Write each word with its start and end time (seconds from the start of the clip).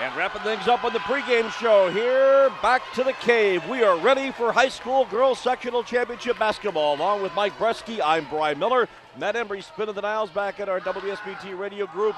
And 0.00 0.14
wrapping 0.14 0.42
things 0.42 0.68
up 0.68 0.84
on 0.84 0.92
the 0.92 1.00
pregame 1.00 1.50
show 1.50 1.90
here, 1.90 2.50
back 2.62 2.82
to 2.94 3.02
the 3.02 3.14
cave. 3.14 3.68
We 3.68 3.82
are 3.82 3.98
ready 3.98 4.30
for 4.30 4.52
high 4.52 4.68
school 4.68 5.04
girls 5.06 5.40
sectional 5.40 5.82
championship 5.82 6.38
basketball. 6.38 6.94
Along 6.94 7.20
with 7.20 7.34
Mike 7.34 7.58
Bresky, 7.58 8.00
I'm 8.04 8.24
Brian 8.30 8.60
Miller. 8.60 8.88
Matt 9.18 9.34
Embry 9.34 9.60
spinning 9.60 9.96
the 9.96 10.00
dials 10.00 10.30
back 10.30 10.60
at 10.60 10.68
our 10.68 10.78
WSBT 10.78 11.58
radio 11.58 11.84
group. 11.88 12.14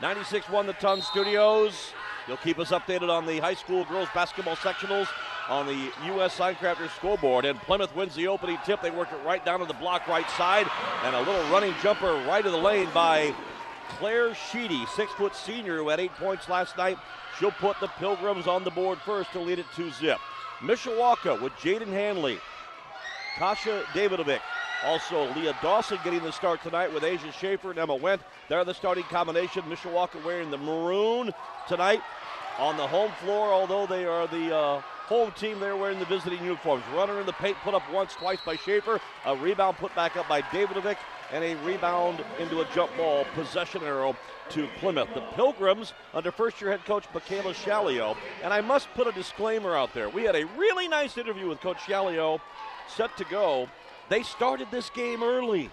96-1 0.00 0.66
the 0.66 0.72
Ton 0.72 1.00
Studios. 1.00 1.92
You'll 2.26 2.38
keep 2.38 2.58
us 2.58 2.70
updated 2.70 3.08
on 3.08 3.24
the 3.24 3.38
high 3.38 3.54
school 3.54 3.84
girls 3.84 4.08
basketball 4.12 4.56
sectionals 4.56 5.06
on 5.48 5.66
the 5.66 5.92
U.S. 6.06 6.36
Signcrafters 6.36 6.90
scoreboard. 6.96 7.44
And 7.44 7.56
Plymouth 7.60 7.94
wins 7.94 8.16
the 8.16 8.26
opening 8.26 8.58
tip. 8.66 8.82
They 8.82 8.90
work 8.90 9.12
it 9.12 9.24
right 9.24 9.44
down 9.44 9.60
to 9.60 9.66
the 9.66 9.74
block 9.74 10.08
right 10.08 10.28
side. 10.30 10.66
And 11.04 11.14
a 11.14 11.20
little 11.20 11.48
running 11.52 11.74
jumper 11.84 12.14
right 12.26 12.44
of 12.44 12.50
the 12.50 12.58
lane 12.58 12.88
by 12.92 13.32
Claire 13.98 14.34
Sheedy, 14.34 14.84
six 14.86 15.12
foot 15.12 15.34
senior 15.34 15.78
who 15.78 15.88
had 15.88 16.00
eight 16.00 16.12
points 16.14 16.48
last 16.48 16.76
night. 16.76 16.98
She'll 17.38 17.52
put 17.52 17.78
the 17.80 17.88
Pilgrims 17.88 18.46
on 18.46 18.64
the 18.64 18.70
board 18.70 18.98
first 19.04 19.32
to 19.32 19.40
lead 19.40 19.58
it 19.58 19.66
to 19.76 19.90
zip. 19.92 20.18
Mishawaka 20.60 21.40
with 21.40 21.52
Jaden 21.54 21.88
Hanley, 21.88 22.38
Kasha 23.38 23.84
Davidovic. 23.94 24.40
Also, 24.84 25.32
Leah 25.34 25.56
Dawson 25.62 25.98
getting 26.02 26.22
the 26.22 26.32
start 26.32 26.62
tonight 26.62 26.92
with 26.92 27.04
Asia 27.04 27.30
Schaefer 27.32 27.70
and 27.70 27.78
Emma 27.78 27.96
Wendt. 27.96 28.20
They're 28.48 28.64
the 28.64 28.74
starting 28.74 29.04
combination. 29.04 29.62
Mishawaka 29.62 30.24
wearing 30.24 30.50
the 30.50 30.58
maroon 30.58 31.32
tonight 31.68 32.02
on 32.58 32.76
the 32.76 32.86
home 32.86 33.12
floor, 33.22 33.52
although 33.52 33.86
they 33.86 34.04
are 34.04 34.26
the 34.26 34.54
uh, 34.54 34.80
home 35.06 35.32
team, 35.32 35.60
they're 35.60 35.76
wearing 35.76 35.98
the 35.98 36.04
visiting 36.06 36.42
uniforms. 36.42 36.82
Runner 36.94 37.20
in 37.20 37.26
the 37.26 37.32
paint 37.34 37.56
put 37.62 37.74
up 37.74 37.82
once, 37.92 38.14
twice 38.14 38.40
by 38.44 38.56
Schaefer. 38.56 39.00
A 39.24 39.36
rebound 39.36 39.76
put 39.76 39.94
back 39.94 40.16
up 40.16 40.28
by 40.28 40.42
Davidovic 40.42 40.96
and 41.32 41.42
a 41.42 41.54
rebound 41.64 42.24
into 42.38 42.60
a 42.60 42.66
jump 42.74 42.94
ball 42.96 43.24
possession 43.34 43.82
arrow 43.82 44.16
to 44.50 44.68
Plymouth. 44.78 45.08
The 45.14 45.22
Pilgrims 45.34 45.94
under 46.12 46.30
first 46.30 46.60
year 46.60 46.70
head 46.70 46.84
coach 46.84 47.04
Michaela 47.14 47.54
Shalio. 47.54 48.16
And 48.42 48.52
I 48.52 48.60
must 48.60 48.92
put 48.94 49.06
a 49.06 49.12
disclaimer 49.12 49.74
out 49.74 49.94
there. 49.94 50.08
We 50.08 50.24
had 50.24 50.36
a 50.36 50.44
really 50.58 50.88
nice 50.88 51.16
interview 51.16 51.48
with 51.48 51.60
Coach 51.60 51.78
Shalio 51.78 52.40
set 52.86 53.16
to 53.16 53.24
go. 53.24 53.68
They 54.08 54.22
started 54.22 54.68
this 54.70 54.90
game 54.90 55.22
early. 55.22 55.70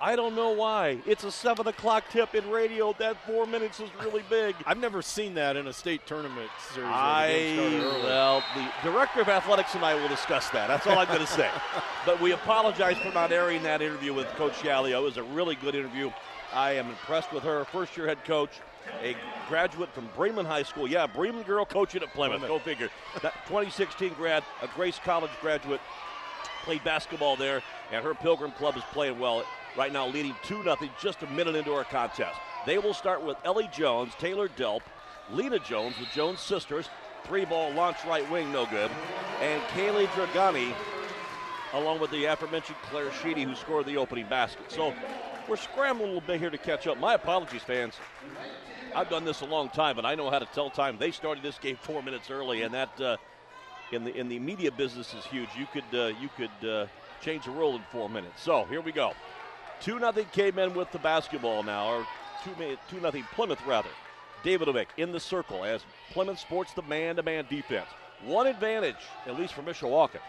I 0.00 0.14
don't 0.14 0.34
know 0.34 0.50
why. 0.50 0.98
It's 1.06 1.24
a 1.24 1.30
7 1.30 1.66
o'clock 1.66 2.04
tip 2.10 2.34
in 2.34 2.50
radio. 2.50 2.94
That 2.98 3.16
four 3.26 3.46
minutes 3.46 3.80
is 3.80 3.88
really 4.02 4.22
big. 4.28 4.54
I've 4.66 4.78
never 4.78 5.00
seen 5.00 5.34
that 5.34 5.56
in 5.56 5.66
a 5.66 5.72
state 5.72 6.06
tournament 6.06 6.50
series. 6.74 6.90
I, 6.92 7.80
well, 8.04 8.42
the 8.54 8.90
director 8.90 9.22
of 9.22 9.28
athletics 9.28 9.74
and 9.74 9.84
I 9.84 9.94
will 9.94 10.08
discuss 10.08 10.50
that. 10.50 10.68
That's 10.68 10.86
all 10.86 10.98
I'm 10.98 11.08
going 11.08 11.20
to 11.20 11.26
say. 11.26 11.50
but 12.06 12.20
we 12.20 12.32
apologize 12.32 12.98
for 12.98 13.10
not 13.12 13.32
airing 13.32 13.62
that 13.62 13.80
interview 13.80 14.12
with 14.12 14.26
Coach 14.34 14.52
Shalio. 14.54 14.98
It 14.98 15.02
was 15.02 15.16
a 15.16 15.22
really 15.22 15.54
good 15.54 15.74
interview. 15.74 16.10
I 16.52 16.72
am 16.72 16.88
impressed 16.88 17.32
with 17.32 17.42
her. 17.44 17.64
First 17.64 17.96
year 17.96 18.06
head 18.06 18.22
coach, 18.24 18.50
a 19.02 19.16
graduate 19.48 19.92
from 19.94 20.08
Bremen 20.14 20.44
High 20.44 20.62
School. 20.62 20.86
Yeah, 20.86 21.06
Bremen 21.06 21.42
girl 21.42 21.64
coaching 21.64 22.02
at 22.02 22.12
Plymouth. 22.12 22.42
Go 22.42 22.58
figure. 22.58 22.90
That 23.22 23.32
2016 23.46 24.12
grad, 24.14 24.44
a 24.62 24.68
Grace 24.68 25.00
College 25.02 25.32
graduate, 25.40 25.80
played 26.64 26.84
basketball 26.84 27.36
there, 27.36 27.62
and 27.90 28.04
her 28.04 28.14
Pilgrim 28.14 28.52
club 28.52 28.76
is 28.76 28.82
playing 28.92 29.18
well 29.18 29.44
right 29.76 29.92
now 29.92 30.06
leading 30.06 30.34
2 30.42 30.62
0 30.62 30.76
just 31.00 31.22
a 31.22 31.26
minute 31.28 31.54
into 31.54 31.72
our 31.72 31.84
contest. 31.84 32.38
They 32.64 32.78
will 32.78 32.94
start 32.94 33.22
with 33.22 33.36
Ellie 33.44 33.70
Jones, 33.72 34.12
Taylor 34.18 34.48
Delp, 34.48 34.80
Lena 35.30 35.58
Jones, 35.58 35.94
the 35.98 36.06
Jones 36.06 36.40
sisters, 36.40 36.88
three 37.24 37.44
ball 37.44 37.72
launch 37.72 37.98
right 38.06 38.28
wing, 38.30 38.52
no 38.52 38.66
good, 38.66 38.90
and 39.40 39.62
Kaylee 39.64 40.06
Dragani, 40.08 40.72
along 41.72 42.00
with 42.00 42.10
the 42.10 42.24
aforementioned 42.24 42.78
Claire 42.90 43.12
Sheedy, 43.22 43.42
who 43.42 43.54
scored 43.54 43.86
the 43.86 43.96
opening 43.96 44.26
basket. 44.28 44.70
So 44.70 44.94
we're 45.48 45.56
scrambling 45.56 46.10
a 46.10 46.14
little 46.14 46.26
bit 46.26 46.40
here 46.40 46.50
to 46.50 46.58
catch 46.58 46.86
up. 46.86 46.98
My 46.98 47.14
apologies, 47.14 47.62
fans. 47.62 47.94
I've 48.94 49.10
done 49.10 49.24
this 49.24 49.42
a 49.42 49.44
long 49.44 49.68
time, 49.68 49.98
and 49.98 50.06
I 50.06 50.14
know 50.14 50.30
how 50.30 50.38
to 50.38 50.46
tell 50.46 50.70
time. 50.70 50.96
They 50.98 51.10
started 51.10 51.42
this 51.42 51.58
game 51.58 51.76
four 51.76 52.02
minutes 52.02 52.30
early, 52.30 52.62
and 52.62 52.72
that 52.72 53.00
uh, 53.00 53.16
in 53.92 54.04
the 54.04 54.14
in 54.14 54.28
the 54.28 54.38
media 54.38 54.72
business 54.72 55.12
is 55.12 55.24
huge. 55.26 55.50
You 55.58 55.66
could 55.72 55.98
uh, 55.98 56.12
you 56.18 56.30
could 56.36 56.68
uh, 56.68 56.86
change 57.20 57.44
the 57.44 57.52
world 57.52 57.76
in 57.76 57.82
four 57.90 58.08
minutes. 58.08 58.42
So 58.42 58.64
here 58.64 58.80
we 58.80 58.92
go. 58.92 59.12
2 59.80 59.98
0 59.98 60.12
K-Men 60.32 60.74
with 60.74 60.90
the 60.92 60.98
basketball 60.98 61.62
now, 61.62 61.86
or 61.88 62.06
2 62.44 63.00
0 63.00 63.24
Plymouth 63.32 63.60
rather. 63.66 63.90
Davidovic 64.42 64.88
in 64.96 65.12
the 65.12 65.20
circle 65.20 65.64
as 65.64 65.82
Plymouth 66.12 66.38
sports 66.38 66.72
the 66.72 66.82
man-to-man 66.82 67.46
defense. 67.50 67.88
One 68.24 68.46
advantage, 68.46 68.96
at 69.26 69.38
least 69.38 69.54
for 69.54 69.62
Mishawaka. 69.62 70.20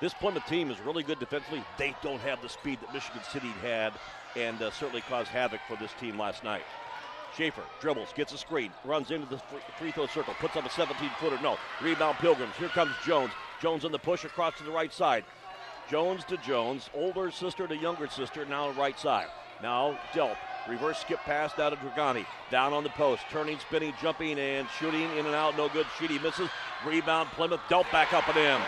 This 0.00 0.12
Plymouth 0.12 0.46
team 0.46 0.70
is 0.70 0.80
really 0.80 1.02
good 1.02 1.18
defensively. 1.18 1.64
They 1.78 1.94
don't 2.02 2.20
have 2.20 2.42
the 2.42 2.48
speed 2.48 2.80
that 2.80 2.92
Michigan 2.92 3.22
City 3.32 3.52
had 3.62 3.92
and 4.36 4.60
uh, 4.60 4.70
certainly 4.70 5.02
caused 5.02 5.28
havoc 5.28 5.60
for 5.66 5.76
this 5.76 5.92
team 6.00 6.18
last 6.18 6.44
night. 6.44 6.62
Schaefer 7.36 7.62
dribbles, 7.80 8.12
gets 8.14 8.32
a 8.32 8.38
screen, 8.38 8.70
runs 8.84 9.10
into 9.10 9.26
the 9.28 9.40
free 9.78 9.90
throw 9.90 10.06
circle, 10.06 10.34
puts 10.40 10.56
up 10.56 10.66
a 10.66 10.70
17 10.70 11.10
footer. 11.18 11.38
No. 11.42 11.58
Rebound 11.82 12.18
Pilgrims. 12.18 12.54
Here 12.58 12.68
comes 12.68 12.92
Jones. 13.04 13.32
Jones 13.60 13.84
on 13.84 13.92
the 13.92 13.98
push 13.98 14.24
across 14.24 14.56
to 14.58 14.64
the 14.64 14.70
right 14.70 14.92
side. 14.92 15.24
Jones 15.90 16.24
to 16.24 16.36
Jones, 16.38 16.88
older 16.94 17.30
sister 17.30 17.66
to 17.66 17.76
younger 17.76 18.08
sister, 18.08 18.44
now 18.46 18.70
right 18.70 18.98
side. 18.98 19.26
Now 19.62 19.98
Delp, 20.12 20.36
reverse 20.68 20.98
skip 20.98 21.20
pass 21.20 21.54
down 21.54 21.72
to 21.72 21.76
Dragani. 21.76 22.26
Down 22.50 22.72
on 22.72 22.84
the 22.84 22.90
post, 22.90 23.22
turning, 23.30 23.58
spinning, 23.58 23.92
jumping, 24.00 24.38
and 24.38 24.66
shooting 24.78 25.10
in 25.16 25.26
and 25.26 25.34
out. 25.34 25.56
No 25.56 25.68
good. 25.68 25.86
Sheedy 25.98 26.18
misses. 26.18 26.48
Rebound 26.86 27.28
Plymouth. 27.30 27.60
Delp 27.68 27.90
back 27.92 28.12
up 28.12 28.28
and 28.28 28.38
in. 28.38 28.60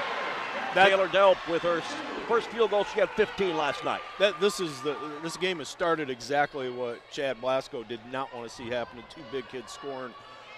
That, 0.74 0.88
Taylor 0.88 1.08
Delp 1.08 1.36
with 1.50 1.62
her 1.62 1.80
first 2.28 2.48
field 2.48 2.70
goal. 2.70 2.84
She 2.84 3.00
had 3.00 3.10
15 3.10 3.56
last 3.56 3.82
night. 3.84 4.02
That 4.18 4.38
this 4.40 4.60
is 4.60 4.80
the 4.82 4.96
this 5.22 5.36
game 5.36 5.58
has 5.58 5.68
started 5.68 6.10
exactly 6.10 6.70
what 6.70 7.00
Chad 7.10 7.40
Blasco 7.40 7.82
did 7.82 8.00
not 8.12 8.34
want 8.34 8.48
to 8.48 8.54
see 8.54 8.68
happen. 8.68 9.02
Two 9.08 9.22
big 9.32 9.48
kids 9.48 9.72
scoring 9.72 10.12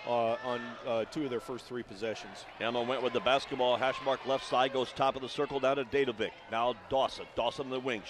uh, 0.06 0.36
on 0.44 0.60
uh, 0.86 1.04
two 1.06 1.24
of 1.24 1.30
their 1.30 1.40
first 1.40 1.66
three 1.66 1.82
possessions. 1.82 2.44
Emma 2.60 2.84
Wendt 2.84 3.02
with 3.02 3.12
the 3.12 3.20
basketball. 3.20 3.76
Hash 3.76 3.96
mark 4.04 4.24
left 4.26 4.46
side 4.46 4.72
goes 4.72 4.92
top 4.92 5.16
of 5.16 5.22
the 5.22 5.28
circle 5.28 5.60
down 5.60 5.76
to 5.76 5.84
Davidovic. 5.84 6.30
Now 6.50 6.74
Dawson. 6.88 7.26
Dawson 7.36 7.70
the 7.70 7.80
wing. 7.80 8.02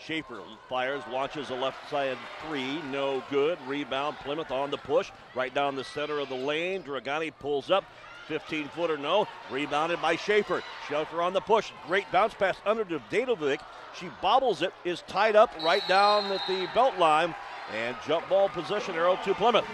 Schaefer 0.00 0.40
fires, 0.68 1.02
launches 1.10 1.50
a 1.50 1.54
left 1.54 1.90
side 1.90 2.16
three, 2.46 2.80
no 2.90 3.22
good. 3.30 3.58
Rebound, 3.66 4.16
Plymouth 4.18 4.50
on 4.50 4.70
the 4.70 4.76
push, 4.76 5.10
right 5.34 5.52
down 5.52 5.74
the 5.74 5.84
center 5.84 6.20
of 6.20 6.28
the 6.28 6.36
lane. 6.36 6.82
Dragani 6.82 7.32
pulls 7.38 7.70
up, 7.70 7.84
15 8.28 8.68
footer, 8.68 8.96
no. 8.96 9.26
Rebounded 9.50 10.00
by 10.00 10.16
Schaefer. 10.16 10.62
Schaefer 10.88 11.22
on 11.22 11.32
the 11.32 11.40
push. 11.40 11.72
Great 11.86 12.10
bounce 12.12 12.34
pass 12.34 12.56
under 12.64 12.84
to 12.84 13.00
Davidovic. 13.10 13.60
She 13.98 14.08
bobbles 14.22 14.62
it, 14.62 14.72
is 14.84 15.02
tied 15.08 15.34
up 15.34 15.50
right 15.64 15.86
down 15.88 16.30
at 16.30 16.46
the 16.46 16.68
belt 16.74 16.96
line, 16.98 17.34
and 17.74 17.96
jump 18.06 18.28
ball 18.28 18.48
possession 18.48 18.94
arrow 18.94 19.18
to 19.24 19.34
Plymouth. 19.34 19.66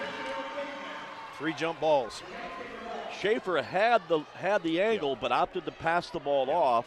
Three 1.39 1.53
jump 1.55 1.81
balls. 1.81 2.22
Schaefer 3.21 3.62
had 3.62 4.03
the 4.09 4.21
had 4.34 4.62
the 4.62 4.81
angle, 4.81 5.17
but 5.17 5.33
opted 5.33 5.65
to 5.65 5.71
pass 5.71 6.11
the 6.11 6.19
ball 6.19 6.50
off. 6.50 6.87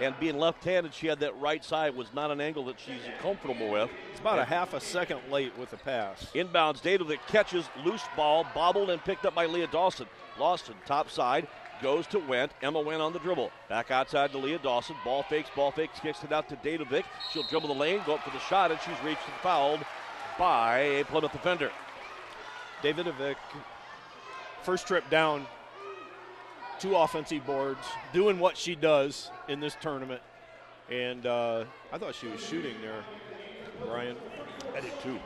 And 0.00 0.18
being 0.20 0.38
left-handed, 0.38 0.92
she 0.92 1.06
had 1.06 1.20
that 1.20 1.38
right 1.40 1.64
side 1.64 1.96
was 1.96 2.12
not 2.12 2.30
an 2.30 2.38
angle 2.38 2.66
that 2.66 2.78
she's 2.78 3.00
comfortable 3.22 3.70
with. 3.70 3.88
It's 4.10 4.20
about 4.20 4.38
a 4.38 4.44
half 4.44 4.74
a 4.74 4.80
second 4.80 5.20
late 5.30 5.56
with 5.56 5.70
the 5.70 5.78
pass. 5.78 6.30
Inbounds, 6.34 6.82
Data 6.82 7.02
that 7.04 7.26
catches 7.28 7.64
loose 7.82 8.02
ball, 8.14 8.46
bobbled 8.54 8.90
and 8.90 9.02
picked 9.02 9.24
up 9.24 9.34
by 9.34 9.46
Leah 9.46 9.68
Dawson. 9.68 10.06
Lawson, 10.38 10.74
top 10.84 11.10
side, 11.10 11.48
goes 11.80 12.06
to 12.08 12.18
Wendt. 12.18 12.50
Emma 12.62 12.78
Wendt 12.78 13.00
on 13.00 13.14
the 13.14 13.18
dribble. 13.18 13.50
Back 13.70 13.90
outside 13.90 14.32
to 14.32 14.38
Leah 14.38 14.58
Dawson. 14.58 14.96
Ball 15.02 15.22
fakes, 15.22 15.48
ball 15.56 15.70
fakes, 15.70 15.98
kicks 15.98 16.22
it 16.22 16.30
out 16.32 16.46
to 16.50 16.56
Davidovic. 16.56 17.04
She'll 17.32 17.44
dribble 17.44 17.68
the 17.68 17.74
lane, 17.74 18.02
go 18.04 18.16
up 18.16 18.22
for 18.22 18.30
the 18.30 18.38
shot, 18.40 18.70
and 18.70 18.80
she's 18.80 19.02
reached 19.02 19.26
and 19.26 19.36
fouled 19.42 19.80
by 20.38 20.78
a 20.78 21.04
Plymouth 21.04 21.32
defender. 21.32 21.70
Davidovic, 22.82 23.36
first 24.62 24.86
trip 24.86 25.08
down, 25.10 25.46
two 26.78 26.94
offensive 26.94 27.44
boards, 27.46 27.80
doing 28.12 28.38
what 28.38 28.56
she 28.56 28.74
does 28.74 29.30
in 29.48 29.60
this 29.60 29.76
tournament. 29.80 30.20
And 30.90 31.26
uh, 31.26 31.64
I 31.92 31.98
thought 31.98 32.14
she 32.14 32.28
was 32.28 32.40
shooting 32.40 32.74
there, 32.80 33.02
Brian. 33.84 34.16
I 34.76 34.80
did 34.80 34.92
too. 35.02 35.18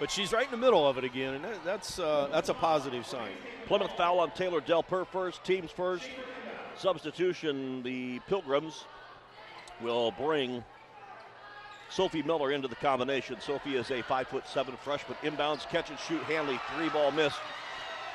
But 0.00 0.10
she's 0.10 0.32
right 0.32 0.44
in 0.44 0.50
the 0.50 0.56
middle 0.56 0.86
of 0.88 0.98
it 0.98 1.04
again, 1.04 1.34
and 1.34 1.44
that's 1.64 1.98
uh, 1.98 2.28
that's 2.32 2.48
a 2.48 2.54
positive 2.54 3.06
sign. 3.06 3.32
Plymouth 3.66 3.92
foul 3.96 4.20
on 4.20 4.32
Taylor 4.32 4.60
Delper 4.60 5.06
first, 5.06 5.44
teams 5.44 5.70
first. 5.70 6.04
Substitution, 6.76 7.82
the 7.84 8.18
Pilgrims 8.26 8.84
will 9.80 10.10
bring 10.10 10.64
Sophie 11.94 12.24
Miller 12.24 12.50
into 12.50 12.66
the 12.66 12.74
combination. 12.74 13.40
Sophie 13.40 13.76
is 13.76 13.92
a 13.92 14.02
five 14.02 14.26
foot 14.26 14.48
seven 14.48 14.74
freshman. 14.82 15.16
Inbounds, 15.22 15.68
catch 15.68 15.90
and 15.90 15.98
shoot. 15.98 16.20
Hanley, 16.24 16.58
three 16.76 16.88
ball 16.88 17.12
miss. 17.12 17.32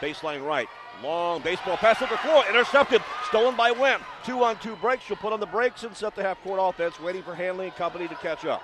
Baseline 0.02 0.46
right. 0.46 0.68
Long 1.02 1.42
baseball 1.42 1.78
pass 1.78 2.02
over 2.02 2.18
floor. 2.18 2.44
Intercepted. 2.50 3.02
Stolen 3.30 3.56
by 3.56 3.72
Wendt. 3.72 4.02
Two 4.26 4.44
on 4.44 4.58
two 4.60 4.76
breaks. 4.78 5.06
She'll 5.06 5.16
put 5.16 5.32
on 5.32 5.40
the 5.40 5.46
brakes 5.46 5.84
and 5.84 5.96
set 5.96 6.14
the 6.14 6.22
half 6.22 6.42
court 6.44 6.60
offense, 6.62 7.00
waiting 7.00 7.24
for 7.24 7.34
Hanley 7.34 7.68
and 7.68 7.76
company 7.76 8.10
to 8.10 8.16
catch 8.16 8.46
up. 8.46 8.62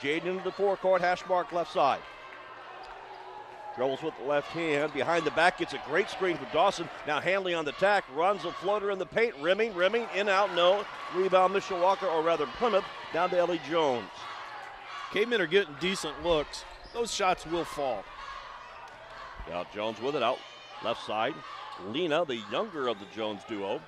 Jaden 0.00 0.24
into 0.24 0.42
the 0.42 0.50
forecourt. 0.50 1.02
Hash 1.02 1.24
mark 1.28 1.52
left 1.52 1.72
side. 1.72 2.00
Dribbles 3.76 4.02
with 4.02 4.14
the 4.18 4.28
left 4.28 4.48
hand. 4.48 4.92
Behind 4.92 5.24
the 5.24 5.30
back 5.32 5.58
gets 5.58 5.72
a 5.72 5.80
great 5.86 6.10
screen 6.10 6.36
for 6.36 6.52
Dawson. 6.52 6.88
Now 7.06 7.20
Hanley 7.20 7.54
on 7.54 7.64
the 7.64 7.72
tack. 7.72 8.04
Runs 8.12 8.44
a 8.44 8.50
floater 8.50 8.90
in 8.90 8.98
the 8.98 9.06
paint. 9.06 9.36
Rimming, 9.40 9.72
rimming. 9.76 10.08
In, 10.16 10.28
out, 10.28 10.52
no. 10.56 10.84
Rebound 11.14 11.54
Mishawaka, 11.54 12.12
or 12.12 12.24
rather 12.24 12.46
Plymouth. 12.58 12.84
Down 13.12 13.30
to 13.30 13.38
Ellie 13.38 13.60
Jones. 13.70 14.10
K-men 15.12 15.40
are 15.40 15.46
getting 15.46 15.74
decent 15.80 16.22
looks. 16.22 16.64
Those 16.92 17.12
shots 17.12 17.46
will 17.46 17.64
fall. 17.64 18.04
Now 19.48 19.64
Jones 19.72 20.00
with 20.00 20.16
it 20.16 20.22
out 20.22 20.38
left 20.84 21.04
side. 21.06 21.34
Lena, 21.86 22.24
the 22.24 22.40
younger 22.50 22.88
of 22.88 22.98
the 22.98 23.06
Jones 23.14 23.42
duo, 23.48 23.80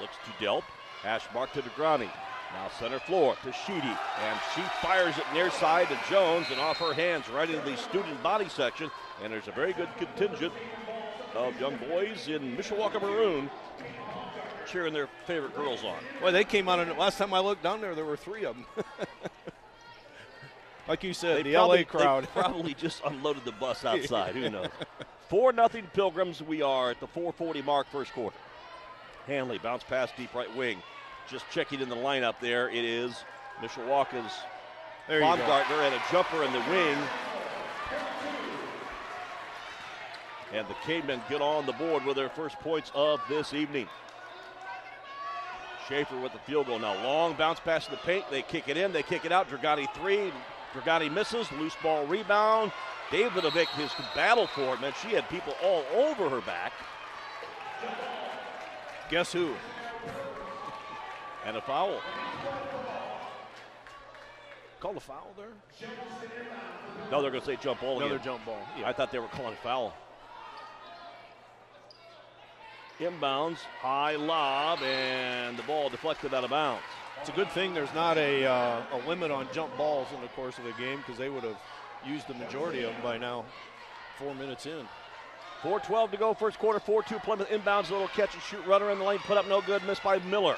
looks 0.00 0.14
to 0.24 0.44
Delp. 0.44 0.62
Hash 1.02 1.24
mark 1.34 1.52
to 1.52 1.62
Dragani. 1.62 2.08
Now 2.52 2.70
center 2.78 3.00
floor 3.00 3.36
to 3.42 3.52
Sheedy. 3.52 3.80
And 3.80 4.40
she 4.54 4.62
fires 4.80 5.16
it 5.18 5.24
near 5.32 5.50
side 5.50 5.88
to 5.88 5.98
Jones 6.08 6.46
and 6.50 6.60
off 6.60 6.78
her 6.78 6.92
hands 6.92 7.28
right 7.28 7.48
into 7.48 7.68
the 7.68 7.76
student 7.76 8.22
body 8.22 8.48
section. 8.48 8.90
And 9.22 9.32
there's 9.32 9.48
a 9.48 9.52
very 9.52 9.72
good 9.72 9.88
contingent 9.96 10.52
of 11.34 11.58
young 11.58 11.76
boys 11.76 12.28
in 12.28 12.56
Mishawaka 12.56 13.02
Maroon 13.02 13.50
cheering 14.66 14.94
their 14.94 15.08
favorite 15.26 15.54
girls 15.54 15.84
on. 15.84 15.96
Well, 16.22 16.32
they 16.32 16.44
came 16.44 16.68
out, 16.68 16.78
and 16.78 16.96
last 16.96 17.18
time 17.18 17.34
I 17.34 17.40
looked 17.40 17.62
down 17.62 17.80
there, 17.80 17.94
there 17.94 18.04
were 18.04 18.16
three 18.16 18.44
of 18.44 18.56
them. 18.56 18.66
like 20.88 21.02
you 21.02 21.14
said, 21.14 21.38
They 21.38 21.42
the 21.50 21.54
probably, 21.54 21.78
LA 21.78 21.84
crowd. 21.84 22.28
probably 22.34 22.74
just 22.74 23.02
unloaded 23.04 23.44
the 23.44 23.52
bus 23.52 23.84
outside. 23.84 24.34
Who 24.34 24.50
knows? 24.50 24.68
Four 25.28 25.52
nothing 25.52 25.86
Pilgrims. 25.92 26.42
We 26.42 26.62
are 26.62 26.90
at 26.90 27.00
the 27.00 27.06
440 27.06 27.62
mark, 27.62 27.86
first 27.90 28.12
quarter. 28.12 28.36
Hanley 29.26 29.58
bounce 29.58 29.82
pass 29.84 30.10
deep 30.16 30.34
right 30.34 30.54
wing. 30.56 30.82
Just 31.30 31.44
checking 31.50 31.80
in 31.80 31.88
the 31.88 31.96
lineup 31.96 32.34
there. 32.40 32.68
It 32.68 32.84
is 32.84 33.24
Mishawaka's 33.62 34.32
there 35.08 35.18
you 35.18 35.24
go. 35.24 35.36
Baumgartner 35.36 35.82
and 35.82 35.94
a 35.94 36.02
jumper 36.10 36.42
in 36.42 36.52
the 36.52 36.60
wing. 36.60 36.96
And 40.52 40.66
the 40.68 40.74
Cavemen 40.86 41.20
get 41.28 41.42
on 41.42 41.66
the 41.66 41.72
board 41.72 42.04
with 42.04 42.16
their 42.16 42.28
first 42.30 42.58
points 42.60 42.90
of 42.94 43.20
this 43.28 43.52
evening. 43.52 43.88
Schaefer 45.88 46.18
with 46.18 46.32
the 46.32 46.38
field 46.38 46.68
goal 46.68 46.78
now. 46.78 46.94
Long 47.04 47.34
bounce 47.34 47.60
pass 47.60 47.84
to 47.84 47.90
the 47.90 47.96
paint. 47.98 48.24
They 48.30 48.40
kick 48.40 48.68
it 48.68 48.76
in. 48.76 48.92
They 48.92 49.02
kick 49.02 49.24
it 49.26 49.32
out. 49.32 49.50
Dragani 49.50 49.92
three. 49.94 50.32
Dragani 50.74 51.12
misses. 51.12 51.50
Loose 51.52 51.76
ball 51.82 52.06
rebound. 52.06 52.72
Davidovic 53.10 53.68
his 53.70 53.92
battle 54.14 54.46
for 54.48 54.74
it. 54.74 54.80
Man, 54.80 54.92
she 55.00 55.08
had 55.08 55.28
people 55.28 55.54
all 55.62 55.84
over 55.94 56.28
her 56.28 56.40
back. 56.40 56.72
Guess 59.10 59.32
who? 59.32 59.54
And 61.44 61.56
a 61.56 61.60
foul. 61.60 62.00
Called 64.80 64.96
a 64.96 65.00
foul 65.00 65.32
there? 65.36 65.88
No, 67.10 67.22
they're 67.22 67.30
going 67.30 67.42
to 67.42 67.46
say 67.46 67.56
jump 67.56 67.80
ball 67.80 67.98
Another 67.98 68.16
again. 68.16 68.24
jump 68.24 68.44
ball. 68.44 68.58
I 68.84 68.92
thought 68.92 69.12
they 69.12 69.18
were 69.18 69.28
calling 69.28 69.56
foul. 69.62 69.94
Inbounds, 73.00 73.58
high 73.80 74.16
lob, 74.16 74.80
and 74.82 75.56
the 75.58 75.62
ball 75.64 75.88
deflected 75.88 76.32
out 76.32 76.44
of 76.44 76.50
bounds. 76.50 76.84
It's 77.20 77.30
a 77.30 77.32
good 77.32 77.50
thing 77.50 77.74
there's 77.74 77.92
not 77.94 78.18
a, 78.18 78.44
uh, 78.44 78.82
a 78.92 79.08
limit 79.08 79.30
on 79.30 79.48
jump 79.52 79.76
balls 79.76 80.08
in 80.14 80.20
the 80.20 80.28
course 80.28 80.58
of 80.58 80.64
the 80.64 80.72
game 80.72 80.98
because 80.98 81.16
they 81.18 81.30
would 81.30 81.44
have 81.44 81.56
used 82.06 82.28
the 82.28 82.34
majority 82.34 82.82
of 82.82 82.92
them 82.92 83.02
by 83.02 83.18
now. 83.18 83.44
Four 84.18 84.34
minutes 84.34 84.66
in. 84.66 84.86
4.12 85.62 86.10
to 86.10 86.16
go, 86.18 86.34
first 86.34 86.58
quarter, 86.58 86.78
4 86.78 87.02
2 87.04 87.18
Plymouth 87.20 87.48
inbounds, 87.48 87.88
a 87.88 87.92
little 87.92 88.08
catch 88.08 88.34
and 88.34 88.42
shoot 88.42 88.64
runner 88.66 88.90
in 88.90 88.98
the 88.98 89.04
lane, 89.04 89.18
put 89.20 89.38
up 89.38 89.48
no 89.48 89.62
good, 89.62 89.82
missed 89.84 90.02
by 90.02 90.18
Miller. 90.18 90.56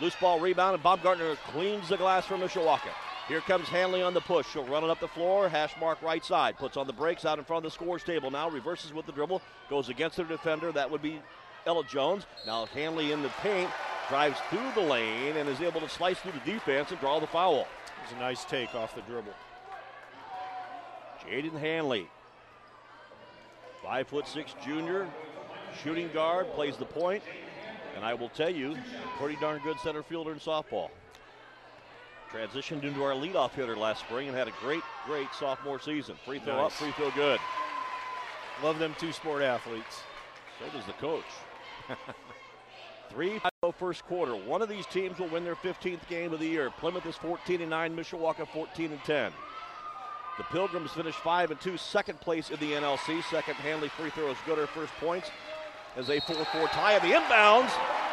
Loose 0.00 0.16
ball 0.16 0.40
rebound, 0.40 0.74
and 0.74 0.82
Baumgartner 0.82 1.36
cleans 1.48 1.90
the 1.90 1.96
glass 1.96 2.24
for 2.24 2.36
Mishawaka. 2.36 2.90
Here 3.28 3.40
comes 3.40 3.68
Hanley 3.68 4.02
on 4.02 4.14
the 4.14 4.20
push. 4.20 4.46
She'll 4.50 4.64
run 4.64 4.84
it 4.84 4.90
up 4.90 5.00
the 5.00 5.08
floor, 5.08 5.48
hash 5.48 5.74
mark 5.80 6.00
right 6.00 6.24
side, 6.24 6.56
puts 6.56 6.76
on 6.76 6.86
the 6.86 6.92
brakes 6.92 7.24
out 7.24 7.38
in 7.38 7.44
front 7.44 7.66
of 7.66 7.70
the 7.70 7.74
scores 7.74 8.02
table 8.02 8.30
now, 8.30 8.48
reverses 8.48 8.94
with 8.94 9.04
the 9.04 9.12
dribble, 9.12 9.42
goes 9.68 9.88
against 9.88 10.16
her 10.16 10.24
defender. 10.24 10.72
That 10.72 10.90
would 10.90 11.02
be 11.02 11.20
Ella 11.66 11.84
Jones. 11.84 12.24
Now 12.46 12.66
Hanley 12.66 13.12
in 13.12 13.22
the 13.22 13.28
paint, 13.40 13.70
drives 14.08 14.38
through 14.50 14.70
the 14.74 14.80
lane, 14.80 15.36
and 15.36 15.48
is 15.48 15.60
able 15.60 15.80
to 15.80 15.88
slice 15.88 16.18
through 16.18 16.32
the 16.32 16.52
defense 16.52 16.90
and 16.90 17.00
draw 17.00 17.18
the 17.18 17.26
foul. 17.26 17.60
It 17.60 17.66
was 18.04 18.12
a 18.16 18.20
nice 18.20 18.44
take 18.44 18.74
off 18.74 18.94
the 18.94 19.02
dribble. 19.02 19.34
Jaden 21.26 21.58
Hanley, 21.58 22.08
five 23.82 24.06
foot 24.06 24.28
six 24.28 24.54
junior, 24.64 25.08
shooting 25.82 26.08
guard, 26.12 26.46
plays 26.52 26.76
the 26.76 26.84
point. 26.84 27.22
and 27.96 28.04
I 28.04 28.14
will 28.14 28.28
tell 28.28 28.50
you, 28.50 28.76
pretty 29.18 29.36
darn 29.40 29.60
good 29.64 29.78
center 29.80 30.02
fielder 30.02 30.32
in 30.32 30.38
softball. 30.38 30.90
Transitioned 32.30 32.84
into 32.84 33.02
our 33.02 33.12
leadoff 33.12 33.52
hitter 33.52 33.76
last 33.76 34.00
spring 34.00 34.28
and 34.28 34.36
had 34.36 34.48
a 34.48 34.52
great, 34.60 34.82
great 35.06 35.28
sophomore 35.32 35.80
season. 35.80 36.16
Free 36.24 36.38
throw 36.38 36.66
up, 36.66 36.72
free 36.72 36.90
throw 36.92 37.10
good. 37.12 37.40
Love 38.62 38.78
them 38.78 38.94
two 38.98 39.12
sport 39.12 39.42
athletes. 39.42 40.02
So 40.58 40.76
does 40.76 40.86
the 40.86 40.92
coach. 40.94 41.24
Three 43.10 43.40
oh, 43.62 43.72
first 43.72 44.04
quarter. 44.04 44.32
One 44.34 44.62
of 44.62 44.68
these 44.68 44.86
teams 44.86 45.18
will 45.18 45.28
win 45.28 45.44
their 45.44 45.54
15th 45.54 46.06
game 46.08 46.32
of 46.32 46.40
the 46.40 46.46
year. 46.46 46.70
Plymouth 46.70 47.06
is 47.06 47.16
14 47.16 47.60
and 47.60 47.70
9, 47.70 47.96
Mishawaka 47.96 48.46
14 48.48 48.92
and 48.92 49.04
10. 49.04 49.32
The 50.38 50.44
Pilgrims 50.44 50.90
finished 50.90 51.18
5 51.20 51.52
and 51.52 51.60
2, 51.60 51.76
second 51.78 52.20
place 52.20 52.50
in 52.50 52.60
the 52.60 52.72
NLC. 52.72 53.22
Second 53.30 53.54
Hanley 53.54 53.88
free 53.88 54.10
throw 54.10 54.30
is 54.30 54.36
good. 54.44 54.58
Her 54.58 54.66
first 54.66 54.92
points 55.00 55.30
as 55.96 56.10
a 56.10 56.20
4 56.20 56.44
4 56.44 56.68
tie. 56.68 56.92
And 56.92 57.02
the 57.02 57.16
inbounds 57.16 57.70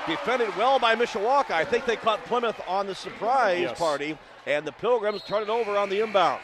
defended 0.07 0.55
well 0.55 0.79
by 0.79 0.95
Mishawaka. 0.95 1.51
I 1.51 1.65
think 1.65 1.85
they 1.85 1.97
caught 1.97 2.23
Plymouth 2.25 2.59
on 2.67 2.87
the 2.87 2.95
surprise 2.95 3.59
Yes. 3.61 3.77
party, 3.77 4.17
and 4.45 4.65
the 4.65 4.71
Pilgrims 4.71 5.23
turn 5.23 5.43
it 5.43 5.49
over 5.49 5.77
on 5.77 5.89
the 5.89 5.99
inbounds. 5.99 6.39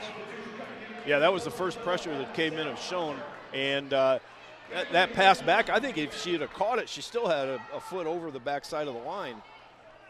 Yeah, 1.08 1.20
that 1.20 1.32
was 1.32 1.46
the 1.46 1.52
first 1.52 1.80
pressure 1.80 2.16
that 2.18 2.34
cavemen 2.34 2.68
have 2.68 2.80
shown. 2.80 3.18
And 3.54 3.94
uh, 3.94 4.20
that, 4.74 4.92
that 4.92 5.14
pass 5.14 5.42
back, 5.42 5.70
I 5.70 5.80
think 5.80 5.98
if 5.98 6.22
she 6.22 6.34
had 6.34 6.42
have 6.42 6.54
caught 6.54 6.80
it, 6.80 6.90
she 6.90 7.02
still 7.02 7.28
had 7.28 7.48
a, 7.48 7.62
a 7.74 7.80
foot 7.80 8.08
over 8.08 8.32
the 8.32 8.40
backside 8.40 8.88
of 8.88 8.94
the 8.94 9.02
line. 9.02 9.36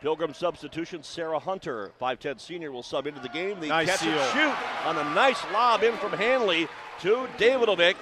Pilgrim 0.01 0.33
substitution, 0.33 1.03
Sarah 1.03 1.39
Hunter, 1.39 1.91
5'10 1.99 2.39
senior, 2.39 2.71
will 2.71 2.83
sub 2.83 3.05
into 3.05 3.19
the 3.19 3.29
game. 3.29 3.59
The 3.59 3.67
Nice 3.67 3.87
catch 3.87 4.03
and 4.03 4.31
shoot 4.31 4.87
on 4.87 4.97
a 4.97 5.13
nice 5.13 5.41
lob 5.51 5.83
in 5.83 5.95
from 5.97 6.13
Hanley 6.13 6.67
to 7.01 7.27
Davidovic. 7.37 7.95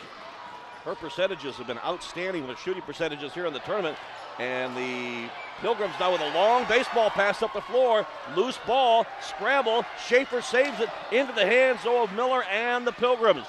Her 0.85 0.95
percentages 0.95 1.55
have 1.55 1.67
been 1.67 1.79
outstanding 1.79 2.47
with 2.47 2.59
shooting 2.59 2.83
percentages 2.83 3.33
here 3.33 3.45
in 3.45 3.53
the 3.53 3.59
tournament. 3.59 3.97
And 4.39 4.77
the 4.77 5.29
Pilgrims 5.59 5.95
now 5.99 6.11
with 6.11 6.21
a 6.21 6.33
long 6.35 6.65
baseball 6.69 7.09
pass 7.09 7.41
up 7.41 7.51
the 7.53 7.61
floor. 7.61 8.05
Loose 8.35 8.59
ball, 8.67 9.07
scramble. 9.19 9.83
Schaefer 10.07 10.41
saves 10.41 10.79
it 10.79 10.89
into 11.11 11.33
the 11.33 11.45
hands 11.45 11.79
though, 11.83 12.03
of 12.03 12.13
Miller 12.13 12.43
and 12.43 12.85
the 12.85 12.91
Pilgrims. 12.91 13.47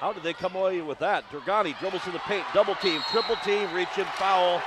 How 0.00 0.14
did 0.14 0.22
they 0.22 0.32
come 0.32 0.56
away 0.56 0.80
with 0.80 0.98
that? 1.00 1.30
Dragani 1.30 1.78
dribbles 1.78 2.02
to 2.04 2.10
the 2.10 2.20
paint, 2.20 2.46
double 2.54 2.74
team, 2.76 3.02
triple 3.10 3.36
team, 3.44 3.70
reach 3.74 3.98
in 3.98 4.06
foul. 4.16 4.62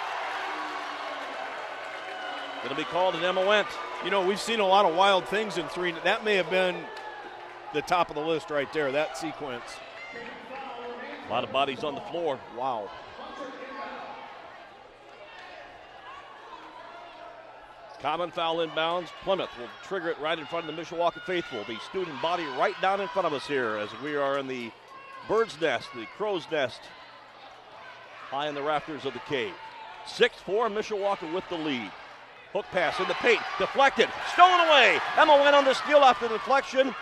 It'll 2.64 2.78
be 2.78 2.84
called 2.84 3.16
an 3.16 3.24
Emma 3.24 3.42
Wendt. 3.42 3.66
You 4.06 4.12
know, 4.12 4.24
we've 4.24 4.40
seen 4.40 4.60
a 4.60 4.68
lot 4.68 4.86
of 4.86 4.96
wild 4.96 5.26
things 5.26 5.58
in 5.58 5.68
three. 5.70 5.92
That 6.04 6.24
may 6.24 6.36
have 6.36 6.52
been 6.52 6.76
the 7.74 7.82
top 7.82 8.10
of 8.10 8.16
the 8.16 8.22
list 8.22 8.52
right 8.52 8.72
there, 8.74 8.92
that 8.92 9.18
sequence. 9.18 9.64
A 11.28 11.32
lot 11.32 11.44
of 11.44 11.52
bodies 11.52 11.84
on 11.84 11.96
the 11.96 12.02
floor. 12.02 12.40
Wow. 12.56 12.88
Common 18.02 18.30
foul 18.30 18.58
inbounds. 18.58 19.08
Plymouth 19.24 19.50
will 19.58 19.70
trigger 19.82 20.10
it 20.10 20.20
right 20.20 20.38
in 20.38 20.46
front 20.46 20.70
of 20.70 20.76
the 20.76 20.80
Mishawaka 20.80 21.22
faithful. 21.26 21.64
The 21.64 21.80
student 21.90 22.22
body 22.22 22.46
right 22.60 22.80
down 22.82 23.02
in 23.02 23.08
front 23.08 23.26
of 23.26 23.34
us 23.34 23.48
here 23.48 23.78
as 23.78 23.90
we 24.04 24.16
are 24.16 24.38
in 24.38 24.46
the 24.48 24.72
bird's 25.28 25.60
nest, 25.60 25.88
the 25.96 26.06
crow's 26.18 26.46
nest, 26.52 26.82
high 28.30 28.48
in 28.48 28.56
the 28.56 28.62
rafters 28.62 29.06
of 29.06 29.14
the 29.14 29.20
cave. 29.20 29.54
6 30.08 30.36
4 30.46 30.70
Mishawaka 30.70 31.34
with 31.34 31.48
the 31.50 31.58
lead. 31.58 31.92
Hook 32.52 32.66
pass 32.72 33.00
in 33.00 33.08
the 33.08 33.16
paint, 33.16 33.42
deflected, 33.58 34.10
stolen 34.34 34.60
away. 34.68 35.00
Emma 35.18 35.34
Wendt 35.34 35.54
on 35.54 35.66
the 35.66 35.74
steal 35.74 36.00
after 36.00 36.28
the 36.28 36.38
deflection 36.38 36.94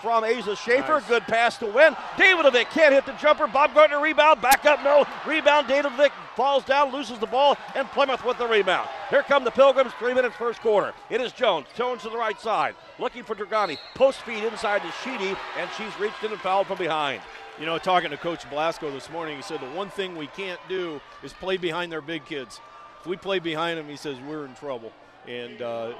from 0.00 0.24
Asa 0.24 0.56
Schaefer. 0.56 0.94
Nice. 0.94 1.08
Good 1.08 1.22
pass 1.24 1.58
to 1.58 1.66
win. 1.66 1.96
Davidovic 2.16 2.70
can't 2.70 2.92
hit 2.92 3.06
the 3.06 3.12
jumper. 3.12 3.46
Baumgartner 3.46 4.00
rebound, 4.00 4.40
back 4.40 4.64
up, 4.64 4.82
no. 4.82 5.06
Rebound, 5.26 5.66
Davidovic 5.66 6.12
falls 6.36 6.64
down, 6.64 6.92
loses 6.92 7.18
the 7.18 7.26
ball, 7.26 7.56
and 7.74 7.88
Plymouth 7.88 8.24
with 8.24 8.38
the 8.38 8.46
rebound. 8.46 8.88
Here 9.10 9.22
come 9.22 9.44
the 9.44 9.50
Pilgrims, 9.50 9.92
three 9.98 10.14
minutes 10.14 10.36
first 10.36 10.60
quarter. 10.60 10.94
It 11.10 11.20
is 11.20 11.32
Jones. 11.32 11.66
Jones 11.76 12.02
to 12.02 12.08
the 12.08 12.16
right 12.16 12.40
side, 12.40 12.74
looking 12.98 13.24
for 13.24 13.34
Dragani. 13.34 13.78
Post 13.94 14.22
feed 14.22 14.44
inside 14.44 14.82
to 14.82 14.92
Sheedy, 15.04 15.36
and 15.58 15.68
she's 15.76 15.98
reached 16.00 16.22
in 16.24 16.32
and 16.32 16.40
fouled 16.40 16.66
from 16.66 16.78
behind. 16.78 17.20
You 17.60 17.66
know, 17.66 17.76
talking 17.76 18.08
to 18.08 18.16
Coach 18.16 18.48
Blasco 18.48 18.90
this 18.90 19.10
morning, 19.10 19.36
he 19.36 19.42
said 19.42 19.60
the 19.60 19.66
one 19.66 19.90
thing 19.90 20.16
we 20.16 20.28
can't 20.28 20.58
do 20.66 20.98
is 21.22 21.34
play 21.34 21.58
behind 21.58 21.92
their 21.92 22.00
big 22.00 22.24
kids. 22.24 22.58
If 23.00 23.06
we 23.06 23.18
play 23.18 23.38
behind 23.38 23.78
them, 23.78 23.86
he 23.86 23.96
says 23.96 24.16
we're 24.26 24.46
in 24.46 24.54
trouble. 24.54 24.90
And 25.28 25.60
uh, 25.60 25.92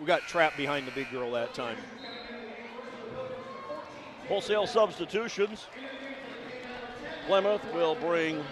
we 0.00 0.06
got 0.06 0.22
trapped 0.22 0.56
behind 0.56 0.88
the 0.88 0.90
big 0.90 1.08
girl 1.12 1.30
that 1.30 1.54
time. 1.54 1.76
Wholesale 4.26 4.66
substitutions. 4.66 5.68
Plymouth 7.28 7.62
will 7.72 7.94
bring 7.94 8.42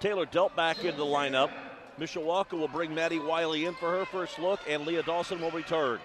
Taylor 0.00 0.26
Delp 0.26 0.54
back 0.54 0.84
into 0.84 0.98
the 0.98 1.04
lineup. 1.04 1.50
Mishawaka 1.98 2.52
will 2.52 2.68
bring 2.68 2.94
Maddie 2.94 3.20
Wiley 3.20 3.64
in 3.64 3.72
for 3.72 3.90
her 3.90 4.04
first 4.04 4.38
look, 4.38 4.60
and 4.68 4.86
Leah 4.86 5.02
Dawson 5.02 5.40
will 5.40 5.50
return. 5.50 5.98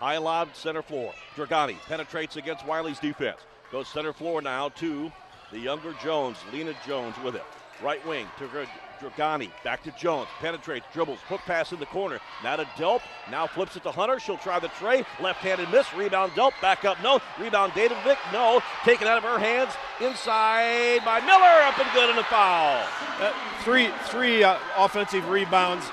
High 0.00 0.16
lob, 0.16 0.48
center 0.54 0.80
floor. 0.80 1.12
Dragani 1.36 1.76
penetrates 1.86 2.36
against 2.36 2.64
Wiley's 2.64 2.98
defense. 2.98 3.36
Goes 3.70 3.86
center 3.86 4.14
floor 4.14 4.40
now 4.40 4.70
to 4.70 5.12
the 5.52 5.58
younger 5.58 5.94
Jones, 6.02 6.38
Lena 6.54 6.72
Jones 6.86 7.14
with 7.22 7.34
it. 7.34 7.44
Right 7.82 8.04
wing 8.06 8.26
to 8.38 8.48
Dragani. 8.98 9.50
Back 9.62 9.82
to 9.82 9.90
Jones. 9.92 10.28
Penetrates, 10.40 10.86
dribbles, 10.94 11.18
hook 11.28 11.42
pass 11.46 11.72
in 11.72 11.80
the 11.80 11.86
corner. 11.86 12.18
Now 12.42 12.56
to 12.56 12.64
Delp. 12.76 13.02
Now 13.30 13.46
flips 13.46 13.76
it 13.76 13.82
to 13.82 13.90
Hunter. 13.90 14.18
She'll 14.18 14.38
try 14.38 14.58
the 14.58 14.68
tray. 14.68 15.04
Left-handed 15.20 15.70
miss. 15.70 15.92
Rebound 15.94 16.32
Delp. 16.32 16.52
Back 16.62 16.86
up. 16.86 16.96
No. 17.02 17.20
Rebound 17.38 17.72
Davidovic. 17.72 18.16
No. 18.32 18.62
Taken 18.84 19.06
out 19.06 19.18
of 19.18 19.24
her 19.24 19.38
hands. 19.38 19.72
Inside 20.00 21.04
by 21.04 21.20
Miller. 21.20 21.62
Up 21.64 21.78
and 21.78 21.88
good 21.94 22.10
in 22.10 22.16
the 22.16 22.24
foul. 22.24 22.86
Uh, 23.18 23.32
three 23.64 23.90
three 24.04 24.44
uh, 24.44 24.58
offensive 24.76 25.28
rebounds. 25.28 25.86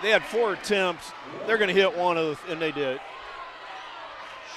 They 0.00 0.10
had 0.10 0.24
four 0.24 0.54
attempts. 0.54 1.12
They're 1.46 1.58
going 1.58 1.72
to 1.72 1.80
hit 1.80 1.96
one 1.96 2.18
of, 2.18 2.40
the, 2.46 2.52
and 2.52 2.60
they 2.60 2.72
did. 2.72 3.00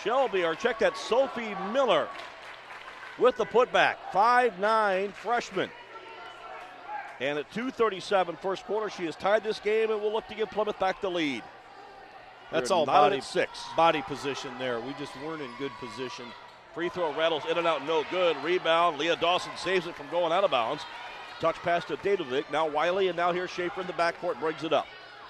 Shelby, 0.06 0.46
or 0.46 0.54
check 0.54 0.78
that, 0.80 0.96
Sophie 0.96 1.56
Miller 1.74 2.08
with 3.18 3.36
the 3.38 3.46
putback. 3.46 3.96
Five-nine 4.14 5.12
freshman. 5.12 5.70
And 7.20 7.40
at 7.40 7.52
2:37 7.52 8.38
first 8.38 8.66
quarter, 8.66 8.90
she 8.90 9.06
has 9.06 9.16
tied 9.16 9.44
this 9.44 9.60
game 9.60 9.90
and 9.90 10.00
will 10.02 10.14
look 10.14 10.28
to 10.28 10.36
give 10.36 10.52
Plymouth 10.52 10.78
back 10.80 11.02
the 11.02 11.10
lead. 11.10 11.44
That's 12.52 12.70
all 12.70 12.86
body 12.86 13.20
six 13.22 13.64
body 13.76 14.04
position 14.04 14.52
there. 14.60 14.80
We 14.80 14.94
just 15.00 15.14
weren't 15.24 15.42
in 15.42 15.50
good 15.58 15.72
position. 15.80 16.26
Free 16.76 16.90
throw 16.90 17.14
rattles 17.14 17.44
in 17.50 17.58
and 17.58 17.66
out, 17.66 17.86
no 17.88 18.04
good. 18.12 18.38
Rebound. 18.44 19.00
Leah 19.00 19.16
Dawson 19.16 19.54
saves 19.58 19.88
it 19.88 19.96
from 19.96 20.10
going 20.10 20.32
out 20.32 20.44
of 20.44 20.52
bounds. 20.52 20.84
Touch 21.40 21.56
pass 21.64 21.84
to 21.86 21.98
Davidovic. 21.98 22.52
Now 22.52 22.68
Wiley, 22.68 23.08
and 23.08 23.18
now 23.18 23.32
here 23.32 23.48
Schaefer 23.48 23.82
in 23.82 23.88
the 23.88 23.94
backcourt 23.94 24.40
brings 24.40 24.64
it 24.64 24.74
up. 24.74 24.88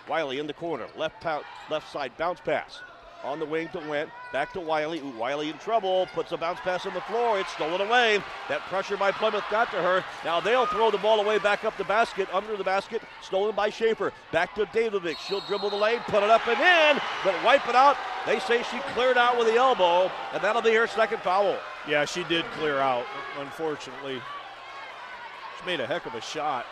Wiley 0.10 0.40
in 0.40 0.48
the 0.48 0.54
corner, 0.54 0.88
left 0.98 1.24
left 1.70 1.92
side 1.92 2.12
bounce 2.18 2.42
pass 2.42 2.82
on 3.24 3.40
the 3.40 3.46
wing 3.46 3.70
to 3.70 3.80
Wendt. 3.80 4.10
Back 4.32 4.54
to 4.54 4.60
Wiley. 4.60 5.00
Ooh, 5.00 5.18
Wiley 5.18 5.50
in 5.50 5.58
trouble. 5.58 6.08
Puts 6.14 6.32
a 6.32 6.38
bounce 6.38 6.60
pass 6.60 6.86
on 6.86 6.94
the 6.94 7.02
floor. 7.02 7.40
It's 7.40 7.52
stolen 7.52 7.82
away. 7.82 8.22
That 8.50 8.62
pressure 8.62 8.98
by 8.98 9.12
Plymouth 9.12 9.44
got 9.50 9.72
to 9.72 9.78
her. 9.78 10.04
Now 10.24 10.40
they'll 10.40 10.66
throw 10.66 10.92
the 10.92 10.98
ball 10.98 11.20
away 11.20 11.40
back 11.40 11.66
up 11.66 11.78
the 11.78 11.84
basket, 11.84 12.28
under 12.34 12.56
the 12.56 12.64
basket. 12.64 13.02
Stolen 13.22 13.56
by 13.56 13.70
Schaefer. 13.70 14.14
Back 14.32 14.54
to 14.56 14.66
Davidovic. 14.68 15.18
She'll 15.18 15.42
dribble 15.42 15.70
the 15.70 15.76
lane, 15.76 16.00
put 16.08 16.24
it 16.24 16.30
up 16.30 16.48
and 16.48 16.60
in, 16.60 17.02
but 17.24 17.36
wipe 17.44 17.68
it 17.68 17.76
out. 17.76 17.98
They 18.26 18.40
say 18.40 18.64
she 18.64 18.80
cleared 18.94 19.18
out 19.18 19.38
with 19.38 19.48
the 19.48 19.56
elbow, 19.56 20.12
and 20.34 20.44
that'll 20.44 20.62
be 20.62 20.74
her 20.74 20.88
second 20.88 21.22
foul. 21.22 21.58
Yeah, 21.88 22.06
she 22.06 22.24
did 22.26 22.46
clear 22.58 22.78
out, 22.78 23.06
unfortunately. 23.40 24.22
She 25.60 25.66
made 25.66 25.80
a 25.80 25.88
heck 25.88 26.06
of 26.06 26.16
a 26.16 26.22
shot 26.22 26.66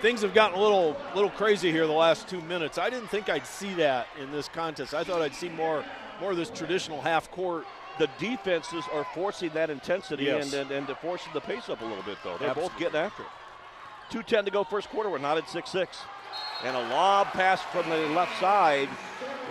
things 0.00 0.22
have 0.22 0.34
gotten 0.34 0.58
a 0.58 0.62
little 0.62 0.96
little 1.14 1.30
crazy 1.30 1.70
here 1.70 1.86
the 1.86 1.92
last 1.92 2.28
two 2.28 2.40
minutes. 2.42 2.78
I 2.78 2.90
didn't 2.90 3.08
think 3.08 3.28
I'd 3.28 3.46
see 3.46 3.74
that 3.74 4.06
in 4.20 4.30
this 4.32 4.48
contest. 4.48 4.94
I 4.94 5.04
thought 5.04 5.22
I'd 5.22 5.34
see 5.34 5.48
more 5.48 5.84
more 6.20 6.32
of 6.32 6.36
this 6.36 6.50
traditional 6.50 7.00
half 7.00 7.30
court. 7.30 7.64
The 7.98 8.08
defenses 8.18 8.84
are 8.92 9.04
forcing 9.12 9.50
that 9.50 9.70
intensity 9.70 10.24
yes. 10.24 10.52
and, 10.52 10.70
and, 10.70 10.88
and 10.88 10.96
forcing 10.98 11.32
the 11.32 11.40
pace 11.40 11.68
up 11.68 11.80
a 11.80 11.84
little 11.84 12.04
bit, 12.04 12.18
though. 12.22 12.38
They're 12.38 12.50
Absolutely. 12.50 12.62
both 12.62 12.78
getting 12.78 13.00
after 13.00 13.22
it. 13.24 13.28
2.10 14.10 14.44
to 14.44 14.50
go 14.52 14.64
first 14.64 14.88
quarter. 14.88 15.10
We're 15.10 15.18
not 15.18 15.36
at 15.36 15.48
6 15.50 15.68
6. 15.68 15.98
And 16.64 16.76
a 16.76 16.80
lob 16.90 17.28
pass 17.28 17.60
from 17.72 17.88
the 17.90 17.96
left 18.08 18.38
side. 18.40 18.88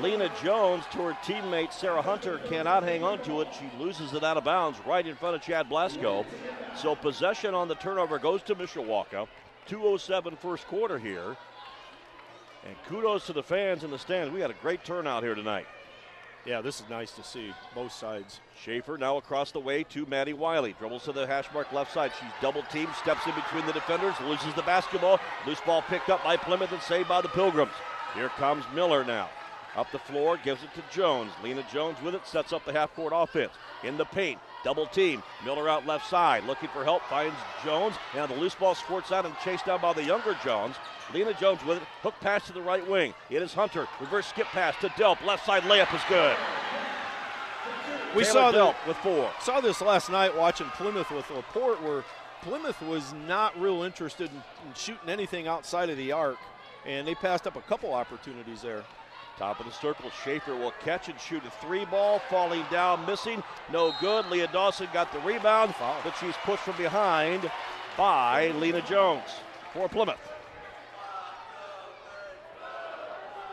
Lena 0.01 0.31
Jones 0.41 0.83
to 0.91 0.99
her 0.99 1.17
teammate 1.23 1.73
Sarah 1.73 2.01
Hunter 2.01 2.39
cannot 2.49 2.83
hang 2.83 3.03
on 3.03 3.19
to 3.23 3.41
it. 3.41 3.47
She 3.53 3.69
loses 3.79 4.13
it 4.13 4.23
out 4.23 4.37
of 4.37 4.43
bounds 4.43 4.79
right 4.85 5.05
in 5.05 5.15
front 5.15 5.35
of 5.35 5.41
Chad 5.41 5.67
Blasco. 5.67 6.25
So 6.75 6.95
possession 6.95 7.53
on 7.53 7.67
the 7.67 7.75
turnover 7.75 8.19
goes 8.19 8.43
to 8.43 8.55
Mishawaka. 8.55 9.27
207 9.67 10.35
first 10.37 10.67
quarter 10.67 10.97
here. 10.97 11.35
And 12.65 12.75
kudos 12.87 13.25
to 13.27 13.33
the 13.33 13.43
fans 13.43 13.83
in 13.83 13.91
the 13.91 13.99
stands. 13.99 14.33
We 14.33 14.41
had 14.41 14.51
a 14.51 14.55
great 14.61 14.83
turnout 14.83 15.23
here 15.23 15.35
tonight. 15.35 15.67
Yeah, 16.45 16.61
this 16.61 16.79
is 16.79 16.89
nice 16.89 17.11
to 17.11 17.23
see 17.23 17.53
both 17.75 17.91
sides. 17.91 18.39
Schaefer 18.61 18.97
now 18.97 19.17
across 19.17 19.51
the 19.51 19.59
way 19.59 19.83
to 19.83 20.05
Maddie 20.05 20.33
Wiley. 20.33 20.75
Dribbles 20.79 21.03
to 21.03 21.11
the 21.11 21.27
hash 21.27 21.47
mark 21.53 21.71
left 21.73 21.93
side. 21.93 22.11
She's 22.19 22.31
double 22.41 22.63
teamed, 22.71 22.93
steps 22.95 23.27
in 23.27 23.35
between 23.35 23.65
the 23.65 23.73
defenders, 23.73 24.15
loses 24.21 24.53
the 24.53 24.61
basketball. 24.61 25.19
Loose 25.45 25.59
ball 25.65 25.81
picked 25.81 26.09
up 26.09 26.23
by 26.23 26.37
Plymouth 26.37 26.71
and 26.71 26.81
saved 26.81 27.09
by 27.09 27.21
the 27.21 27.27
Pilgrims. 27.27 27.73
Here 28.15 28.29
comes 28.29 28.63
Miller 28.73 29.03
now. 29.03 29.29
Up 29.75 29.91
the 29.91 29.99
floor, 29.99 30.39
gives 30.43 30.63
it 30.63 30.73
to 30.73 30.95
Jones. 30.95 31.31
Lena 31.43 31.65
Jones 31.71 32.01
with 32.01 32.15
it, 32.15 32.25
sets 32.25 32.53
up 32.53 32.63
the 32.63 32.71
half 32.71 32.95
court 32.95 33.11
offense. 33.13 33.51
In 33.83 33.97
the 33.97 34.05
paint, 34.05 34.39
Double 34.63 34.87
team. 34.87 35.23
Miller 35.45 35.69
out 35.69 35.85
left 35.85 36.07
side. 36.09 36.43
Looking 36.45 36.69
for 36.69 36.83
help. 36.83 37.03
Finds 37.03 37.35
Jones. 37.63 37.95
Now 38.15 38.25
the 38.25 38.35
loose 38.35 38.55
ball 38.55 38.75
squirts 38.75 39.11
out 39.11 39.25
and 39.25 39.35
chased 39.43 39.65
down 39.65 39.81
by 39.81 39.93
the 39.93 40.03
younger 40.03 40.35
Jones. 40.43 40.75
Lena 41.13 41.33
Jones 41.33 41.63
with 41.65 41.77
it. 41.77 41.83
Hook 42.01 42.15
pass 42.21 42.45
to 42.47 42.53
the 42.53 42.61
right 42.61 42.87
wing. 42.87 43.13
It 43.29 43.41
is 43.41 43.53
Hunter. 43.53 43.87
Reverse 43.99 44.27
skip 44.27 44.47
pass 44.47 44.75
to 44.81 44.89
Delp. 44.89 45.23
Left 45.25 45.45
side 45.45 45.63
layup 45.63 45.93
is 45.95 46.01
good. 46.09 46.35
We 48.15 48.23
Taylor 48.23 48.33
saw 48.33 48.51
Delp 48.51 48.75
with 48.87 48.97
four. 48.97 49.31
Saw 49.41 49.61
this 49.61 49.81
last 49.81 50.09
night 50.09 50.35
watching 50.35 50.67
Plymouth 50.67 51.11
with 51.11 51.29
Laporte 51.29 51.81
where 51.83 52.03
Plymouth 52.41 52.81
was 52.81 53.13
not 53.27 53.59
real 53.59 53.83
interested 53.83 54.29
in, 54.29 54.37
in 54.67 54.73
shooting 54.75 55.09
anything 55.09 55.47
outside 55.47 55.89
of 55.89 55.97
the 55.97 56.11
arc. 56.11 56.37
And 56.85 57.07
they 57.07 57.15
passed 57.15 57.47
up 57.47 57.55
a 57.55 57.61
couple 57.61 57.93
opportunities 57.93 58.61
there. 58.61 58.83
Top 59.37 59.59
of 59.59 59.67
the 59.67 59.71
circle, 59.71 60.09
Schaefer 60.23 60.55
will 60.55 60.73
catch 60.83 61.09
and 61.09 61.19
shoot 61.19 61.43
a 61.45 61.51
three 61.51 61.85
ball, 61.85 62.19
falling 62.27 62.65
down, 62.71 63.05
missing, 63.05 63.43
no 63.71 63.93
good. 64.01 64.25
Leah 64.31 64.49
Dawson 64.51 64.87
got 64.91 65.13
the 65.13 65.19
rebound, 65.19 65.75
but 65.79 66.15
she's 66.19 66.35
pushed 66.43 66.63
from 66.63 66.75
behind 66.75 67.49
by 67.95 68.49
Lena 68.51 68.81
Jones 68.81 69.29
for 69.73 69.87
Plymouth. 69.87 70.17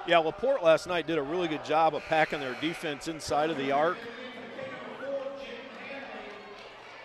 Yeah, 0.07 0.19
Laporte 0.19 0.63
last 0.63 0.87
night 0.87 1.07
did 1.07 1.19
a 1.19 1.23
really 1.23 1.49
good 1.49 1.65
job 1.65 1.95
of 1.95 2.03
packing 2.03 2.41
their 2.41 2.57
defense 2.61 3.09
inside 3.09 3.51
of 3.51 3.59
the 3.59 3.73
arc. 3.73 3.99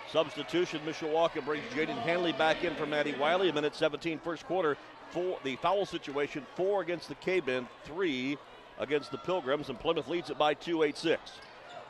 Substitution, 0.09 0.81
Mishawaka 0.85 1.43
brings 1.45 1.63
Jaden 1.73 1.97
Hanley 1.99 2.31
back 2.31 2.63
in 2.63 2.75
for 2.75 2.85
Maddie 2.85 3.15
Wiley. 3.19 3.49
A 3.49 3.53
minute 3.53 3.75
17 3.75 4.19
first 4.19 4.45
quarter. 4.45 4.75
Four, 5.11 5.37
the 5.43 5.55
foul 5.57 5.85
situation, 5.85 6.45
four 6.55 6.81
against 6.81 7.09
the 7.09 7.15
K-Ben, 7.15 7.67
three 7.83 8.37
against 8.79 9.11
the 9.11 9.17
Pilgrims, 9.17 9.69
and 9.69 9.79
Plymouth 9.79 10.07
leads 10.07 10.29
it 10.29 10.37
by 10.37 10.53
286. 10.53 11.31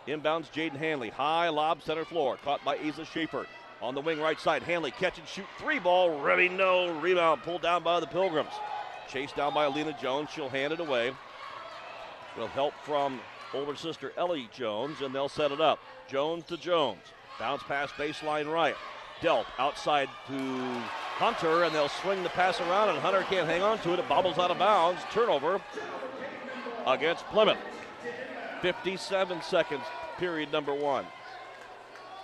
Inbounds 0.07 0.51
Jaden 0.51 0.77
Hanley. 0.77 1.09
High 1.09 1.49
lob 1.49 1.81
center 1.83 2.05
floor. 2.05 2.37
Caught 2.43 2.63
by 2.65 2.77
Isa 2.77 3.05
Schaefer. 3.05 3.45
On 3.81 3.95
the 3.95 4.01
wing 4.01 4.19
right 4.19 4.39
side, 4.39 4.63
Hanley 4.63 4.91
catch 4.91 5.19
and 5.19 5.27
shoot 5.27 5.45
three 5.57 5.79
ball. 5.79 6.19
Remy 6.19 6.49
no 6.49 6.99
rebound 6.99 7.43
pulled 7.43 7.61
down 7.61 7.83
by 7.83 7.99
the 7.99 8.07
Pilgrims. 8.07 8.51
Chased 9.07 9.35
down 9.35 9.53
by 9.53 9.65
Alina 9.65 9.95
Jones. 10.01 10.29
She'll 10.29 10.49
hand 10.49 10.73
it 10.73 10.79
away. 10.79 11.13
With 12.37 12.49
help 12.51 12.73
from 12.83 13.19
older 13.53 13.75
sister 13.75 14.11
Ellie 14.17 14.49
Jones, 14.53 15.01
and 15.01 15.13
they'll 15.13 15.29
set 15.29 15.51
it 15.51 15.61
up. 15.61 15.79
Jones 16.09 16.43
to 16.45 16.57
Jones. 16.57 17.01
Bounce 17.39 17.63
pass 17.63 17.91
baseline 17.91 18.51
right. 18.51 18.75
Delp 19.21 19.45
outside 19.57 20.09
to 20.27 20.37
Hunter, 21.17 21.63
and 21.63 21.73
they'll 21.73 21.89
swing 21.89 22.23
the 22.23 22.29
pass 22.29 22.59
around, 22.61 22.89
and 22.89 22.99
Hunter 22.99 23.23
can't 23.29 23.47
hang 23.47 23.61
on 23.61 23.79
to 23.79 23.93
it. 23.93 23.99
It 23.99 24.09
bobbles 24.09 24.37
out 24.37 24.51
of 24.51 24.59
bounds. 24.59 25.01
Turnover 25.11 25.61
against 26.87 27.25
Plymouth. 27.27 27.57
57 28.61 29.41
seconds, 29.41 29.83
period 30.17 30.51
number 30.51 30.73
one. 30.73 31.05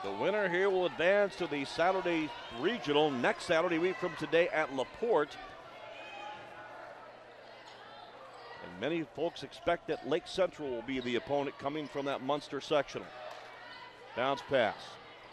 The 0.04 0.12
winner 0.12 0.48
here 0.48 0.70
will 0.70 0.86
advance 0.86 1.36
to 1.38 1.48
the 1.48 1.66
Saturday 1.66 2.30
regional 2.60 3.10
next 3.10 3.46
Saturday 3.46 3.80
week 3.80 3.98
from 3.98 4.14
today 4.20 4.50
at 4.50 4.76
Laporte. 4.76 5.36
And 8.64 8.82
many 8.82 9.04
folks 9.16 9.44
expect 9.44 9.88
that 9.88 10.08
Lake 10.08 10.28
Central 10.28 10.70
will 10.70 10.84
be 10.84 11.00
the 11.00 11.16
opponent 11.16 11.58
coming 11.58 11.88
from 11.88 12.06
that 12.06 12.22
Munster 12.22 12.62
sectional. 12.62 13.08
Bounce 14.16 14.42
pass. 14.50 14.76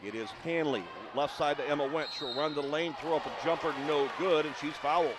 It 0.05 0.15
is 0.15 0.31
Hanley. 0.43 0.83
Left 1.15 1.37
side 1.37 1.59
to 1.59 1.69
Emma 1.69 1.89
Wendt. 1.89 2.13
She'll 2.19 2.35
run 2.35 2.55
the 2.55 2.63
lane, 2.63 2.95
throw 3.01 3.17
up 3.17 3.27
a 3.27 3.45
jumper, 3.45 3.75
no 3.87 4.09
good, 4.19 4.47
and 4.47 4.55
she's 4.61 4.75
fouled. 4.75 5.15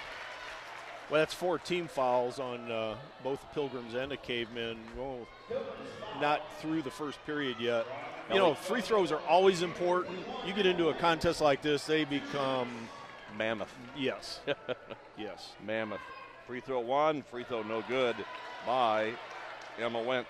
Well, 1.14 1.22
that's 1.22 1.36
four 1.36 1.60
team 1.60 1.88
fouls 1.88 2.40
on 2.40 2.72
uh, 2.72 2.96
both 3.24 3.40
the 3.40 3.46
Pilgrims 3.54 3.94
and 3.94 4.10
the 4.10 4.18
Cavemen. 4.18 4.78
Well, 4.98 5.28
not 6.20 6.42
through 6.60 6.82
the 6.82 6.90
first 6.90 7.24
period 7.28 7.58
yet. 7.60 7.86
You 8.32 8.40
know, 8.40 8.56
free 8.56 8.82
throws 8.82 9.12
are 9.12 9.20
always 9.30 9.62
important. 9.62 10.18
You 10.44 10.54
get 10.54 10.66
into 10.66 10.90
a 10.90 10.94
contest 10.96 11.40
like 11.40 11.62
this, 11.62 11.86
they 11.86 12.04
become 12.04 12.68
mammoth. 13.38 13.72
Yes. 13.96 14.40
yes. 15.16 15.52
Mammoth. 15.64 16.02
Free 16.48 16.62
throw 16.62 16.80
one, 16.80 17.22
free 17.22 17.44
throw 17.44 17.62
no 17.62 17.84
good 17.88 18.16
by 18.66 19.14
Emma 19.78 20.00
Wendt. 20.00 20.26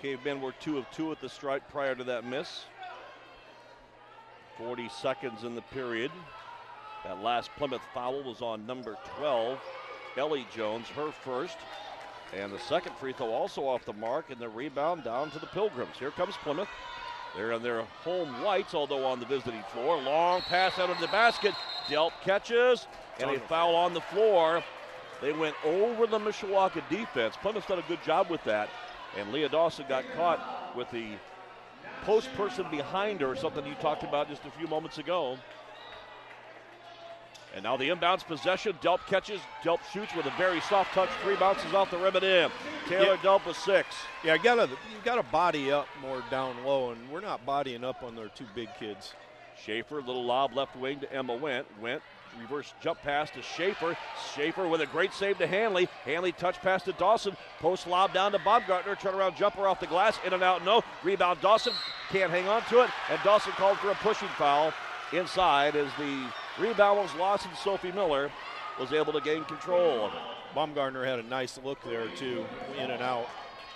Cavemen 0.00 0.40
were 0.40 0.52
two 0.60 0.78
of 0.78 0.88
two 0.92 1.10
at 1.10 1.20
the 1.20 1.28
stripe 1.28 1.68
prior 1.72 1.96
to 1.96 2.04
that 2.04 2.24
miss. 2.24 2.66
40 4.58 4.88
seconds 4.90 5.42
in 5.42 5.56
the 5.56 5.62
period. 5.62 6.12
That 7.04 7.22
last 7.22 7.50
Plymouth 7.56 7.82
foul 7.92 8.22
was 8.22 8.42
on 8.42 8.66
number 8.66 8.96
12, 9.18 9.58
Ellie 10.16 10.46
Jones, 10.54 10.86
her 10.88 11.10
first. 11.10 11.56
And 12.34 12.52
the 12.52 12.58
second 12.60 12.94
free 12.96 13.12
throw 13.12 13.28
also 13.28 13.66
off 13.66 13.84
the 13.84 13.92
mark, 13.92 14.30
and 14.30 14.40
the 14.40 14.48
rebound 14.48 15.04
down 15.04 15.30
to 15.32 15.38
the 15.38 15.46
Pilgrims. 15.46 15.98
Here 15.98 16.12
comes 16.12 16.36
Plymouth. 16.38 16.68
They're 17.36 17.52
in 17.52 17.62
their 17.62 17.82
home 18.04 18.42
whites, 18.42 18.74
although 18.74 19.04
on 19.04 19.20
the 19.20 19.26
visiting 19.26 19.62
floor. 19.72 20.00
Long 20.00 20.42
pass 20.42 20.78
out 20.78 20.90
of 20.90 20.98
the 21.00 21.08
basket. 21.08 21.54
Delp 21.88 22.12
catches, 22.22 22.86
and 23.20 23.30
a 23.30 23.40
foul 23.40 23.74
on 23.74 23.94
the 23.94 24.00
floor. 24.00 24.62
They 25.20 25.32
went 25.32 25.56
over 25.64 26.06
the 26.06 26.18
Mishawaka 26.18 26.82
defense. 26.88 27.36
Plymouth's 27.40 27.66
done 27.66 27.78
a 27.78 27.88
good 27.88 28.02
job 28.02 28.30
with 28.30 28.42
that. 28.44 28.68
And 29.18 29.32
Leah 29.32 29.48
Dawson 29.48 29.86
got 29.88 30.04
caught 30.16 30.76
with 30.76 30.90
the 30.90 31.10
post 32.04 32.32
person 32.34 32.66
behind 32.70 33.20
her, 33.20 33.34
something 33.36 33.66
you 33.66 33.74
talked 33.74 34.04
about 34.04 34.28
just 34.28 34.44
a 34.44 34.50
few 34.52 34.66
moments 34.66 34.98
ago. 34.98 35.38
And 37.54 37.64
now 37.64 37.76
the 37.76 37.88
inbounds 37.88 38.24
possession. 38.24 38.72
Delp 38.80 39.00
catches. 39.06 39.40
Delp 39.62 39.80
shoots 39.92 40.14
with 40.14 40.26
a 40.26 40.32
very 40.38 40.60
soft 40.62 40.94
touch. 40.94 41.10
Three 41.22 41.36
bounces 41.36 41.74
off 41.74 41.90
the 41.90 41.98
rim 41.98 42.16
and 42.16 42.24
in. 42.24 42.50
Taylor 42.88 43.14
yeah. 43.14 43.16
Delp 43.16 43.46
with 43.46 43.56
six. 43.56 43.88
Yeah, 44.24 44.34
you 44.34 44.42
gotta 44.42 44.68
you 44.68 44.98
gotta 45.04 45.22
body 45.24 45.70
up 45.70 45.86
more 46.00 46.22
down 46.30 46.64
low, 46.64 46.92
and 46.92 47.10
we're 47.10 47.20
not 47.20 47.44
bodying 47.44 47.84
up 47.84 48.02
on 48.02 48.16
their 48.16 48.28
two 48.28 48.46
big 48.54 48.68
kids. 48.78 49.14
Schaefer, 49.64 49.96
little 49.96 50.24
lob 50.24 50.54
left 50.54 50.76
wing 50.76 51.00
to 51.00 51.12
Emma 51.12 51.38
Wendt. 51.38 51.64
Wendt 51.80 52.00
reverse 52.40 52.72
jump 52.80 53.00
pass 53.02 53.30
to 53.30 53.42
Schaefer. 53.42 53.96
Schaefer 54.34 54.66
with 54.66 54.80
a 54.80 54.86
great 54.86 55.12
save 55.12 55.38
to 55.38 55.46
Hanley. 55.46 55.88
Hanley 56.04 56.32
touch 56.32 56.56
pass 56.60 56.82
to 56.84 56.92
Dawson. 56.92 57.36
Post 57.58 57.86
lob 57.86 58.12
down 58.14 58.32
to 58.32 58.38
Baumgartner. 58.38 58.96
Turnaround 58.96 59.36
jumper 59.36 59.66
off 59.66 59.80
the 59.80 59.86
glass. 59.86 60.18
In 60.26 60.32
and 60.32 60.42
out, 60.42 60.64
no. 60.64 60.82
Rebound 61.02 61.40
Dawson. 61.40 61.74
Can't 62.10 62.30
hang 62.30 62.48
on 62.48 62.62
to 62.70 62.82
it. 62.82 62.90
And 63.10 63.20
Dawson 63.22 63.52
called 63.52 63.78
for 63.78 63.90
a 63.90 63.94
pushing 63.96 64.28
foul 64.28 64.72
inside 65.12 65.76
as 65.76 65.88
the 65.98 66.26
rebound 66.58 66.98
was 66.98 67.14
lost 67.14 67.46
and 67.46 67.56
Sophie 67.56 67.92
Miller 67.92 68.30
was 68.78 68.92
able 68.92 69.12
to 69.12 69.20
gain 69.20 69.44
control 69.44 70.06
of 70.06 70.12
it. 70.12 70.20
Baumgartner 70.54 71.04
had 71.04 71.18
a 71.18 71.22
nice 71.22 71.58
look 71.64 71.82
there, 71.84 72.08
too, 72.16 72.44
in 72.78 72.90
and 72.90 73.02
out. 73.02 73.28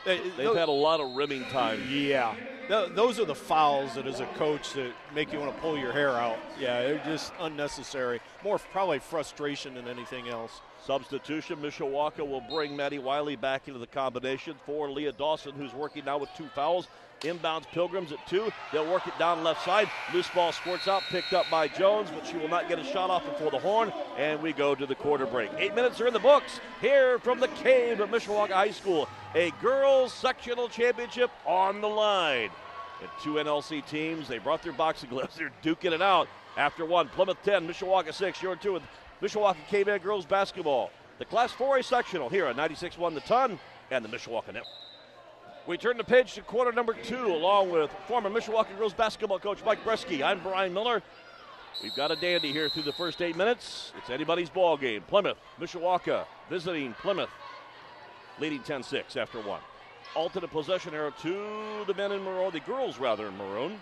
They, 0.04 0.18
have 0.18 0.54
had 0.54 0.68
a 0.68 0.72
lot 0.72 1.00
of 1.00 1.16
rimming 1.16 1.44
time. 1.46 1.82
Yeah. 1.90 2.34
those 2.68 3.18
are 3.18 3.24
the 3.24 3.34
fouls 3.34 3.94
that, 3.96 4.06
as 4.06 4.20
a 4.20 4.26
coach, 4.26 4.72
that 4.74 4.92
make 5.14 5.32
you 5.32 5.40
want 5.40 5.54
to 5.54 5.60
pull 5.60 5.76
your 5.76 5.92
hair 5.92 6.10
out. 6.10 6.38
Yeah, 6.60 6.82
they're 6.82 7.02
just 7.04 7.32
unnecessary. 7.40 8.20
More 8.44 8.58
probably 8.58 9.00
frustration 9.00 9.74
than 9.74 9.88
anything 9.88 10.28
else. 10.28 10.60
Substitution, 10.86 11.56
Mishawaka 11.56 12.26
will 12.26 12.42
bring 12.42 12.76
Maddie 12.76 13.00
Wiley 13.00 13.34
back 13.34 13.66
into 13.66 13.80
the 13.80 13.88
combination 13.88 14.54
for 14.64 14.88
Leah 14.88 15.12
Dawson, 15.12 15.52
who's 15.56 15.74
working 15.74 16.04
now 16.04 16.16
with 16.16 16.30
two 16.36 16.46
fouls. 16.54 16.86
Inbounds 17.22 17.66
Pilgrims 17.72 18.12
at 18.12 18.24
two. 18.28 18.52
They'll 18.72 18.88
work 18.88 19.06
it 19.06 19.18
down 19.18 19.42
left 19.42 19.64
side. 19.64 19.88
Loose 20.14 20.28
ball 20.28 20.52
squirts 20.52 20.86
out, 20.86 21.02
picked 21.08 21.32
up 21.32 21.46
by 21.50 21.66
Jones, 21.66 22.08
but 22.14 22.24
she 22.24 22.36
will 22.36 22.48
not 22.48 22.68
get 22.68 22.78
a 22.78 22.84
shot 22.84 23.10
off 23.10 23.24
before 23.24 23.50
the 23.50 23.58
horn. 23.58 23.92
And 24.16 24.40
we 24.40 24.52
go 24.52 24.76
to 24.76 24.86
the 24.86 24.94
quarter 24.94 25.26
break. 25.26 25.50
Eight 25.58 25.74
minutes 25.74 26.00
are 26.00 26.06
in 26.06 26.12
the 26.12 26.20
books 26.20 26.60
here 26.80 27.18
from 27.18 27.40
the 27.40 27.48
cave 27.48 27.98
of 27.98 28.10
Mishawaka 28.10 28.52
High 28.52 28.70
School. 28.70 29.08
A 29.34 29.50
girls 29.62 30.12
sectional 30.12 30.68
championship 30.68 31.30
on 31.46 31.80
the 31.80 31.88
line. 31.88 32.50
And 33.00 33.10
two 33.22 33.34
NLC 33.34 33.84
teams, 33.86 34.28
they 34.28 34.38
brought 34.38 34.62
their 34.62 34.72
boxing 34.72 35.10
gloves. 35.10 35.36
They're 35.36 35.52
duking 35.64 35.92
it 35.92 36.02
out 36.02 36.28
after 36.56 36.84
one. 36.84 37.08
Plymouth 37.08 37.38
10, 37.44 37.66
Mishawaka 37.66 38.14
6. 38.14 38.42
You're 38.42 38.56
two 38.56 38.74
with 38.74 38.82
Mishawaka 39.22 39.56
Caveman 39.68 40.00
girls 40.00 40.26
basketball. 40.26 40.90
The 41.18 41.24
Class 41.24 41.52
4A 41.52 41.84
sectional 41.84 42.28
here 42.28 42.46
on 42.46 42.56
96 42.56 42.98
1 42.98 43.14
the 43.14 43.20
ton 43.20 43.58
and 43.90 44.04
the 44.04 44.08
Mishawaka 44.08 44.48
Network. 44.48 44.66
We 45.66 45.76
turn 45.76 45.96
the 45.96 46.04
page 46.04 46.34
to 46.34 46.42
quarter 46.42 46.70
number 46.70 46.92
two, 46.92 47.26
along 47.26 47.70
with 47.70 47.90
former 48.06 48.30
Mishawaka 48.30 48.76
girls 48.76 48.92
basketball 48.92 49.38
coach 49.38 49.58
Mike 49.64 49.82
Bresky. 49.84 50.22
I'm 50.22 50.40
Brian 50.40 50.72
Miller. 50.72 51.02
We've 51.82 51.94
got 51.94 52.10
a 52.10 52.16
dandy 52.16 52.52
here 52.52 52.68
through 52.68 52.84
the 52.84 52.92
first 52.92 53.20
eight 53.20 53.36
minutes. 53.36 53.92
It's 53.98 54.10
anybody's 54.10 54.48
ball 54.48 54.76
game. 54.76 55.02
Plymouth, 55.02 55.38
Mishawaka 55.60 56.24
visiting 56.48 56.94
Plymouth, 56.94 57.30
leading 58.38 58.60
10-6 58.60 59.16
after 59.16 59.40
one. 59.40 59.60
Alternate 60.14 60.50
possession 60.50 60.94
arrow 60.94 61.12
to 61.22 61.84
the 61.86 61.94
men 61.94 62.12
in 62.12 62.22
maroon, 62.22 62.50
the 62.52 62.60
girls 62.60 62.98
rather 62.98 63.26
in 63.26 63.36
maroon. 63.36 63.78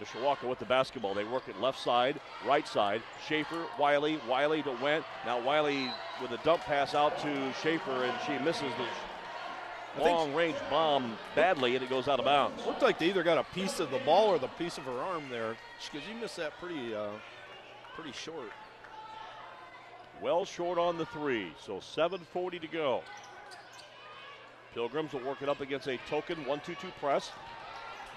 Mishawaka 0.00 0.44
with 0.44 0.58
the 0.58 0.64
basketball. 0.64 1.14
They 1.14 1.24
work 1.24 1.48
it 1.48 1.60
left 1.60 1.78
side, 1.80 2.20
right 2.46 2.66
side. 2.66 3.02
Schaefer, 3.26 3.64
Wiley, 3.78 4.20
Wiley 4.28 4.62
to 4.62 4.70
Wendt. 4.70 5.04
Now 5.26 5.40
Wiley 5.40 5.90
with 6.22 6.30
a 6.30 6.38
dump 6.44 6.62
pass 6.62 6.94
out 6.94 7.18
to 7.20 7.52
Schaefer, 7.62 8.04
and 8.04 8.14
she 8.26 8.38
misses 8.44 8.72
the 9.96 10.02
long 10.02 10.34
range 10.34 10.56
bomb 10.70 11.18
badly, 11.34 11.74
and 11.74 11.84
it 11.84 11.90
goes 11.90 12.08
out 12.08 12.18
of 12.18 12.24
bounds. 12.24 12.64
Looked 12.64 12.82
like 12.82 12.98
they 12.98 13.06
either 13.06 13.22
got 13.22 13.38
a 13.38 13.54
piece 13.54 13.80
of 13.80 13.90
the 13.90 13.98
ball 13.98 14.28
or 14.28 14.38
the 14.38 14.48
piece 14.48 14.78
of 14.78 14.84
her 14.84 15.00
arm 15.00 15.24
there, 15.30 15.56
because 15.90 16.06
you 16.08 16.14
missed 16.20 16.36
that 16.36 16.52
pretty, 16.60 16.94
uh, 16.94 17.08
pretty 17.94 18.12
short. 18.12 18.52
Well 20.20 20.44
short 20.44 20.78
on 20.78 20.98
the 20.98 21.06
three, 21.06 21.52
so 21.64 21.80
7:40 21.80 22.60
to 22.60 22.66
go. 22.66 23.02
Pilgrims 24.74 25.12
will 25.12 25.20
work 25.20 25.42
it 25.42 25.48
up 25.48 25.60
against 25.60 25.88
a 25.88 25.96
token 26.08 26.44
1-2-2 26.44 26.92
press. 27.00 27.32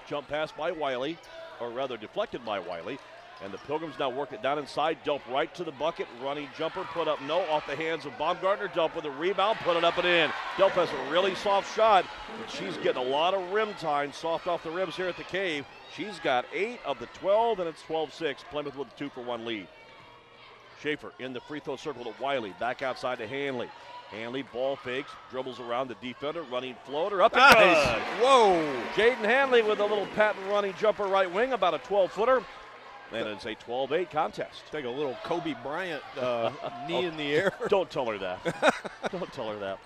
Jump 0.06 0.28
pass 0.28 0.52
by 0.52 0.70
Wiley, 0.70 1.16
or 1.62 1.70
rather 1.70 1.96
deflected 1.96 2.44
by 2.44 2.58
Wiley. 2.58 2.98
And 3.42 3.52
the 3.52 3.58
Pilgrims 3.58 3.98
now 3.98 4.10
work 4.10 4.32
it 4.32 4.42
down 4.42 4.58
inside. 4.58 4.98
Delp 5.04 5.20
right 5.28 5.52
to 5.54 5.64
the 5.64 5.72
bucket. 5.72 6.06
Running 6.22 6.48
jumper 6.56 6.84
put 6.92 7.08
up 7.08 7.20
no 7.22 7.40
off 7.50 7.66
the 7.66 7.74
hands 7.74 8.04
of 8.04 8.16
Baumgartner. 8.16 8.68
Delp 8.68 8.94
with 8.94 9.04
a 9.04 9.10
rebound, 9.10 9.58
put 9.58 9.76
it 9.76 9.82
up 9.82 9.98
and 9.98 10.06
in. 10.06 10.30
Delp 10.56 10.70
has 10.72 10.88
a 10.90 11.10
really 11.10 11.34
soft 11.36 11.74
shot, 11.74 12.04
but 12.38 12.50
she's 12.50 12.76
getting 12.78 13.02
a 13.04 13.08
lot 13.08 13.34
of 13.34 13.50
rim 13.50 13.74
time. 13.74 14.12
Soft 14.12 14.46
off 14.46 14.62
the 14.62 14.70
rims 14.70 14.94
here 14.94 15.08
at 15.08 15.16
the 15.16 15.24
cave. 15.24 15.64
She's 15.96 16.20
got 16.20 16.44
eight 16.52 16.78
of 16.84 16.98
the 17.00 17.06
12, 17.06 17.58
and 17.60 17.68
it's 17.68 17.82
12 17.82 18.12
6. 18.12 18.44
Plymouth 18.50 18.76
with 18.76 18.88
a 18.88 18.98
two 18.98 19.08
for 19.08 19.22
one 19.22 19.44
lead. 19.44 19.66
Schaefer 20.80 21.12
in 21.18 21.32
the 21.32 21.40
free 21.40 21.60
throw 21.60 21.76
circle 21.76 22.04
to 22.04 22.22
Wiley. 22.22 22.54
Back 22.60 22.82
outside 22.82 23.18
to 23.18 23.26
Hanley. 23.26 23.68
Hanley 24.12 24.42
ball 24.42 24.76
fakes, 24.76 25.10
dribbles 25.30 25.58
around 25.58 25.88
the 25.88 25.96
defender, 26.02 26.42
running 26.42 26.76
floater 26.84 27.22
up 27.22 27.34
nice. 27.34 27.76
and 27.76 28.02
Whoa! 28.22 28.62
Jaden 28.94 29.24
Hanley 29.24 29.62
with 29.62 29.80
a 29.80 29.86
little 29.86 30.06
patent 30.14 30.46
running 30.48 30.74
jumper 30.78 31.04
right 31.04 31.32
wing, 31.32 31.54
about 31.54 31.74
a 31.74 31.78
12 31.78 32.12
footer. 32.12 32.42
And 33.10 33.28
it's 33.28 33.44
a 33.46 33.54
12 33.54 33.92
8 33.92 34.10
contest. 34.10 34.62
Take 34.70 34.84
a 34.84 34.90
little 34.90 35.16
Kobe 35.24 35.54
Bryant 35.62 36.02
uh, 36.18 36.50
knee 36.88 36.96
oh, 36.96 37.08
in 37.08 37.16
the 37.16 37.34
air. 37.34 37.52
Don't 37.68 37.90
tell 37.90 38.06
her 38.06 38.18
that. 38.18 38.40
don't 39.12 39.32
tell 39.32 39.50
her 39.50 39.58
that. 39.58 39.78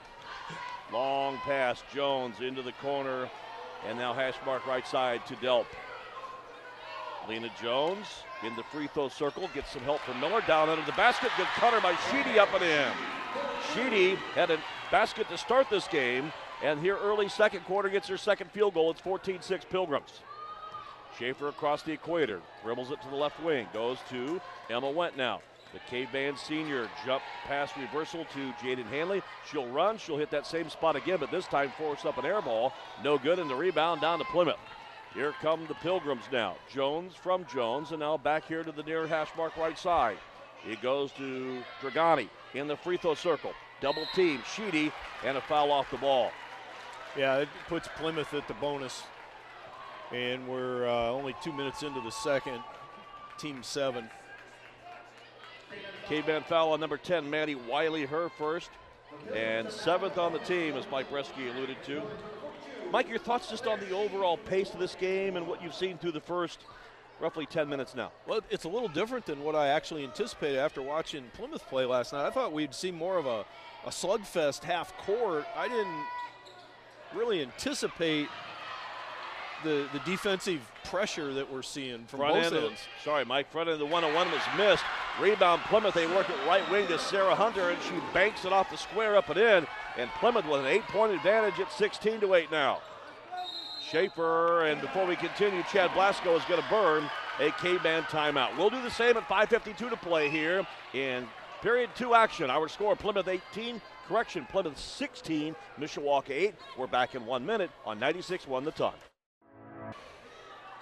Long 0.93 1.37
pass, 1.39 1.83
Jones 1.93 2.37
into 2.41 2.63
the 2.63 2.73
corner, 2.73 3.29
and 3.89 3.99
now 3.99 4.15
hash 4.15 4.37
mark 4.45 4.67
right 4.67 4.87
side 4.87 5.27
to 5.27 5.35
Delp. 5.37 5.67
Lena 7.29 7.51
Jones 7.61 8.07
in 8.45 8.55
the 8.55 8.63
free 8.65 8.87
throw 8.87 9.09
circle, 9.09 9.51
gets 9.53 9.73
some 9.73 9.83
help 9.83 10.01
from 10.01 10.21
Miller. 10.21 10.43
Down 10.47 10.69
under 10.69 10.85
the 10.85 10.93
basket, 10.93 11.31
good 11.37 11.47
cutter 11.57 11.81
by 11.81 11.97
Sheedy 12.11 12.39
up 12.39 12.53
and 12.55 12.63
in. 12.63 12.93
Sheedy 13.77 14.15
had 14.35 14.51
a 14.51 14.59
basket 14.91 15.29
to 15.29 15.37
start 15.37 15.69
this 15.69 15.87
game, 15.89 16.33
and 16.63 16.81
here 16.81 16.97
early 16.97 17.29
second 17.29 17.61
quarter 17.67 17.91
gets 17.91 18.09
her 18.09 18.17
second 18.17 18.51
field 18.51 18.73
goal. 18.73 18.91
It's 18.91 19.03
14 19.03 19.43
6 19.43 19.67
Pilgrims. 19.67 20.23
Schaefer 21.19 21.49
across 21.49 21.83
the 21.83 21.93
equator, 21.93 22.41
dribbles 22.65 22.91
it 22.91 23.03
to 23.03 23.11
the 23.11 23.17
left 23.17 23.39
wing, 23.43 23.67
goes 23.75 23.99
to 24.09 24.41
Emma 24.71 24.87
Wendt 24.87 25.19
now. 25.19 25.43
The 25.75 25.81
K-Band 25.91 26.39
senior 26.39 26.89
jump 27.05 27.23
pass 27.45 27.71
reversal 27.77 28.25
to 28.33 28.53
Jaden 28.63 28.87
Hanley. 28.87 29.23
She'll 29.51 29.67
run, 29.67 29.99
she'll 29.99 30.17
hit 30.17 30.31
that 30.31 30.47
same 30.47 30.71
spot 30.71 30.97
again, 30.97 31.19
but 31.21 31.31
this 31.31 31.47
time 31.47 31.71
force 31.77 32.07
up 32.07 32.17
an 32.17 32.25
air 32.25 32.41
ball. 32.41 32.73
No 33.05 33.19
good, 33.19 33.39
and 33.39 33.51
the 33.51 33.55
rebound 33.55 34.01
down 34.01 34.21
to 34.21 34.25
Plymouth. 34.27 34.57
Here 35.13 35.35
come 35.43 35.67
the 35.67 35.75
Pilgrims 35.75 36.25
now. 36.33 36.57
Jones 36.73 37.15
from 37.15 37.45
Jones, 37.53 37.91
and 37.91 38.01
now 38.01 38.17
back 38.17 38.47
here 38.49 38.65
to 38.65 38.73
the 38.73 38.85
near 38.85 39.07
hash 39.07 39.29
mark 39.37 39.55
right 39.59 39.79
side. 39.79 40.17
It 40.67 40.81
goes 40.81 41.13
to 41.13 41.63
Dragani 41.83 42.31
in 42.55 42.69
the 42.69 42.77
free 42.77 42.97
throw 42.97 43.15
circle. 43.15 43.53
Double 43.81 44.07
team, 44.15 44.43
Sheedy, 44.55 44.93
and 45.25 45.37
a 45.37 45.41
foul 45.41 45.71
off 45.71 45.91
the 45.91 45.99
ball. 45.99 46.31
Yeah, 47.17 47.37
it 47.37 47.49
puts 47.69 47.89
Plymouth 47.97 48.35
at 48.35 48.47
the 48.49 48.55
bonus 48.55 49.03
and 50.13 50.47
we're 50.47 50.87
uh, 50.87 51.11
only 51.11 51.35
two 51.43 51.53
minutes 51.53 51.83
into 51.83 52.01
the 52.01 52.11
second. 52.11 52.61
Team 53.39 53.63
seven. 53.63 54.09
K-Man 56.09 56.45
foul 56.45 56.73
on 56.73 56.81
number 56.81 56.97
10, 56.97 57.29
Maddie 57.29 57.57
Wiley, 57.57 58.07
her 58.07 58.29
first. 58.29 58.71
And 59.35 59.71
seventh 59.71 60.19
on 60.19 60.33
the 60.33 60.39
team, 60.41 60.77
as 60.77 60.85
Mike 60.91 61.11
Bresky 61.11 61.53
alluded 61.53 61.83
to. 61.87 62.03
Mike, 62.93 63.09
your 63.09 63.19
thoughts 63.19 63.51
just 63.51 63.67
on 63.67 63.81
the 63.81 63.91
overall 63.91 64.37
pace 64.37 64.73
of 64.73 64.79
this 64.79 64.95
game 64.95 65.37
and 65.37 65.49
what 65.49 65.63
you've 65.63 65.75
seen 65.75 65.99
through 65.99 66.13
the 66.13 66.21
first 66.21 66.61
roughly 67.21 67.47
10 67.47 67.69
minutes 67.69 67.95
now? 67.95 68.13
Well, 68.27 68.41
it's 68.51 68.65
a 68.65 68.69
little 68.69 68.89
different 68.89 69.27
than 69.27 69.43
what 69.43 69.55
I 69.55 69.69
actually 69.69 70.05
anticipated 70.05 70.59
after 70.59 70.83
watching 70.83 71.25
Plymouth 71.35 71.67
play 71.69 71.85
last 71.85 72.13
night. 72.13 72.27
I 72.27 72.31
thought 72.31 72.53
we'd 72.53 72.75
see 72.75 72.91
more 72.91 73.19
of 73.19 73.27
a, 73.27 73.45
a 73.85 73.91
slugfest 73.91 74.65
half 74.65 74.97
court. 74.99 75.47
I 75.57 75.69
didn't 75.69 76.05
really 77.15 77.43
anticipate 77.43 78.29
the, 79.65 79.87
the 79.93 79.99
defensive 80.01 80.61
pressure 80.85 81.33
that 81.35 81.51
we're 81.51 81.63
seeing 81.63 82.05
from 82.05 82.21
front 82.21 82.51
both 82.51 82.53
ends. 82.53 82.81
sorry, 83.03 83.25
Mike. 83.25 83.51
Front 83.51 83.69
end 83.69 83.75
of 83.75 83.79
the 83.81 83.87
101 83.87 84.31
was 84.31 84.41
missed. 84.57 84.85
Rebound 85.21 85.63
Plymouth. 85.63 85.95
They 85.95 86.07
work 86.07 86.29
it 86.29 86.37
right 86.47 86.69
wing 86.71 86.87
to 86.89 86.99
Sarah 86.99 87.35
Hunter, 87.35 87.71
and 87.71 87.83
she 87.83 87.95
banks 88.13 88.45
it 88.45 88.53
off 88.53 88.71
the 88.71 88.77
square 88.77 89.17
up 89.17 89.31
and 89.31 89.39
in. 89.39 89.67
And 89.97 90.11
Plymouth 90.21 90.47
with 90.47 90.61
an 90.61 90.67
eight-point 90.67 91.13
advantage 91.13 91.59
at 91.59 91.73
16 91.73 92.21
to 92.21 92.35
8 92.35 92.51
now. 92.51 92.81
Schaefer, 93.91 94.65
and 94.65 94.81
before 94.81 95.07
we 95.07 95.17
continue, 95.17 95.63
Chad 95.73 95.93
Blasco 95.95 96.35
is 96.37 96.45
going 96.45 96.61
to 96.61 96.69
burn 96.69 97.09
a 97.41 97.51
K-Band 97.53 98.07
timeout. 98.07 98.57
We'll 98.57 98.71
do 98.71 98.83
the 98.83 98.91
same 98.91 99.17
at 99.17 99.29
5.52 99.29 99.91
to 99.91 99.97
play 99.97 100.29
here 100.29 100.67
in 100.93 101.27
period 101.63 101.91
two 101.95 102.15
action. 102.15 102.51
Our 102.51 102.69
score, 102.69 102.97
Plymouth 102.97 103.29
18, 103.29 103.81
correction, 104.09 104.47
Plymouth 104.51 104.79
16, 104.79 105.55
Mishawaka 105.79 106.31
8. 106.31 106.55
We're 106.77 106.87
back 106.87 107.15
in 107.15 107.27
one 107.27 107.47
minute 107.47 107.71
on 107.85 108.01
96-1 108.01 108.65
the 108.65 108.73
ton 108.73 108.95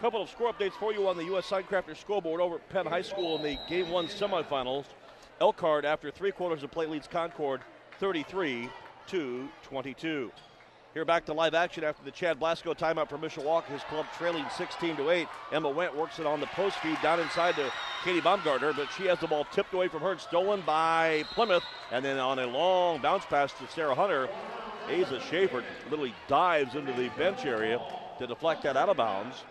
couple 0.00 0.20
of 0.20 0.28
score 0.28 0.52
updates 0.52 0.74
for 0.74 0.92
you 0.92 1.08
on 1.08 1.16
the 1.16 1.24
U.S. 1.24 1.48
Signcrafters 1.48 1.96
scoreboard 1.96 2.38
over 2.38 2.56
at 2.56 2.68
Penn 2.68 2.84
High 2.84 3.00
School 3.00 3.36
in 3.36 3.42
the 3.42 3.58
Game 3.70 3.88
1 3.88 4.08
semifinals. 4.08 4.84
Elkhart, 5.40 5.86
after 5.86 6.10
three 6.10 6.30
quarters 6.30 6.62
of 6.62 6.70
play, 6.70 6.84
leads 6.84 7.08
Concord 7.08 7.62
33 8.00 8.68
to 9.06 9.48
22. 9.62 10.30
Here 10.94 11.04
back 11.04 11.26
to 11.26 11.32
live 11.32 11.54
action 11.54 11.82
after 11.82 12.04
the 12.04 12.12
Chad 12.12 12.38
Blasco 12.38 12.72
timeout 12.72 13.08
for 13.08 13.18
Mishawaka. 13.18 13.64
His 13.64 13.82
club 13.82 14.06
trailing 14.16 14.44
16 14.56 14.94
to 14.94 15.10
8. 15.10 15.26
Emma 15.50 15.68
Wendt 15.68 15.92
works 15.92 16.20
it 16.20 16.26
on 16.26 16.38
the 16.38 16.46
post 16.46 16.76
feed 16.76 16.96
down 17.02 17.18
inside 17.18 17.56
to 17.56 17.72
Katie 18.04 18.20
Baumgartner, 18.20 18.72
but 18.72 18.86
she 18.96 19.06
has 19.06 19.18
the 19.18 19.26
ball 19.26 19.44
tipped 19.50 19.74
away 19.74 19.88
from 19.88 20.02
her 20.02 20.12
and 20.12 20.20
stolen 20.20 20.62
by 20.64 21.24
Plymouth. 21.34 21.64
And 21.90 22.04
then 22.04 22.20
on 22.20 22.38
a 22.38 22.46
long 22.46 23.02
bounce 23.02 23.24
pass 23.24 23.52
to 23.54 23.66
Sarah 23.66 23.96
Hunter, 23.96 24.28
Asa 24.88 25.20
Schaefer 25.28 25.64
literally 25.90 26.14
dives 26.28 26.76
into 26.76 26.92
the 26.92 27.08
bench 27.18 27.44
area 27.44 27.80
to 28.20 28.28
deflect 28.28 28.62
that 28.62 28.76
out 28.76 28.88
of 28.88 28.96
bounds 28.96 29.42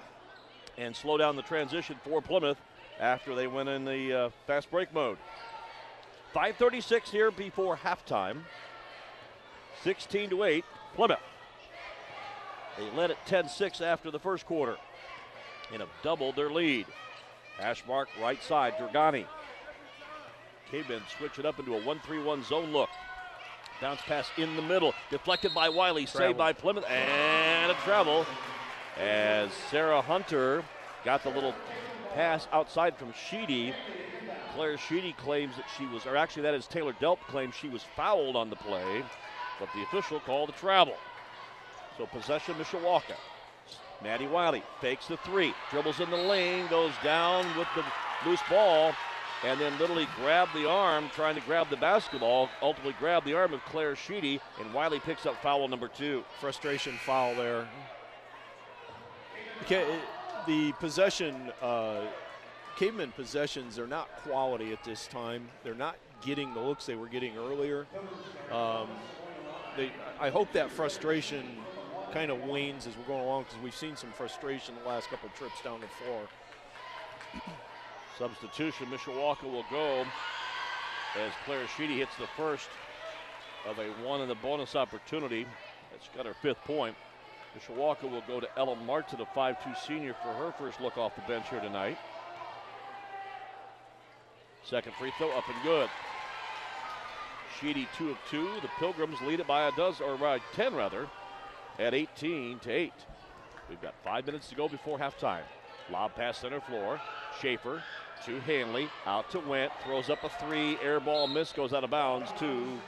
and 0.77 0.95
slow 0.95 1.17
down 1.17 1.35
the 1.35 1.41
transition 1.41 1.97
for 2.05 2.21
Plymouth 2.21 2.57
after 3.01 3.35
they 3.35 3.47
went 3.47 3.67
in 3.67 3.83
the 3.83 4.13
uh, 4.13 4.29
fast 4.47 4.71
break 4.71 4.93
mode. 4.93 5.17
5:36 6.33 7.09
here 7.09 7.31
before 7.31 7.75
halftime. 7.75 8.43
16 9.83 10.29
to 10.29 10.43
8, 10.45 10.63
Plymouth. 10.95 11.19
They 12.77 12.89
led 12.97 13.11
at 13.11 13.25
10-6 13.27 13.81
after 13.81 14.09
the 14.11 14.19
first 14.19 14.45
quarter 14.45 14.77
and 15.71 15.81
have 15.81 15.89
doubled 16.03 16.35
their 16.35 16.49
lead. 16.49 16.85
Ashmark 17.59 18.05
right 18.19 18.41
side, 18.41 18.75
Dragani. 18.77 19.25
Cavemen 20.71 21.03
switch 21.17 21.37
it 21.37 21.45
up 21.45 21.59
into 21.59 21.75
a 21.75 21.81
1-3-1 21.81 22.43
zone 22.43 22.71
look. 22.71 22.89
Bounce 23.79 24.01
pass 24.01 24.29
in 24.37 24.55
the 24.55 24.61
middle, 24.61 24.93
deflected 25.09 25.53
by 25.53 25.69
Wiley, 25.69 26.05
travel. 26.05 26.27
saved 26.27 26.37
by 26.37 26.53
Plymouth, 26.53 26.85
and 26.89 27.71
a 27.71 27.75
travel 27.75 28.25
as 28.97 29.51
Sarah 29.69 30.01
Hunter 30.01 30.63
got 31.03 31.23
the 31.23 31.29
little 31.29 31.53
pass 32.13 32.47
outside 32.51 32.97
from 32.97 33.13
Sheedy. 33.13 33.73
Claire 34.55 34.77
Sheedy 34.77 35.13
claims 35.13 35.55
that 35.57 35.65
she 35.77 35.85
was, 35.87 36.05
or 36.05 36.15
actually 36.15 36.43
that 36.43 36.53
is 36.53 36.67
Taylor 36.67 36.93
Delp 36.93 37.19
claims 37.27 37.55
she 37.55 37.67
was 37.67 37.83
fouled 37.95 38.35
on 38.35 38.49
the 38.49 38.55
play, 38.55 39.03
but 39.59 39.69
the 39.75 39.83
official 39.83 40.19
called 40.19 40.49
a 40.49 40.53
travel. 40.53 40.95
So 41.97 42.05
possession 42.07 42.55
Mishawaka. 42.55 43.15
Maddie 44.03 44.27
Wiley 44.27 44.63
fakes 44.81 45.07
the 45.07 45.17
three, 45.17 45.53
dribbles 45.71 45.99
in 45.99 46.09
the 46.09 46.17
lane, 46.17 46.67
goes 46.67 46.91
down 47.03 47.45
with 47.57 47.67
the 47.75 47.83
loose 48.29 48.41
ball, 48.49 48.93
and 49.45 49.59
then 49.59 49.77
literally 49.79 50.07
grabbed 50.17 50.53
the 50.53 50.69
arm, 50.69 51.09
trying 51.13 51.35
to 51.35 51.41
grab 51.41 51.69
the 51.69 51.77
basketball. 51.77 52.49
Ultimately, 52.61 52.95
grabbed 52.99 53.25
the 53.25 53.33
arm 53.33 53.53
of 53.53 53.63
Claire 53.65 53.95
Sheedy, 53.95 54.41
and 54.59 54.73
Wiley 54.73 54.99
picks 54.99 55.25
up 55.25 55.41
foul 55.41 55.67
number 55.67 55.87
two. 55.87 56.23
Frustration 56.39 56.97
foul 57.05 57.35
there. 57.35 57.67
Okay, 59.63 59.85
the 60.47 60.73
possession, 60.73 61.51
uh, 61.61 62.01
caveman 62.75 63.11
possessions 63.11 63.79
are 63.79 63.87
not 63.87 64.09
quality 64.23 64.73
at 64.73 64.83
this 64.83 65.07
time. 65.07 65.47
They're 65.63 65.73
not 65.73 65.95
getting 66.25 66.53
the 66.53 66.59
looks 66.59 66.85
they 66.85 66.95
were 66.95 67.07
getting 67.07 67.37
earlier. 67.37 67.85
Um, 68.51 68.87
they, 69.77 69.91
I 70.19 70.29
hope 70.29 70.51
that 70.53 70.69
frustration 70.69 71.43
kind 72.13 72.29
of 72.29 72.43
wanes 72.43 72.85
as 72.85 72.95
we're 72.95 73.05
going 73.05 73.23
along 73.23 73.43
because 73.43 73.59
we've 73.63 73.75
seen 73.75 73.95
some 73.95 74.11
frustration 74.11 74.75
the 74.83 74.87
last 74.87 75.09
couple 75.09 75.27
trips 75.35 75.61
down 75.63 75.81
the 75.81 75.87
floor. 75.87 76.21
Substitution, 78.19 78.85
Mishawaka 78.87 79.51
will 79.51 79.65
go 79.71 80.05
as 81.19 81.31
Claire 81.45 81.67
Sheedy 81.75 81.97
hits 81.97 82.15
the 82.17 82.27
first 82.37 82.69
of 83.67 83.79
a 83.79 83.87
one 84.07 84.21
in 84.21 84.27
the 84.27 84.35
bonus 84.35 84.75
opportunity. 84.75 85.47
That's 85.91 86.07
got 86.15 86.27
her 86.27 86.35
fifth 86.35 86.63
point. 86.65 86.95
Mishawaka 87.57 88.09
will 88.09 88.23
go 88.27 88.39
to 88.39 88.47
Ella 88.57 88.75
Martin, 88.75 89.19
a 89.19 89.25
5-2 89.25 89.75
senior, 89.87 90.15
for 90.21 90.33
her 90.33 90.53
first 90.59 90.81
look 90.81 90.97
off 90.97 91.15
the 91.15 91.21
bench 91.21 91.49
here 91.49 91.61
tonight. 91.61 91.97
Second 94.63 94.93
free 94.99 95.11
throw 95.17 95.31
up 95.31 95.47
and 95.49 95.63
good. 95.63 95.89
Sheedy 97.59 97.87
two 97.97 98.11
of 98.11 98.17
two. 98.29 98.49
The 98.61 98.69
Pilgrims 98.79 99.19
lead 99.21 99.39
it 99.39 99.47
by 99.47 99.67
a 99.67 99.71
dozen, 99.71 100.05
or 100.05 100.17
by 100.17 100.39
10 100.53 100.75
rather, 100.75 101.07
at 101.79 101.93
18 101.93 102.59
to 102.59 102.71
8. 102.71 102.93
We've 103.69 103.81
got 103.81 103.93
five 104.03 104.25
minutes 104.25 104.49
to 104.49 104.55
go 104.55 104.67
before 104.67 104.97
halftime. 104.99 105.43
Lob 105.91 106.15
pass 106.15 106.37
center 106.37 106.61
floor. 106.61 106.99
Schaefer 107.41 107.81
to 108.25 108.39
Hanley, 108.41 108.87
out 109.05 109.29
to 109.31 109.39
Wendt, 109.39 109.71
throws 109.83 110.09
up 110.09 110.23
a 110.23 110.29
three, 110.29 110.77
air 110.81 110.99
ball 110.99 111.27
miss, 111.27 111.51
goes 111.51 111.73
out 111.73 111.83
of 111.83 111.89
bounds 111.89 112.31
to 112.39 112.79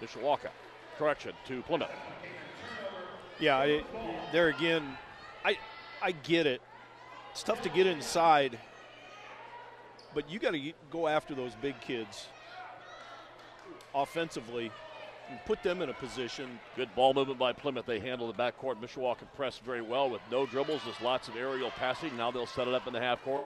Mishawaka. 0.00 0.50
Correction 0.98 1.32
to 1.46 1.62
Plymouth. 1.62 1.88
Yeah, 3.38 3.62
it, 3.62 3.84
there 4.32 4.48
again, 4.48 4.98
I 5.44 5.56
I 6.02 6.12
get 6.12 6.46
it. 6.46 6.60
It's 7.30 7.42
tough 7.42 7.62
to 7.62 7.68
get 7.68 7.86
inside, 7.86 8.58
but 10.12 10.28
you 10.28 10.38
got 10.38 10.50
to 10.52 10.72
go 10.90 11.06
after 11.06 11.34
those 11.34 11.54
big 11.54 11.80
kids 11.80 12.26
offensively 13.94 14.70
and 15.30 15.38
put 15.44 15.62
them 15.62 15.82
in 15.82 15.88
a 15.88 15.94
position. 15.94 16.58
Good 16.76 16.94
ball 16.94 17.14
movement 17.14 17.38
by 17.38 17.52
Plymouth. 17.52 17.86
They 17.86 18.00
handle 18.00 18.30
the 18.30 18.32
backcourt. 18.32 18.80
Mishawaka 18.80 19.26
pressed 19.36 19.62
very 19.62 19.82
well 19.82 20.08
with 20.08 20.22
no 20.30 20.46
dribbles. 20.46 20.82
There's 20.84 21.00
lots 21.00 21.28
of 21.28 21.36
aerial 21.36 21.70
passing. 21.70 22.16
Now 22.16 22.30
they'll 22.30 22.46
set 22.46 22.68
it 22.68 22.74
up 22.74 22.86
in 22.86 22.92
the 22.92 23.00
half 23.00 23.22
court. 23.24 23.44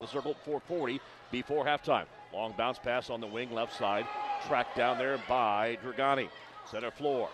The 0.00 0.06
circle 0.06 0.34
440 0.44 1.00
before 1.32 1.64
halftime. 1.64 2.04
Long 2.32 2.54
bounce 2.56 2.78
pass 2.78 3.10
on 3.10 3.20
the 3.20 3.26
wing 3.26 3.52
left 3.52 3.76
side. 3.76 4.06
Tracked 4.46 4.76
down 4.76 4.98
there 4.98 5.18
by 5.28 5.78
Dragani. 5.84 6.28
Center 6.70 6.90
floor. 6.90 7.28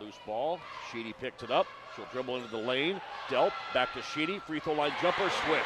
Loose 0.00 0.18
ball. 0.26 0.58
Sheedy 0.90 1.14
picked 1.20 1.42
it 1.42 1.50
up. 1.50 1.66
She'll 1.94 2.06
dribble 2.12 2.36
into 2.36 2.48
the 2.48 2.56
lane. 2.56 3.00
Delp 3.28 3.52
back 3.74 3.92
to 3.94 4.02
Sheedy. 4.02 4.38
Free 4.40 4.60
throw 4.60 4.72
line 4.72 4.92
jumper. 5.00 5.30
Swish. 5.44 5.60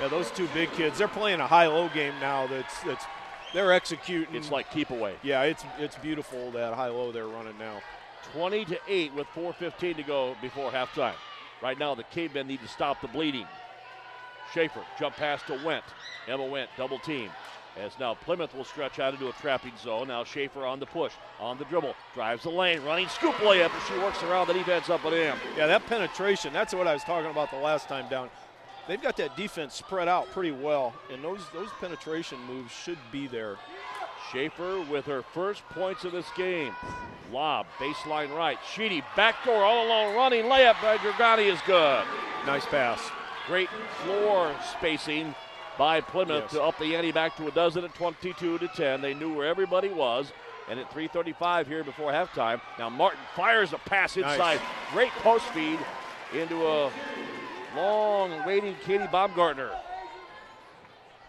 Yeah, 0.00 0.08
those 0.08 0.30
two 0.30 0.48
big 0.54 0.70
kids. 0.72 0.98
They're 0.98 1.08
playing 1.08 1.40
a 1.40 1.46
high-low 1.46 1.90
game 1.90 2.14
now. 2.20 2.46
That's 2.46 2.80
that's 2.82 3.04
they're 3.52 3.72
executing. 3.72 4.34
It's 4.34 4.50
like 4.50 4.70
keep 4.70 4.90
away. 4.90 5.16
Yeah, 5.22 5.42
it's 5.42 5.64
it's 5.78 5.96
beautiful 5.96 6.50
that 6.52 6.74
high-low 6.74 7.12
they're 7.12 7.28
running 7.28 7.58
now. 7.58 7.80
20 8.32 8.64
to 8.66 8.78
8 8.86 9.14
with 9.14 9.26
4:15 9.28 9.96
to 9.96 10.02
go 10.02 10.36
before 10.40 10.70
halftime. 10.70 11.14
Right 11.62 11.78
now, 11.78 11.94
the 11.94 12.04
cavemen 12.04 12.46
need 12.46 12.60
to 12.60 12.68
stop 12.68 13.00
the 13.00 13.08
bleeding. 13.08 13.46
Schaefer 14.54 14.80
jump 14.98 15.16
pass 15.16 15.42
to 15.44 15.52
Wendt. 15.58 15.82
Emma 16.26 16.44
Wendt 16.44 16.68
double 16.76 16.98
team. 16.98 17.30
As 17.76 17.96
now 18.00 18.14
Plymouth 18.14 18.54
will 18.54 18.64
stretch 18.64 18.98
out 18.98 19.14
into 19.14 19.28
a 19.28 19.32
trapping 19.32 19.72
zone. 19.80 20.08
Now 20.08 20.24
Schaefer 20.24 20.66
on 20.66 20.80
the 20.80 20.86
push, 20.86 21.12
on 21.38 21.56
the 21.56 21.64
dribble, 21.66 21.94
drives 22.14 22.42
the 22.42 22.50
lane, 22.50 22.82
running 22.82 23.08
scoop 23.08 23.34
layup 23.36 23.70
as 23.74 23.82
she 23.86 23.96
works 23.98 24.22
around 24.24 24.48
the 24.48 24.54
defense 24.54 24.90
up 24.90 25.04
and 25.04 25.14
in. 25.14 25.34
Yeah, 25.56 25.68
that 25.68 25.86
penetration, 25.86 26.52
that's 26.52 26.74
what 26.74 26.88
I 26.88 26.94
was 26.94 27.04
talking 27.04 27.30
about 27.30 27.50
the 27.50 27.58
last 27.58 27.86
time 27.86 28.08
down. 28.08 28.28
They've 28.90 29.00
got 29.00 29.16
that 29.18 29.36
defense 29.36 29.74
spread 29.74 30.08
out 30.08 30.28
pretty 30.32 30.50
well, 30.50 30.92
and 31.12 31.22
those 31.22 31.38
those 31.54 31.68
penetration 31.78 32.40
moves 32.48 32.72
should 32.72 32.98
be 33.12 33.28
there. 33.28 33.56
Schaefer 34.32 34.80
with 34.90 35.04
her 35.06 35.22
first 35.22 35.62
points 35.68 36.04
of 36.04 36.10
this 36.10 36.26
game. 36.36 36.74
Lob, 37.30 37.66
baseline 37.78 38.36
right. 38.36 38.58
Sheedy, 38.74 39.04
backdoor, 39.14 39.62
all 39.62 39.86
alone, 39.86 40.16
running 40.16 40.46
layup 40.46 40.82
by 40.82 40.96
Dragani 40.96 41.52
is 41.52 41.60
good. 41.68 42.02
Nice 42.46 42.66
pass. 42.66 43.00
Great 43.46 43.68
floor 44.02 44.52
spacing 44.76 45.36
by 45.78 46.00
Plymouth 46.00 46.42
yes. 46.46 46.52
to 46.54 46.62
up 46.62 46.76
the 46.80 46.96
ante 46.96 47.12
back 47.12 47.36
to 47.36 47.46
a 47.46 47.52
dozen 47.52 47.84
at 47.84 47.94
22 47.94 48.58
to 48.58 48.66
10. 48.66 49.02
They 49.02 49.14
knew 49.14 49.32
where 49.32 49.46
everybody 49.46 49.90
was. 49.90 50.32
And 50.68 50.80
at 50.80 50.90
3:35 50.90 51.68
here 51.68 51.84
before 51.84 52.10
halftime, 52.10 52.60
now 52.76 52.88
Martin 52.88 53.20
fires 53.36 53.72
a 53.72 53.78
pass 53.78 54.16
inside. 54.16 54.56
Nice. 54.56 54.60
Great 54.92 55.12
post 55.22 55.44
feed 55.50 55.78
into 56.34 56.66
a 56.66 56.90
long 57.76 58.44
waiting 58.46 58.74
Katie 58.84 59.06
Baumgartner. 59.10 59.70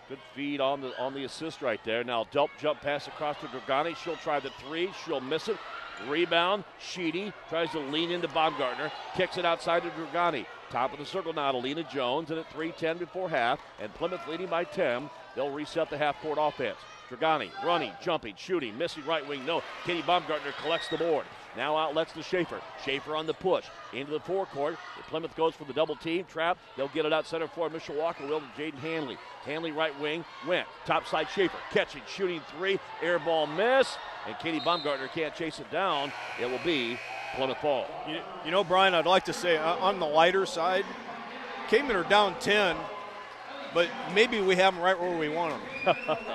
Good 0.10 0.20
feed 0.36 0.60
on 0.60 0.82
the 0.82 1.00
on 1.00 1.14
the 1.14 1.24
assist 1.24 1.62
right 1.62 1.80
there. 1.86 2.04
Now 2.04 2.26
Delp 2.34 2.50
jump 2.60 2.82
pass 2.82 3.08
across 3.08 3.38
to 3.40 3.48
Dragani. 3.48 3.96
She'll 3.96 4.18
try 4.18 4.40
the 4.40 4.50
three. 4.68 4.90
She'll 5.06 5.22
miss 5.22 5.48
it. 5.48 5.58
Rebound. 6.08 6.64
Sheedy 6.80 7.32
tries 7.50 7.72
to 7.72 7.80
lean 7.80 8.12
into 8.12 8.28
Baumgartner. 8.28 8.92
Kicks 9.16 9.38
it 9.38 9.46
outside 9.46 9.84
to 9.84 9.90
Dragani. 9.92 10.46
Top 10.70 10.92
of 10.94 11.00
the 11.00 11.06
circle 11.06 11.34
now 11.34 11.52
to 11.52 11.58
Lena 11.58 11.84
Jones, 11.84 12.32
and 12.32 12.40
at 12.40 12.50
3:10 12.52 12.98
before 12.98 13.30
half, 13.30 13.60
and 13.80 13.94
Plymouth 13.94 14.28
leading 14.28 14.48
by 14.48 14.64
10. 14.64 15.10
They'll 15.36 15.52
reset 15.52 15.90
the 15.90 15.98
half-court 15.98 16.38
offense. 16.42 16.78
Dragani 17.10 17.50
running, 17.64 17.92
jumping, 18.02 18.36
shooting, 18.38 18.78
missing 18.78 19.06
right 19.06 19.26
wing. 19.28 19.46
No. 19.46 19.62
Katie 19.86 20.02
Baumgartner 20.02 20.54
collects 20.62 20.88
the 20.88 20.98
board. 20.98 21.26
Now 21.58 21.76
outlets 21.76 22.14
to 22.14 22.24
Schaefer. 22.24 22.62
Schaefer 22.84 23.16
on 23.16 23.28
the 23.28 23.34
push 23.34 23.66
into 23.94 24.12
the 24.12 24.20
forecourt. 24.20 24.78
Plymouth 25.08 25.36
goes 25.36 25.54
for 25.54 25.66
the 25.66 25.74
double 25.74 25.96
team 25.96 26.26
trap, 26.26 26.58
they'll 26.78 26.88
get 26.90 27.06
it 27.06 27.12
out 27.12 27.26
center 27.26 27.48
for 27.48 27.70
Mishawaka 27.70 28.28
will 28.28 28.40
to 28.40 28.46
Jaden 28.58 28.80
Hanley. 28.80 29.18
Hanley 29.44 29.72
right 29.72 29.98
wing 30.00 30.24
Wendt 30.46 30.66
top 30.86 31.06
side 31.08 31.28
Schaefer 31.34 31.58
catching, 31.72 32.02
shooting 32.08 32.42
three, 32.58 32.80
air 33.02 33.20
ball 33.20 33.48
miss, 33.48 33.98
and 34.28 34.38
Katie 34.40 34.62
Baumgartner 34.64 35.10
can't 35.10 35.36
chase 35.36 35.60
it 35.60 35.70
down. 35.72 36.12
It 36.40 36.50
will 36.50 36.62
be 36.64 36.98
Plymouth 37.36 37.62
ball. 37.62 37.88
You, 38.08 38.20
you 38.46 38.52
know, 38.52 38.64
Brian, 38.64 38.94
I'd 38.94 39.06
like 39.06 39.26
to 39.26 39.34
say 39.34 39.58
uh, 39.58 39.76
on 39.78 40.00
the 40.00 40.06
lighter 40.06 40.46
side, 40.46 40.86
Cayman 41.70 41.96
are 41.96 42.04
down 42.04 42.36
10, 42.40 42.76
but 43.74 43.90
maybe 44.14 44.42
we 44.42 44.56
have 44.56 44.74
them 44.74 44.84
right 44.84 45.00
where 45.00 45.18
we 45.18 45.30
want 45.30 45.56
them. 45.86 45.96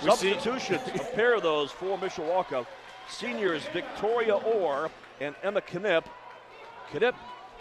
Substitutions, 0.00 0.82
a 0.94 0.98
pair 1.14 1.34
of 1.34 1.42
those 1.42 1.70
for 1.70 1.96
Mishawaka. 1.98 2.66
Seniors 3.08 3.62
Victoria 3.72 4.34
Orr 4.34 4.90
and 5.20 5.34
Emma 5.42 5.60
Knipp. 5.60 6.04
Knipp, 6.92 7.14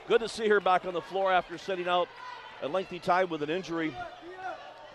good 0.08 0.22
to 0.22 0.30
see 0.30 0.48
her 0.48 0.60
back 0.60 0.86
on 0.86 0.94
the 0.94 1.02
floor 1.02 1.32
after 1.32 1.58
sitting 1.58 1.88
out 1.88 2.08
a 2.62 2.68
lengthy 2.68 3.00
time 3.00 3.30
with 3.30 3.44
an 3.44 3.50
injury. 3.50 3.96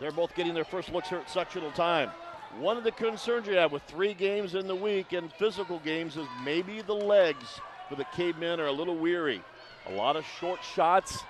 They're 0.01 0.13
both 0.13 0.35
getting 0.35 0.55
their 0.55 0.65
first 0.65 0.91
looks 0.93 1.09
here 1.09 1.19
at 1.19 1.31
sectional 1.31 1.71
time. 1.73 2.11
One 2.59 2.77
of 2.77 2.85
the 2.85 2.91
concerns 2.91 3.47
you 3.47 3.55
have 3.55 3.71
with 3.71 3.83
three 3.85 4.15
games 4.15 4.55
in 4.55 4.67
the 4.67 4.75
week 4.75 5.13
and 5.13 5.33
physical 5.35 5.79
games 5.79 6.17
is 6.17 6.27
maybe 6.45 6.83
the 6.83 6.95
legs 6.95 7.61
for 7.89 7.95
the 7.95 8.05
cavemen 8.17 8.59
are 8.59 8.67
a 8.67 8.73
little 8.73 8.97
weary. 8.97 9.43
A 9.89 9.93
lot 9.93 10.17
of 10.17 10.25
short 10.41 10.61
shots, 10.65 11.23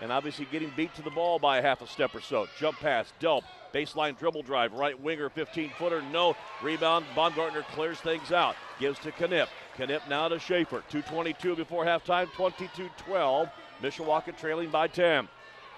and 0.00 0.12
obviously 0.12 0.46
getting 0.50 0.72
beat 0.76 0.94
to 0.94 1.02
the 1.02 1.10
ball 1.10 1.38
by 1.38 1.58
a 1.58 1.62
half 1.62 1.82
a 1.82 1.86
step 1.86 2.14
or 2.14 2.20
so. 2.20 2.46
Jump 2.58 2.78
pass, 2.78 3.12
Delp, 3.20 3.42
baseline 3.74 4.18
dribble 4.18 4.42
drive, 4.42 4.72
right 4.72 4.98
winger, 5.00 5.28
15 5.28 5.70
footer, 5.78 6.02
no. 6.12 6.36
Rebound, 6.62 7.06
Baumgartner 7.14 7.62
clears 7.74 7.98
things 7.98 8.32
out, 8.32 8.56
gives 8.78 8.98
to 9.00 9.12
Knipp. 9.12 9.48
Knipp 9.76 10.08
now 10.08 10.28
to 10.28 10.38
Schaefer. 10.38 10.82
2.22 10.90 11.56
before 11.56 11.84
halftime, 11.84 12.30
22 12.32 12.88
12. 12.96 13.48
Mishawaka 13.82 14.36
trailing 14.36 14.70
by 14.70 14.88
10. 14.88 15.28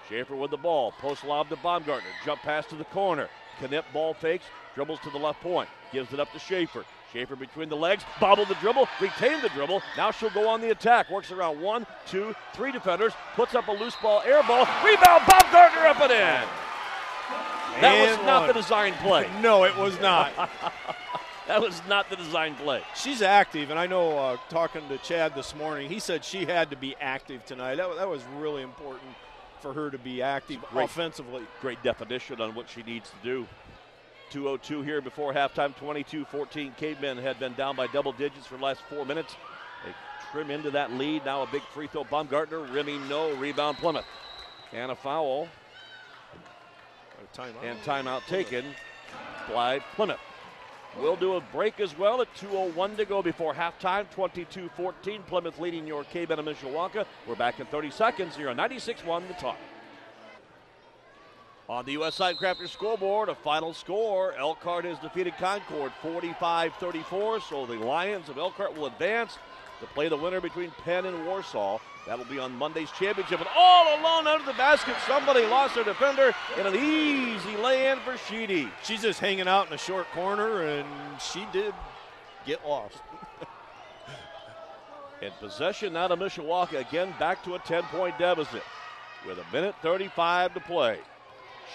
Schaefer 0.07 0.35
with 0.35 0.51
the 0.51 0.57
ball, 0.57 0.91
post 0.93 1.23
lob 1.23 1.49
to 1.49 1.55
Baumgartner, 1.57 2.09
jump 2.25 2.41
pass 2.41 2.65
to 2.67 2.75
the 2.75 2.85
corner. 2.85 3.29
Knipp 3.59 3.83
ball 3.93 4.13
fakes, 4.13 4.45
dribbles 4.73 4.99
to 5.01 5.09
the 5.09 5.17
left 5.17 5.41
point, 5.41 5.69
gives 5.91 6.13
it 6.13 6.19
up 6.19 6.31
to 6.31 6.39
Schaefer. 6.39 6.85
Schaefer 7.11 7.35
between 7.35 7.69
the 7.69 7.75
legs, 7.75 8.03
bobbled 8.19 8.47
the 8.49 8.55
dribble, 8.55 8.87
retained 9.01 9.41
the 9.41 9.49
dribble. 9.49 9.81
Now 9.97 10.11
she'll 10.11 10.29
go 10.29 10.47
on 10.47 10.61
the 10.61 10.69
attack. 10.69 11.09
Works 11.09 11.31
around 11.31 11.59
one, 11.61 11.85
two, 12.07 12.35
three 12.53 12.71
defenders, 12.71 13.13
puts 13.35 13.55
up 13.55 13.67
a 13.67 13.71
loose 13.71 13.95
ball, 14.01 14.21
air 14.25 14.43
ball, 14.43 14.67
rebound, 14.85 15.23
Baumgartner 15.27 15.85
up 15.87 15.99
and 16.01 16.11
in. 16.11 16.47
That 17.81 17.83
And 17.83 18.09
was 18.17 18.25
not 18.25 18.39
one. 18.41 18.47
the 18.47 18.53
design 18.53 18.93
play. 19.01 19.27
No, 19.41 19.63
it 19.63 19.75
was 19.77 19.99
not. 19.99 20.31
That 21.47 21.61
was 21.61 21.81
not 21.89 22.11
the 22.11 22.15
design 22.15 22.53
play. 22.53 22.83
She's 22.95 23.23
active, 23.23 23.71
and 23.71 23.79
I 23.79 23.87
know 23.87 24.15
uh, 24.19 24.37
talking 24.49 24.87
to 24.87 24.99
Chad 24.99 25.33
this 25.33 25.55
morning, 25.55 25.89
he 25.89 25.97
said 25.97 26.23
she 26.23 26.45
had 26.45 26.69
to 26.69 26.75
be 26.75 26.95
active 27.01 27.43
tonight. 27.43 27.77
That, 27.77 27.95
that 27.95 28.07
was 28.07 28.21
really 28.37 28.61
important 28.61 29.09
for 29.59 29.73
her 29.73 29.89
to 29.89 29.97
be 29.97 30.21
active 30.21 30.61
Great. 30.71 30.85
offensively. 30.85 31.41
Great 31.59 31.81
definition 31.81 32.39
on 32.39 32.53
what 32.53 32.69
she 32.69 32.83
needs 32.83 33.09
to 33.09 33.15
do. 33.23 33.47
202 34.29 34.81
here 34.81 35.01
before 35.01 35.33
halftime, 35.33 35.75
22 35.75 36.25
14. 36.25 36.73
Cavemen 36.77 37.17
had 37.17 37.39
been 37.39 37.53
down 37.53 37.75
by 37.75 37.87
double 37.87 38.11
digits 38.11 38.45
for 38.47 38.57
the 38.57 38.63
last 38.63 38.81
four 38.89 39.05
minutes. 39.05 39.35
They 39.85 39.93
trim 40.31 40.51
into 40.51 40.71
that 40.71 40.91
lead. 40.93 41.25
Now 41.25 41.43
a 41.43 41.47
big 41.47 41.63
free 41.73 41.87
throw. 41.87 42.03
Baumgartner, 42.03 42.59
rimming 42.71 43.07
no. 43.07 43.33
Rebound 43.35 43.77
Plymouth. 43.77 44.05
And 44.71 44.91
a 44.91 44.95
foul 44.95 45.47
A 47.33 47.37
timeout. 47.37 47.63
and 47.63 47.79
timeout 47.79 48.25
taken 48.27 48.65
by 49.53 49.79
Plymouth. 49.95 50.19
We'll 50.99 51.15
do 51.15 51.35
a 51.35 51.41
break 51.41 51.79
as 51.79 51.95
well 51.97 52.19
at 52.21 52.33
2.01 52.35 52.97
to 52.97 53.05
go 53.05 53.21
before 53.21 53.53
halftime. 53.53 54.09
22 54.11 54.69
14. 54.75 55.23
Plymouth 55.23 55.59
leading 55.59 55.87
your 55.87 56.03
Cavemen 56.03 56.39
of 56.39 56.45
Mishawaka. 56.45 57.05
We're 57.27 57.35
back 57.35 57.59
in 57.59 57.65
30 57.67 57.91
seconds 57.91 58.35
here 58.35 58.49
on 58.49 58.57
96 58.57 59.03
1 59.03 59.27
The 59.27 59.33
Talk. 59.35 59.57
On 61.69 61.85
the 61.85 61.91
U.S. 61.91 62.17
Signcrafter 62.17 62.67
scoreboard, 62.67 63.29
a 63.29 63.35
final 63.35 63.75
score. 63.75 64.33
Elkhart 64.33 64.85
has 64.85 64.97
defeated 64.97 65.37
Concord 65.37 65.91
45 66.01 66.73
34. 66.73 67.41
So 67.41 67.67
the 67.67 67.75
Lions 67.75 68.27
of 68.27 68.39
Elkhart 68.39 68.75
will 68.75 68.87
advance 68.87 69.37
to 69.79 69.85
play 69.85 70.09
the 70.09 70.17
winner 70.17 70.41
between 70.41 70.71
Penn 70.83 71.05
and 71.05 71.27
Warsaw. 71.27 71.77
That'll 72.07 72.25
be 72.25 72.39
on 72.39 72.55
Monday's 72.55 72.89
championship. 72.89 73.39
And 73.39 73.49
all 73.55 73.99
alone 73.99 74.25
under 74.25 74.45
the 74.45 74.57
basket, 74.57 74.95
somebody 75.05 75.45
lost 75.45 75.75
their 75.75 75.83
defender 75.83 76.33
in 76.59 76.65
an 76.65 76.75
easy 76.75 77.55
lay 77.57 77.91
in 77.91 77.99
for 77.99 78.17
Sheedy. 78.17 78.67
She's 78.83 79.03
just 79.03 79.19
hanging 79.19 79.47
out 79.47 79.67
in 79.67 79.73
a 79.73 79.77
short 79.77 80.07
corner, 80.11 80.63
and 80.63 80.87
she 81.21 81.45
did 81.53 81.75
get 82.47 82.67
lost. 82.67 82.97
In 85.21 85.31
possession 85.39 85.93
now 85.93 86.07
to 86.07 86.15
Mishawaka. 86.15 86.79
Again, 86.79 87.13
back 87.19 87.43
to 87.43 87.55
a 87.55 87.59
10 87.59 87.83
point 87.83 88.17
deficit 88.17 88.63
with 89.27 89.37
a 89.37 89.43
minute 89.53 89.75
35 89.81 90.53
to 90.53 90.59
play. 90.61 90.99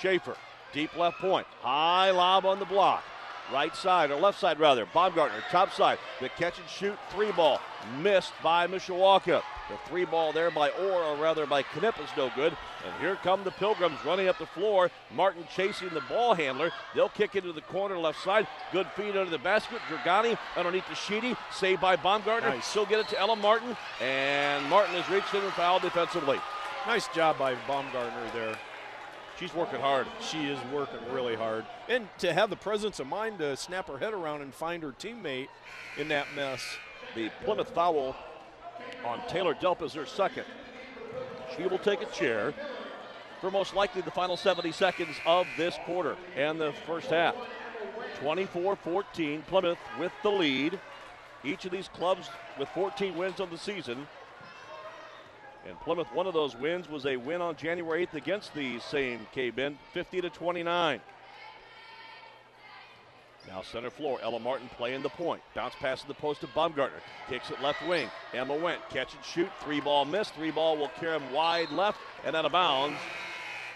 Schaefer, 0.00 0.37
deep 0.72 0.96
left 0.96 1.18
point. 1.18 1.46
High 1.61 2.11
lob 2.11 2.46
on 2.46 2.59
the 2.59 2.64
block. 2.64 3.04
Right 3.52 3.76
side, 3.76 4.11
or 4.11 4.16
left 4.16 4.40
side 4.40 4.59
rather. 4.59 4.87
Baumgartner, 4.87 5.42
top 5.50 5.72
side. 5.72 5.98
The 6.20 6.30
catch 6.30 6.59
and 6.59 6.68
shoot 6.68 6.96
three 7.11 7.30
ball. 7.33 7.61
Missed 8.00 8.33
by 8.42 8.66
Mishawaka. 8.66 9.42
The 9.70 9.78
three 9.87 10.04
ball 10.04 10.33
there 10.33 10.50
by 10.50 10.70
Orr, 10.70 11.02
or 11.04 11.16
rather 11.16 11.46
by 11.46 11.62
Knipp, 11.62 12.02
is 12.02 12.11
no 12.16 12.30
good. 12.35 12.57
And 12.87 12.94
here 13.00 13.16
come 13.16 13.44
the 13.44 13.50
Pilgrims 13.50 14.02
running 14.04 14.28
up 14.28 14.38
the 14.38 14.46
floor. 14.46 14.90
Martin 15.14 15.44
chasing 15.54 15.88
the 15.90 16.02
ball 16.02 16.35
handler. 16.35 16.70
They'll 16.94 17.09
kick 17.09 17.35
into 17.37 17.52
the 17.52 17.62
corner 17.62 17.98
left 17.98 18.22
side. 18.22 18.46
Good 18.72 18.87
feed 18.96 19.16
under 19.16 19.30
the 19.30 19.38
basket. 19.38 19.78
Dragani 19.88 20.38
underneath 20.57 20.88
the 20.88 20.94
Sheedy. 20.94 21.37
Saved 21.50 21.80
by 21.80 21.96
Baumgartner. 21.96 22.50
Nice. 22.50 22.66
Still 22.66 22.87
get 22.87 23.00
it 23.00 23.09
to 23.09 23.18
Ella 23.18 23.37
Martin. 23.37 23.76
And 24.02 24.64
Martin 24.68 24.94
has 24.94 25.09
reached 25.11 25.33
in 25.35 25.42
and 25.42 25.52
fouled 25.52 25.83
defensively. 25.83 26.40
Nice 26.87 27.09
job 27.09 27.38
by 27.38 27.54
Baumgartner 27.66 28.30
there. 28.35 28.57
She's 29.38 29.52
working 29.52 29.80
hard. 29.80 30.06
She 30.20 30.46
is 30.46 30.58
working 30.72 31.00
really 31.12 31.34
hard. 31.34 31.64
And 31.88 32.08
to 32.18 32.32
have 32.32 32.50
the 32.50 32.56
presence 32.56 33.00
of 33.00 33.06
mind 33.06 33.38
to 33.40 33.56
snap 33.56 33.88
her 33.88 33.98
head 33.98 34.14
around 34.14 34.42
and 34.42 34.54
find 34.54 34.82
her 34.82 34.92
teammate 34.92 35.48
in 35.98 36.08
that 36.08 36.26
mess. 36.36 36.62
The 37.14 37.30
Plymouth 37.44 37.70
foul 37.70 38.16
on 39.04 39.20
Taylor 39.28 39.54
Delp 39.54 39.82
is 39.82 39.92
her 39.94 40.06
second. 40.06 40.44
She 41.56 41.64
will 41.64 41.78
take 41.78 42.00
a 42.00 42.06
chair 42.06 42.54
for 43.40 43.50
most 43.50 43.74
likely 43.74 44.02
the 44.02 44.10
final 44.10 44.36
70 44.36 44.72
seconds 44.72 45.16
of 45.26 45.46
this 45.56 45.76
quarter 45.84 46.16
and 46.36 46.60
the 46.60 46.72
first 46.86 47.08
half. 47.08 47.34
24 48.20 48.76
14, 48.76 49.42
Plymouth 49.42 49.78
with 49.98 50.12
the 50.22 50.30
lead. 50.30 50.78
Each 51.42 51.64
of 51.64 51.72
these 51.72 51.88
clubs 51.88 52.28
with 52.58 52.68
14 52.70 53.16
wins 53.16 53.40
on 53.40 53.50
the 53.50 53.58
season. 53.58 54.06
And 55.66 55.81
Plymouth, 55.81 56.09
one 56.12 56.27
of 56.27 56.35
those 56.35 56.55
wins 56.57 56.88
was 56.88 57.07
a 57.07 57.16
win 57.16 57.40
on 57.40 57.57
January 57.57 58.07
8th 58.07 58.14
against 58.14 58.55
the 58.55 58.79
same 58.81 59.27
K 59.33 59.50
Ben, 59.50 59.79
50 59.92 60.20
to 60.20 60.31
29. 60.31 61.00
Now 63.48 63.62
center 63.62 63.90
floor, 63.90 64.18
Ella 64.22 64.40
Martin 64.40 64.68
playing 64.77 65.03
the 65.03 65.11
point. 65.11 65.42
Bounce 65.55 65.74
pass 65.74 66.00
to 66.03 66.09
the 66.09 66.14
post 66.14 66.40
to 66.40 66.46
Baumgartner. 66.48 67.00
Kicks 67.29 67.50
it 67.50 67.61
left 67.61 67.87
wing. 67.87 68.09
Emma 68.33 68.55
Wendt. 68.55 68.79
Catch 68.90 69.14
and 69.14 69.24
shoot. 69.24 69.48
Three 69.61 69.81
ball 69.81 70.05
missed. 70.05 70.35
Three 70.35 70.50
ball 70.50 70.77
will 70.77 70.88
carry 71.00 71.16
him 71.16 71.33
wide 71.33 71.70
left 71.70 71.98
and 72.24 72.35
out 72.35 72.46
of 72.46 72.53
bounds. 72.53 72.98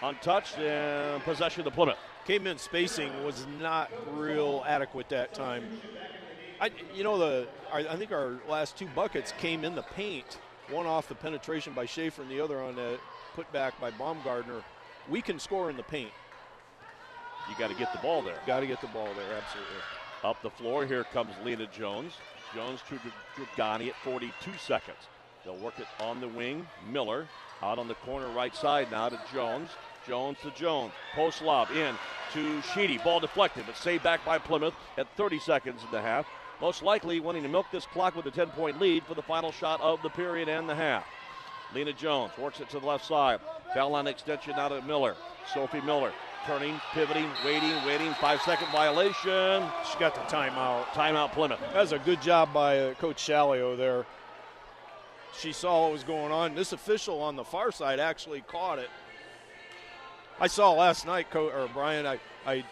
Untouched 0.01 0.57
and 0.57 1.23
possession 1.23 1.65
of 1.67 1.73
Plymouth. 1.73 1.97
Caveman 2.25 2.57
spacing 2.57 3.11
was 3.23 3.45
not 3.59 3.91
real 4.13 4.63
adequate 4.67 5.09
that 5.09 5.33
time. 5.33 5.65
I, 6.59 6.71
you 6.93 7.03
know, 7.03 7.17
the 7.17 7.47
I 7.71 7.95
think 7.95 8.11
our 8.11 8.39
last 8.49 8.77
two 8.77 8.87
buckets 8.87 9.33
came 9.39 9.63
in 9.63 9.75
the 9.75 9.81
paint. 9.83 10.39
One 10.71 10.85
off 10.85 11.07
the 11.07 11.15
penetration 11.15 11.73
by 11.73 11.85
Schaefer, 11.85 12.21
and 12.21 12.29
the 12.29 12.39
other 12.39 12.61
on 12.61 12.75
the 12.75 12.99
putback 13.35 13.71
by 13.81 13.91
Baumgartner. 13.91 14.63
We 15.09 15.21
can 15.21 15.39
score 15.39 15.69
in 15.69 15.77
the 15.77 15.83
paint. 15.83 16.11
You 17.49 17.55
got 17.57 17.69
to 17.69 17.75
get 17.75 17.91
the 17.91 17.99
ball 17.99 18.21
there. 18.21 18.39
Got 18.45 18.59
to 18.59 18.67
get 18.67 18.79
the 18.79 18.87
ball 18.87 19.07
there, 19.15 19.35
absolutely. 19.35 19.75
Up 20.23 20.41
the 20.43 20.49
floor, 20.51 20.85
here 20.85 21.03
comes 21.05 21.31
Lena 21.43 21.67
Jones. 21.67 22.13
Jones 22.53 22.81
to 22.89 22.99
Dragani 23.35 23.89
at 23.89 23.95
42 24.03 24.31
seconds. 24.59 24.97
They'll 25.43 25.57
work 25.57 25.79
it 25.79 25.87
on 25.99 26.21
the 26.21 26.27
wing. 26.27 26.67
Miller 26.91 27.27
out 27.61 27.79
on 27.79 27.87
the 27.87 27.95
corner 27.95 28.27
right 28.29 28.55
side 28.55 28.91
now 28.91 29.09
to 29.09 29.19
Jones. 29.33 29.69
Jones 30.07 30.37
to 30.43 30.51
Jones. 30.51 30.91
Post 31.15 31.41
lob 31.41 31.69
in 31.71 31.95
to 32.33 32.61
Sheedy. 32.61 32.97
Ball 32.99 33.19
deflected, 33.19 33.63
but 33.65 33.77
saved 33.77 34.03
back 34.03 34.23
by 34.25 34.37
Plymouth 34.37 34.73
at 34.97 35.07
30 35.15 35.39
seconds 35.39 35.81
and 35.83 35.93
a 35.93 36.01
half. 36.01 36.27
Most 36.61 36.83
likely 36.83 37.19
wanting 37.19 37.43
to 37.43 37.49
milk 37.49 37.67
this 37.71 37.85
clock 37.85 38.15
with 38.15 38.25
a 38.25 38.31
10 38.31 38.47
point 38.49 38.79
lead 38.79 39.03
for 39.03 39.13
the 39.13 39.21
final 39.21 39.51
shot 39.51 39.79
of 39.81 40.01
the 40.01 40.09
period 40.09 40.49
and 40.49 40.67
the 40.67 40.75
half. 40.75 41.05
Lena 41.73 41.93
Jones 41.93 42.31
works 42.37 42.59
it 42.59 42.69
to 42.71 42.79
the 42.79 42.85
left 42.85 43.05
side. 43.05 43.39
Foul 43.73 43.91
line 43.91 44.07
extension 44.07 44.53
out 44.53 44.69
to 44.69 44.81
Miller. 44.81 45.15
Sophie 45.53 45.81
Miller 45.81 46.11
turning, 46.45 46.79
pivoting, 46.93 47.29
waiting, 47.45 47.73
waiting. 47.85 48.13
Five 48.15 48.41
second 48.41 48.69
violation. 48.71 49.63
She 49.89 49.99
got 49.99 50.15
the 50.15 50.21
timeout. 50.21 50.85
Timeout 50.93 51.31
Plymouth. 51.31 51.59
That 51.73 51.81
was 51.81 51.91
a 51.91 51.99
good 51.99 52.21
job 52.21 52.53
by 52.53 52.79
uh, 52.79 52.93
Coach 52.95 53.17
Shalio 53.17 53.77
there. 53.77 54.05
She 55.37 55.51
saw 55.53 55.83
what 55.83 55.91
was 55.91 56.03
going 56.03 56.31
on. 56.31 56.55
This 56.55 56.73
official 56.73 57.21
on 57.21 57.35
the 57.35 57.43
far 57.43 57.71
side 57.71 57.99
actually 57.99 58.41
caught 58.41 58.79
it. 58.79 58.89
I 60.39 60.47
saw 60.47 60.71
last 60.71 61.05
night, 61.05 61.29
Co- 61.29 61.49
or 61.49 61.69
Brian, 61.73 62.05
I, 62.05 62.19
I, 62.45 62.63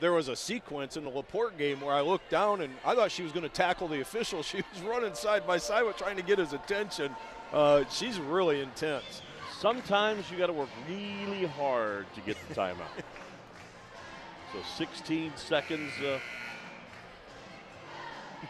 there 0.00 0.12
was 0.12 0.28
a 0.28 0.36
sequence 0.36 0.96
in 0.96 1.04
the 1.04 1.10
Laporte 1.10 1.56
game 1.56 1.80
where 1.80 1.94
I 1.94 2.00
looked 2.00 2.30
down 2.30 2.60
and 2.60 2.72
I 2.84 2.94
thought 2.94 3.10
she 3.10 3.22
was 3.22 3.32
going 3.32 3.44
to 3.44 3.48
tackle 3.48 3.88
the 3.88 4.00
official. 4.00 4.42
She 4.54 4.58
was 4.58 4.82
running 4.82 5.14
side 5.14 5.46
by 5.46 5.58
side 5.58 5.84
with 5.84 5.96
trying 5.96 6.16
to 6.16 6.22
get 6.22 6.38
his 6.38 6.52
attention. 6.52 7.14
Uh, 7.52 7.84
she's 7.90 8.18
really 8.18 8.60
intense. 8.60 9.22
Sometimes 9.58 10.30
you 10.30 10.36
got 10.36 10.48
to 10.48 10.52
work 10.52 10.68
really 10.88 11.46
hard 11.46 12.06
to 12.14 12.20
get 12.20 12.36
the 12.48 12.54
timeout. 12.54 12.76
so 14.52 14.58
16 14.76 15.32
seconds. 15.36 15.92
Uh, 16.04 16.18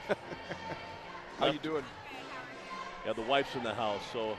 How 1.39 1.47
you 1.47 1.59
doing? 1.59 1.85
yeah, 3.07 3.13
the 3.13 3.23
wife's 3.23 3.55
in 3.55 3.63
the 3.63 3.75
house, 3.75 4.03
so 4.13 4.37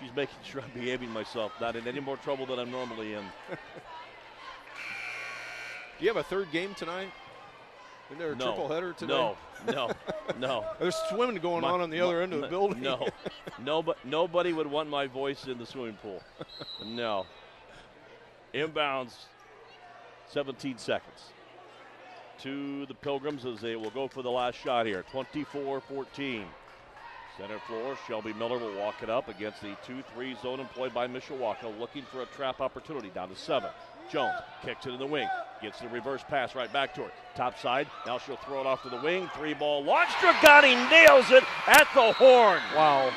she's 0.00 0.14
making 0.14 0.36
sure 0.42 0.62
I'm 0.62 0.70
behaving 0.70 1.10
myself, 1.10 1.52
not 1.60 1.76
in 1.76 1.86
any 1.86 2.00
more 2.00 2.16
trouble 2.16 2.46
than 2.46 2.58
I'm 2.58 2.70
normally 2.70 3.14
in. 3.14 3.24
Do 5.98 6.04
you 6.04 6.08
have 6.08 6.16
a 6.16 6.22
third 6.22 6.50
game 6.52 6.74
tonight? 6.74 7.08
Isn't 8.10 8.18
there 8.18 8.32
a 8.32 8.36
no, 8.36 8.44
triple 8.46 8.68
header 8.68 8.92
today? 8.92 9.14
No, 9.14 9.36
no, 9.72 9.90
no. 10.38 10.64
There's 10.78 10.94
swimming 11.08 11.36
going 11.36 11.62
My- 11.62 11.70
on 11.70 11.80
on 11.80 11.90
the 11.90 11.98
my- 11.98 12.04
other 12.04 12.22
end 12.22 12.32
of 12.34 12.40
the 12.42 12.48
building. 12.48 12.80
No, 12.82 13.08
nobody, 13.62 13.98
nobody 14.04 14.52
would 14.52 14.66
want 14.66 14.88
my 14.90 15.06
voice 15.06 15.46
in 15.46 15.58
the 15.58 15.66
swimming 15.66 15.96
pool. 16.02 16.20
No. 16.84 17.26
Inbounds. 18.52 19.14
17 20.30 20.78
seconds. 20.78 21.30
To 22.42 22.86
the 22.86 22.94
Pilgrims 22.94 23.46
as 23.46 23.60
they 23.60 23.76
will 23.76 23.90
go 23.90 24.08
for 24.08 24.22
the 24.22 24.30
last 24.30 24.56
shot 24.58 24.86
here. 24.86 25.04
24 25.12 25.80
14. 25.80 26.44
Center 27.38 27.58
floor, 27.66 27.96
Shelby 28.06 28.32
Miller 28.34 28.58
will 28.58 28.74
walk 28.78 29.02
it 29.02 29.10
up 29.10 29.28
against 29.28 29.60
the 29.60 29.76
2 29.86 30.02
3 30.14 30.36
zone 30.42 30.60
employed 30.60 30.92
by 30.94 31.06
Mishawaka, 31.08 31.78
looking 31.80 32.02
for 32.04 32.22
a 32.22 32.26
trap 32.26 32.60
opportunity 32.60 33.08
down 33.10 33.28
to 33.28 33.36
seven. 33.36 33.70
Jones 34.10 34.34
kicks 34.62 34.86
it 34.86 34.92
in 34.92 34.98
the 34.98 35.06
wing, 35.06 35.28
gets 35.60 35.80
the 35.80 35.88
reverse 35.88 36.22
pass 36.28 36.54
right 36.54 36.72
back 36.72 36.94
to 36.94 37.02
her. 37.02 37.10
Top 37.34 37.58
side, 37.58 37.86
now 38.06 38.18
she'll 38.18 38.36
throw 38.36 38.60
it 38.60 38.66
off 38.66 38.82
to 38.82 38.88
the 38.88 39.00
wing. 39.00 39.28
Three 39.36 39.54
ball 39.54 39.82
launch. 39.82 40.10
Dragani 40.10 40.88
nails 40.90 41.30
it 41.30 41.44
at 41.66 41.88
the 41.94 42.12
horn. 42.12 42.60
Wow. 42.74 43.12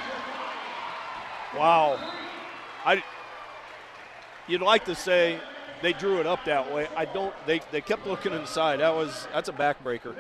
Wow. 1.55 2.13
I, 2.85 3.03
you'd 4.47 4.61
like 4.61 4.85
to 4.85 4.95
say 4.95 5.39
they 5.81 5.93
drew 5.93 6.19
it 6.19 6.25
up 6.25 6.45
that 6.45 6.73
way. 6.73 6.87
I 6.95 7.05
don't. 7.05 7.33
They, 7.45 7.61
they 7.71 7.81
kept 7.81 8.07
looking 8.07 8.33
inside. 8.33 8.79
That 8.79 8.95
was 8.95 9.27
that's 9.33 9.49
a 9.49 9.53
backbreaker. 9.53 10.15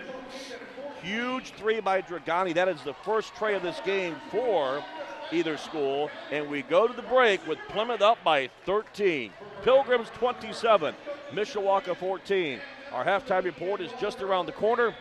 Huge 1.01 1.51
three 1.53 1.79
by 1.79 2.01
Dragani. 2.01 2.53
That 2.53 2.67
is 2.67 2.81
the 2.83 2.93
first 2.93 3.35
tray 3.35 3.55
of 3.55 3.63
this 3.63 3.79
game 3.85 4.15
for 4.29 4.83
either 5.31 5.57
school. 5.57 6.09
And 6.31 6.49
we 6.49 6.61
go 6.61 6.87
to 6.87 6.93
the 6.93 7.01
break 7.03 7.45
with 7.47 7.59
Plymouth 7.69 8.01
up 8.01 8.23
by 8.23 8.49
13. 8.65 9.31
Pilgrims 9.63 10.09
27, 10.15 10.95
Mishawaka 11.31 11.95
14. 11.95 12.59
Our 12.91 13.05
halftime 13.05 13.43
report 13.43 13.81
is 13.81 13.91
just 13.99 14.21
around 14.21 14.45
the 14.45 14.51
corner. 14.53 14.93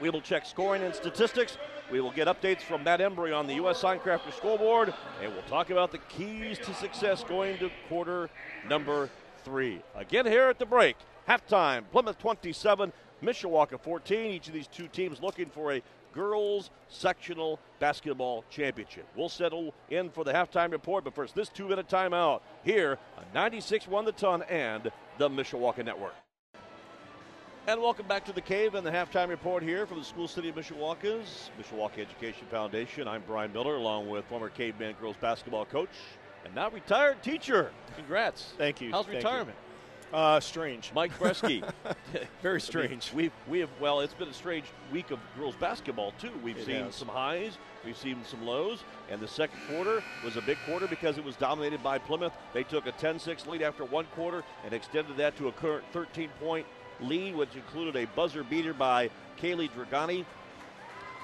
We 0.00 0.10
will 0.10 0.20
check 0.20 0.46
scoring 0.46 0.82
and 0.82 0.94
statistics. 0.94 1.56
We 1.90 2.00
will 2.00 2.10
get 2.10 2.26
updates 2.26 2.62
from 2.62 2.82
Matt 2.82 3.00
Embry 3.00 3.36
on 3.36 3.46
the 3.46 3.54
U.S. 3.54 3.82
Signcrafter 3.82 4.32
scoreboard, 4.34 4.92
and 5.22 5.32
we'll 5.32 5.42
talk 5.42 5.70
about 5.70 5.92
the 5.92 5.98
keys 5.98 6.58
to 6.60 6.74
success 6.74 7.22
going 7.22 7.58
to 7.58 7.70
quarter 7.88 8.30
number 8.68 9.10
three. 9.44 9.82
Again, 9.94 10.26
here 10.26 10.48
at 10.48 10.58
the 10.58 10.66
break, 10.66 10.96
halftime, 11.28 11.84
Plymouth 11.92 12.18
27, 12.18 12.92
Mishawaka 13.22 13.78
14. 13.78 14.30
Each 14.30 14.48
of 14.48 14.54
these 14.54 14.66
two 14.66 14.88
teams 14.88 15.22
looking 15.22 15.46
for 15.46 15.74
a 15.74 15.82
girls 16.14 16.70
sectional 16.88 17.58
basketball 17.80 18.44
championship. 18.48 19.06
We'll 19.16 19.28
settle 19.28 19.74
in 19.90 20.10
for 20.10 20.24
the 20.24 20.32
halftime 20.32 20.72
report, 20.72 21.04
but 21.04 21.14
first, 21.14 21.34
this 21.34 21.48
two 21.48 21.68
minute 21.68 21.88
timeout 21.88 22.40
here 22.62 22.98
on 23.18 23.24
96 23.34 23.88
1 23.88 24.04
the 24.04 24.12
ton 24.12 24.42
and 24.44 24.90
the 25.18 25.28
Mishawaka 25.28 25.84
Network. 25.84 26.14
And 27.66 27.80
welcome 27.80 28.06
back 28.06 28.26
to 28.26 28.32
the 28.32 28.42
cave 28.42 28.74
and 28.74 28.86
the 28.86 28.90
halftime 28.90 29.28
report 29.28 29.62
here 29.62 29.86
from 29.86 29.98
the 29.98 30.04
School 30.04 30.28
City 30.28 30.50
of 30.50 30.54
Mishawaka's 30.54 31.50
Mishawaka 31.58 31.98
Education 31.98 32.46
Foundation. 32.50 33.08
I'm 33.08 33.22
Brian 33.26 33.52
Miller, 33.54 33.76
along 33.76 34.08
with 34.10 34.26
former 34.26 34.50
Caveman 34.50 34.96
girls 35.00 35.16
basketball 35.18 35.64
coach 35.64 35.88
and 36.44 36.54
now 36.54 36.70
retired 36.70 37.22
teacher. 37.22 37.70
Congrats. 37.96 38.52
Thank 38.58 38.80
you. 38.80 38.90
How's 38.90 39.06
Thank 39.06 39.16
retirement? 39.16 39.56
You. 39.58 39.63
Uh, 40.14 40.38
strange. 40.38 40.92
Mike 40.94 41.10
Bresky. 41.18 41.68
Very 42.42 42.60
strange. 42.60 43.10
I 43.12 43.16
mean, 43.16 43.32
we 43.48 43.52
we 43.54 43.58
have 43.58 43.70
well, 43.80 43.98
it's 43.98 44.14
been 44.14 44.28
a 44.28 44.32
strange 44.32 44.66
week 44.92 45.10
of 45.10 45.18
girls 45.36 45.56
basketball 45.56 46.12
too. 46.20 46.30
We've 46.44 46.56
It 46.56 46.66
seen 46.66 46.84
has. 46.84 46.94
some 46.94 47.08
highs, 47.08 47.58
we've 47.84 47.96
seen 47.96 48.18
some 48.24 48.46
lows, 48.46 48.84
and 49.10 49.20
the 49.20 49.26
second 49.26 49.58
quarter 49.68 50.04
was 50.24 50.36
a 50.36 50.40
big 50.42 50.56
quarter 50.66 50.86
because 50.86 51.18
it 51.18 51.24
was 51.24 51.34
dominated 51.34 51.82
by 51.82 51.98
Plymouth. 51.98 52.32
They 52.52 52.62
took 52.62 52.86
a 52.86 52.92
10-6 52.92 53.48
lead 53.48 53.60
after 53.62 53.84
one 53.84 54.06
quarter 54.14 54.44
and 54.64 54.72
extended 54.72 55.16
that 55.16 55.36
to 55.38 55.48
a 55.48 55.52
current 55.52 55.84
13-point 55.92 56.64
lead, 57.00 57.34
which 57.34 57.56
included 57.56 57.96
a 57.96 58.06
buzzer 58.14 58.44
beater 58.44 58.72
by 58.72 59.10
Kaylee 59.40 59.70
Dragani. 59.72 60.24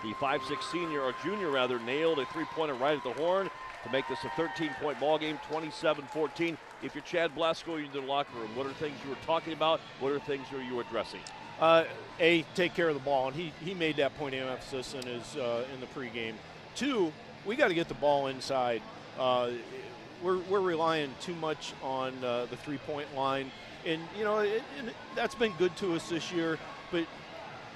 The 0.03 0.13
5'6 0.15 0.65
senior 0.73 1.03
or 1.03 1.15
junior 1.23 1.51
rather 1.51 1.79
nailed 1.79 2.19
a 2.19 2.27
three-pointer 2.27 2.75
right 2.75 2.97
at 2.97 3.05
the 3.05 3.13
horn 3.13 3.51
to 3.85 3.93
make 3.93 4.09
this 4.09 4.25
a 4.25 4.29
13-point 4.31 4.99
ball 4.99 5.17
game, 5.17 5.39
27-14. 5.49 6.57
If 6.83 6.95
you're 6.95 7.05
Chad 7.05 7.35
Blasco, 7.35 7.77
you're 7.77 7.87
in 7.87 7.93
the 7.93 8.01
locker 8.01 8.39
room. 8.39 8.55
What 8.57 8.67
are 8.67 8.73
things 8.73 8.97
you 9.05 9.11
were 9.11 9.17
talking 9.27 9.53
about? 9.53 9.81
What 10.01 10.13
are 10.13 10.19
things 10.21 10.47
you 10.51 10.81
addressing? 10.81 11.21
Uh, 11.61 11.85
a, 12.19 12.43
take 12.55 12.75
care 12.75 12.89
of 12.89 12.95
the 12.95 13.01
ball, 13.01 13.29
and 13.29 13.37
he, 13.37 13.53
he 13.63 13.75
made 13.75 13.97
that 13.97 14.17
point 14.17 14.35
of 14.35 14.49
emphasis 14.49 14.95
in 14.95 15.07
his 15.07 15.37
uh, 15.37 15.65
in 15.75 15.81
the 15.81 15.87
pregame. 15.87 16.35
Two, 16.75 17.13
we 17.45 17.55
got 17.55 17.69
to 17.69 17.75
get 17.75 17.89
the 17.89 17.95
ball 17.95 18.29
inside. 18.29 18.81
Uh, 19.19 19.51
we're, 20.23 20.39
we're 20.39 20.61
relying 20.61 21.15
too 21.21 21.35
much 21.35 21.75
on 21.83 22.13
uh, 22.25 22.47
the 22.47 22.57
three 22.57 22.79
point 22.79 23.15
line, 23.15 23.51
and 23.85 24.01
you 24.17 24.25
know 24.25 24.39
it, 24.39 24.63
and 24.79 24.91
that's 25.15 25.35
been 25.35 25.53
good 25.59 25.77
to 25.77 25.95
us 25.95 26.09
this 26.09 26.33
year. 26.33 26.59
But 26.91 27.07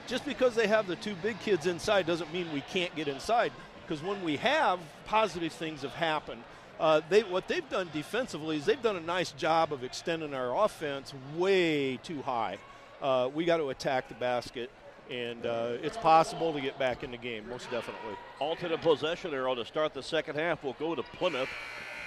just 0.07 0.25
because 0.25 0.55
they 0.55 0.67
have 0.67 0.87
the 0.87 0.97
two 0.97 1.14
big 1.17 1.38
kids 1.40 1.67
inside 1.67 2.07
doesn't 2.07 2.33
mean 2.33 2.51
we 2.53 2.62
can't 2.62 2.95
get 2.97 3.09
inside. 3.09 3.53
Because 3.87 4.03
when 4.03 4.23
we 4.25 4.38
have, 4.38 4.81
positive 5.05 5.53
things 5.53 5.83
have 5.83 5.93
happened. 5.93 6.43
Uh, 6.80 7.00
they 7.08 7.22
what 7.22 7.46
they've 7.48 7.68
done 7.70 7.88
defensively 7.92 8.56
is 8.56 8.64
they've 8.64 8.82
done 8.82 8.96
a 8.96 9.00
nice 9.00 9.32
job 9.32 9.72
of 9.72 9.84
extending 9.84 10.34
our 10.34 10.64
offense 10.64 11.14
way 11.37 11.96
too 11.98 12.22
high. 12.22 12.58
Uh, 13.00 13.28
we 13.32 13.44
got 13.44 13.58
to 13.58 13.68
attack 13.70 14.08
the 14.08 14.14
basket, 14.14 14.70
and 15.10 15.44
uh, 15.44 15.76
it's 15.82 15.96
possible 15.96 16.52
to 16.52 16.60
get 16.60 16.78
back 16.78 17.04
in 17.04 17.10
the 17.10 17.16
game, 17.16 17.48
most 17.48 17.70
definitely. 17.70 18.14
Alternate 18.38 18.80
possession 18.80 19.34
arrow 19.34 19.54
to 19.54 19.64
start 19.64 19.94
the 19.94 20.02
second 20.02 20.37
half 20.37 20.64
We'll 20.64 20.72
go 20.74 20.94
to 20.94 21.02
Plymouth. 21.02 21.48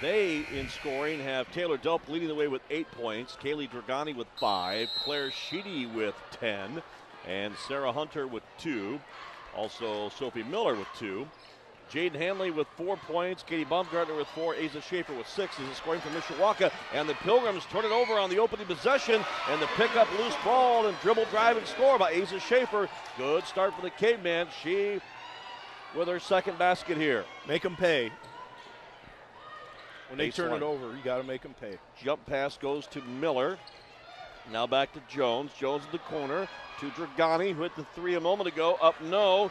They, 0.00 0.46
in 0.54 0.68
scoring, 0.68 1.18
have 1.20 1.50
Taylor 1.52 1.76
Delp 1.76 2.08
leading 2.08 2.28
the 2.28 2.34
way 2.34 2.46
with 2.46 2.62
eight 2.70 2.88
points, 2.92 3.36
Kaylee 3.42 3.68
Dragani 3.68 4.14
with 4.14 4.28
five, 4.38 4.88
Claire 5.02 5.30
Sheedy 5.32 5.86
with 5.86 6.14
10, 6.32 6.82
and 7.26 7.54
Sarah 7.66 7.92
Hunter 7.92 8.26
with 8.28 8.44
two. 8.58 9.00
Also, 9.56 10.08
Sophie 10.10 10.44
Miller 10.44 10.76
with 10.76 10.86
two. 10.96 11.26
Jaden 11.90 12.16
Hanley 12.16 12.50
with 12.50 12.66
four 12.76 12.96
points, 12.96 13.42
Katie 13.42 13.64
Baumgartner 13.64 14.16
with 14.16 14.26
four, 14.28 14.54
Asa 14.54 14.80
Schaefer 14.80 15.14
with 15.14 15.28
six. 15.28 15.58
Is 15.58 15.76
scoring 15.76 16.00
from 16.00 16.12
Mishawaka, 16.12 16.70
and 16.92 17.08
the 17.08 17.14
Pilgrims 17.14 17.64
turn 17.70 17.84
it 17.84 17.90
over 17.90 18.14
on 18.14 18.30
the 18.30 18.38
opening 18.38 18.66
possession, 18.66 19.24
and 19.48 19.62
the 19.62 19.66
pick 19.76 19.94
up 19.96 20.08
loose 20.18 20.34
ball 20.44 20.86
and 20.86 20.96
dribble 21.00 21.24
drive 21.26 21.56
and 21.56 21.66
score 21.66 21.98
by 21.98 22.12
Asa 22.14 22.40
Schaefer. 22.40 22.88
Good 23.16 23.44
start 23.44 23.74
for 23.74 23.82
the 23.82 23.90
Caveman. 23.90 24.48
She 24.62 25.00
with 25.94 26.08
her 26.08 26.20
second 26.20 26.58
basket 26.58 26.96
here. 26.96 27.24
Make 27.46 27.62
them 27.62 27.76
pay. 27.76 28.12
When 30.08 30.18
they 30.18 30.30
turn 30.30 30.52
it 30.52 30.62
over, 30.62 30.96
you 30.96 31.02
got 31.04 31.18
to 31.18 31.24
make 31.24 31.42
them 31.42 31.54
pay. 31.60 31.78
Jump 32.02 32.24
pass 32.26 32.56
goes 32.56 32.86
to 32.88 33.02
Miller. 33.02 33.58
Now 34.50 34.66
back 34.66 34.92
to 34.94 35.00
Jones. 35.08 35.52
Jones 35.58 35.84
in 35.84 35.92
the 35.92 35.98
corner 35.98 36.48
to 36.80 36.90
Dragani, 36.90 37.54
who 37.54 37.62
hit 37.62 37.76
the 37.76 37.84
three 37.94 38.14
a 38.14 38.20
moment 38.20 38.48
ago. 38.48 38.78
Up 38.80 39.00
no. 39.02 39.50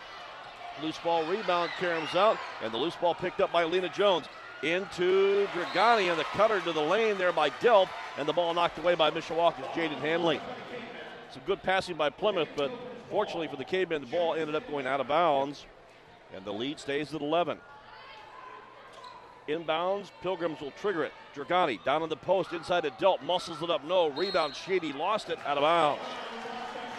Loose 0.82 0.98
ball 1.00 1.26
rebound 1.26 1.72
caroms 1.80 2.16
out, 2.16 2.38
and 2.62 2.72
the 2.72 2.78
loose 2.78 2.96
ball 2.96 3.16
picked 3.16 3.42
up 3.42 3.52
by 3.52 3.64
Lena 3.64 3.90
Jones. 3.90 4.26
Into 4.64 5.48
Dragani, 5.54 6.10
and 6.10 6.20
the 6.20 6.24
cutter 6.24 6.60
to 6.62 6.72
the 6.72 6.82
lane 6.82 7.18
there 7.20 7.32
by 7.32 7.52
Delp, 7.52 7.90
and 8.18 8.28
the 8.28 8.34
ball 8.34 8.54
knocked 8.56 8.80
away 8.80 8.96
by 8.96 9.12
Mishawaka's 9.12 9.68
Jaden 9.68 10.00
Hanley. 10.00 10.42
Some 11.32 11.44
good 11.46 11.62
passing 11.62 11.96
by 11.96 12.10
Plymouth, 12.10 12.50
but 12.56 12.72
fortunately 13.12 13.48
for 13.48 13.56
the 13.56 13.66
Cavemen, 13.66 14.02
the 14.02 14.08
ball 14.08 14.34
ended 14.34 14.56
up 14.56 14.68
going 14.68 14.88
out 14.88 15.00
of 15.00 15.08
bounds, 15.08 15.66
and 16.36 16.44
the 16.44 16.52
lead 16.52 16.80
stays 16.80 17.14
at 17.14 17.22
11. 17.22 17.60
Inbounds, 19.48 20.12
Pilgrims 20.22 20.60
will 20.60 20.72
trigger 20.72 21.04
it. 21.04 21.14
Dragani 21.36 21.84
down 21.84 22.02
on 22.02 22.10
the 22.10 22.18
post, 22.18 22.52
inside 22.52 22.82
to 22.82 22.92
Delp, 22.92 23.22
muscles 23.22 23.62
it 23.62 23.70
up, 23.70 23.84
no. 23.86 24.10
Rebound, 24.10 24.56
Sheedy 24.56 24.92
lost 24.92 25.30
it, 25.30 25.38
out 25.46 25.58
of 25.58 25.62
bounds. 25.62 26.02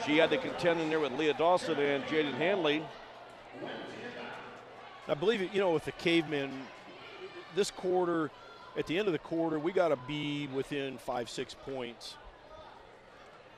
She 0.06 0.16
had 0.16 0.30
to 0.30 0.38
contend 0.38 0.80
in 0.80 0.88
there 0.88 1.00
with 1.00 1.12
Leah 1.18 1.34
Dawson 1.34 1.76
and 1.78 2.04
Jaden 2.04 2.34
Hanley. 2.34 2.84
I 5.08 5.14
believe 5.14 5.40
it, 5.40 5.54
you 5.54 5.60
know, 5.60 5.70
with 5.72 5.84
the 5.86 5.92
cavemen, 5.92 6.50
this 7.54 7.70
quarter, 7.70 8.30
at 8.76 8.86
the 8.86 8.98
end 8.98 9.08
of 9.08 9.12
the 9.12 9.18
quarter, 9.18 9.58
we 9.58 9.72
got 9.72 9.88
to 9.88 9.96
be 10.06 10.48
within 10.48 10.98
five, 10.98 11.30
six 11.30 11.54
points. 11.54 12.14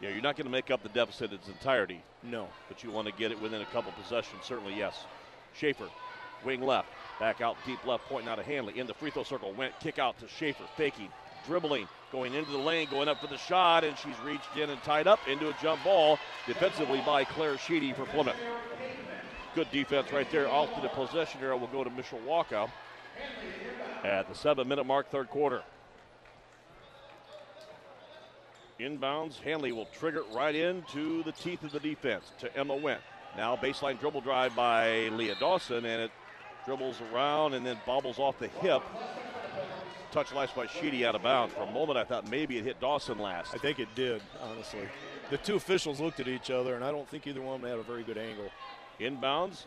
Yeah, 0.00 0.10
you're 0.10 0.22
not 0.22 0.36
going 0.36 0.46
to 0.46 0.50
make 0.50 0.70
up 0.70 0.82
the 0.82 0.88
deficit 0.88 1.30
in 1.30 1.38
its 1.38 1.48
entirety, 1.48 2.02
No. 2.22 2.48
but 2.68 2.82
you 2.82 2.90
want 2.90 3.06
to 3.08 3.12
get 3.12 3.32
it 3.32 3.40
within 3.42 3.60
a 3.60 3.66
couple 3.66 3.92
possessions, 3.92 4.44
certainly, 4.44 4.74
yes. 4.74 5.04
Schaefer, 5.54 5.88
wing 6.44 6.62
left, 6.62 6.88
back 7.18 7.40
out 7.40 7.56
deep 7.66 7.84
left, 7.84 8.04
pointing 8.04 8.30
out 8.30 8.38
of 8.38 8.46
Hanley. 8.46 8.78
In 8.78 8.86
the 8.86 8.94
free 8.94 9.10
throw 9.10 9.24
circle, 9.24 9.52
went 9.52 9.78
kick 9.80 9.98
out 9.98 10.18
to 10.20 10.28
Schaefer, 10.28 10.64
faking, 10.76 11.08
dribbling, 11.46 11.86
going 12.12 12.32
into 12.32 12.50
the 12.50 12.58
lane, 12.58 12.88
going 12.90 13.08
up 13.08 13.20
for 13.20 13.26
the 13.26 13.36
shot, 13.36 13.84
and 13.84 13.98
she's 13.98 14.18
reached 14.24 14.56
in 14.56 14.70
and 14.70 14.82
tied 14.84 15.06
up 15.06 15.18
into 15.28 15.48
a 15.48 15.54
jump 15.60 15.82
ball 15.84 16.18
defensively 16.46 17.02
by 17.04 17.24
Claire 17.24 17.58
Sheedy 17.58 17.92
for 17.92 18.06
Plymouth. 18.06 18.36
Good 19.54 19.70
defense 19.72 20.12
right 20.12 20.30
there. 20.30 20.48
Off 20.48 20.74
to 20.74 20.80
the 20.80 20.88
possession 20.88 21.40
arrow 21.42 21.56
will 21.56 21.66
go 21.68 21.82
to 21.82 21.90
Mishawaka 21.90 22.70
at 24.04 24.28
the 24.28 24.34
seven 24.34 24.68
minute 24.68 24.84
mark, 24.84 25.10
third 25.10 25.28
quarter. 25.28 25.62
Inbounds, 28.78 29.38
Hanley 29.40 29.72
will 29.72 29.88
trigger 29.98 30.20
it 30.20 30.34
right 30.34 30.54
into 30.54 31.22
the 31.24 31.32
teeth 31.32 31.62
of 31.64 31.72
the 31.72 31.80
defense 31.80 32.32
to 32.38 32.56
Emma 32.56 32.74
Wendt. 32.74 33.00
Now 33.36 33.56
baseline 33.56 34.00
dribble 34.00 34.22
drive 34.22 34.54
by 34.56 35.08
Leah 35.08 35.36
Dawson, 35.38 35.84
and 35.84 36.02
it 36.02 36.10
dribbles 36.64 36.96
around 37.12 37.54
and 37.54 37.66
then 37.66 37.78
bobbles 37.84 38.18
off 38.18 38.38
the 38.38 38.48
hip. 38.48 38.82
Touch 40.12 40.32
last 40.32 40.56
by 40.56 40.66
Sheedy 40.66 41.04
out 41.04 41.14
of 41.14 41.22
bounds. 41.22 41.54
For 41.54 41.62
a 41.62 41.70
moment, 41.70 41.98
I 41.98 42.04
thought 42.04 42.28
maybe 42.28 42.58
it 42.58 42.64
hit 42.64 42.80
Dawson 42.80 43.18
last. 43.18 43.54
I 43.54 43.58
think 43.58 43.78
it 43.78 43.88
did, 43.94 44.22
honestly. 44.42 44.88
The 45.30 45.38
two 45.38 45.56
officials 45.56 46.00
looked 46.00 46.18
at 46.18 46.26
each 46.26 46.50
other, 46.50 46.74
and 46.74 46.84
I 46.84 46.90
don't 46.90 47.08
think 47.08 47.26
either 47.26 47.40
one 47.40 47.60
had 47.60 47.78
a 47.78 47.82
very 47.82 48.02
good 48.02 48.18
angle. 48.18 48.50
Inbounds, 49.00 49.64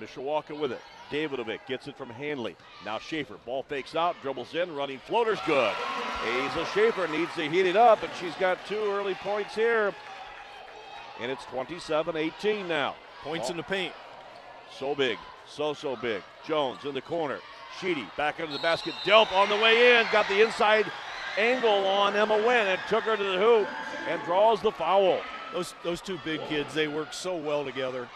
Mishawaka 0.00 0.58
with 0.58 0.72
it. 0.72 0.80
Davidovic 1.10 1.66
gets 1.66 1.88
it 1.88 1.96
from 1.96 2.08
Hanley. 2.08 2.56
Now 2.84 2.98
Schaefer. 2.98 3.34
Ball 3.44 3.62
fakes 3.64 3.94
out, 3.94 4.16
dribbles 4.22 4.54
in, 4.54 4.74
running 4.74 4.98
floater's 5.00 5.40
good. 5.46 5.72
Hazel 6.24 6.64
Schaefer 6.66 7.08
needs 7.08 7.34
to 7.34 7.48
heat 7.48 7.66
it 7.66 7.76
up, 7.76 8.02
and 8.02 8.12
she's 8.20 8.34
got 8.36 8.64
two 8.66 8.80
early 8.92 9.14
points 9.14 9.54
here. 9.54 9.92
And 11.20 11.30
it's 11.30 11.44
27 11.46 12.16
18 12.16 12.68
now. 12.68 12.94
Points 13.22 13.48
Ball. 13.48 13.50
in 13.52 13.56
the 13.56 13.62
paint. 13.64 13.92
So 14.78 14.94
big. 14.94 15.18
So, 15.46 15.74
so 15.74 15.96
big. 15.96 16.22
Jones 16.46 16.84
in 16.84 16.94
the 16.94 17.00
corner. 17.00 17.40
Sheedy 17.80 18.06
back 18.16 18.40
under 18.40 18.52
the 18.52 18.58
basket. 18.60 18.94
Delp 19.04 19.32
on 19.32 19.48
the 19.48 19.56
way 19.56 19.98
in. 19.98 20.06
Got 20.12 20.28
the 20.28 20.42
inside 20.42 20.90
angle 21.36 21.86
on 21.86 22.16
Emma 22.16 22.34
Wendt 22.34 22.66
and 22.66 22.80
took 22.88 23.04
her 23.04 23.16
to 23.16 23.22
the 23.22 23.38
hoop 23.38 23.68
and 24.08 24.22
draws 24.22 24.60
the 24.62 24.70
foul. 24.72 25.20
Those 25.52 25.74
those 25.82 26.00
two 26.00 26.18
big 26.24 26.40
kids, 26.46 26.72
they 26.72 26.88
work 26.88 27.12
so 27.12 27.36
well 27.36 27.64
together. 27.64 28.08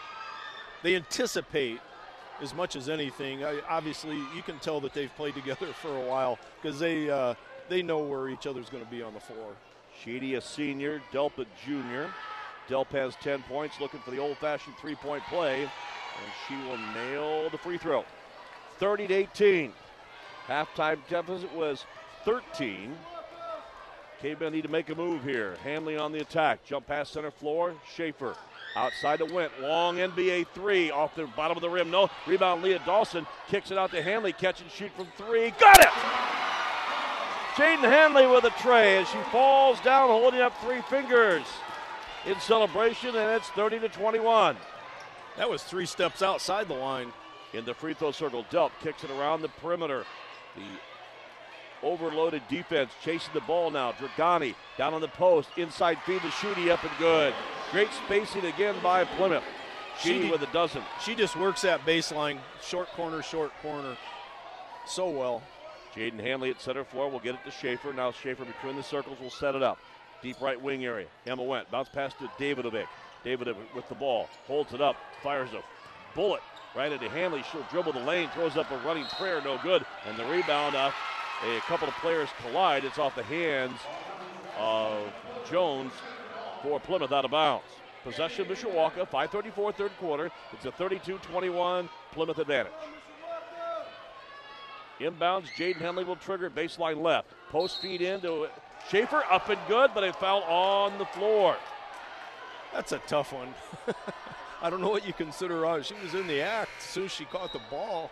They 0.85 0.95
anticipate 0.95 1.79
as 2.43 2.53
much 2.53 2.75
as 2.75 2.89
anything. 2.89 3.43
I, 3.43 3.59
obviously, 3.67 4.17
you 4.35 4.43
can 4.43 4.59
tell 4.59 4.79
that 4.81 4.93
they've 4.93 5.13
played 5.15 5.33
together 5.33 5.65
for 5.81 5.97
a 5.97 6.07
while 6.07 6.37
because 6.61 6.77
they 6.77 7.09
uh, 7.09 7.33
they 7.69 7.81
know 7.81 7.97
where 7.97 8.29
each 8.29 8.45
other's 8.45 8.69
going 8.69 8.85
to 8.85 8.91
be 8.91 9.01
on 9.01 9.15
the 9.15 9.19
floor. 9.19 9.53
Sheedy, 10.03 10.35
a 10.35 10.41
senior. 10.41 11.01
Delp, 11.11 11.39
a 11.39 11.47
junior. 11.65 12.11
Delp 12.69 12.89
has 12.89 13.15
10 13.15 13.41
points, 13.49 13.79
looking 13.81 13.99
for 14.01 14.11
the 14.11 14.19
old 14.19 14.37
fashioned 14.37 14.77
three 14.77 14.93
point 14.93 15.23
play, 15.23 15.63
and 15.63 16.31
she 16.47 16.53
will 16.67 16.77
nail 16.93 17.49
the 17.49 17.57
free 17.57 17.79
throw. 17.79 18.05
30 18.77 19.07
to 19.07 19.13
18. 19.15 19.73
Halftime 20.47 20.99
deficit 21.09 21.51
was 21.55 21.83
13. 22.25 22.95
K-Men 24.21 24.51
need 24.51 24.61
to 24.61 24.69
make 24.69 24.91
a 24.91 24.95
move 24.95 25.23
here. 25.23 25.57
Hanley 25.63 25.97
on 25.97 26.11
the 26.11 26.19
attack. 26.19 26.63
Jump 26.63 26.85
past 26.85 27.11
center 27.11 27.31
floor. 27.31 27.73
Schaefer 27.95 28.35
outside 28.75 29.19
to 29.19 29.25
Wendt. 29.25 29.49
Long 29.61 29.97
NBA 29.97 30.47
three 30.53 30.91
off 30.91 31.15
the 31.15 31.25
bottom 31.27 31.57
of 31.57 31.61
the 31.61 31.69
rim. 31.69 31.89
No. 31.91 32.09
Rebound 32.27 32.63
Leah 32.63 32.81
Dawson. 32.85 33.25
Kicks 33.47 33.71
it 33.71 33.77
out 33.77 33.91
to 33.91 34.01
Hanley. 34.01 34.33
Catch 34.33 34.61
and 34.61 34.71
shoot 34.71 34.91
from 34.95 35.07
three. 35.17 35.51
Got 35.59 35.79
it! 35.79 35.89
Jaden 37.55 37.89
Hanley 37.89 38.27
with 38.27 38.43
a 38.43 38.49
tray 38.61 38.97
as 38.97 39.07
she 39.07 39.17
falls 39.31 39.79
down 39.79 40.09
holding 40.09 40.41
up 40.41 40.53
three 40.61 40.81
fingers 40.89 41.43
in 42.25 42.37
celebration, 42.41 43.15
and 43.15 43.31
it's 43.31 43.47
30 43.49 43.79
to 43.79 43.89
21. 43.89 44.57
That 45.37 45.49
was 45.49 45.63
three 45.63 45.85
steps 45.85 46.21
outside 46.21 46.67
the 46.67 46.73
line. 46.73 47.13
In 47.53 47.63
the 47.63 47.73
free 47.73 47.93
throw 47.93 48.11
circle, 48.11 48.43
Delp 48.51 48.71
kicks 48.81 49.05
it 49.05 49.11
around 49.11 49.41
the 49.41 49.47
perimeter. 49.47 50.03
The 50.57 50.63
overloaded 51.85 52.41
defense 52.49 52.91
chasing 53.01 53.33
the 53.33 53.41
ball 53.41 53.71
now. 53.71 53.93
Dragani 53.93 54.55
down 54.77 54.93
on 54.93 55.01
the 55.01 55.07
post, 55.07 55.49
inside 55.55 55.97
feed 56.05 56.21
to 56.21 56.31
Sheedy 56.31 56.69
up 56.69 56.83
and 56.83 56.91
good. 56.99 57.33
Great 57.71 57.89
spacing 58.05 58.45
again 58.45 58.75
by 58.83 59.05
Plymouth. 59.05 59.43
Sheedy 59.99 60.29
with 60.29 60.41
a 60.41 60.51
dozen. 60.51 60.81
She 61.01 61.15
just 61.15 61.37
works 61.37 61.61
that 61.61 61.81
baseline, 61.85 62.39
short 62.61 62.89
corner, 62.89 63.21
short 63.21 63.51
corner, 63.61 63.95
so 64.85 65.09
well. 65.09 65.41
Jaden 65.95 66.19
Hanley 66.19 66.49
at 66.49 66.59
center 66.59 66.83
floor 66.83 67.09
will 67.09 67.19
get 67.19 67.35
it 67.35 67.45
to 67.45 67.51
Schaefer. 67.51 67.93
Now 67.93 68.11
Schaefer 68.11 68.43
between 68.43 68.75
the 68.75 68.83
circles 68.83 69.17
will 69.21 69.29
set 69.29 69.55
it 69.55 69.63
up. 69.63 69.79
Deep 70.21 70.41
right 70.41 70.61
wing 70.61 70.83
area. 70.85 71.07
Emma 71.25 71.41
Wendt. 71.41 71.69
Bounce 71.71 71.87
pass 71.87 72.13
to 72.15 72.27
Davidovic. 72.37 72.87
Davidovic 73.23 73.73
with 73.73 73.87
the 73.87 73.95
ball. 73.95 74.27
Holds 74.47 74.73
it 74.73 74.81
up. 74.81 74.97
Fires 75.23 75.49
a 75.53 75.63
bullet 76.13 76.41
right 76.75 76.91
into 76.91 77.09
Hanley. 77.09 77.43
She'll 77.51 77.65
dribble 77.71 77.93
the 77.93 78.01
lane. 78.01 78.29
Throws 78.33 78.57
up 78.57 78.69
a 78.71 78.77
running 78.79 79.05
prayer. 79.17 79.41
No 79.41 79.57
good. 79.63 79.85
And 80.05 80.17
the 80.17 80.25
rebound 80.25 80.75
off. 80.75 80.93
A 81.43 81.59
couple 81.61 81.87
of 81.87 81.93
players 81.95 82.29
collide. 82.41 82.85
It's 82.85 82.97
off 82.97 83.15
the 83.15 83.23
hands 83.23 83.79
of 84.57 85.11
Jones 85.49 85.91
for 86.63 86.79
Plymouth 86.79 87.11
out 87.11 87.25
of 87.25 87.31
bounds. 87.31 87.65
Possession 88.03 88.45
Mishawaka. 88.45 89.09
5.34 89.09 89.75
third 89.75 89.91
quarter. 89.99 90.31
It's 90.53 90.65
a 90.65 90.71
32-21 90.71 91.89
Plymouth 92.11 92.37
advantage. 92.37 92.71
Inbounds, 94.99 95.47
Jaden 95.57 95.75
Hanley 95.75 96.05
will 96.05 96.15
trigger 96.15 96.49
baseline 96.49 97.01
left. 97.01 97.27
Post 97.49 97.81
feed 97.81 98.01
into 98.01 98.47
Schaefer, 98.89 99.23
up 99.29 99.49
and 99.49 99.59
good, 99.67 99.91
but 99.93 100.03
it 100.03 100.15
foul 100.15 100.43
on 100.43 100.97
the 100.97 101.05
floor. 101.05 101.57
That's 102.73 102.91
a 102.91 102.99
tough 102.99 103.33
one. 103.33 103.53
I 104.61 104.69
don't 104.69 104.81
know 104.81 104.89
what 104.89 105.05
you 105.05 105.13
consider 105.13 105.65
on. 105.65 105.83
She 105.83 105.95
was 106.03 106.13
in 106.13 106.27
the 106.27 106.41
act 106.41 106.71
as 106.79 106.85
soon 106.85 107.05
as 107.05 107.11
she 107.11 107.25
caught 107.25 107.51
the 107.51 107.61
ball. 107.69 108.09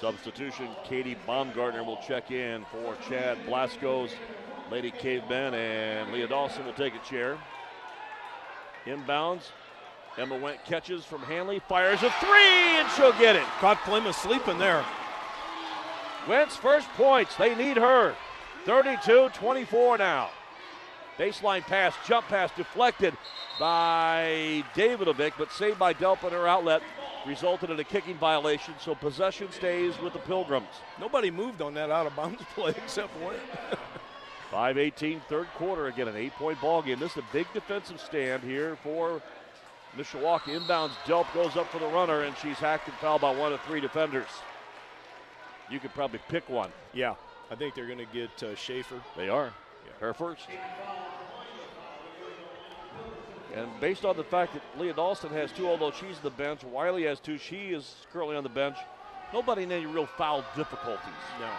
Substitution, 0.00 0.68
Katie 0.84 1.16
Baumgartner 1.26 1.84
will 1.84 1.98
check 1.98 2.30
in 2.30 2.64
for 2.72 2.96
Chad 3.06 3.36
Blasco's 3.46 4.10
Lady 4.70 4.90
Cavemen, 4.90 5.52
and 5.52 6.10
Leah 6.12 6.28
Dawson 6.28 6.64
will 6.64 6.72
take 6.72 6.94
a 6.94 6.98
chair. 7.00 7.36
Inbounds, 8.86 9.50
Emma 10.16 10.38
Wendt 10.38 10.64
catches 10.64 11.04
from 11.04 11.20
Hanley, 11.22 11.60
fires 11.68 12.02
a 12.02 12.10
three, 12.12 12.78
and 12.78 12.88
she'll 12.92 13.12
get 13.12 13.36
it. 13.36 13.44
Caught 13.58 13.78
Plymouth 13.84 14.16
sleeping 14.16 14.58
there. 14.58 14.84
Wendt's 16.26 16.56
first 16.56 16.88
points. 16.90 17.36
They 17.36 17.54
need 17.54 17.76
her. 17.76 18.14
32 18.64 19.30
24 19.34 19.98
now. 19.98 20.30
Baseline 21.18 21.62
pass, 21.62 21.94
jump 22.06 22.26
pass 22.28 22.50
deflected 22.56 23.14
by 23.58 24.64
Davidovic, 24.74 25.34
but 25.36 25.52
saved 25.52 25.78
by 25.78 25.92
Delp 25.92 26.24
in 26.24 26.32
her 26.32 26.48
outlet. 26.48 26.82
Resulted 27.26 27.70
in 27.70 27.78
a 27.78 27.84
kicking 27.84 28.16
violation, 28.16 28.74
so 28.80 28.94
possession 28.94 29.50
stays 29.52 29.98
with 30.00 30.14
the 30.14 30.18
Pilgrims. 30.20 30.68
Nobody 30.98 31.30
moved 31.30 31.60
on 31.60 31.74
that 31.74 31.90
out 31.90 32.06
of 32.06 32.16
bounds 32.16 32.42
play 32.54 32.70
except 32.70 33.14
one. 33.20 33.34
5-18 34.52 35.20
third 35.28 35.46
quarter 35.54 35.86
again, 35.86 36.08
an 36.08 36.16
eight-point 36.16 36.60
ball 36.60 36.82
game. 36.82 36.98
This 36.98 37.12
is 37.12 37.18
a 37.18 37.24
big 37.32 37.46
defensive 37.54 38.00
stand 38.00 38.42
here 38.42 38.76
for 38.82 39.22
Mishawaka. 39.96 40.58
Inbounds, 40.58 40.90
Delp 41.04 41.32
goes 41.34 41.56
up 41.56 41.70
for 41.70 41.78
the 41.78 41.86
runner, 41.86 42.22
and 42.22 42.36
she's 42.38 42.56
hacked 42.56 42.88
and 42.88 42.96
fouled 42.96 43.20
by 43.20 43.32
one 43.32 43.52
of 43.52 43.60
three 43.62 43.80
defenders. 43.80 44.26
You 45.70 45.78
could 45.78 45.94
probably 45.94 46.18
pick 46.28 46.48
one. 46.48 46.70
yeah, 46.92 47.14
I 47.50 47.54
think 47.54 47.74
they're 47.76 47.86
going 47.86 47.98
to 47.98 48.06
get 48.06 48.42
uh, 48.42 48.56
Schaefer. 48.56 49.00
They 49.16 49.28
are. 49.28 49.52
Her 50.00 50.14
first. 50.14 50.46
And 53.54 53.68
based 53.80 54.04
on 54.04 54.16
the 54.16 54.24
fact 54.24 54.54
that 54.54 54.62
Leah 54.78 54.94
Dawson 54.94 55.30
has 55.30 55.50
two, 55.52 55.68
although 55.68 55.90
she's 55.90 56.18
the 56.20 56.30
bench, 56.30 56.62
Wiley 56.64 57.04
has 57.04 57.18
two, 57.18 57.36
she 57.36 57.70
is 57.70 57.94
currently 58.12 58.36
on 58.36 58.42
the 58.42 58.48
bench. 58.48 58.76
Nobody 59.32 59.64
in 59.64 59.72
any 59.72 59.86
real 59.86 60.06
foul 60.06 60.44
difficulties. 60.56 61.08
No. 61.40 61.50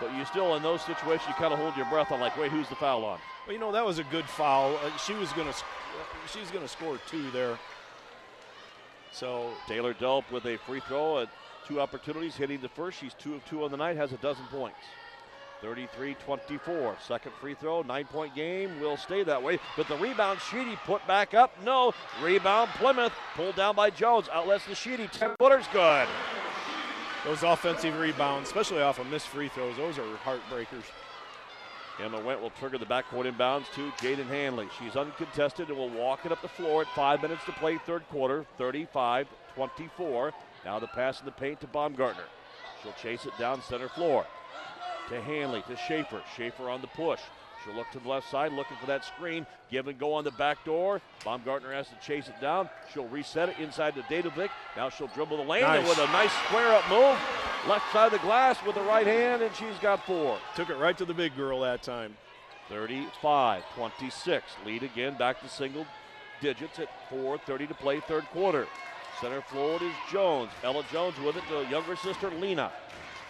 But 0.00 0.14
you 0.14 0.24
still, 0.24 0.54
in 0.56 0.62
those 0.62 0.82
situations, 0.82 1.28
you 1.28 1.34
kind 1.34 1.52
of 1.52 1.58
hold 1.58 1.76
your 1.76 1.86
breath 1.86 2.12
on, 2.12 2.20
like, 2.20 2.36
wait, 2.36 2.50
who's 2.50 2.68
the 2.68 2.74
foul 2.74 3.04
on? 3.04 3.18
Well, 3.46 3.54
you 3.54 3.60
know 3.60 3.72
that 3.72 3.84
was 3.84 3.98
a 3.98 4.04
good 4.04 4.24
foul. 4.24 4.76
Uh, 4.76 4.96
she 4.96 5.12
was 5.14 5.32
going 5.32 5.52
to 5.52 5.54
she's 6.32 6.50
going 6.50 6.64
to 6.64 6.68
score 6.68 6.98
two 7.06 7.30
there. 7.30 7.58
So 9.12 9.50
Taylor 9.68 9.94
Delp 9.94 10.30
with 10.32 10.46
a 10.46 10.56
free 10.58 10.80
throw 10.80 11.20
at 11.20 11.28
two 11.66 11.80
opportunities, 11.80 12.34
hitting 12.34 12.60
the 12.60 12.68
first. 12.68 12.98
She's 12.98 13.14
two 13.14 13.34
of 13.34 13.44
two 13.44 13.64
on 13.64 13.70
the 13.70 13.76
night, 13.76 13.96
has 13.96 14.12
a 14.12 14.16
dozen 14.16 14.44
points. 14.46 14.78
33 15.64 16.14
24. 16.26 16.96
Second 17.00 17.32
free 17.40 17.54
throw, 17.54 17.80
nine 17.80 18.04
point 18.04 18.34
game, 18.34 18.78
will 18.80 18.98
stay 18.98 19.24
that 19.24 19.42
way. 19.42 19.58
But 19.78 19.88
the 19.88 19.96
rebound, 19.96 20.38
Sheedy 20.40 20.76
put 20.84 21.04
back 21.06 21.32
up. 21.32 21.52
No. 21.64 21.94
Rebound, 22.22 22.68
Plymouth, 22.74 23.14
pulled 23.34 23.56
down 23.56 23.74
by 23.74 23.88
Jones. 23.88 24.28
Outlets 24.30 24.66
to 24.66 24.74
Sheedy. 24.74 25.08
10 25.08 25.36
footers, 25.38 25.64
good. 25.72 26.06
those 27.24 27.42
offensive 27.42 27.98
rebounds, 27.98 28.50
especially 28.50 28.82
off 28.82 28.98
of 28.98 29.06
missed 29.06 29.28
free 29.28 29.48
throws, 29.48 29.74
those 29.78 29.98
are 29.98 30.04
heartbreakers. 30.22 30.84
Emma 31.98 32.18
Wendt 32.18 32.42
will 32.42 32.50
trigger 32.50 32.76
the 32.76 32.84
backcourt 32.84 33.32
inbounds 33.32 33.72
to 33.72 33.90
Jaden 34.04 34.26
Hanley. 34.26 34.68
She's 34.78 34.96
uncontested 34.96 35.68
and 35.68 35.78
will 35.78 35.88
walk 35.88 36.26
it 36.26 36.32
up 36.32 36.42
the 36.42 36.48
floor 36.48 36.82
at 36.82 36.88
five 36.88 37.22
minutes 37.22 37.44
to 37.46 37.52
play 37.52 37.78
third 37.78 38.06
quarter, 38.10 38.44
35 38.58 39.28
24. 39.54 40.34
Now 40.66 40.78
the 40.78 40.88
pass 40.88 41.20
in 41.20 41.24
the 41.26 41.32
paint 41.32 41.60
to 41.60 41.66
Baumgartner. 41.68 42.24
She'll 42.82 42.92
chase 43.00 43.24
it 43.24 43.32
down 43.38 43.62
center 43.62 43.88
floor. 43.88 44.26
To 45.10 45.20
Hanley, 45.20 45.62
to 45.68 45.76
Schaefer. 45.76 46.22
Schaefer 46.36 46.70
on 46.70 46.80
the 46.80 46.86
push. 46.88 47.20
She'll 47.64 47.74
look 47.74 47.90
to 47.92 47.98
the 47.98 48.08
left 48.08 48.30
side, 48.30 48.52
looking 48.52 48.76
for 48.76 48.86
that 48.86 49.04
screen. 49.04 49.46
Give 49.70 49.88
and 49.88 49.98
go 49.98 50.12
on 50.12 50.24
the 50.24 50.30
back 50.32 50.64
door. 50.64 51.00
Baumgartner 51.24 51.72
has 51.72 51.88
to 51.88 51.94
chase 52.04 52.28
it 52.28 52.40
down. 52.40 52.68
She'll 52.92 53.08
reset 53.08 53.48
it 53.48 53.58
inside 53.58 53.94
to 53.94 54.02
Davidovic. 54.02 54.50
Now 54.76 54.90
she'll 54.90 55.08
dribble 55.08 55.38
the 55.38 55.42
lane 55.44 55.64
and 55.64 55.86
with 55.86 55.98
a 55.98 56.06
nice 56.08 56.32
square 56.46 56.72
up 56.74 56.88
move. 56.88 57.18
Left 57.68 57.90
side 57.92 58.06
of 58.06 58.12
the 58.12 58.18
glass 58.18 58.58
with 58.66 58.74
the 58.74 58.82
right 58.82 59.06
hand, 59.06 59.42
and 59.42 59.54
she's 59.54 59.78
got 59.80 60.04
four. 60.04 60.38
Took 60.54 60.68
it 60.68 60.76
right 60.76 60.96
to 60.98 61.06
the 61.06 61.14
big 61.14 61.34
girl 61.36 61.60
that 61.60 61.82
time. 61.82 62.16
35 62.68 63.62
26. 63.74 64.44
Lead 64.66 64.82
again 64.82 65.16
back 65.16 65.40
to 65.40 65.48
single 65.48 65.86
digits 66.40 66.78
at 66.78 66.88
4.30 67.10 67.68
to 67.68 67.74
play 67.74 68.00
third 68.00 68.24
quarter. 68.24 68.66
Center 69.20 69.42
forward 69.42 69.82
is 69.82 69.94
Jones. 70.10 70.50
Ella 70.62 70.84
Jones 70.90 71.18
with 71.20 71.36
it 71.36 71.44
to 71.48 71.64
younger 71.70 71.96
sister 71.96 72.30
Lena. 72.30 72.72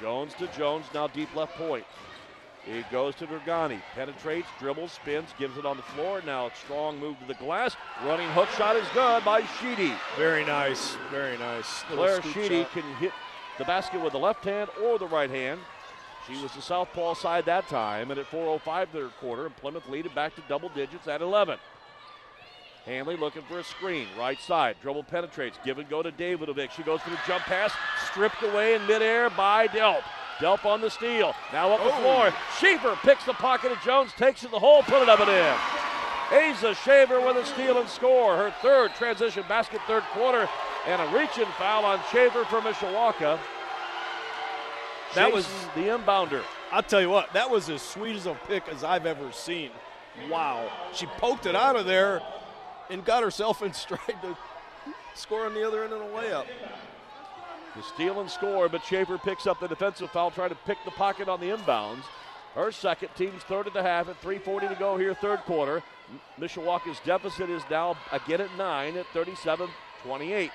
Jones 0.01 0.35
to 0.35 0.47
Jones, 0.49 0.87
now 0.93 1.07
deep 1.07 1.35
left 1.35 1.57
point. 1.57 1.85
It 2.67 2.91
goes 2.91 3.15
to 3.17 3.27
Dragani. 3.27 3.81
Penetrates, 3.95 4.49
dribbles, 4.59 4.93
spins, 4.93 5.29
gives 5.39 5.59
it 5.59 5.67
on 5.67 5.77
the 5.77 5.83
floor. 5.83 6.23
Now 6.25 6.47
a 6.47 6.55
strong 6.55 6.99
move 6.99 7.19
to 7.21 7.27
the 7.27 7.35
glass. 7.35 7.77
Running 8.05 8.29
hook 8.31 8.49
shot 8.51 8.77
is 8.77 8.89
good 8.95 9.25
by 9.25 9.43
Sheedy. 9.61 9.93
Very 10.17 10.45
nice, 10.47 10.97
very 11.11 11.37
nice. 11.37 11.83
Claire 11.89 12.23
Sheedy 12.23 12.63
shot. 12.63 12.73
can 12.73 12.95
hit 12.95 13.13
the 13.59 13.65
basket 13.65 14.01
with 14.01 14.13
the 14.13 14.19
left 14.19 14.45
hand 14.45 14.71
or 14.83 14.99
the 14.99 15.07
right 15.07 15.31
hand. 15.31 15.61
She 16.27 16.41
was 16.43 16.53
the 16.53 16.63
southpaw 16.63 17.15
side 17.15 17.45
that 17.45 17.69
time, 17.69 18.11
and 18.11 18.19
at 18.19 18.27
4:05 18.27 18.89
third 18.89 19.11
quarter, 19.21 19.45
and 19.45 19.55
Plymouth 19.57 19.87
lead 19.91 20.07
it 20.07 20.15
back 20.15 20.35
to 20.37 20.43
double 20.49 20.71
digits 20.71 21.07
at 21.07 21.21
11. 21.21 21.59
Hanley 22.85 23.17
looking 23.17 23.43
for 23.43 23.59
a 23.59 23.65
screen. 23.65 24.07
Right 24.19 24.39
side. 24.41 24.77
Dribble 24.83 25.05
penetrates. 25.05 25.59
Give 25.65 25.79
and 25.79 25.89
go 25.89 26.03
to 26.03 26.13
Davidovic. 26.13 26.71
She 26.73 26.83
goes 26.83 27.01
for 27.01 27.11
the 27.11 27.19
jump 27.27 27.45
pass. 27.45 27.73
Stripped 28.11 28.43
away 28.43 28.75
in 28.75 28.87
midair 28.87 29.31
by 29.31 29.69
Delp. 29.69 30.03
Delp 30.39 30.67
on 30.67 30.81
the 30.81 30.91
steal. 30.91 31.35
Now 31.53 31.73
up 31.73 31.83
the 31.83 31.91
Oh. 31.93 32.01
floor. 32.01 32.35
Schaefer 32.59 32.99
picks 33.03 33.25
the 33.25 33.33
pocket 33.35 33.73
of 33.73 33.81
Jones, 33.83 34.13
takes 34.15 34.45
it 34.45 34.51
the 34.51 34.59
hole, 34.59 34.83
put 34.83 35.01
it 35.03 35.09
up 35.09 35.21
and 35.21 35.31
in. 35.31 35.55
Asa 36.51 36.75
Schaefer 36.75 37.21
with 37.21 37.37
a 37.37 37.47
steal 37.47 37.79
and 37.79 37.89
score. 37.89 38.37
Her 38.37 38.51
third 38.61 38.95
transition 38.97 39.45
basket, 39.49 39.81
third 39.87 40.03
quarter, 40.13 40.49
and 40.87 41.01
a 41.01 41.07
reach-in 41.17 41.47
foul 41.53 41.85
on 41.85 42.01
Schaefer 42.11 42.45
for 42.47 42.61
Mishawaka. 42.61 43.39
That 45.15 45.33
was- 45.33 45.47
the 45.77 45.89
inbounder. 45.89 46.43
I'll 46.73 46.83
tell 46.83 47.01
you 47.01 47.11
what, 47.11 47.33
that 47.35 47.49
was 47.49 47.71
as 47.71 47.81
sweet 47.83 48.17
as 48.17 48.27
a 48.27 48.35
pick 48.49 48.67
as 48.69 48.83
I've 48.83 49.07
ever 49.07 49.31
seen. 49.31 49.71
Wow. 50.29 50.69
She 50.93 51.07
poked 51.07 51.47
it 51.47 51.55
out 51.55 51.77
of 51.77 51.87
there 51.87 52.21
and 52.91 53.05
got 53.05 53.23
herself 53.23 53.63
in 53.63 53.73
stride 53.73 54.21
to 54.23 54.37
score 55.15 55.47
on 55.47 55.55
the 55.55 55.67
other 55.67 55.85
end 55.85 55.93
of 55.93 56.01
the 56.01 56.07
layup. 56.07 56.47
The 57.77 57.83
steal 57.83 58.21
and 58.21 58.31
score, 58.31 58.69
but 58.69 58.85
Schaefer 58.85 59.19
picks 59.19 59.47
up 59.47 59.59
the 59.59 59.67
defensive 59.67 60.11
foul, 60.11 60.31
trying 60.31 60.51
to 60.51 60.59
pick 60.67 60.79
the 60.85 60.93
pocket 60.93 61.29
on 61.29 61.41
the 61.41 61.47
inbounds. 61.47 62.05
Her 62.55 62.71
second, 62.71 63.09
team's 63.17 63.43
third 63.43 63.67
at 63.67 63.75
the 63.75 63.83
half 63.83 64.09
at 64.09 64.21
3.40 64.23 64.69
to 64.69 64.77
go 64.77 64.97
here, 64.97 65.13
third 65.15 65.41
quarter. 65.41 65.83
Mishawaka's 66.39 67.01
deficit 67.05 67.51
is 67.51 67.63
now 67.69 67.97
again 68.13 68.41
at 68.41 68.57
9 68.57 68.97
at 68.97 69.07
37 69.09 69.69
28. 70.05 70.51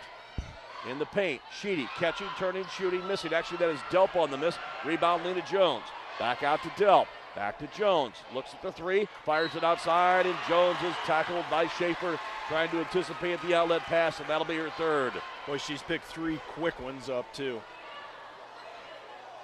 In 0.90 0.98
the 0.98 1.06
paint, 1.08 1.42
Sheedy 1.60 1.90
catching, 1.98 2.28
turning, 2.38 2.66
shooting, 2.78 3.06
missing. 3.06 3.34
Actually, 3.34 3.58
that 3.58 3.70
is 3.70 3.80
Delp 3.90 4.16
on 4.16 4.32
the 4.32 4.38
miss. 4.38 4.58
Rebound, 4.86 5.26
Lena 5.26 5.42
Jones. 5.46 5.84
Back 6.20 6.44
out 6.44 6.64
to 6.64 6.70
Delp. 6.70 7.08
Back 7.36 7.60
to 7.60 7.68
Jones. 7.68 8.16
Looks 8.34 8.54
at 8.54 8.62
the 8.62 8.72
three, 8.72 9.08
fires 9.24 9.56
it 9.56 9.64
outside, 9.64 10.26
and 10.26 10.36
Jones 10.48 10.78
is 10.84 10.96
tackled 11.06 11.46
by 11.50 11.68
Schaefer, 11.68 12.20
trying 12.48 12.70
to 12.72 12.80
anticipate 12.80 13.42
the 13.44 13.54
outlet 13.54 13.82
pass, 13.84 14.20
and 14.20 14.28
that'll 14.28 14.46
be 14.46 14.58
her 14.58 14.72
third. 14.72 15.14
Boy, 15.48 15.58
she's 15.58 15.82
picked 15.82 16.06
three 16.06 16.40
quick 16.50 16.80
ones 16.82 17.10
up, 17.10 17.32
too. 17.34 17.62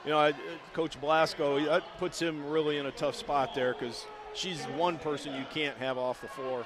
You 0.04 0.12
know, 0.12 0.20
I, 0.20 0.30
uh, 0.30 0.34
Coach 0.74 1.00
Blasco, 1.02 1.64
that 1.66 1.84
puts 1.98 2.22
him 2.22 2.48
really 2.50 2.78
in 2.78 2.86
a 2.86 2.92
tough 2.92 3.16
spot 3.16 3.56
there 3.56 3.74
because 3.74 4.06
she's 4.34 4.64
one 4.78 5.00
person 5.00 5.34
you 5.34 5.46
can't 5.52 5.78
have 5.78 5.98
off 5.98 6.22
the 6.22 6.28
floor. 6.28 6.66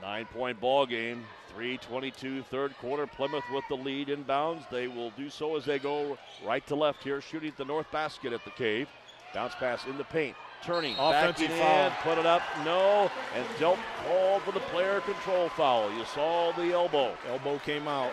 Nine 0.00 0.26
point 0.26 0.60
ball 0.60 0.86
game. 0.86 1.24
322 1.54 2.42
third 2.50 2.76
quarter. 2.78 3.06
Plymouth 3.06 3.44
with 3.52 3.64
the 3.68 3.76
lead 3.76 4.08
inbounds. 4.08 4.68
They 4.70 4.88
will 4.88 5.10
do 5.10 5.30
so 5.30 5.56
as 5.56 5.64
they 5.64 5.78
go 5.78 6.18
right 6.44 6.66
to 6.66 6.74
left 6.74 7.02
here, 7.02 7.20
shooting 7.20 7.50
at 7.50 7.56
the 7.56 7.64
north 7.64 7.90
basket 7.90 8.32
at 8.32 8.44
the 8.44 8.50
cave. 8.50 8.88
Bounce 9.32 9.54
pass 9.54 9.84
in 9.86 9.96
the 9.98 10.04
paint. 10.04 10.36
Turning, 10.62 10.96
Offensive 10.98 11.48
backing 11.48 11.62
foul. 11.62 11.86
in, 11.86 11.92
put 12.02 12.18
it 12.18 12.24
up, 12.24 12.40
no, 12.64 13.10
and 13.36 13.46
Delp 13.58 13.76
called 14.06 14.40
for 14.42 14.52
the 14.52 14.60
player 14.60 15.00
control 15.00 15.50
foul. 15.50 15.92
You 15.92 16.04
saw 16.06 16.52
the 16.52 16.72
elbow. 16.72 17.14
Elbow 17.28 17.58
came 17.58 17.86
out. 17.86 18.10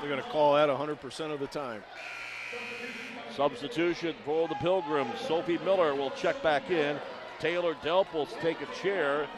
They're 0.00 0.08
going 0.10 0.20
to 0.22 0.28
call 0.30 0.54
that 0.54 0.68
100% 0.68 1.32
of 1.32 1.38
the 1.38 1.46
time. 1.46 1.84
Substitution 3.36 4.14
for 4.24 4.48
the 4.48 4.54
Pilgrims. 4.56 5.20
Sophie 5.20 5.58
Miller 5.58 5.94
will 5.94 6.10
check 6.10 6.42
back 6.42 6.70
in. 6.70 6.96
Taylor 7.38 7.74
Delp 7.74 8.12
will 8.12 8.26
take 8.26 8.58
a 8.60 8.66
chair. 8.82 9.28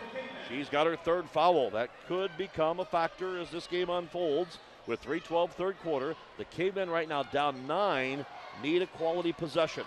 She's 0.49 0.69
got 0.69 0.87
her 0.87 0.97
third 0.97 1.29
foul. 1.29 1.71
That 1.71 1.91
could 2.07 2.31
become 2.37 2.81
a 2.81 2.85
factor 2.85 3.39
as 3.39 3.51
this 3.51 3.67
game 3.67 3.91
unfolds. 3.91 4.59
With 4.87 5.03
3:12 5.03 5.51
third 5.53 5.77
quarter, 5.83 6.15
the 6.39 6.45
Cavemen 6.45 6.89
right 6.89 7.09
now 7.09 7.25
down 7.25 7.67
nine, 7.67 8.25
need 8.63 8.83
a 8.83 8.87
quality 8.87 9.33
possession. 9.33 9.85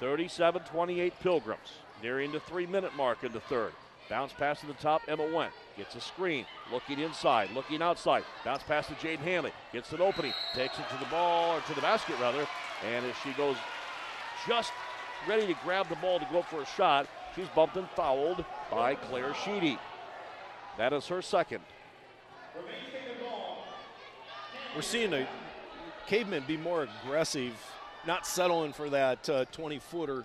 37-28 0.00 1.12
Pilgrims, 1.20 1.72
nearing 2.02 2.32
the 2.32 2.40
three-minute 2.40 2.94
mark 2.96 3.24
in 3.24 3.32
the 3.32 3.40
third. 3.40 3.72
Bounce 4.08 4.32
pass 4.32 4.60
to 4.60 4.66
the 4.66 4.74
top, 4.74 5.02
Emma 5.06 5.24
Wendt 5.24 5.50
gets 5.76 5.94
a 5.94 6.00
screen, 6.00 6.46
looking 6.72 6.98
inside, 6.98 7.50
looking 7.50 7.82
outside. 7.82 8.24
Bounce 8.44 8.62
pass 8.62 8.86
to 8.86 8.94
Jade 8.94 9.18
Hanley, 9.20 9.52
gets 9.72 9.92
an 9.92 10.00
opening, 10.00 10.32
takes 10.54 10.78
it 10.78 10.88
to 10.88 10.96
the 10.98 11.10
ball 11.10 11.54
or 11.54 11.60
to 11.60 11.74
the 11.74 11.80
basket 11.80 12.16
rather, 12.20 12.46
and 12.86 13.04
as 13.04 13.14
she 13.22 13.32
goes 13.32 13.56
just 14.46 14.72
ready 15.28 15.46
to 15.46 15.54
grab 15.64 15.88
the 15.88 15.96
ball 15.96 16.18
to 16.18 16.26
go 16.32 16.42
for 16.42 16.62
a 16.62 16.66
shot, 16.66 17.06
she's 17.34 17.48
bumped 17.48 17.76
and 17.76 17.88
fouled 17.90 18.44
by 18.70 18.94
Claire 18.94 19.34
Sheedy. 19.44 19.78
That 20.76 20.92
is 20.92 21.06
her 21.08 21.22
second. 21.22 21.60
We're 24.74 24.82
seeing 24.82 25.10
the 25.10 25.26
cavemen 26.06 26.44
be 26.46 26.56
more 26.56 26.86
aggressive, 27.04 27.54
not 28.06 28.26
settling 28.26 28.72
for 28.72 28.88
that 28.90 29.28
uh, 29.28 29.44
20 29.46 29.78
footer. 29.78 30.24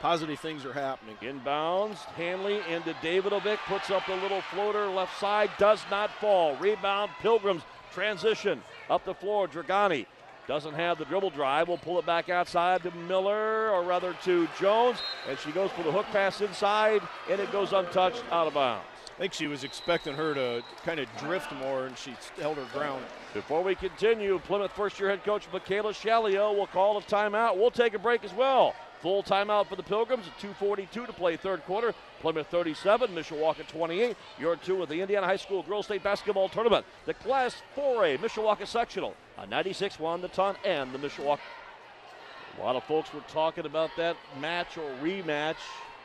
Positive 0.00 0.38
things 0.40 0.64
are 0.64 0.72
happening. 0.72 1.16
Inbounds, 1.22 1.98
Hanley 2.16 2.60
into 2.68 2.92
Davidovic, 2.94 3.58
puts 3.68 3.88
up 3.90 4.04
the 4.06 4.16
little 4.16 4.40
floater 4.42 4.88
left 4.88 5.18
side, 5.20 5.50
does 5.58 5.80
not 5.90 6.10
fall. 6.20 6.56
Rebound, 6.56 7.12
Pilgrims, 7.20 7.62
transition, 7.92 8.60
up 8.90 9.04
the 9.04 9.14
floor, 9.14 9.46
Dragani. 9.46 10.06
Doesn't 10.52 10.74
have 10.74 10.98
the 10.98 11.06
dribble 11.06 11.30
drive, 11.30 11.68
We'll 11.68 11.78
pull 11.78 11.98
it 11.98 12.04
back 12.04 12.28
outside 12.28 12.82
to 12.82 12.90
Miller, 12.90 13.70
or 13.70 13.82
rather 13.84 14.14
to 14.24 14.46
Jones, 14.60 14.98
and 15.26 15.38
she 15.38 15.50
goes 15.50 15.70
for 15.70 15.82
the 15.82 15.90
hook 15.90 16.04
pass 16.12 16.42
inside, 16.42 17.00
and 17.30 17.40
it 17.40 17.50
goes 17.50 17.72
untouched, 17.72 18.22
out 18.30 18.46
of 18.46 18.52
bounds. 18.52 18.84
I 19.16 19.18
think 19.18 19.32
she 19.32 19.46
was 19.46 19.64
expecting 19.64 20.12
her 20.12 20.34
to 20.34 20.62
kind 20.84 21.00
of 21.00 21.08
drift 21.16 21.50
more, 21.54 21.86
and 21.86 21.96
she 21.96 22.14
held 22.38 22.58
her 22.58 22.66
ground. 22.78 23.02
Before 23.32 23.62
we 23.62 23.74
continue, 23.74 24.38
Plymouth 24.40 24.72
first 24.72 25.00
year 25.00 25.08
head 25.08 25.24
coach 25.24 25.48
Michaela 25.50 25.94
Shalio 25.94 26.54
will 26.54 26.66
call 26.66 26.98
a 26.98 27.00
timeout. 27.00 27.56
We'll 27.56 27.70
take 27.70 27.94
a 27.94 27.98
break 27.98 28.22
as 28.22 28.34
well. 28.34 28.74
Full 29.00 29.22
timeout 29.22 29.68
for 29.68 29.76
the 29.76 29.82
Pilgrims 29.82 30.26
at 30.26 30.38
2.42 30.38 31.06
to 31.06 31.12
play 31.14 31.38
third 31.38 31.64
quarter. 31.64 31.94
Plymouth 32.20 32.48
37, 32.48 33.08
Mishawaka 33.14 33.66
28. 33.68 34.14
You're 34.38 34.56
two 34.56 34.82
of 34.82 34.90
the 34.90 35.00
Indiana 35.00 35.26
High 35.26 35.36
School 35.36 35.62
Girls 35.62 35.86
State 35.86 36.02
Basketball 36.02 36.50
Tournament. 36.50 36.84
The 37.06 37.14
Class 37.14 37.56
4A 37.74 38.18
Mishawaka 38.18 38.66
Sectional. 38.66 39.14
A 39.38 39.46
96 39.46 39.98
won 39.98 40.20
the 40.20 40.28
ton 40.28 40.56
and 40.64 40.92
the 40.92 40.98
Mishawaka. 40.98 41.40
A 42.58 42.62
lot 42.62 42.76
of 42.76 42.84
folks 42.84 43.12
were 43.14 43.22
talking 43.28 43.64
about 43.64 43.90
that 43.96 44.16
match 44.40 44.76
or 44.76 44.90
rematch. 45.02 45.56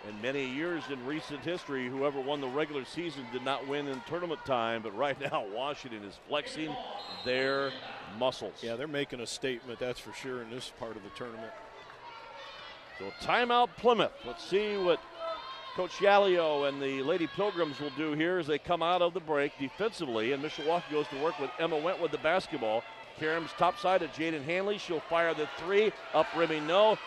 In 0.08 0.22
many 0.22 0.46
years 0.46 0.84
in 0.92 1.04
recent 1.06 1.42
history, 1.42 1.90
whoever 1.90 2.22
won 2.22 2.40
the 2.40 2.48
regular 2.48 2.86
season 2.86 3.26
did 3.34 3.44
not 3.44 3.68
win 3.68 3.88
in 3.88 4.00
tournament 4.08 4.40
time. 4.46 4.82
But 4.82 4.96
right 4.96 5.20
now, 5.32 5.46
Washington 5.54 6.04
is 6.04 6.18
flexing 6.30 6.74
their 7.26 7.72
muscles. 8.18 8.54
Yeah, 8.62 8.76
they're 8.76 8.88
making 8.88 9.20
a 9.20 9.28
statement, 9.28 9.80
that's 9.80 10.00
for 10.00 10.14
sure, 10.14 10.42
in 10.42 10.50
this 10.50 10.72
part 10.80 10.96
of 10.96 11.04
the 11.04 11.10
tournament. 11.10 11.52
So 13.00 13.12
timeout 13.22 13.70
Plymouth. 13.78 14.14
Let's 14.26 14.48
see 14.48 14.78
what 14.78 15.00
Coach 15.76 15.92
Yalio 15.98 16.68
and 16.70 16.82
the 16.82 17.04
Lady 17.04 17.28
Pilgrims 17.28 17.80
will 17.80 17.92
do 17.98 18.14
here 18.14 18.40
as 18.40 18.48
they 18.48 18.58
come 18.58 18.82
out 18.82 19.02
of 19.02 19.14
the 19.14 19.20
break 19.20 19.52
defensively. 19.60 20.32
And 20.32 20.44
Mishawaka 20.44 20.90
goes 20.90 21.08
to 21.10 21.22
work 21.22 21.38
with 21.40 21.52
Emma 21.60 21.76
Wendt 21.76 22.00
with 22.00 22.12
the 22.12 22.18
basketball. 22.20 22.84
Karam's 23.20 23.52
top 23.58 23.80
side 23.80 24.02
of 24.02 24.12
Jaden 24.12 24.44
Hanley. 24.44 24.78
She'll 24.78 25.00
fire 25.00 25.34
the 25.34 25.48
three. 25.58 25.92
Up 26.14 26.28
rimming, 26.36 26.68
no. 26.68 26.98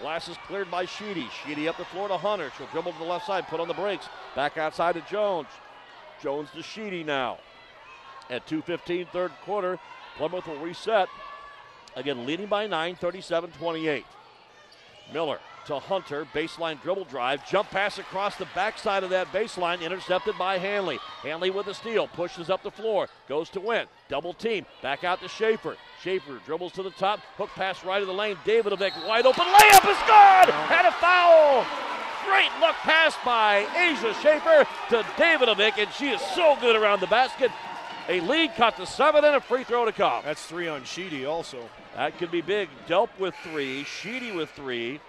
Glass 0.00 0.28
is 0.28 0.36
cleared 0.46 0.70
by 0.70 0.84
Sheedy. 0.86 1.28
Sheedy 1.44 1.68
up 1.68 1.76
the 1.76 1.84
floor 1.84 2.08
to 2.08 2.16
Hunter. 2.16 2.50
She'll 2.56 2.66
dribble 2.68 2.92
to 2.92 2.98
the 2.98 3.04
left 3.04 3.26
side, 3.26 3.46
put 3.48 3.60
on 3.60 3.68
the 3.68 3.74
brakes. 3.74 4.08
Back 4.34 4.56
outside 4.58 4.94
to 4.94 5.02
Jones. 5.02 5.48
Jones 6.20 6.48
to 6.54 6.62
Sheedy 6.62 7.04
now. 7.04 7.38
At 8.30 8.46
2.15, 8.46 9.08
third 9.08 9.32
quarter, 9.44 9.78
Plymouth 10.16 10.46
will 10.46 10.58
reset. 10.58 11.08
Again, 11.96 12.26
leading 12.26 12.46
by 12.46 12.66
9, 12.66 12.96
37 12.96 13.50
28. 13.52 14.04
Miller 15.12 15.38
to 15.66 15.78
Hunter, 15.78 16.26
baseline 16.34 16.80
dribble 16.82 17.04
drive, 17.04 17.48
jump 17.48 17.70
pass 17.70 17.98
across 17.98 18.36
the 18.36 18.46
backside 18.54 19.02
of 19.02 19.10
that 19.10 19.32
baseline, 19.32 19.80
intercepted 19.80 20.36
by 20.38 20.58
Hanley. 20.58 20.98
Hanley 21.22 21.50
with 21.50 21.66
a 21.66 21.74
steal, 21.74 22.06
pushes 22.08 22.50
up 22.50 22.62
the 22.62 22.70
floor, 22.70 23.08
goes 23.28 23.48
to 23.50 23.60
Wendt, 23.60 23.86
double 24.08 24.34
team, 24.34 24.66
back 24.82 25.04
out 25.04 25.20
to 25.20 25.28
Schaefer. 25.28 25.76
Schaefer 26.02 26.40
dribbles 26.44 26.72
to 26.72 26.82
the 26.82 26.90
top, 26.90 27.20
hook 27.36 27.50
pass 27.50 27.84
right 27.84 28.00
of 28.02 28.08
the 28.08 28.14
lane. 28.14 28.36
Davidovic 28.44 28.92
wide 29.06 29.26
open, 29.26 29.44
layup 29.44 29.90
is 29.90 29.98
good, 30.06 30.54
and 30.54 30.86
a 30.86 30.92
foul. 30.92 31.66
Great 32.26 32.50
look 32.60 32.76
pass 32.76 33.14
by 33.24 33.66
Asia 33.76 34.14
Schaefer 34.22 34.66
to 34.88 35.02
Davidovic, 35.16 35.78
and 35.78 35.92
she 35.92 36.10
is 36.10 36.20
so 36.34 36.56
good 36.60 36.76
around 36.76 37.00
the 37.00 37.06
basket. 37.06 37.50
A 38.08 38.20
lead 38.20 38.54
cut 38.54 38.76
to 38.76 38.86
seven 38.86 39.24
and 39.24 39.36
a 39.36 39.40
free 39.40 39.64
throw 39.64 39.84
to 39.86 39.92
come. 39.92 40.22
That's 40.24 40.44
three 40.44 40.68
on 40.68 40.84
Sheedy 40.84 41.24
also. 41.24 41.68
That 41.96 42.18
could 42.18 42.30
be 42.30 42.42
big. 42.42 42.68
Delp 42.86 43.08
with 43.18 43.34
three, 43.42 43.84
Sheedy 43.84 44.32
with 44.32 44.50
three. 44.50 45.00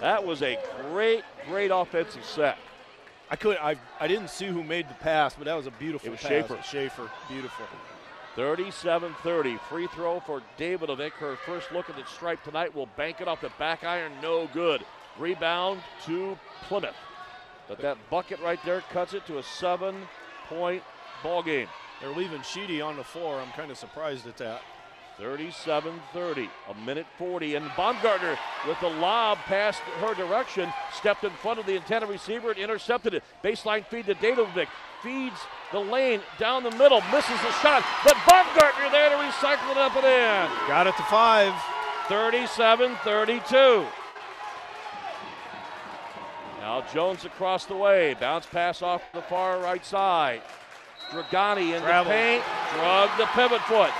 That 0.00 0.24
was 0.24 0.42
a 0.42 0.58
great, 0.90 1.22
great 1.48 1.70
offensive 1.72 2.24
set. 2.24 2.58
I 3.30 3.36
could 3.36 3.56
I 3.56 3.76
I 4.00 4.06
didn't 4.06 4.28
see 4.28 4.46
who 4.46 4.62
made 4.62 4.88
the 4.88 4.94
pass, 4.94 5.34
but 5.34 5.44
that 5.46 5.54
was 5.54 5.66
a 5.66 5.70
beautiful 5.72 6.08
It 6.08 6.12
was 6.12 6.20
pass. 6.20 6.28
Schaefer. 6.28 6.58
Schaefer, 6.62 7.10
beautiful. 7.28 7.66
37 8.36 9.14
30. 9.22 9.58
Free 9.68 9.86
throw 9.88 10.20
for 10.20 10.42
Davidovic. 10.58 11.12
Her 11.12 11.36
first 11.36 11.72
look 11.72 11.88
at 11.88 11.96
the 11.96 12.04
stripe 12.06 12.42
tonight 12.42 12.74
will 12.74 12.88
bank 12.96 13.20
it 13.20 13.28
off 13.28 13.40
the 13.40 13.50
back 13.58 13.84
iron. 13.84 14.12
No 14.20 14.48
good. 14.48 14.84
Rebound 15.18 15.80
to 16.06 16.36
Plymouth. 16.68 16.96
But 17.68 17.80
that 17.80 17.96
bucket 18.10 18.40
right 18.40 18.58
there 18.64 18.82
cuts 18.92 19.14
it 19.14 19.24
to 19.26 19.38
a 19.38 19.42
seven 19.42 19.94
point 20.48 20.82
ball 21.22 21.42
game. 21.42 21.68
They're 22.00 22.10
leaving 22.10 22.42
Sheedy 22.42 22.80
on 22.80 22.96
the 22.96 23.04
floor. 23.04 23.40
I'm 23.40 23.52
kind 23.52 23.70
of 23.70 23.78
surprised 23.78 24.26
at 24.26 24.36
that. 24.38 24.60
37 25.18 26.00
30, 26.12 26.50
a 26.68 26.74
minute 26.86 27.06
40. 27.18 27.54
And 27.54 27.70
Baumgartner 27.76 28.36
with 28.66 28.80
the 28.80 28.88
lob 28.88 29.38
past 29.46 29.80
her 30.00 30.14
direction, 30.14 30.72
stepped 30.92 31.24
in 31.24 31.30
front 31.30 31.58
of 31.58 31.66
the 31.66 31.76
intended 31.76 32.10
receiver 32.10 32.50
and 32.50 32.58
intercepted 32.58 33.14
it. 33.14 33.22
Baseline 33.42 33.84
feed 33.86 34.06
to 34.06 34.14
Davidovic. 34.14 34.68
Feeds 35.02 35.38
the 35.70 35.78
lane 35.78 36.20
down 36.38 36.62
the 36.62 36.70
middle, 36.72 37.02
misses 37.12 37.40
the 37.42 37.52
shot, 37.60 37.84
but 38.04 38.16
Baumgartner 38.26 38.90
there 38.90 39.10
to 39.10 39.16
recycle 39.16 39.70
it 39.70 39.76
up 39.76 39.94
and 39.96 40.04
in. 40.04 40.68
Got 40.68 40.86
it 40.86 40.96
to 40.96 41.02
five. 41.04 41.52
37 42.08 42.96
32. 43.04 43.86
Now 46.60 46.82
Jones 46.92 47.24
across 47.24 47.66
the 47.66 47.76
way. 47.76 48.14
Bounce 48.14 48.46
pass 48.46 48.82
off 48.82 49.02
the 49.12 49.22
far 49.22 49.58
right 49.60 49.84
side. 49.84 50.42
Dragani 51.10 51.76
in 51.76 51.82
Travel. 51.82 52.10
the 52.10 52.16
paint. 52.16 52.44
Drug 52.74 53.10
the 53.18 53.26
pivot 53.26 53.60
foot. 53.62 53.90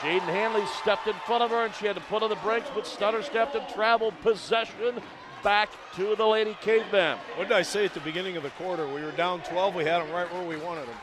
Jaden 0.00 0.20
Hanley 0.20 0.64
stepped 0.80 1.08
in 1.08 1.14
front 1.26 1.42
of 1.42 1.50
her 1.50 1.64
and 1.64 1.74
she 1.74 1.86
had 1.86 1.96
to 1.96 2.02
put 2.02 2.22
on 2.22 2.30
the 2.30 2.36
brakes, 2.36 2.68
but 2.72 2.86
stutter 2.86 3.22
stepped 3.22 3.56
and 3.56 3.68
traveled 3.68 4.14
possession 4.20 5.00
back 5.42 5.70
to 5.96 6.14
the 6.14 6.24
Lady 6.24 6.56
Cavemen. 6.60 7.18
What 7.36 7.48
did 7.48 7.56
I 7.56 7.62
say 7.62 7.84
at 7.84 7.94
the 7.94 8.00
beginning 8.00 8.36
of 8.36 8.44
the 8.44 8.50
quarter? 8.50 8.86
We 8.86 9.02
were 9.02 9.10
down 9.12 9.40
12. 9.42 9.74
We 9.74 9.84
had 9.84 9.98
them 10.00 10.12
right 10.12 10.32
where 10.32 10.46
we 10.46 10.56
wanted 10.56 10.86
them. 10.86 10.96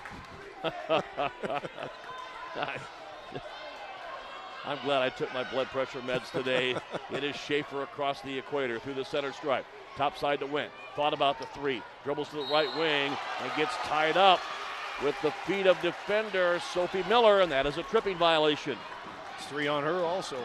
I'm 4.65 4.79
glad 4.83 5.01
I 5.01 5.09
took 5.09 5.31
my 5.33 5.43
blood 5.43 5.67
pressure 5.67 5.99
meds 5.99 6.31
today. 6.31 6.75
it 7.11 7.23
is 7.23 7.35
Schaefer 7.35 7.83
across 7.83 8.21
the 8.21 8.37
equator 8.37 8.79
through 8.79 8.95
the 8.95 9.05
center 9.05 9.33
stripe. 9.33 9.65
Top 9.97 10.17
side 10.17 10.39
to 10.39 10.47
Wendt. 10.47 10.69
Thought 10.95 11.13
about 11.13 11.37
the 11.37 11.45
three. 11.47 11.83
Dribbles 12.03 12.29
to 12.29 12.37
the 12.37 12.43
right 12.43 12.73
wing 12.77 13.11
and 13.43 13.51
gets 13.57 13.75
tied 13.83 14.17
up 14.17 14.39
with 15.03 15.15
the 15.21 15.31
feet 15.45 15.67
of 15.67 15.79
defender 15.81 16.59
Sophie 16.73 17.03
Miller, 17.09 17.41
and 17.41 17.51
that 17.51 17.65
is 17.65 17.77
a 17.77 17.83
tripping 17.83 18.17
violation. 18.17 18.77
It's 19.37 19.47
three 19.47 19.67
on 19.67 19.83
her 19.83 20.03
also. 20.03 20.37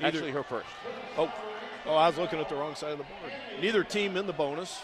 Neither- 0.00 0.18
Actually, 0.18 0.30
her 0.32 0.42
first. 0.42 0.66
Oh, 1.16 1.30
oh, 1.86 1.94
I 1.94 2.08
was 2.08 2.18
looking 2.18 2.40
at 2.40 2.48
the 2.48 2.54
wrong 2.56 2.74
side 2.74 2.92
of 2.92 2.98
the 2.98 3.04
board. 3.04 3.32
Neither 3.60 3.84
team 3.84 4.16
in 4.16 4.26
the 4.26 4.32
bonus. 4.32 4.80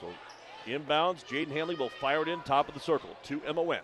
So 0.00 0.12
inbounds, 0.66 1.24
Jaden 1.24 1.52
Hanley 1.52 1.74
will 1.76 1.88
fire 1.88 2.22
it 2.22 2.28
in 2.28 2.40
top 2.42 2.68
of 2.68 2.74
the 2.74 2.80
circle 2.80 3.10
to 3.24 3.40
Emma 3.46 3.62
Wendt. 3.62 3.80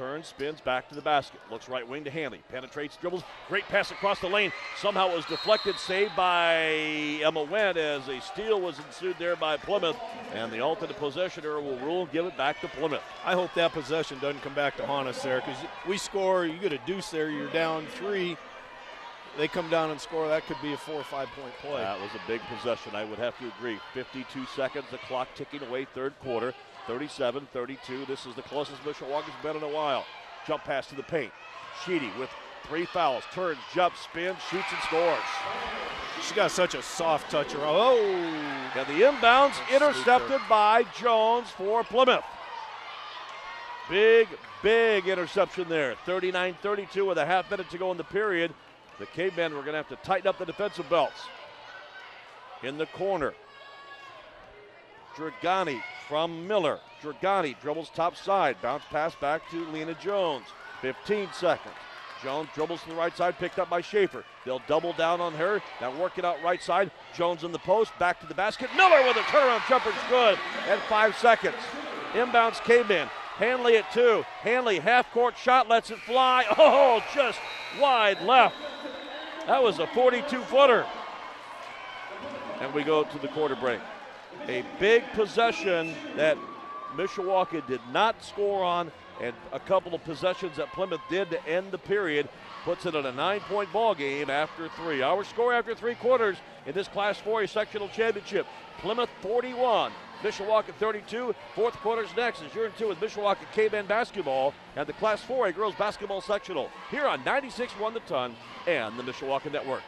Turns, 0.00 0.28
spins 0.28 0.62
back 0.62 0.88
to 0.88 0.94
the 0.94 1.02
basket. 1.02 1.40
Looks 1.50 1.68
right 1.68 1.86
wing 1.86 2.04
to 2.04 2.10
Hanley. 2.10 2.40
Penetrates, 2.50 2.96
dribbles. 2.96 3.22
Great 3.48 3.64
pass 3.64 3.90
across 3.90 4.18
the 4.18 4.28
lane. 4.28 4.50
Somehow 4.78 5.10
it 5.10 5.16
was 5.16 5.26
deflected, 5.26 5.76
saved 5.78 6.16
by 6.16 6.62
Emma 7.22 7.44
Wendt 7.44 7.76
as 7.76 8.08
a 8.08 8.18
steal 8.22 8.62
was 8.62 8.78
ensued 8.78 9.16
there 9.18 9.36
by 9.36 9.58
Plymouth. 9.58 9.98
And 10.32 10.50
the 10.50 10.60
alternate 10.60 10.98
possessioner 10.98 11.62
will 11.62 11.76
rule 11.80 12.04
and 12.04 12.12
give 12.12 12.24
it 12.24 12.34
back 12.38 12.62
to 12.62 12.68
Plymouth. 12.68 13.02
I 13.26 13.34
hope 13.34 13.52
that 13.52 13.74
possession 13.74 14.18
doesn't 14.20 14.40
come 14.40 14.54
back 14.54 14.74
to 14.78 14.86
haunt 14.86 15.06
us 15.06 15.22
there 15.22 15.40
because 15.40 15.58
we 15.86 15.98
score, 15.98 16.46
you 16.46 16.58
get 16.58 16.72
a 16.72 16.80
deuce 16.86 17.10
there, 17.10 17.28
you're 17.28 17.50
down 17.50 17.84
three. 17.96 18.38
They 19.36 19.48
come 19.48 19.68
down 19.68 19.90
and 19.90 20.00
score, 20.00 20.28
that 20.28 20.46
could 20.46 20.60
be 20.62 20.72
a 20.72 20.78
four 20.78 20.94
or 20.94 21.04
five 21.04 21.28
point 21.38 21.52
play. 21.60 21.82
That 21.82 22.00
was 22.00 22.10
a 22.14 22.26
big 22.26 22.40
possession. 22.56 22.94
I 22.94 23.04
would 23.04 23.18
have 23.18 23.38
to 23.38 23.52
agree. 23.58 23.78
52 23.92 24.46
seconds, 24.56 24.86
the 24.90 24.98
clock 24.98 25.28
ticking 25.34 25.62
away, 25.62 25.84
third 25.84 26.18
quarter. 26.20 26.54
37 26.86 27.48
32. 27.52 28.04
This 28.06 28.26
is 28.26 28.34
the 28.34 28.42
closest 28.42 28.82
Mishawaka's 28.84 29.32
been 29.42 29.56
in 29.56 29.62
a 29.62 29.68
while. 29.68 30.04
Jump 30.46 30.64
pass 30.64 30.86
to 30.88 30.94
the 30.94 31.02
paint. 31.02 31.32
Sheedy 31.84 32.10
with 32.18 32.30
three 32.64 32.84
fouls. 32.84 33.24
Turns, 33.32 33.58
jumps, 33.74 34.00
spins, 34.00 34.38
shoots, 34.50 34.66
and 34.70 34.82
scores. 34.82 35.18
She 36.22 36.34
got 36.34 36.50
such 36.50 36.74
a 36.74 36.82
soft 36.82 37.30
touch. 37.30 37.54
Oh, 37.56 37.98
And 38.76 38.86
the 38.86 39.04
inbounds 39.04 39.54
intercepted 39.74 40.40
by 40.48 40.84
Jones 40.98 41.48
for 41.50 41.82
Plymouth. 41.84 42.24
Big, 43.88 44.28
big 44.62 45.08
interception 45.08 45.68
there. 45.68 45.96
39 46.06 46.56
32 46.62 47.04
with 47.04 47.18
a 47.18 47.26
half 47.26 47.50
minute 47.50 47.68
to 47.70 47.78
go 47.78 47.90
in 47.90 47.96
the 47.96 48.04
period. 48.04 48.52
The 48.98 49.06
cavemen 49.06 49.54
were 49.54 49.62
going 49.62 49.72
to 49.72 49.78
have 49.78 49.88
to 49.88 49.96
tighten 49.96 50.28
up 50.28 50.38
the 50.38 50.44
defensive 50.44 50.88
belts. 50.90 51.22
In 52.62 52.76
the 52.76 52.86
corner, 52.86 53.32
Dragani 55.16 55.80
from 56.10 56.48
Miller. 56.48 56.80
Dragani 57.00 57.54
dribbles 57.62 57.88
top 57.94 58.16
side. 58.16 58.56
Bounce 58.60 58.82
pass 58.90 59.14
back 59.14 59.48
to 59.52 59.64
Lena 59.68 59.94
Jones. 59.94 60.44
15 60.82 61.28
seconds. 61.32 61.74
Jones 62.20 62.48
dribbles 62.52 62.82
to 62.82 62.88
the 62.90 62.96
right 62.96 63.16
side, 63.16 63.38
picked 63.38 63.60
up 63.60 63.70
by 63.70 63.80
Schaefer. 63.80 64.24
They'll 64.44 64.60
double 64.66 64.92
down 64.92 65.20
on 65.20 65.32
her. 65.34 65.62
Now 65.80 65.96
working 65.96 66.24
out 66.24 66.42
right 66.42 66.60
side. 66.60 66.90
Jones 67.14 67.44
in 67.44 67.52
the 67.52 67.60
post, 67.60 67.96
back 68.00 68.20
to 68.20 68.26
the 68.26 68.34
basket. 68.34 68.68
Miller 68.76 69.06
with 69.06 69.16
a 69.16 69.20
turnaround 69.20 69.66
jumper 69.68 69.92
good 70.10 70.36
at 70.68 70.80
five 70.88 71.16
seconds. 71.16 71.54
Inbounds 72.12 72.62
came 72.64 72.90
in. 72.90 73.06
Hanley 73.36 73.76
at 73.76 73.90
two. 73.92 74.24
Hanley 74.40 74.80
half 74.80 75.10
court 75.12 75.38
shot, 75.38 75.68
lets 75.68 75.90
it 75.90 75.98
fly. 76.00 76.44
Oh, 76.58 77.02
just 77.14 77.38
wide 77.80 78.20
left. 78.22 78.56
That 79.46 79.62
was 79.62 79.78
a 79.78 79.86
42 79.86 80.40
footer. 80.42 80.84
And 82.60 82.74
we 82.74 82.82
go 82.82 83.04
to 83.04 83.18
the 83.18 83.28
quarter 83.28 83.54
break. 83.54 83.80
A 84.48 84.64
big 84.78 85.04
possession 85.12 85.94
that 86.16 86.36
Mishawaka 86.96 87.66
did 87.66 87.80
not 87.92 88.22
score 88.24 88.64
on, 88.64 88.90
and 89.20 89.34
a 89.52 89.60
couple 89.60 89.94
of 89.94 90.02
possessions 90.04 90.56
that 90.56 90.72
Plymouth 90.72 91.00
did 91.08 91.30
to 91.30 91.46
end 91.46 91.70
the 91.70 91.78
period 91.78 92.28
puts 92.64 92.86
it 92.86 92.94
at 92.94 93.06
a 93.06 93.12
nine-point 93.12 93.72
ball 93.72 93.94
game 93.94 94.30
after 94.30 94.68
three. 94.70 95.02
Our 95.02 95.24
score 95.24 95.52
after 95.52 95.74
three 95.74 95.94
quarters 95.94 96.36
in 96.66 96.74
this 96.74 96.88
Class 96.88 97.20
4A 97.20 97.48
sectional 97.48 97.88
championship: 97.88 98.46
Plymouth 98.78 99.10
41, 99.20 99.92
Mishawaka 100.22 100.72
32. 100.78 101.34
Fourth 101.54 101.74
quarter's 101.76 102.10
next 102.16 102.42
as 102.42 102.54
you're 102.54 102.66
in 102.66 102.72
two 102.72 102.88
with 102.88 102.98
Mishawaka 102.98 103.50
K-Men 103.52 103.86
basketball 103.86 104.54
and 104.76 104.86
the 104.86 104.92
Class 104.94 105.22
4A 105.22 105.54
girls 105.54 105.74
basketball 105.76 106.20
sectional 106.20 106.70
here 106.90 107.06
on 107.06 107.22
96.1 107.24 107.94
The 107.94 108.00
Ton 108.00 108.34
and 108.66 108.98
the 108.98 109.02
Mishawaka 109.02 109.52
Network. 109.52 109.82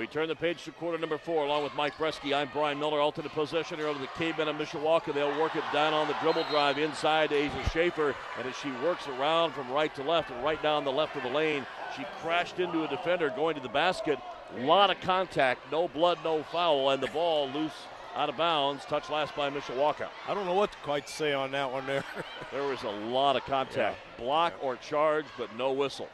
We 0.00 0.06
turn 0.06 0.28
the 0.28 0.34
page 0.34 0.64
to 0.64 0.72
quarter 0.72 0.96
number 0.96 1.18
four, 1.18 1.44
along 1.44 1.62
with 1.62 1.74
Mike 1.74 1.92
Bresky. 1.98 2.34
I'm 2.34 2.48
Brian 2.54 2.78
Miller, 2.78 2.98
alternate 3.00 3.32
possession 3.32 3.76
here 3.76 3.86
over 3.86 3.98
the 3.98 4.06
Cavemen 4.06 4.48
of 4.48 4.56
Mishawaka. 4.56 5.12
They'll 5.12 5.38
work 5.38 5.56
it 5.56 5.64
down 5.74 5.92
on 5.92 6.08
the 6.08 6.16
dribble 6.22 6.46
drive 6.50 6.78
inside 6.78 7.28
to 7.28 7.36
Asia 7.36 7.68
Schaefer, 7.70 8.14
and 8.38 8.48
as 8.48 8.56
she 8.56 8.70
works 8.82 9.06
around 9.08 9.52
from 9.52 9.70
right 9.70 9.94
to 9.96 10.02
left 10.02 10.30
and 10.30 10.42
right 10.42 10.60
down 10.62 10.84
the 10.84 10.90
left 10.90 11.16
of 11.16 11.22
the 11.22 11.28
lane, 11.28 11.66
she 11.94 12.06
crashed 12.22 12.60
into 12.60 12.82
a 12.82 12.88
defender 12.88 13.28
going 13.36 13.54
to 13.56 13.60
the 13.60 13.68
basket. 13.68 14.18
A 14.56 14.64
lot 14.64 14.88
of 14.88 14.98
contact, 15.02 15.70
no 15.70 15.86
blood, 15.86 16.16
no 16.24 16.44
foul, 16.44 16.88
and 16.88 17.02
the 17.02 17.08
ball 17.08 17.50
loose 17.50 17.70
out 18.16 18.30
of 18.30 18.38
bounds. 18.38 18.86
Touch 18.86 19.10
last 19.10 19.36
by 19.36 19.50
Mishawaka. 19.50 20.08
I 20.26 20.32
don't 20.32 20.46
know 20.46 20.54
what 20.54 20.72
to 20.72 20.78
quite 20.78 21.10
say 21.10 21.34
on 21.34 21.50
that 21.50 21.70
one 21.70 21.86
there. 21.86 22.04
There 22.50 22.64
was 22.64 22.82
a 22.84 22.90
lot 22.90 23.36
of 23.36 23.44
contact. 23.44 23.98
Block 24.16 24.54
or 24.62 24.76
charge, 24.76 25.26
but 25.36 25.54
no 25.56 25.72
whistle. 25.72 26.08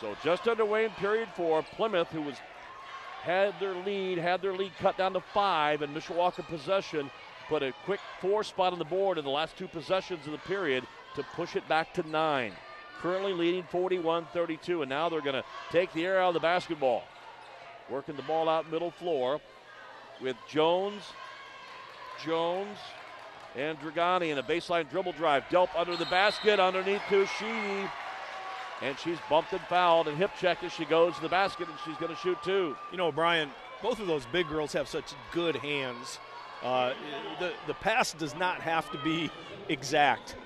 So 0.00 0.16
just 0.24 0.48
underway 0.48 0.86
in 0.86 0.90
period 0.92 1.28
four, 1.36 1.62
Plymouth, 1.62 2.08
who 2.08 2.22
was 2.22 2.36
had 3.22 3.54
their 3.60 3.74
lead, 3.74 4.16
had 4.16 4.40
their 4.40 4.54
lead 4.54 4.72
cut 4.78 4.96
down 4.96 5.12
to 5.12 5.20
five, 5.20 5.82
and 5.82 5.94
Mishawaka 5.94 6.46
possession 6.46 7.10
put 7.48 7.62
a 7.62 7.72
quick 7.84 8.00
four 8.20 8.42
spot 8.42 8.72
on 8.72 8.78
the 8.78 8.84
board 8.84 9.18
in 9.18 9.24
the 9.24 9.30
last 9.30 9.58
two 9.58 9.68
possessions 9.68 10.24
of 10.24 10.32
the 10.32 10.38
period 10.38 10.86
to 11.16 11.22
push 11.34 11.54
it 11.54 11.68
back 11.68 11.92
to 11.94 12.08
nine. 12.08 12.52
Currently 13.02 13.34
leading 13.34 13.64
41-32, 13.64 14.80
and 14.80 14.88
now 14.88 15.08
they're 15.08 15.20
going 15.20 15.34
to 15.34 15.44
take 15.70 15.92
the 15.92 16.04
air 16.06 16.20
out 16.20 16.28
of 16.28 16.34
the 16.34 16.40
basketball. 16.40 17.02
Working 17.90 18.16
the 18.16 18.22
ball 18.22 18.48
out 18.48 18.70
middle 18.70 18.90
floor 18.90 19.40
with 20.20 20.36
Jones, 20.48 21.02
Jones, 22.24 22.78
and 23.56 23.78
Dragani 23.80 24.30
in 24.30 24.38
a 24.38 24.42
baseline 24.42 24.88
dribble 24.88 25.12
drive. 25.12 25.44
Delp 25.50 25.68
under 25.76 25.96
the 25.96 26.04
basket, 26.06 26.60
underneath 26.60 27.02
to 27.08 27.26
Sheedy. 27.26 27.90
And 28.82 28.98
she's 28.98 29.18
bumped 29.28 29.52
and 29.52 29.60
fouled 29.62 30.08
and 30.08 30.16
hip 30.16 30.30
checked 30.40 30.64
as 30.64 30.72
she 30.72 30.84
goes 30.84 31.14
to 31.16 31.22
the 31.22 31.28
basket, 31.28 31.68
and 31.68 31.76
she's 31.84 31.96
going 31.96 32.14
to 32.14 32.20
shoot 32.20 32.38
two. 32.42 32.76
You 32.90 32.96
know, 32.98 33.12
Brian, 33.12 33.50
both 33.82 34.00
of 34.00 34.06
those 34.06 34.24
big 34.26 34.48
girls 34.48 34.72
have 34.72 34.88
such 34.88 35.12
good 35.32 35.56
hands. 35.56 36.18
Uh, 36.62 36.92
the, 37.38 37.52
the 37.66 37.74
pass 37.74 38.12
does 38.12 38.34
not 38.34 38.60
have 38.60 38.90
to 38.90 38.98
be 38.98 39.30
exact. 39.68 40.36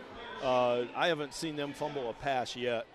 Uh, 0.43 0.85
I 0.97 1.09
haven't 1.09 1.33
seen 1.33 1.57
them 1.57 1.73
fumble 1.73 2.11
a 2.11 2.13
pass 2.13 2.55
yet. 2.57 2.87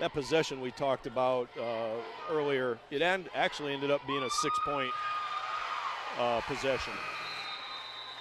That 0.00 0.12
possession 0.12 0.60
we 0.60 0.72
talked 0.72 1.06
about 1.06 1.48
uh, 1.58 1.94
earlier, 2.30 2.78
it 2.90 3.00
end, 3.00 3.28
actually 3.34 3.72
ended 3.72 3.90
up 3.90 4.04
being 4.06 4.22
a 4.22 4.30
six 4.30 4.58
point 4.64 4.90
uh, 6.18 6.40
possession. 6.42 6.92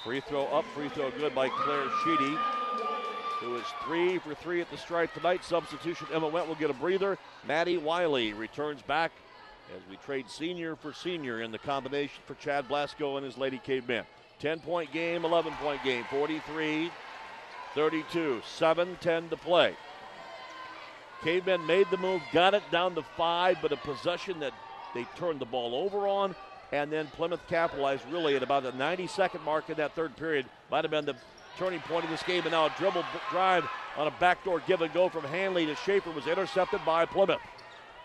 Free 0.04 0.20
throw 0.20 0.46
up, 0.48 0.66
free 0.76 0.90
throw 0.90 1.10
good 1.12 1.34
by 1.34 1.50
Claire 1.50 1.88
Sheedy, 2.04 2.38
who 3.44 3.56
is 3.56 3.66
three 3.84 4.18
for 4.18 4.34
three 4.36 4.62
at 4.62 4.70
the 4.72 4.78
stripe 4.78 5.14
tonight. 5.14 5.44
Substitution 5.44 6.08
Emma 6.14 6.30
Wendt 6.30 6.48
will 6.48 6.56
get 6.56 6.70
a 6.70 6.74
breather. 6.74 7.18
Maddie 7.48 7.78
Wiley 7.78 8.34
returns 8.34 8.82
back 8.82 9.12
as 9.76 9.82
we 9.90 9.98
trade 9.98 10.30
senior 10.30 10.76
for 10.76 10.94
senior 10.94 11.42
in 11.42 11.52
the 11.52 11.60
combination 11.60 12.22
for 12.26 12.36
Chad 12.36 12.68
Blasco 12.68 13.18
and 13.18 13.26
his 13.26 13.38
Lady 13.38 13.60
Cavemen. 13.64 14.06
10 14.40 14.60
point 14.60 14.92
game, 14.92 15.26
11 15.26 15.54
point 15.54 15.84
game, 15.84 16.04
43 16.10 16.92
32, 17.76 18.42
7 18.46 18.98
10 19.00 19.30
to 19.30 19.38
play. 19.38 19.76
Cavemen 21.24 21.66
made 21.66 21.88
the 21.90 21.98
move, 21.98 22.22
got 22.32 22.54
it 22.54 22.64
down 22.72 22.96
to 22.96 23.02
five, 23.02 23.58
but 23.62 23.72
a 23.72 23.78
possession 23.78 24.40
that 24.42 24.54
they 24.94 25.06
turned 25.16 25.40
the 25.40 25.46
ball 25.46 25.74
over 25.74 26.08
on, 26.08 26.36
and 26.72 26.92
then 26.92 27.08
Plymouth 27.08 27.48
capitalized 27.48 28.04
really 28.12 28.36
at 28.36 28.44
about 28.44 28.64
the 28.64 28.74
90 28.74 29.08
second 29.08 29.42
mark 29.44 29.70
in 29.70 29.78
that 29.78 29.96
third 29.96 30.16
period. 30.18 30.46
Might 30.70 30.84
have 30.84 30.92
been 30.92 31.06
the 31.06 31.16
turning 31.58 31.80
point 31.82 32.04
of 32.04 32.10
this 32.10 32.24
game, 32.24 32.44
and 32.44 32.52
now 32.52 32.66
a 32.66 32.74
dribble 32.78 33.04
drive 33.30 33.66
on 33.98 34.08
a 34.08 34.12
backdoor 34.20 34.62
give 34.62 34.82
and 34.82 34.94
go 34.94 35.10
from 35.10 35.24
Hanley 35.24 35.66
to 35.66 35.76
Schaefer 35.76 36.12
was 36.12 36.28
intercepted 36.28 36.82
by 36.86 37.06
Plymouth. 37.06 37.42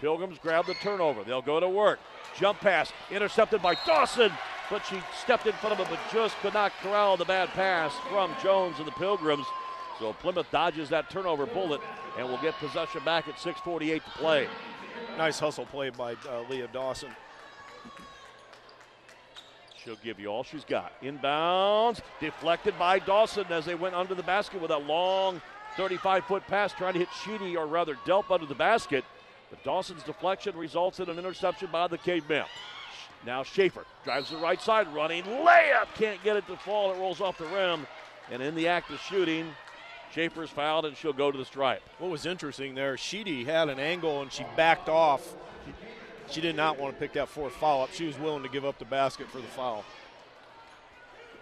Pilgrims 0.01 0.39
grab 0.39 0.67
the 0.67 0.75
turnover. 0.75 1.25
They'll 1.25 1.43
go 1.43 1.59
to 1.59 1.69
work. 1.69 1.99
Jump 2.37 2.61
pass 2.61 2.93
intercepted 3.11 3.63
by 3.63 3.75
Dawson, 3.87 4.31
but 4.71 4.85
she 4.87 5.01
stepped 5.21 5.47
in 5.47 5.53
front 5.55 5.79
of 5.79 5.87
him, 5.87 5.89
but 5.91 6.13
just 6.13 6.37
could 6.39 6.55
not 6.55 6.73
corral 6.83 7.17
the 7.17 7.25
bad 7.25 7.49
pass 7.51 7.93
from 8.11 8.31
Jones 8.43 8.79
and 8.79 8.87
the 8.87 8.93
Pilgrims. 8.93 9.47
So 9.99 10.13
Plymouth 10.13 10.51
dodges 10.53 10.89
that 10.91 11.11
turnover 11.11 11.47
bullet 11.47 11.81
and 12.17 12.29
will 12.29 12.39
get 12.39 12.55
possession 12.55 13.03
back 13.05 13.27
at 13.29 13.39
6:48 13.39 14.05
to 14.05 14.11
play. 14.11 14.49
Nice 15.17 15.41
hustle 15.41 15.67
play 15.67 15.91
by 15.91 16.13
uh, 16.29 16.43
Leah 16.49 16.69
Dawson. 16.69 17.11
She'll 19.89 19.97
give 20.05 20.21
you 20.21 20.27
all 20.27 20.45
she's 20.45 20.67
got. 20.67 20.93
Inbounds, 21.03 22.03
deflected 22.21 22.79
by 22.79 22.99
Dawson 22.99 23.47
as 23.49 23.65
they 23.65 23.75
went 23.75 23.95
under 23.95 24.15
the 24.15 24.23
basket 24.23 24.61
with 24.61 24.71
a 24.71 24.77
long 24.77 25.41
35 25.79 26.25
foot 26.25 26.47
pass 26.47 26.75
trying 26.75 26.93
to 26.93 26.99
hit 26.99 27.09
Sheedy, 27.25 27.57
or 27.57 27.67
rather 27.67 27.95
Delp, 28.05 28.31
under 28.31 28.45
the 28.45 28.55
basket. 28.55 29.03
But 29.49 29.65
Dawson's 29.65 30.03
deflection 30.03 30.55
results 30.59 31.01
in 31.01 31.09
an 31.09 31.19
interception 31.19 31.71
by 31.73 31.89
the 31.89 31.97
Cavemen. 31.97 32.45
Now 33.25 33.43
Schaefer 33.43 33.87
drives 34.05 34.29
the 34.29 34.37
right 34.37 34.61
side, 34.61 34.93
running 34.95 35.23
layup. 35.23 35.87
Can't 35.95 36.23
get 36.23 36.37
it 36.37 36.47
to 36.49 36.59
fall. 36.59 36.93
It 36.93 36.99
rolls 36.99 37.23
off 37.23 37.39
the 37.39 37.47
rim. 37.47 37.87
And 38.31 38.43
in 38.43 38.55
the 38.55 38.69
act 38.69 38.91
of 38.91 39.01
shooting, 39.01 39.47
Schaefer's 40.13 40.51
fouled 40.51 40.85
and 40.85 40.99
she'll 40.99 41.15
go 41.15 41.33
to 41.33 41.39
the 41.39 41.47
stripe. 41.47 41.81
What 41.99 42.11
was 42.11 42.27
interesting 42.27 42.75
there, 42.75 42.99
Sheedy 42.99 43.43
had 43.43 43.71
an 43.71 43.79
angle 43.79 44.21
and 44.21 44.31
she 44.31 44.45
backed 44.55 44.91
off. 44.91 45.35
She 46.31 46.41
did 46.41 46.57
not 46.57 46.79
want 46.79 46.95
to 46.95 47.01
pick 47.01 47.15
that 47.15 47.29
fourth 47.29 47.55
foul 47.55 47.83
up. 47.83 47.93
She 47.93 48.07
was 48.07 48.19
willing 48.19 48.43
to 48.43 48.49
give 48.49 48.65
up 48.65 48.79
the 48.79 48.85
basket 48.85 49.29
for 49.29 49.39
the 49.39 49.47
foul. 49.49 49.85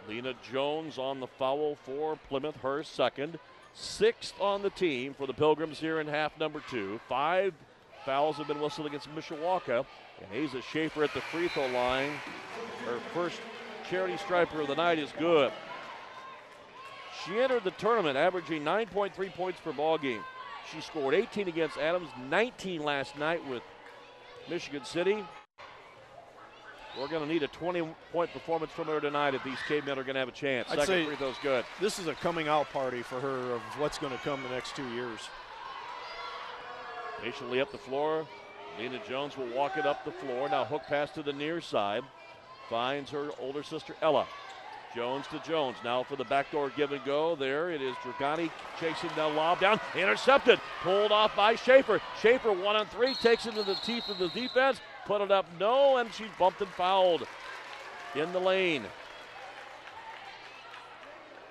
Lena 0.09 0.34
Jones 0.51 0.99
on 0.99 1.18
the 1.18 1.26
foul 1.26 1.76
for 1.84 2.16
Plymouth, 2.28 2.57
her 2.59 2.82
second. 2.84 3.39
Sixth 3.74 4.34
on 4.41 4.62
the 4.62 4.70
team 4.70 5.14
for 5.14 5.26
the 5.26 5.34
Pilgrims 5.34 5.78
here 5.80 6.01
in 6.01 6.07
half 6.07 6.39
number 6.39 6.62
two. 6.70 7.01
Five 7.09 7.53
fouls 8.05 8.37
have 8.37 8.47
been 8.47 8.61
whistled 8.61 8.87
against 8.87 9.14
Mishawaka. 9.14 9.84
And 10.30 10.45
Asa 10.45 10.62
Schaefer 10.62 11.05
at 11.05 11.12
the 11.12 11.20
free 11.20 11.49
throw 11.49 11.66
line. 11.66 12.12
Her 12.87 12.99
first 13.12 13.41
charity 13.91 14.16
striper 14.16 14.61
of 14.61 14.68
the 14.68 14.76
night 14.76 14.99
is 14.99 15.12
good. 15.18 15.53
She 17.24 17.39
entered 17.41 17.64
the 17.64 17.72
tournament 17.72 18.16
averaging 18.16 18.62
9.3 18.62 19.34
points 19.34 19.61
per 19.61 19.72
ball 19.72 19.99
game. 19.99 20.22
She 20.72 20.80
scored 20.80 21.14
18 21.14 21.49
against 21.49 21.76
Adams, 21.76 22.09
19 22.30 22.82
last 22.82 23.18
night 23.18 23.47
with 23.49 23.62
Michigan 24.49 24.84
City. 24.84 25.24
We're 26.99 27.09
going 27.09 27.26
to 27.26 27.32
need 27.32 27.42
a 27.42 27.49
20 27.49 27.86
point 28.11 28.32
performance 28.32 28.72
from 28.72 28.86
her 28.86 29.01
tonight 29.01 29.34
if 29.34 29.44
these 29.44 29.59
cavemen 29.68 29.99
are 29.99 30.03
going 30.03 30.14
to 30.14 30.20
have 30.20 30.28
a 30.28 30.32
chance. 30.32 30.68
I'd 30.70 30.80
Second 30.80 31.07
free 31.07 31.16
throw's 31.16 31.36
good. 31.42 31.64
This 31.80 31.99
is 31.99 32.07
a 32.07 32.14
coming 32.14 32.49
out 32.49 32.70
party 32.72 33.03
for 33.03 33.20
her 33.20 33.53
of 33.53 33.61
what's 33.78 33.99
going 33.99 34.12
to 34.12 34.18
come 34.18 34.42
the 34.42 34.49
next 34.49 34.74
two 34.74 34.88
years. 34.90 35.20
Patiently 37.22 37.61
up 37.61 37.70
the 37.70 37.78
floor. 37.78 38.26
Lena 38.78 39.01
Jones 39.09 39.36
will 39.36 39.49
walk 39.49 39.76
it 39.76 39.86
up 39.86 40.05
the 40.05 40.12
floor. 40.12 40.49
Now 40.49 40.64
hook 40.64 40.82
pass 40.88 41.11
to 41.12 41.22
the 41.22 41.32
near 41.32 41.61
side. 41.61 42.03
Finds 42.70 43.11
her 43.11 43.30
older 43.38 43.62
sister 43.62 43.94
Ella. 44.01 44.26
Jones 44.97 45.26
to 45.26 45.38
Jones. 45.40 45.76
Now 45.84 46.03
for 46.03 46.16
the 46.16 46.24
backdoor 46.24 46.70
give 46.70 46.90
and 46.90 47.05
go. 47.05 47.36
There 47.36 47.70
it 47.70 47.82
is. 47.82 47.94
Dragani 47.97 48.51
chasing 48.80 49.11
the 49.14 49.28
lob 49.28 49.61
down. 49.61 49.78
Intercepted. 49.94 50.59
Pulled 50.82 51.12
off 51.12 51.36
by 51.36 51.55
Schaefer. 51.55 52.01
Schaefer 52.22 52.51
one 52.51 52.76
on 52.76 52.86
three. 52.86 53.14
Takes 53.14 53.44
it 53.44 53.55
to 53.57 53.62
the 53.62 53.74
teeth 53.74 54.09
of 54.09 54.16
the 54.16 54.28
defense. 54.28 54.80
Put 55.05 55.20
it 55.20 55.30
up. 55.30 55.44
No. 55.61 55.99
And 55.99 56.12
she 56.14 56.24
bumped 56.38 56.62
and 56.62 56.70
fouled 56.70 57.26
in 58.14 58.32
the 58.32 58.40
lane. 58.40 58.84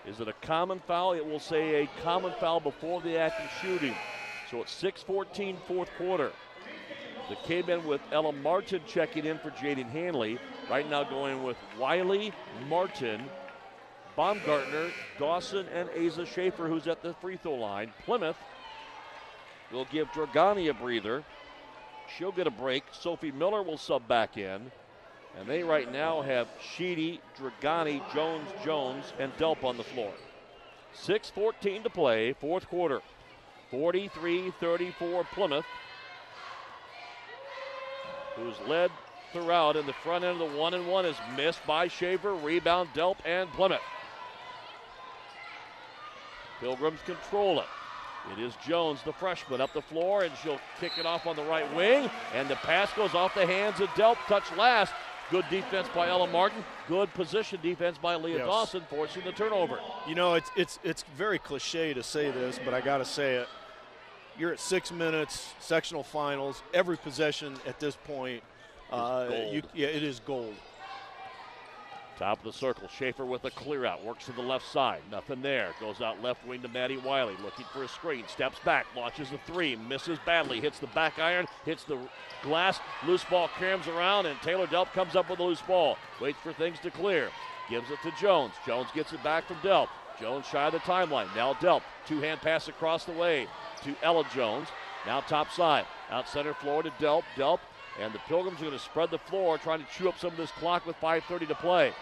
Is 0.08 0.20
it 0.20 0.28
a 0.28 0.34
common 0.42 0.80
foul? 0.80 1.14
It 1.14 1.26
will 1.26 1.40
say 1.40 1.84
a 1.84 1.90
common 2.02 2.34
foul 2.40 2.60
before 2.60 3.00
the 3.02 3.16
act 3.16 3.40
of 3.40 3.50
shooting. 3.62 3.94
So 4.50 4.62
it's 4.62 4.82
6-14 4.82 5.58
fourth 5.68 5.90
quarter. 6.00 6.32
The 7.30 7.36
Cavemen 7.48 7.86
with 7.86 8.02
Ella 8.12 8.34
Martin 8.34 8.82
checking 8.88 9.26
in 9.26 9.38
for 9.38 9.52
Jaden 9.52 9.90
Hanley. 9.90 10.40
Right 10.70 10.90
now 10.90 11.04
going 11.04 11.44
with 11.44 11.58
Wiley, 11.80 12.34
Martin, 12.68 13.24
Baumgartner, 14.16 14.90
Dawson, 15.20 15.68
and 15.74 15.90
Asa 15.90 16.26
Schaefer, 16.26 16.68
who's 16.68 16.88
at 16.88 17.04
the 17.04 17.14
free 17.16 17.38
throw 17.38 17.56
line. 17.56 17.94
Plymouth 18.06 18.38
will 19.72 19.86
give 19.92 20.08
Dragani 20.08 20.70
a 20.70 20.74
breather. 20.74 21.24
She'll 22.18 22.32
get 22.32 22.48
a 22.48 22.52
break. 22.52 22.84
Sophie 22.92 23.32
Miller 23.32 23.62
will 23.62 23.78
sub 23.78 24.08
back 24.08 24.38
in. 24.38 24.72
And 25.38 25.48
they 25.48 25.64
right 25.64 25.92
now 25.92 26.22
have 26.22 26.48
Sheedy, 26.76 27.20
Dragani, 27.38 28.02
Jones, 28.14 28.50
Jones, 28.64 29.14
and 29.20 29.36
Delp 29.38 29.64
on 29.64 29.78
the 29.78 29.84
floor. 29.84 30.14
6.14 30.96 31.84
to 31.84 31.90
play, 31.90 32.34
fourth 32.34 32.68
quarter. 32.68 33.02
43 33.70 34.54
34 34.60 35.24
Plymouth, 35.26 35.66
who's 38.36 38.56
led 38.68 38.92
throughout 39.36 39.76
and 39.76 39.86
the 39.86 39.94
front 39.94 40.24
end 40.24 40.42
of 40.42 40.52
the 40.52 40.58
one 40.58 40.74
and 40.74 40.88
one 40.88 41.06
is 41.06 41.18
missed 41.36 41.60
by 41.68 41.90
Schaefer. 41.90 42.34
Rebound, 42.34 42.90
Delp, 42.96 43.18
and 43.26 43.52
Plymouth. 43.52 43.82
Pilgrims 46.62 47.02
control 47.06 47.60
it. 47.60 47.66
It 48.34 48.42
is 48.42 48.54
Jones, 48.66 49.02
the 49.04 49.12
freshman, 49.12 49.60
up 49.62 49.74
the 49.74 49.82
floor, 49.82 50.24
and 50.24 50.32
she'll 50.42 50.60
kick 50.80 50.94
it 50.98 51.06
off 51.06 51.28
on 51.28 51.36
the 51.36 51.44
right 51.44 51.72
wing. 51.76 52.10
And 52.34 52.48
the 52.48 52.56
pass 52.56 52.92
goes 52.94 53.14
off 53.14 53.36
the 53.36 53.46
hands 53.46 53.82
of 53.82 53.90
Delp. 53.90 54.16
Touch 54.28 54.46
last. 54.58 54.94
Good 55.32 55.46
defense 55.50 55.88
by 55.94 56.08
Ella 56.08 56.28
Martin. 56.28 56.64
Good 56.88 57.14
position 57.14 57.60
defense 57.62 57.98
by 57.98 58.16
Leah 58.16 58.38
Yes. 58.38 58.48
Dawson, 58.48 58.84
forcing 58.90 59.24
the 59.26 59.32
turnover. 59.32 59.80
You 60.08 60.16
know, 60.16 60.36
it's 60.36 60.50
it's 60.56 60.80
it's 60.84 61.04
very 61.18 61.40
cliche 61.40 61.94
to 61.94 62.04
say 62.04 62.32
this, 62.32 62.60
but 62.64 62.74
I 62.74 62.82
got 62.82 63.00
to 63.00 63.06
say 63.06 63.36
it. 63.36 63.48
You're 64.38 64.54
at 64.54 64.60
six 64.60 64.92
minutes, 64.92 65.54
sectional 65.60 66.04
finals. 66.04 66.62
Every 66.74 66.98
possession 66.98 67.56
at 67.68 67.80
this 67.80 67.96
point, 68.06 68.44
uh, 68.92 69.30
you, 69.52 69.62
yeah, 69.74 69.88
it 69.88 70.04
is 70.04 70.20
gold. 70.20 70.56
Top 72.18 72.38
of 72.38 72.46
the 72.46 72.54
circle, 72.54 72.88
Schaefer 72.88 73.26
with 73.26 73.44
a 73.44 73.52
clear 73.52 73.86
out, 73.86 74.04
works 74.06 74.26
to 74.26 74.32
the 74.32 74.42
left 74.42 74.66
side, 74.72 75.02
nothing 75.12 75.42
there. 75.42 75.74
Goes 75.82 76.00
out 76.00 76.24
left 76.24 76.48
wing 76.48 76.62
to 76.62 76.70
Maddie 76.70 76.96
Wiley, 76.96 77.36
looking 77.44 77.66
for 77.74 77.84
a 77.84 77.90
screen, 77.90 78.24
steps 78.28 78.58
back, 78.64 78.86
launches 78.96 79.34
a 79.34 79.38
three, 79.40 79.76
misses 79.76 80.18
badly, 80.26 80.62
hits 80.62 80.80
the 80.80 80.88
back 80.88 81.20
iron, 81.20 81.46
hits 81.66 81.84
the 81.84 82.00
glass, 82.42 82.80
loose 83.06 83.26
ball 83.26 83.50
crams 83.50 83.88
around, 83.88 84.28
and 84.28 84.42
Taylor 84.42 84.66
Delp 84.66 84.94
comes 84.94 85.18
up 85.18 85.30
with 85.30 85.40
a 85.40 85.44
loose 85.44 85.62
ball. 85.62 85.98
Waits 86.22 86.40
for 86.42 86.54
things 86.54 86.80
to 86.80 86.92
clear, 86.92 87.30
gives 87.70 87.92
it 87.92 88.00
to 88.04 88.14
Jones. 88.18 88.54
Jones 88.66 88.88
gets 88.96 89.12
it 89.12 89.22
back 89.22 89.46
from 89.46 89.58
Delp. 89.58 89.90
Jones 90.18 90.46
shy 90.48 90.68
of 90.68 90.72
the 90.72 90.80
timeline. 90.80 91.28
Now 91.36 91.54
Delp, 91.56 91.82
two 92.08 92.22
hand 92.22 92.40
pass 92.40 92.70
across 92.70 93.04
the 93.04 93.12
way 93.12 93.46
to 93.84 93.94
Ella 94.02 94.24
Jones. 94.34 94.70
Now 95.06 95.20
top 95.20 95.52
side, 95.52 95.86
out 96.10 96.30
center 96.30 96.54
floor 96.54 96.82
to 96.82 96.92
Delp. 96.92 97.24
Delp 97.36 97.60
and 98.00 98.14
the 98.14 98.20
Pilgrims 98.20 98.60
are 98.60 98.66
going 98.66 98.78
to 98.78 98.80
spread 98.80 99.12
the 99.12 99.18
floor, 99.18 99.58
trying 99.58 99.80
to 99.80 99.88
chew 99.92 100.10
up 100.10 100.20
some 100.20 100.32
of 100.32 100.38
this 100.38 100.52
clock 100.52 100.86
with 100.86 101.00
5:30 101.00 101.48
to 101.48 101.56
play. 101.56 101.94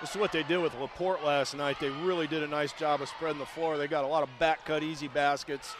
This 0.00 0.10
is 0.12 0.16
what 0.16 0.32
they 0.32 0.42
did 0.42 0.58
with 0.58 0.74
Laporte 0.80 1.22
last 1.22 1.54
night. 1.54 1.78
They 1.78 1.90
really 1.90 2.26
did 2.26 2.42
a 2.42 2.46
nice 2.46 2.72
job 2.72 3.02
of 3.02 3.08
spreading 3.08 3.38
the 3.38 3.44
floor. 3.44 3.76
They 3.76 3.86
got 3.86 4.04
a 4.04 4.06
lot 4.06 4.22
of 4.22 4.30
back 4.38 4.64
cut, 4.64 4.82
easy 4.82 5.08
baskets. 5.08 5.76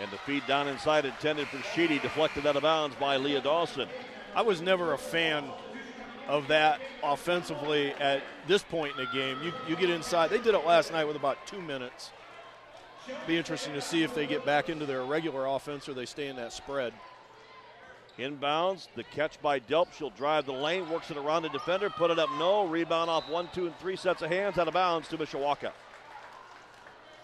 And 0.00 0.10
the 0.12 0.18
feed 0.18 0.46
down 0.46 0.68
inside 0.68 1.04
intended 1.04 1.48
for 1.48 1.60
Sheedy, 1.74 1.98
deflected 1.98 2.46
out 2.46 2.56
of 2.56 2.62
bounds 2.62 2.94
by 2.96 3.16
Leah 3.16 3.40
Dawson. 3.40 3.88
I 4.34 4.42
was 4.42 4.60
never 4.60 4.92
a 4.92 4.98
fan 4.98 5.44
of 6.28 6.48
that 6.48 6.80
offensively 7.02 7.92
at 7.94 8.22
this 8.46 8.62
point 8.62 8.92
in 8.96 9.04
the 9.04 9.10
game. 9.12 9.38
You, 9.42 9.52
you 9.68 9.76
get 9.76 9.90
inside. 9.90 10.30
They 10.30 10.38
did 10.38 10.54
it 10.54 10.64
last 10.64 10.92
night 10.92 11.04
with 11.04 11.16
about 11.16 11.44
two 11.46 11.60
minutes. 11.60 12.10
Be 13.26 13.36
interesting 13.36 13.74
to 13.74 13.82
see 13.82 14.02
if 14.02 14.14
they 14.14 14.26
get 14.26 14.46
back 14.46 14.68
into 14.68 14.86
their 14.86 15.04
regular 15.04 15.46
offense 15.46 15.88
or 15.88 15.94
they 15.94 16.06
stay 16.06 16.28
in 16.28 16.36
that 16.36 16.52
spread. 16.52 16.92
Inbounds, 18.18 18.86
the 18.94 19.02
catch 19.02 19.42
by 19.42 19.58
Delp. 19.58 19.92
She'll 19.92 20.10
drive 20.10 20.46
the 20.46 20.52
lane, 20.52 20.88
works 20.88 21.10
it 21.10 21.16
around 21.16 21.42
the 21.42 21.48
defender, 21.48 21.90
put 21.90 22.10
it 22.10 22.18
up 22.18 22.30
no. 22.38 22.64
Rebound 22.66 23.10
off 23.10 23.28
one, 23.28 23.48
two, 23.52 23.66
and 23.66 23.76
three 23.78 23.96
sets 23.96 24.22
of 24.22 24.30
hands 24.30 24.56
out 24.56 24.68
of 24.68 24.74
bounds 24.74 25.08
to 25.08 25.18
Mishawaka. 25.18 25.72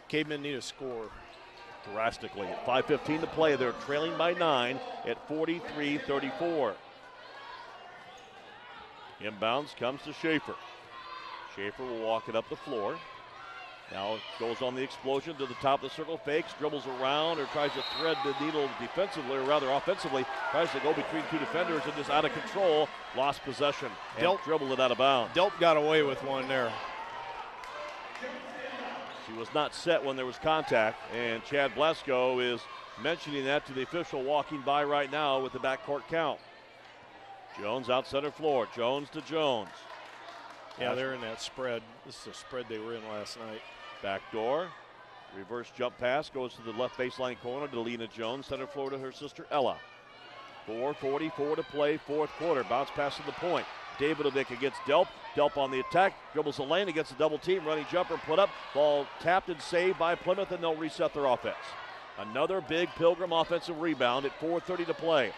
Cavemen 0.09 0.43
need 0.43 0.55
a 0.55 0.63
score. 0.63 1.09
Drastically. 1.93 2.47
At 2.47 2.67
5.15 2.67 3.21
to 3.21 3.27
play, 3.29 3.57
they're 3.57 3.73
trailing 3.73 4.17
by 4.19 4.35
nine 4.35 4.81
at 5.07 5.27
43 5.29 5.99
34. 5.99 6.75
Inbounds 9.23 9.77
comes 9.77 10.03
to 10.03 10.13
Schaefer. 10.13 10.57
Schaefer 11.55 11.85
will 11.85 12.01
walk 12.01 12.29
it 12.29 12.35
up 12.35 12.49
the 12.49 12.57
floor. 12.57 12.99
Now 13.93 14.19
goes 14.39 14.63
on 14.63 14.77
the 14.77 14.83
explosion 14.83 15.35
to 15.37 15.47
the 15.47 15.55
top 15.55 15.83
of 15.83 15.91
the 15.91 15.97
circle, 15.97 16.17
fakes, 16.17 16.53
dribbles 16.59 16.87
around, 16.87 17.41
or 17.41 17.47
tries 17.47 17.73
to 17.73 17.83
thread 17.99 18.17
the 18.25 18.35
needle 18.45 18.71
defensively, 18.81 19.37
or 19.37 19.43
rather 19.43 19.69
offensively. 19.71 20.25
Tries 20.53 20.71
to 20.73 20.81
go 20.81 20.93
between 20.93 21.25
two 21.31 21.39
defenders 21.39 21.83
and 21.85 21.95
just 21.97 22.09
out 22.09 22.25
of 22.25 22.33
control. 22.33 22.89
Lost 23.17 23.43
possession 23.43 23.89
and 24.17 24.27
Delp- 24.27 24.45
dribbled 24.45 24.71
it 24.71 24.81
out 24.81 24.93
of 24.93 24.99
bounds. 24.99 25.35
Delp 25.37 25.59
got 25.59 25.77
away 25.77 26.03
with 26.03 26.23
one 26.23 26.47
there. 26.47 26.73
She 29.27 29.33
was 29.37 29.53
not 29.55 29.75
set 29.75 30.05
when 30.05 30.17
there 30.17 30.27
was 30.27 30.39
contact, 30.39 31.01
and 31.15 31.45
Chad 31.45 31.75
Blasco 31.75 32.39
is 32.39 32.61
mentioning 33.03 33.45
that 33.45 33.67
to 33.67 33.73
the 33.73 33.83
official 33.83 34.23
walking 34.23 34.61
by 34.63 34.85
right 34.85 35.11
now 35.11 35.41
with 35.41 35.53
the 35.53 35.59
backcourt 35.59 36.03
count. 36.09 36.39
Jones 37.61 37.91
out 37.91 38.07
center 38.07 38.31
floor. 38.31 38.69
Jones 38.75 39.09
to 39.11 39.21
Jones. 39.23 39.71
Yeah, 40.79 40.95
they're 40.95 41.15
in 41.15 41.21
that 41.23 41.43
spread. 41.43 41.83
This 42.07 42.17
is 42.19 42.25
the 42.25 42.35
spread 42.35 42.67
they 42.69 42.79
were 42.79 42.95
in 42.95 43.07
last 43.09 43.39
night. 43.39 43.61
Back 44.03 44.23
door. 44.33 44.69
Reverse 45.37 45.71
jump 45.77 45.97
pass 45.99 46.29
goes 46.29 46.55
to 46.55 46.63
the 46.63 46.73
left 46.73 46.97
baseline 46.97 47.39
corner 47.41 47.69
to 47.69 47.81
Lena 47.81 48.07
Jones, 48.09 48.47
center 48.47 48.67
floor 48.67 48.91
to 48.91 48.99
her 48.99 49.13
sister 49.13 49.47
Ella. 49.51 49.79
4.44 50.67 51.57
to 51.57 51.63
play, 51.63 51.97
fourth 51.97 52.31
quarter. 52.39 52.65
Bounce 52.65 52.91
pass 52.91 53.17
to 53.17 53.23
the 53.25 53.33
point. 53.33 53.67
Davidovic 53.99 54.51
against 54.51 54.81
Delp. 54.83 55.09
Delp 55.37 55.57
on 55.57 55.71
the 55.71 55.81
attack. 55.81 56.15
Dribbles 56.33 56.57
the 56.57 56.63
lane 56.63 56.89
against 56.89 57.11
the 57.11 57.19
double 57.19 57.39
team. 57.39 57.65
Running 57.65 57.87
jumper 57.91 58.17
put 58.19 58.39
up. 58.39 58.51
Ball 58.75 59.07
tapped 59.21 59.49
and 59.49 59.61
saved 59.61 59.99
by 59.99 60.15
Plymouth, 60.15 60.51
and 60.51 60.63
they'll 60.63 60.75
reset 60.75 61.13
their 61.13 61.27
offense. 61.27 61.57
Another 62.19 62.61
big 62.61 62.89
Pilgrim 62.97 63.33
offensive 63.33 63.81
rebound 63.81 64.27
at 64.27 64.39
4.30 64.41 64.87
to 64.87 64.95
play. 64.95 65.33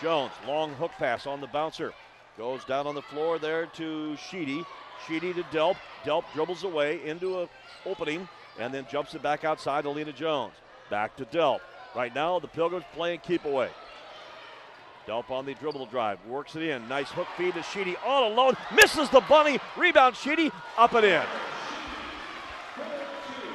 Jones, 0.00 0.32
long 0.46 0.72
hook 0.74 0.92
pass 0.98 1.26
on 1.26 1.40
the 1.40 1.46
bouncer. 1.46 1.92
Goes 2.38 2.64
down 2.64 2.86
on 2.86 2.94
the 2.94 3.02
floor 3.02 3.38
there 3.38 3.66
to 3.66 4.16
Sheedy. 4.16 4.64
Sheedy 5.06 5.32
to 5.34 5.42
Delp. 5.44 5.76
Delp 6.04 6.24
dribbles 6.34 6.64
away 6.64 7.00
into 7.04 7.40
a 7.42 7.48
opening 7.86 8.28
and 8.58 8.72
then 8.74 8.86
jumps 8.90 9.14
it 9.14 9.22
back 9.22 9.44
outside 9.44 9.82
to 9.84 9.90
Lena 9.90 10.12
Jones. 10.12 10.54
Back 10.90 11.16
to 11.16 11.24
Delp. 11.24 11.60
Right 11.94 12.14
now, 12.14 12.38
the 12.38 12.48
Pilgrims 12.48 12.84
playing 12.94 13.20
keep 13.20 13.44
away. 13.44 13.70
Delp 15.06 15.30
on 15.30 15.46
the 15.46 15.54
dribble 15.54 15.86
drive, 15.86 16.18
works 16.26 16.54
it 16.56 16.62
in. 16.62 16.86
Nice 16.88 17.08
hook 17.10 17.26
feed 17.36 17.54
to 17.54 17.62
Sheedy 17.62 17.96
all 18.04 18.32
alone. 18.32 18.56
Misses 18.74 19.08
the 19.10 19.20
bunny. 19.22 19.58
Rebound 19.76 20.14
Sheedy, 20.14 20.52
up 20.76 20.92
and 20.94 21.04
in. 21.04 21.22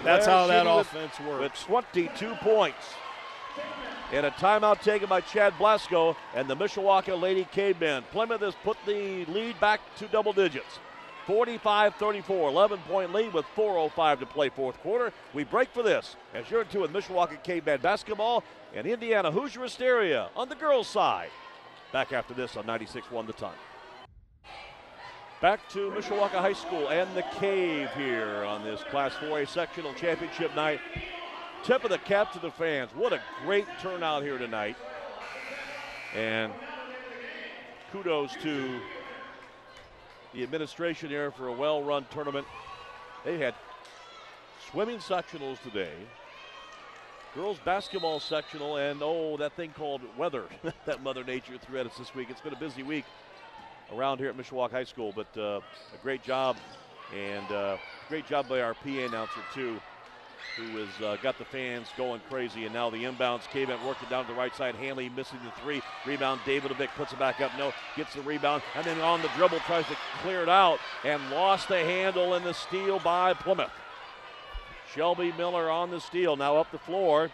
That's 0.04 0.26
There's 0.26 0.28
how 0.28 0.48
that 0.48 0.64
Sheedy 0.66 0.76
with- 0.78 0.88
offense 0.88 1.20
With 1.20 1.28
works. 1.40 1.64
22 1.64 2.36
points. 2.36 2.94
And 4.12 4.26
a 4.26 4.32
timeout 4.32 4.82
taken 4.82 5.10
by 5.10 5.22
Chad 5.22 5.58
Blasco 5.58 6.16
and 6.36 6.48
the 6.48 6.56
Mishawaka 6.56 7.20
Lady 7.20 7.48
Cavemen. 7.52 8.04
Plymouth 8.12 8.42
has 8.42 8.54
put 8.64 8.78
the 8.86 9.26
lead 9.26 9.60
back 9.60 9.82
to 9.98 10.08
double 10.08 10.32
digits. 10.32 10.80
45 11.26 11.96
34, 11.96 12.50
11 12.50 12.80
point 12.88 13.14
lead 13.14 13.34
with 13.34 13.46
4.05 13.56 14.20
to 14.20 14.26
play 14.26 14.50
fourth 14.50 14.80
quarter. 14.82 15.12
We 15.34 15.44
break 15.44 15.70
for 15.70 15.82
this 15.82 16.16
as 16.34 16.50
you're 16.50 16.62
in 16.62 16.68
two 16.68 16.82
with 16.82 16.94
Mishawaka 16.94 17.42
Caveman 17.44 17.82
basketball 17.82 18.44
and 18.74 18.86
Indiana 18.86 19.32
Hoosier 19.32 19.64
Hysteria 19.64 20.30
on 20.36 20.50
the 20.50 20.56
girls' 20.56 20.88
side. 20.88 21.30
Back 21.92 22.14
after 22.14 22.34
this 22.34 22.56
on 22.58 22.66
96 22.66 23.10
1 23.10 23.26
the 23.26 23.34
ton. 23.34 23.54
Back 25.42 25.68
to 25.70 25.92
Mishawaka 25.92 26.40
High 26.40 26.54
School 26.54 26.90
and 26.90 27.14
the 27.16 27.24
Cave 27.40 27.90
here 27.96 28.44
on 28.46 28.64
this 28.64 28.84
Class 28.84 29.14
4A 29.16 29.48
sectional 29.48 29.94
championship 29.94 30.56
night. 30.56 30.80
Tip 31.64 31.84
of 31.84 31.90
the 31.90 31.98
cap 32.00 32.32
to 32.34 32.40
the 32.40 32.52
fans. 32.52 32.92
What 32.96 33.14
a 33.14 33.20
great 33.44 33.66
turnout 33.82 34.24
here 34.24 34.38
tonight. 34.38 34.76
And 36.16 36.54
kudos 37.92 38.34
to 38.44 38.80
the 40.36 40.44
administration 40.44 41.10
here 41.10 41.32
for 41.32 41.48
a 41.48 41.54
well 41.54 41.82
run 41.82 42.06
tournament. 42.12 42.46
They 43.24 43.38
had 43.40 43.56
swimming 44.70 44.98
sectionals 44.98 45.62
today, 45.64 45.94
girls 47.34 47.58
basketball 47.64 48.20
sectional, 48.20 48.78
and 48.78 49.02
oh, 49.02 49.38
that 49.38 49.54
thing 49.54 49.72
called 49.72 50.02
weather 50.18 50.44
that 50.86 51.02
Mother 51.02 51.24
Nature 51.24 51.58
threw 51.58 51.80
at 51.80 51.86
us 51.86 51.98
this 51.98 52.14
week. 52.14 52.28
It's 52.30 52.42
been 52.42 52.54
a 52.54 52.60
busy 52.60 52.84
week 52.84 53.06
around 53.94 54.18
here 54.18 54.30
at 54.30 54.38
Mishawaka 54.38 54.72
High 54.72 54.84
School, 54.84 55.14
but 55.16 55.28
uh, 55.38 55.62
a 55.94 56.04
great 56.04 56.22
job 56.22 56.58
and 57.16 57.52
uh, 57.52 57.78
great 58.10 58.28
job 58.28 58.50
by 58.50 58.62
our 58.62 58.74
PA 58.74 58.90
announcer, 58.90 59.40
too, 59.54 59.80
who 60.58 60.78
has 60.78 60.90
uh, 61.04 61.18
got 61.22 61.38
the 61.38 61.46
fans 61.46 61.88
going 61.98 62.22
crazy. 62.30 62.66
And 62.66 62.74
now 62.74 62.90
the 62.90 63.04
inbounds, 63.04 63.50
Caveman 63.50 63.86
worked 63.86 64.04
it 64.04 64.10
down 64.10 64.26
to 64.26 64.32
the 64.32 64.38
right 64.38 64.56
side. 64.56 64.76
Hanley 64.76 65.10
missing 65.10 65.40
the 65.44 65.52
three. 65.62 65.82
Rebound, 66.06 66.42
David 66.46 66.72
Davidovic 66.72 66.90
puts 66.96 67.14
it 67.14 67.20
back 67.20 67.42
up. 67.42 67.52
No, 67.58 67.74
gets 67.96 68.14
the 68.14 68.22
rebound. 68.22 68.64
And 68.76 68.86
then 68.86 69.00
on 69.02 69.22
the 69.22 69.30
dribble, 69.36 69.60
tries 69.60 69.86
to 69.88 69.98
clear 70.22 70.42
it 70.42 70.50
out 70.50 70.80
and 71.04 71.30
lost 71.30 71.68
the 71.68 71.80
handle 71.80 72.36
in 72.36 72.44
the 72.44 72.54
steal 72.54 73.00
by 73.00 73.34
Plymouth. 73.34 73.72
Shelby 74.94 75.34
Miller 75.38 75.70
on 75.70 75.92
the 75.92 76.00
steal. 76.00 76.36
Now 76.36 76.58
up 76.58 76.72
the 76.72 76.80
floor. 76.80 77.30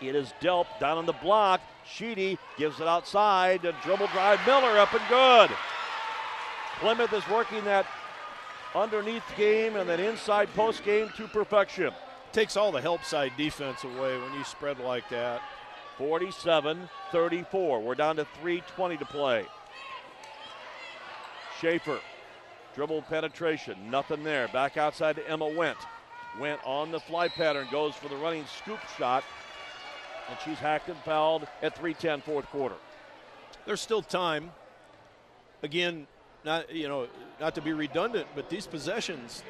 It 0.00 0.16
is 0.16 0.32
Delp 0.40 0.66
down 0.80 0.98
on 0.98 1.06
the 1.06 1.12
block. 1.12 1.60
Sheedy 1.86 2.38
gives 2.56 2.80
it 2.80 2.86
outside. 2.86 3.64
A 3.64 3.74
dribble 3.84 4.08
drive. 4.08 4.40
Miller 4.46 4.78
up 4.78 4.92
and 4.92 5.02
good. 5.08 5.50
Plymouth 6.80 7.12
is 7.12 7.26
working 7.28 7.62
that 7.64 7.86
underneath 8.74 9.22
game 9.36 9.76
and 9.76 9.88
that 9.88 10.00
inside 10.00 10.52
post 10.54 10.84
game 10.84 11.08
to 11.16 11.28
perfection. 11.28 11.92
Takes 12.34 12.56
all 12.56 12.72
the 12.72 12.80
help 12.80 13.04
side 13.04 13.32
defense 13.36 13.84
away 13.84 14.18
when 14.18 14.34
you 14.34 14.42
spread 14.42 14.80
like 14.80 15.08
that. 15.10 15.40
47 15.98 16.88
34. 17.12 17.80
We're 17.80 17.94
down 17.94 18.16
to 18.16 18.26
3.20 18.42 18.98
to 18.98 19.04
play. 19.04 19.46
Schaefer, 21.60 22.00
dribble 22.74 23.02
penetration, 23.02 23.88
nothing 23.88 24.24
there. 24.24 24.48
Back 24.48 24.76
outside 24.76 25.14
to 25.14 25.30
Emma 25.30 25.44
Wendt. 25.44 25.76
Wendt 26.40 26.58
on 26.64 26.90
the 26.90 26.98
fly 26.98 27.28
pattern, 27.28 27.68
goes 27.70 27.94
for 27.94 28.08
the 28.08 28.16
running 28.16 28.44
scoop 28.46 28.80
shot, 28.98 29.22
and 30.28 30.36
she's 30.44 30.58
hacked 30.58 30.88
and 30.88 30.98
fouled 31.04 31.46
at 31.62 31.76
3:10 31.76 32.20
fourth 32.20 32.46
quarter. 32.46 32.74
There's 33.64 33.80
still 33.80 34.02
time. 34.02 34.50
Again, 35.62 36.08
not 36.44 36.74
you 36.74 36.88
know, 36.88 37.06
not 37.38 37.54
to 37.54 37.60
be 37.60 37.72
redundant, 37.72 38.26
but 38.34 38.50
these 38.50 38.66
possessions, 38.66 39.44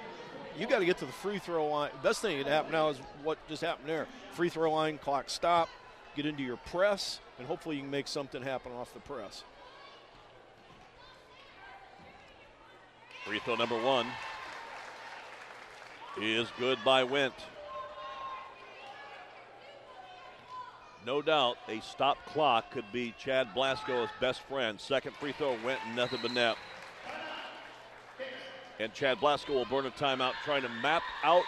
you 0.58 0.66
got 0.66 0.78
to 0.78 0.84
get 0.84 0.98
to 0.98 1.06
the 1.06 1.12
free 1.12 1.38
throw 1.38 1.68
line. 1.68 1.90
Best 2.02 2.20
thing 2.20 2.38
that 2.38 2.46
happened 2.46 2.72
now 2.72 2.88
is 2.88 2.98
what 3.22 3.38
just 3.48 3.62
happened 3.62 3.88
there. 3.88 4.06
Free 4.32 4.48
throw 4.48 4.72
line, 4.72 4.98
clock 4.98 5.28
stop, 5.28 5.68
get 6.16 6.26
into 6.26 6.42
your 6.42 6.56
press, 6.56 7.20
and 7.38 7.46
hopefully 7.46 7.76
you 7.76 7.82
can 7.82 7.90
make 7.90 8.08
something 8.08 8.42
happen 8.42 8.72
off 8.72 8.92
the 8.94 9.00
press. 9.00 9.44
Free 13.24 13.40
throw 13.40 13.56
number 13.56 13.80
one 13.80 14.06
is 16.20 16.46
good 16.58 16.78
by 16.84 17.04
Wendt. 17.04 17.32
No 21.06 21.20
doubt 21.20 21.56
a 21.68 21.80
stop 21.80 22.16
clock 22.26 22.70
could 22.70 22.90
be 22.92 23.14
Chad 23.18 23.48
Blasco's 23.54 24.08
best 24.20 24.40
friend. 24.42 24.80
Second 24.80 25.14
free 25.16 25.32
throw 25.32 25.56
went 25.64 25.80
nothing 25.94 26.18
but 26.22 26.32
net. 26.32 26.56
And 28.80 28.92
Chad 28.92 29.20
Blasco 29.20 29.52
will 29.52 29.66
burn 29.66 29.86
a 29.86 29.90
timeout 29.90 30.32
trying 30.44 30.62
to 30.62 30.68
map 30.68 31.02
out, 31.22 31.44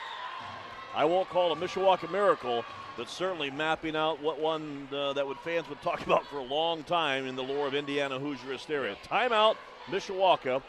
I 0.94 1.04
won't 1.04 1.28
call 1.28 1.52
it 1.52 1.58
a 1.58 1.60
Mishawaka 1.60 2.10
miracle, 2.10 2.64
but 2.96 3.08
certainly 3.08 3.50
mapping 3.50 3.96
out 3.96 4.22
what 4.22 4.40
one 4.40 4.88
uh, 4.92 5.12
that 5.12 5.26
would 5.26 5.38
fans 5.38 5.68
would 5.68 5.82
talk 5.82 6.00
about 6.06 6.26
for 6.26 6.38
a 6.38 6.44
long 6.44 6.84
time 6.84 7.26
in 7.26 7.36
the 7.36 7.42
lore 7.42 7.66
of 7.66 7.74
Indiana 7.74 8.18
Hoosier 8.18 8.52
hysteria. 8.52 8.96
Timeout, 9.06 9.56
Mishawaka. 9.86 10.62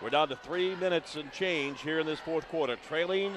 We're 0.00 0.10
down 0.10 0.28
to 0.28 0.36
three 0.36 0.76
minutes 0.76 1.16
and 1.16 1.32
change 1.32 1.80
here 1.80 1.98
in 1.98 2.06
this 2.06 2.20
fourth 2.20 2.48
quarter, 2.48 2.76
trailing 2.86 3.32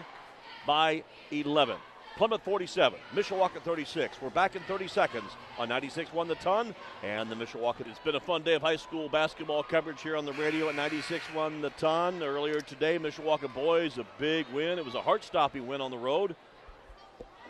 by 0.68 1.04
11. 1.32 1.78
Plymouth 2.22 2.44
47, 2.44 3.00
Mishawaka 3.16 3.64
36. 3.64 4.22
We're 4.22 4.30
back 4.30 4.56
in 4.56 4.62
30 4.68 4.88
seconds 4.88 5.32
on 5.58 5.70
96 5.70 6.14
1 6.14 6.28
the 6.28 6.36
ton. 6.36 6.76
And 7.02 7.32
the 7.32 7.36
Mishawaka, 7.36 7.88
it's 7.88 7.98
been 7.98 8.14
a 8.14 8.20
fun 8.20 8.44
day 8.44 8.54
of 8.54 8.62
high 8.62 8.76
school 8.76 9.10
basketball 9.10 9.64
coverage 9.64 10.04
here 10.04 10.16
on 10.16 10.26
the 10.26 10.34
radio 10.34 10.70
at 10.70 10.76
96 10.76 11.26
1 11.34 11.62
the 11.62 11.72
ton. 11.72 12.22
Earlier 12.22 12.62
today, 12.62 13.00
Mishawaka 13.00 13.52
boys, 13.52 13.98
a 13.98 14.06
big 14.20 14.46
win. 14.54 14.78
It 14.78 14.86
was 14.86 14.94
a 14.94 15.02
heart 15.02 15.24
stopping 15.24 15.66
win 15.66 15.82
on 15.82 15.90
the 15.90 15.98
road. 15.98 16.36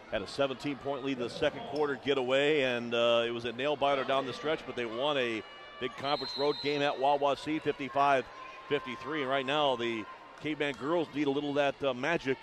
Had 0.09 0.21
a 0.21 0.27
17 0.27 0.77
point 0.77 1.03
lead 1.03 1.17
in 1.17 1.23
the 1.23 1.29
second 1.29 1.63
quarter 1.71 1.99
getaway, 2.05 2.61
and 2.61 2.93
uh, 2.93 3.25
it 3.27 3.31
was 3.31 3.43
a 3.43 3.51
nail 3.51 3.75
biter 3.75 4.05
down 4.05 4.25
the 4.25 4.31
stretch, 4.31 4.61
but 4.65 4.77
they 4.77 4.85
won 4.85 5.17
a 5.17 5.43
big 5.81 5.93
conference 5.97 6.37
road 6.37 6.55
game 6.63 6.81
at 6.81 6.97
Wawasee 6.97 7.61
55 7.61 8.25
53. 8.69 9.21
And 9.23 9.29
right 9.29 9.45
now, 9.45 9.75
the 9.75 10.05
Caveman 10.41 10.75
girls 10.75 11.09
need 11.13 11.27
a 11.27 11.29
little 11.29 11.49
of 11.49 11.55
that 11.55 11.83
uh, 11.83 11.93
magic 11.93 12.37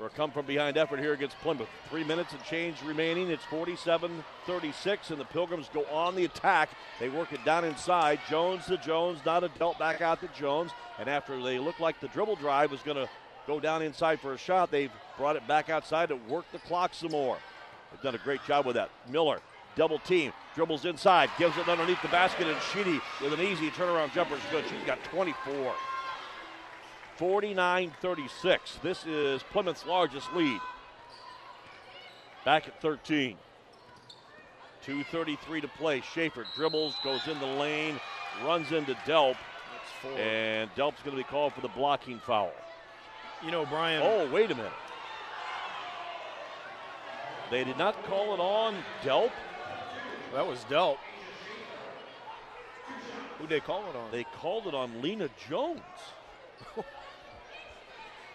for 0.00 0.06
a 0.06 0.10
come 0.10 0.30
from 0.30 0.46
behind 0.46 0.78
effort 0.78 0.98
here 0.98 1.12
against 1.12 1.38
Plymouth. 1.40 1.68
Three 1.90 2.04
minutes 2.04 2.32
and 2.32 2.42
change 2.42 2.76
remaining. 2.82 3.30
It's 3.30 3.44
47 3.44 4.24
36, 4.46 5.10
and 5.10 5.20
the 5.20 5.26
Pilgrims 5.26 5.68
go 5.74 5.84
on 5.92 6.16
the 6.16 6.24
attack. 6.24 6.70
They 6.98 7.10
work 7.10 7.34
it 7.34 7.44
down 7.44 7.66
inside. 7.66 8.18
Jones 8.26 8.64
to 8.66 8.78
Jones, 8.78 9.20
not 9.26 9.44
a 9.44 9.50
dealt 9.58 9.78
back 9.78 10.00
out 10.00 10.22
to 10.22 10.28
Jones. 10.28 10.70
And 10.98 11.06
after 11.06 11.42
they 11.42 11.58
looked 11.58 11.80
like 11.80 12.00
the 12.00 12.08
dribble 12.08 12.36
drive 12.36 12.70
was 12.70 12.80
going 12.80 12.96
to 12.96 13.10
go 13.46 13.60
down 13.60 13.82
inside 13.82 14.20
for 14.20 14.32
a 14.32 14.38
shot, 14.38 14.70
they've 14.70 14.92
brought 15.18 15.36
it 15.36 15.46
back 15.46 15.68
outside 15.68 16.08
to 16.08 16.16
work 16.16 16.46
the 16.50 16.60
clock 16.60 16.94
some 16.94 17.10
more. 17.10 17.36
They've 17.90 18.00
done 18.00 18.14
a 18.14 18.24
great 18.24 18.42
job 18.46 18.64
with 18.64 18.76
that. 18.76 18.88
Miller, 19.06 19.40
double 19.76 19.98
team, 19.98 20.32
dribbles 20.54 20.86
inside, 20.86 21.28
gives 21.38 21.58
it 21.58 21.68
underneath 21.68 22.00
the 22.00 22.08
basket, 22.08 22.46
and 22.46 22.56
Sheedy 22.72 23.02
with 23.22 23.34
an 23.34 23.40
easy 23.40 23.70
turnaround 23.70 24.14
jumper 24.14 24.36
is 24.36 24.40
good. 24.50 24.64
She's 24.64 24.86
got 24.86 25.02
24. 25.04 25.74
49 27.20 27.92
36. 28.00 28.78
This 28.82 29.04
is 29.04 29.42
Plymouth's 29.42 29.84
largest 29.84 30.32
lead. 30.32 30.58
Back 32.46 32.66
at 32.66 32.80
13. 32.80 33.36
2.33 34.86 35.60
to 35.60 35.68
play. 35.68 36.00
Schaefer 36.00 36.46
dribbles, 36.56 36.94
goes 37.04 37.20
in 37.28 37.38
the 37.38 37.44
lane, 37.44 38.00
runs 38.42 38.72
into 38.72 38.94
Delp, 39.04 39.36
and 40.16 40.74
Delp's 40.74 41.02
going 41.02 41.14
to 41.14 41.22
be 41.22 41.28
called 41.28 41.52
for 41.52 41.60
the 41.60 41.68
blocking 41.68 42.18
foul. 42.20 42.54
you 43.44 43.50
know, 43.50 43.66
Brian. 43.66 44.02
Oh, 44.02 44.26
wait 44.32 44.50
a 44.50 44.54
minute. 44.54 44.72
They 47.50 47.64
did 47.64 47.76
not 47.76 48.02
call 48.04 48.32
it 48.32 48.40
on 48.40 48.76
Delp. 49.02 49.32
That 50.32 50.46
was 50.46 50.60
Delp. 50.70 50.96
Who 53.38 53.46
they 53.46 53.60
call 53.60 53.84
it 53.90 53.96
on? 53.96 54.10
They 54.10 54.24
called 54.40 54.66
it 54.66 54.74
on 54.74 55.02
Lena 55.02 55.28
Jones. 55.50 55.80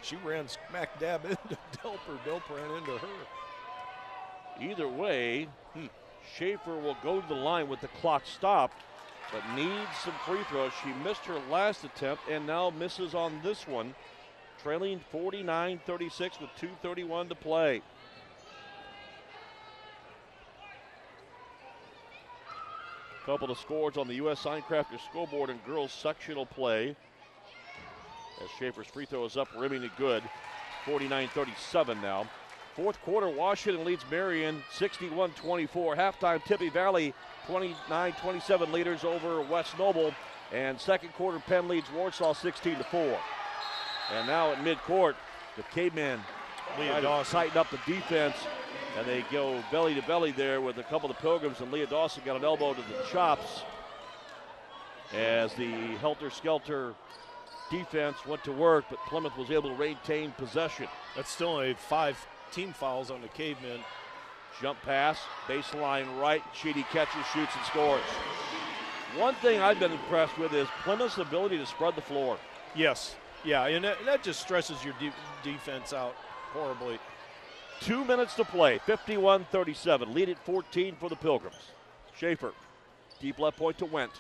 she 0.05 0.15
ran 0.17 0.47
smack 0.47 0.89
dab 0.99 1.25
into 1.25 1.57
Delper. 1.77 2.17
Delper 2.25 2.55
ran 2.55 2.77
into 2.77 2.97
her. 2.97 3.25
Either 4.59 4.87
way, 4.87 5.47
hmm, 5.73 5.87
Schaefer 6.37 6.75
will 6.77 6.95
go 7.03 7.19
to 7.19 7.27
the 7.27 7.35
line 7.35 7.67
with 7.67 7.81
the 7.81 7.87
clock 7.87 8.23
stopped, 8.25 8.81
but 9.31 9.41
needs 9.55 9.97
some 10.03 10.13
free 10.25 10.43
throws. 10.49 10.71
She 10.83 10.93
missed 11.03 11.25
her 11.25 11.39
last 11.51 11.83
attempt 11.83 12.23
and 12.29 12.45
now 12.45 12.69
misses 12.69 13.15
on 13.15 13.41
this 13.43 13.67
one, 13.67 13.93
trailing 14.61 14.99
49 15.11 15.79
36 15.85 16.39
with 16.39 16.49
2.31 16.83 17.29
to 17.29 17.35
play. 17.35 17.81
A 23.21 23.25
Couple 23.25 23.49
of 23.49 23.57
scores 23.57 23.97
on 23.97 24.07
the 24.07 24.15
U.S. 24.15 24.43
Signcrafter 24.43 24.99
scoreboard 25.09 25.49
in 25.49 25.57
girls 25.65 25.91
sectional 25.91 26.45
play. 26.45 26.95
As 28.43 28.49
Schaefer's 28.59 28.87
free 28.87 29.05
throw 29.05 29.25
is 29.25 29.37
up, 29.37 29.47
rimming 29.57 29.83
it 29.83 29.91
good. 29.97 30.23
49 30.85 31.27
37 31.29 32.01
now. 32.01 32.27
Fourth 32.75 33.01
quarter, 33.03 33.29
Washington 33.29 33.85
leads 33.85 34.03
Marion 34.11 34.61
61 34.73 35.31
24. 35.31 35.95
Halftime, 35.95 36.43
Tippy 36.43 36.69
Valley 36.69 37.13
29 37.47 38.13
27 38.21 38.71
leaders 38.71 39.03
over 39.03 39.41
West 39.41 39.77
Noble. 39.79 40.13
And 40.51 40.79
second 40.79 41.13
quarter, 41.13 41.39
Penn 41.39 41.67
leads 41.67 41.91
Warsaw 41.91 42.33
16 42.33 42.77
4. 42.91 43.19
And 44.13 44.27
now 44.27 44.51
at 44.51 44.59
midcourt, 44.59 45.15
the 45.55 45.63
Cavemen 45.63 46.19
Leah 46.77 47.01
Dawson. 47.01 47.31
tighten 47.31 47.57
up 47.57 47.69
the 47.71 47.79
defense. 47.85 48.35
And 48.97 49.07
they 49.07 49.25
go 49.31 49.61
belly 49.71 49.95
to 49.95 50.01
belly 50.03 50.31
there 50.31 50.61
with 50.61 50.77
a 50.77 50.83
couple 50.83 51.09
of 51.09 51.15
the 51.15 51.21
Pilgrims. 51.21 51.59
And 51.61 51.71
Leah 51.71 51.87
Dawson 51.87 52.23
got 52.25 52.35
an 52.35 52.43
elbow 52.43 52.73
to 52.73 52.81
the 52.81 53.05
chops 53.11 53.63
as 55.13 55.53
the 55.53 55.71
helter 55.97 56.29
skelter 56.29 56.93
defense 57.69 58.25
went 58.25 58.43
to 58.43 58.51
work, 58.51 58.85
but 58.89 58.99
Plymouth 59.07 59.37
was 59.37 59.51
able 59.51 59.69
to 59.69 59.75
retain 59.75 60.31
possession. 60.31 60.87
That's 61.15 61.29
still 61.29 61.49
only 61.49 61.73
five 61.73 62.17
team 62.51 62.73
fouls 62.73 63.11
on 63.11 63.21
the 63.21 63.27
cavemen. 63.29 63.79
Jump 64.61 64.81
pass, 64.83 65.19
baseline 65.47 66.19
right. 66.19 66.41
Sheedy 66.53 66.83
catches, 66.91 67.25
shoots, 67.33 67.53
and 67.55 67.65
scores. 67.65 68.01
One 69.17 69.35
thing 69.35 69.61
I've 69.61 69.79
been 69.79 69.91
impressed 69.91 70.37
with 70.37 70.53
is 70.53 70.67
Plymouth's 70.83 71.17
ability 71.17 71.57
to 71.57 71.65
spread 71.65 71.95
the 71.95 72.01
floor. 72.01 72.37
Yes. 72.75 73.15
Yeah, 73.43 73.65
and 73.67 73.83
that, 73.83 73.97
that 74.05 74.23
just 74.23 74.41
stresses 74.41 74.83
your 74.83 74.93
de- 74.99 75.13
defense 75.43 75.93
out 75.93 76.15
horribly. 76.51 76.99
Two 77.81 78.05
minutes 78.05 78.33
to 78.35 78.45
play, 78.45 78.79
51 78.85 79.45
37. 79.51 80.13
Lead 80.13 80.29
at 80.29 80.45
14 80.45 80.95
for 80.95 81.09
the 81.09 81.15
Pilgrims. 81.15 81.71
Schaefer, 82.17 82.53
deep 83.19 83.39
left 83.39 83.57
point 83.57 83.77
to 83.77 83.85
Wendt. 83.85 84.11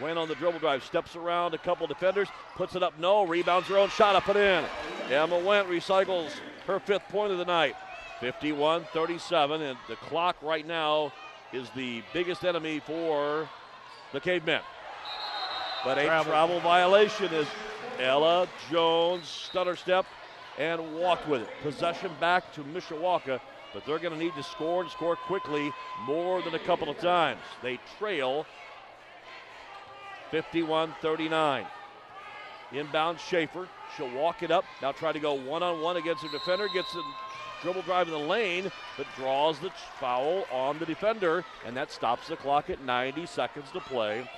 Wendt 0.00 0.16
on 0.16 0.28
the 0.28 0.34
dribble 0.34 0.60
drive, 0.60 0.84
steps 0.84 1.16
around 1.16 1.54
a 1.54 1.58
couple 1.58 1.86
defenders, 1.86 2.28
puts 2.56 2.74
it 2.74 2.82
up, 2.82 2.98
no, 2.98 3.26
rebounds 3.26 3.68
her 3.68 3.78
own 3.78 3.88
shot 3.90 4.16
up 4.16 4.28
and 4.28 4.38
in. 4.38 4.64
Emma 5.12 5.36
Wendt 5.36 5.66
recycles 5.66 6.30
her 6.66 6.78
fifth 6.78 7.08
point 7.08 7.32
of 7.32 7.38
the 7.38 7.44
night. 7.44 7.74
51 8.20 8.84
37, 8.92 9.62
and 9.62 9.78
the 9.88 9.96
clock 9.96 10.36
right 10.42 10.66
now 10.66 11.12
is 11.52 11.68
the 11.70 12.02
biggest 12.12 12.44
enemy 12.44 12.80
for 12.80 13.48
the 14.12 14.20
Cavemen. 14.20 14.60
But 15.84 15.98
a 15.98 16.04
Travel. 16.04 16.32
travel 16.32 16.60
violation 16.60 17.32
is 17.32 17.46
Ella 18.00 18.48
Jones 18.70 19.28
stutter 19.28 19.76
step 19.76 20.04
and 20.58 20.96
walked 20.96 21.28
with 21.28 21.42
it. 21.42 21.48
Possession 21.62 22.10
back 22.20 22.52
to 22.54 22.62
Mishawaka, 22.64 23.40
but 23.72 23.86
they're 23.86 24.00
going 24.00 24.12
to 24.12 24.18
need 24.18 24.34
to 24.34 24.42
score 24.42 24.82
and 24.82 24.90
score 24.90 25.14
quickly 25.14 25.72
more 26.04 26.42
than 26.42 26.54
a 26.54 26.58
couple 26.58 26.90
of 26.90 26.98
times. 26.98 27.40
They 27.62 27.78
trail 27.98 28.44
51 30.30 30.94
39. 31.00 31.66
Inbound 32.72 33.18
Schaefer. 33.18 33.68
She'll 33.96 34.14
walk 34.14 34.42
it 34.42 34.50
up. 34.50 34.64
Now 34.82 34.92
try 34.92 35.12
to 35.12 35.20
go 35.20 35.32
one 35.34 35.62
on 35.62 35.80
one 35.80 35.96
against 35.96 36.22
her 36.22 36.28
defender. 36.30 36.68
Gets 36.68 36.94
a 36.94 37.02
dribble 37.62 37.82
drive 37.82 38.08
in 38.08 38.12
the 38.12 38.18
lane, 38.18 38.70
but 38.96 39.06
draws 39.16 39.58
the 39.58 39.70
foul 39.98 40.44
on 40.52 40.78
the 40.78 40.86
defender, 40.86 41.44
and 41.66 41.76
that 41.76 41.90
stops 41.90 42.28
the 42.28 42.36
clock 42.36 42.70
at 42.70 42.82
90 42.84 43.26
seconds 43.26 43.70
to 43.72 43.80
play. 43.80 44.28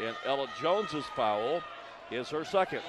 And 0.00 0.14
Ella 0.24 0.48
Jones's 0.60 1.04
foul 1.16 1.62
is 2.10 2.28
her 2.28 2.44
second. 2.44 2.82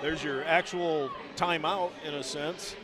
There's 0.00 0.24
your 0.24 0.44
actual 0.44 1.10
timeout 1.36 1.90
in 2.06 2.14
a 2.14 2.22
sense. 2.22 2.74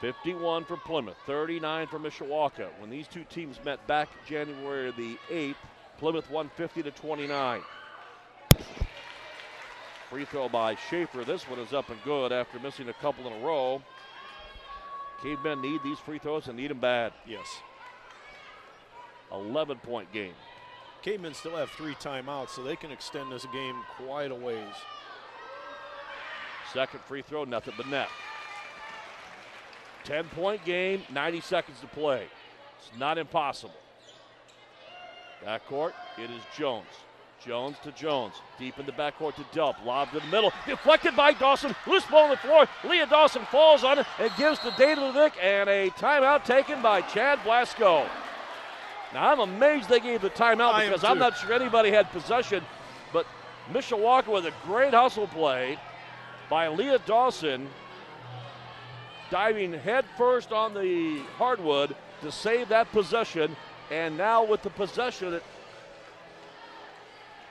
51 0.00 0.64
for 0.64 0.76
Plymouth, 0.78 1.16
39 1.26 1.86
for 1.88 1.98
Mishawaka. 1.98 2.68
When 2.78 2.88
these 2.88 3.06
two 3.06 3.24
teams 3.24 3.60
met 3.64 3.86
back 3.86 4.08
January 4.26 4.90
the 4.92 5.18
8th, 5.30 5.56
Plymouth 5.98 6.30
won 6.30 6.50
50 6.56 6.82
to 6.84 6.90
29. 6.90 7.60
Free 10.08 10.24
throw 10.24 10.48
by 10.48 10.74
Schaefer. 10.88 11.24
This 11.24 11.48
one 11.48 11.58
is 11.58 11.74
up 11.74 11.90
and 11.90 12.02
good 12.02 12.32
after 12.32 12.58
missing 12.58 12.88
a 12.88 12.94
couple 12.94 13.26
in 13.26 13.32
a 13.34 13.46
row. 13.46 13.82
Cavemen 15.22 15.60
need 15.60 15.82
these 15.84 15.98
free 15.98 16.18
throws 16.18 16.48
and 16.48 16.56
need 16.56 16.70
them 16.70 16.80
bad. 16.80 17.12
Yes. 17.26 17.46
11 19.30 19.78
point 19.78 20.10
game. 20.12 20.32
Cavemen 21.02 21.34
still 21.34 21.56
have 21.56 21.70
three 21.70 21.94
timeouts, 21.94 22.50
so 22.50 22.62
they 22.62 22.76
can 22.76 22.90
extend 22.90 23.30
this 23.30 23.46
game 23.52 23.76
quite 23.96 24.30
a 24.30 24.34
ways. 24.34 24.74
Second 26.72 27.00
free 27.02 27.22
throw, 27.22 27.44
nothing 27.44 27.74
but 27.76 27.86
net. 27.86 28.08
10 30.10 30.24
point 30.30 30.64
game, 30.64 31.04
90 31.12 31.40
seconds 31.40 31.78
to 31.78 31.86
play. 31.86 32.26
It's 32.80 32.98
not 32.98 33.16
impossible. 33.16 33.76
Backcourt, 35.46 35.92
it 36.18 36.28
is 36.30 36.42
Jones. 36.58 36.88
Jones 37.46 37.76
to 37.84 37.92
Jones. 37.92 38.34
Deep 38.58 38.76
in 38.80 38.86
the 38.86 38.92
backcourt 38.92 39.36
to 39.36 39.42
Delp. 39.56 39.76
Lob 39.84 40.10
to 40.10 40.18
the 40.18 40.26
middle. 40.26 40.52
Deflected 40.66 41.14
by 41.14 41.32
Dawson. 41.32 41.76
Loose 41.86 42.04
ball 42.06 42.24
on 42.24 42.30
the 42.30 42.36
floor. 42.38 42.66
Leah 42.84 43.06
Dawson 43.06 43.42
falls 43.52 43.84
on 43.84 44.00
it 44.00 44.06
and 44.18 44.32
gives 44.36 44.58
the 44.58 44.72
day 44.72 44.96
to 44.96 45.00
Davidovic 45.00 45.32
and 45.40 45.70
a 45.70 45.90
timeout 45.90 46.44
taken 46.44 46.82
by 46.82 47.02
Chad 47.02 47.38
Blasco. 47.44 48.04
Now 49.14 49.30
I'm 49.30 49.38
amazed 49.38 49.88
they 49.88 50.00
gave 50.00 50.22
the 50.22 50.30
timeout 50.30 50.72
I 50.72 50.86
because 50.86 51.04
I'm 51.04 51.20
not 51.20 51.38
sure 51.38 51.52
anybody 51.52 51.92
had 51.92 52.10
possession, 52.10 52.64
but 53.12 53.26
Mishawaka 53.72 54.26
with 54.26 54.46
a 54.46 54.52
great 54.64 54.92
hustle 54.92 55.28
play 55.28 55.78
by 56.50 56.66
Leah 56.66 56.98
Dawson 57.06 57.68
diving 59.30 59.72
head 59.72 60.04
first 60.16 60.52
on 60.52 60.74
the 60.74 61.20
hardwood 61.36 61.94
to 62.22 62.32
save 62.32 62.68
that 62.68 62.90
possession. 62.92 63.56
And 63.90 64.16
now 64.16 64.44
with 64.44 64.62
the 64.62 64.70
possession, 64.70 65.40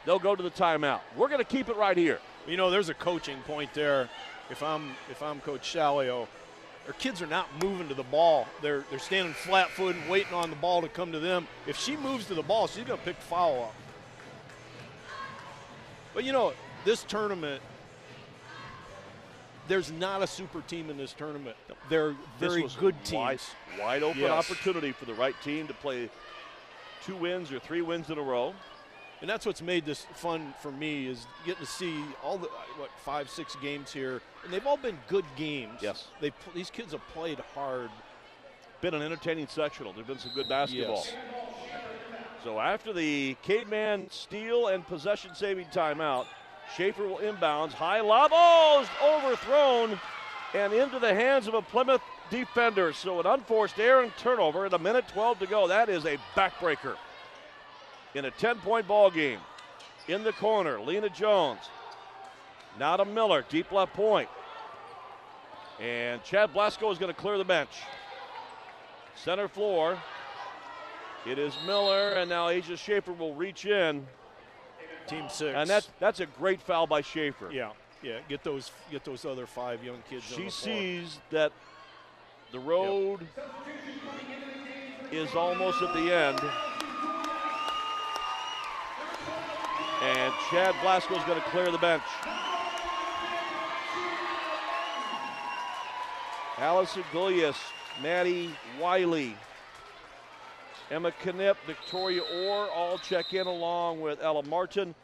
they'll 0.05 0.19
go 0.19 0.35
to 0.35 0.43
the 0.43 0.51
timeout. 0.51 1.01
We're 1.15 1.27
going 1.27 1.39
to 1.39 1.45
keep 1.45 1.69
it 1.69 1.75
right 1.75 1.97
here. 1.97 2.19
You 2.47 2.57
know, 2.57 2.69
there's 2.69 2.89
a 2.89 2.93
coaching 2.93 3.39
point 3.41 3.73
there. 3.73 4.09
If 4.49 4.63
I'm 4.63 4.95
if 5.11 5.21
I'm 5.21 5.39
Coach 5.41 5.61
Shalio, 5.61 6.27
their 6.85 6.95
kids 6.95 7.21
are 7.21 7.27
not 7.27 7.47
moving 7.61 7.87
to 7.89 7.93
the 7.93 8.03
ball. 8.03 8.47
They're 8.63 8.83
they're 8.89 8.97
standing 8.97 9.33
flat 9.33 9.69
footed, 9.69 10.01
waiting 10.09 10.33
on 10.33 10.49
the 10.49 10.55
ball 10.55 10.81
to 10.81 10.87
come 10.87 11.11
to 11.11 11.19
them. 11.19 11.47
If 11.67 11.77
she 11.77 11.95
moves 11.95 12.25
to 12.27 12.33
the 12.33 12.41
ball, 12.41 12.65
she's 12.65 12.83
gonna 12.83 12.99
pick 13.05 13.17
the 13.17 13.25
foul 13.25 13.65
up. 13.65 13.75
But 16.15 16.23
you 16.23 16.31
know, 16.31 16.53
this 16.85 17.03
tournament, 17.03 17.61
there's 19.69 19.91
not 19.91 20.21
a 20.21 20.27
super 20.27 20.61
team 20.61 20.89
in 20.89 20.97
this 20.97 21.13
tournament. 21.13 21.55
They're 21.89 22.15
very 22.39 22.65
good 22.79 22.95
wide, 23.13 23.39
teams. 23.39 23.51
wide 23.79 24.03
open 24.03 24.19
Yes. 24.19 24.31
opportunity 24.31 24.91
for 24.91 25.05
the 25.05 25.13
right 25.13 25.35
team 25.43 25.67
to 25.67 25.73
play 25.75 26.09
two 27.05 27.15
wins 27.15 27.51
or 27.51 27.59
three 27.59 27.81
wins 27.81 28.09
in 28.09 28.17
a 28.17 28.21
row. 28.21 28.53
And 29.21 29.29
that's 29.29 29.45
what's 29.45 29.61
made 29.61 29.85
this 29.85 30.05
fun 30.15 30.53
for 30.61 30.71
me 30.71 31.07
is 31.07 31.27
getting 31.45 31.65
to 31.65 31.69
see 31.71 32.03
all 32.23 32.37
the 32.37 32.47
what 32.77 32.89
five 33.05 33.29
six 33.29 33.55
games 33.57 33.91
here, 33.91 34.21
and 34.43 34.51
they've 34.53 34.65
all 34.65 34.77
been 34.77 34.97
good 35.07 35.25
games. 35.35 35.79
Yes. 35.81 36.07
they 36.19 36.31
these 36.55 36.69
kids 36.69 36.91
have 36.93 37.05
played 37.09 37.39
hard. 37.53 37.89
Been 38.81 38.93
an 38.93 39.01
entertaining 39.01 39.47
sectional. 39.47 39.91
There's 39.91 40.07
been 40.07 40.19
some 40.19 40.31
good 40.33 40.47
basketball. 40.47 41.03
Yes. 41.05 41.13
So 42.45 42.59
after 42.61 42.93
the 42.93 43.35
caveman 43.43 44.09
steal 44.09 44.67
and 44.67 44.87
possession 44.87 45.35
saving 45.35 45.65
timeout, 45.67 46.25
Schaefer 46.75 47.07
will 47.07 47.17
inbounds. 47.17 47.73
High 47.73 48.01
lob. 48.01 48.31
Oh, 48.33 48.87
overthrown 49.03 49.99
and 50.53 50.73
into 50.73 50.99
the 50.99 51.13
hands 51.13 51.47
of 51.47 51.53
a 51.53 51.61
Plymouth 51.61 52.01
defender. 52.29 52.93
So 52.93 53.19
an 53.19 53.25
unforced 53.25 53.79
error 53.79 54.03
and 54.03 54.15
turnover 54.17 54.65
at 54.65 54.73
a 54.73 54.79
minute 54.79 55.07
12 55.09 55.39
to 55.39 55.47
go. 55.47 55.67
That 55.67 55.89
is 55.89 56.05
a 56.05 56.17
backbreaker 56.35 56.95
in 58.15 58.25
a 58.25 58.31
10 58.31 58.57
point 58.59 58.87
ball 58.87 59.11
game. 59.11 59.39
In 60.07 60.23
the 60.23 60.33
corner, 60.33 60.79
Lena 60.79 61.09
Jones. 61.09 61.59
Now 62.79 62.97
to 62.97 63.05
Miller, 63.05 63.45
deep 63.49 63.71
left 63.71 63.93
point. 63.93 64.29
And 65.79 66.23
Chad 66.23 66.51
Blasco 66.53 66.91
is 66.91 66.97
going 66.97 67.13
to 67.13 67.19
clear 67.19 67.37
the 67.37 67.43
bench. 67.43 67.69
Center 69.15 69.47
floor. 69.47 69.97
It 71.27 71.37
is 71.37 71.53
Miller, 71.65 72.13
and 72.13 72.29
now 72.29 72.47
Asia 72.47 72.77
Schaefer 72.77 73.13
will 73.13 73.35
reach 73.35 73.65
in. 73.65 74.07
Team 75.09 75.25
six, 75.29 75.55
And 75.55 75.69
that's 75.69 75.89
that's 75.99 76.19
a 76.19 76.25
great 76.25 76.61
foul 76.61 76.85
by 76.87 77.01
Schaefer. 77.01 77.49
yeah, 77.51 77.71
yeah. 78.03 78.19
Get 78.27 78.43
those 78.43 78.71
get 78.91 79.03
those 79.03 79.25
other 79.25 79.45
five 79.45 79.83
young 79.83 80.01
kids. 80.09 80.31
on 80.31 80.37
She 80.37 80.49
sees 80.49 81.19
that 81.31 81.51
the 82.51 82.59
road 82.59 83.27
is 85.11 85.33
almost 85.35 85.81
at 85.81 85.93
the 85.93 86.13
end. 86.13 86.39
And 90.01 90.33
Chad 90.49 90.75
Blasco 90.81 91.15
is 91.15 91.23
going 91.25 91.41
to 91.41 91.49
clear 91.49 91.71
the 91.71 91.77
bench. 91.77 92.03
Allison 96.57 97.03
Gullius, 97.11 97.57
Maddie 98.01 98.51
Wiley, 98.79 99.35
Emma 100.91 101.11
Knipp, 101.23 101.55
Victoria 101.67 102.21
Orr 102.21 102.69
all 102.69 102.97
check 102.97 103.33
in 103.33 103.45
along 103.45 104.01
with 104.01 104.19
Ella 104.21 104.43
Martin. 104.43 104.95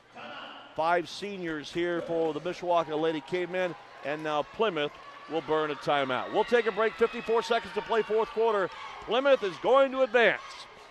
Five 0.75 1.07
seniors 1.07 1.71
here 1.71 2.01
for 2.01 2.33
the 2.33 2.41
Mishawaka 2.41 2.99
Lady 2.99 3.21
Cavemen. 3.21 3.75
And 4.03 4.23
now 4.23 4.43
Plymouth 4.43 4.91
will 5.31 5.41
burn 5.41 5.71
a 5.71 5.75
timeout. 5.75 6.33
We'll 6.33 6.43
take 6.43 6.65
a 6.65 6.71
break. 6.71 6.93
54 6.93 7.43
seconds 7.43 7.73
to 7.73 7.81
play 7.81 8.01
fourth 8.01 8.29
quarter. 8.29 8.69
Plymouth 9.05 9.43
is 9.43 9.55
going 9.57 9.91
to 9.91 10.01
advance. 10.01 10.41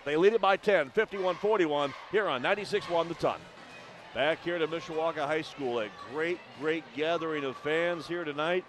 They 0.05 0.17
lead 0.17 0.35
it 0.35 0.41
by 0.41 0.57
10, 0.57 0.91
51 0.91 1.37
41, 1.37 1.95
here 2.13 2.29
on 2.29 2.43
96 2.43 2.89
1 2.89 3.09
the 3.09 3.15
ton. 3.15 3.41
Back 4.15 4.45
here 4.45 4.59
to 4.59 4.69
Mishawaka 4.69 5.27
High 5.27 5.43
School, 5.43 5.81
a 5.81 5.89
great, 6.13 6.39
great 6.61 6.85
gathering 6.95 7.43
of 7.43 7.57
fans 7.57 8.07
here 8.07 8.23
tonight. 8.23 8.65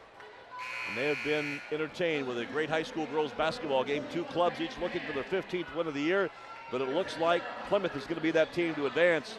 And 0.87 0.97
they 0.97 1.07
have 1.07 1.23
been 1.23 1.59
entertained 1.71 2.27
with 2.27 2.37
a 2.39 2.45
great 2.45 2.69
high 2.69 2.83
school 2.83 3.07
girls 3.07 3.31
basketball 3.37 3.83
game. 3.83 4.05
Two 4.11 4.23
clubs 4.25 4.61
each 4.61 4.77
looking 4.79 5.01
for 5.01 5.13
their 5.13 5.41
15th 5.41 5.75
win 5.75 5.87
of 5.87 5.93
the 5.93 6.01
year. 6.01 6.29
But 6.71 6.81
it 6.81 6.87
looks 6.87 7.17
like 7.17 7.41
Plymouth 7.67 7.95
is 7.95 8.03
going 8.03 8.15
to 8.15 8.21
be 8.21 8.31
that 8.31 8.53
team 8.53 8.73
to 8.75 8.85
advance 8.85 9.37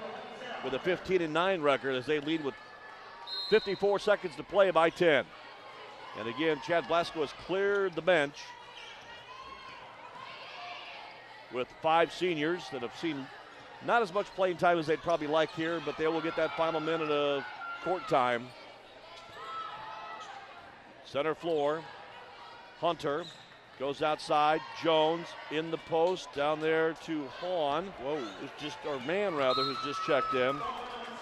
with 0.64 0.74
a 0.74 0.78
15 0.78 1.22
and 1.22 1.32
9 1.32 1.60
record 1.62 1.94
as 1.94 2.06
they 2.06 2.18
lead 2.20 2.44
with 2.44 2.54
54 3.50 3.98
seconds 4.00 4.34
to 4.36 4.42
play 4.42 4.70
by 4.70 4.90
10. 4.90 5.24
And 6.18 6.28
again, 6.28 6.58
Chad 6.66 6.88
Blasco 6.88 7.20
has 7.20 7.32
cleared 7.46 7.94
the 7.94 8.02
bench 8.02 8.42
with 11.52 11.68
five 11.82 12.12
seniors 12.12 12.68
that 12.70 12.82
have 12.82 12.96
seen 12.96 13.26
not 13.86 14.02
as 14.02 14.12
much 14.12 14.26
playing 14.34 14.56
time 14.56 14.78
as 14.78 14.86
they'd 14.86 15.02
probably 15.02 15.26
like 15.26 15.50
here, 15.54 15.80
but 15.84 15.96
they 15.96 16.08
will 16.08 16.20
get 16.20 16.36
that 16.36 16.56
final 16.56 16.80
minute 16.80 17.10
of 17.10 17.44
court 17.84 18.06
time. 18.08 18.46
Center 21.06 21.34
floor. 21.34 21.82
Hunter 22.80 23.24
goes 23.78 24.02
outside. 24.02 24.60
Jones 24.82 25.26
in 25.50 25.70
the 25.70 25.78
post 25.78 26.32
down 26.34 26.60
there 26.60 26.94
to 27.04 27.24
Hawn. 27.40 27.86
Whoa, 28.02 28.22
it's 28.42 28.62
just 28.62 28.76
or 28.86 28.98
man 29.00 29.34
rather 29.34 29.62
who's 29.62 29.78
just 29.84 30.04
checked 30.06 30.34
in, 30.34 30.56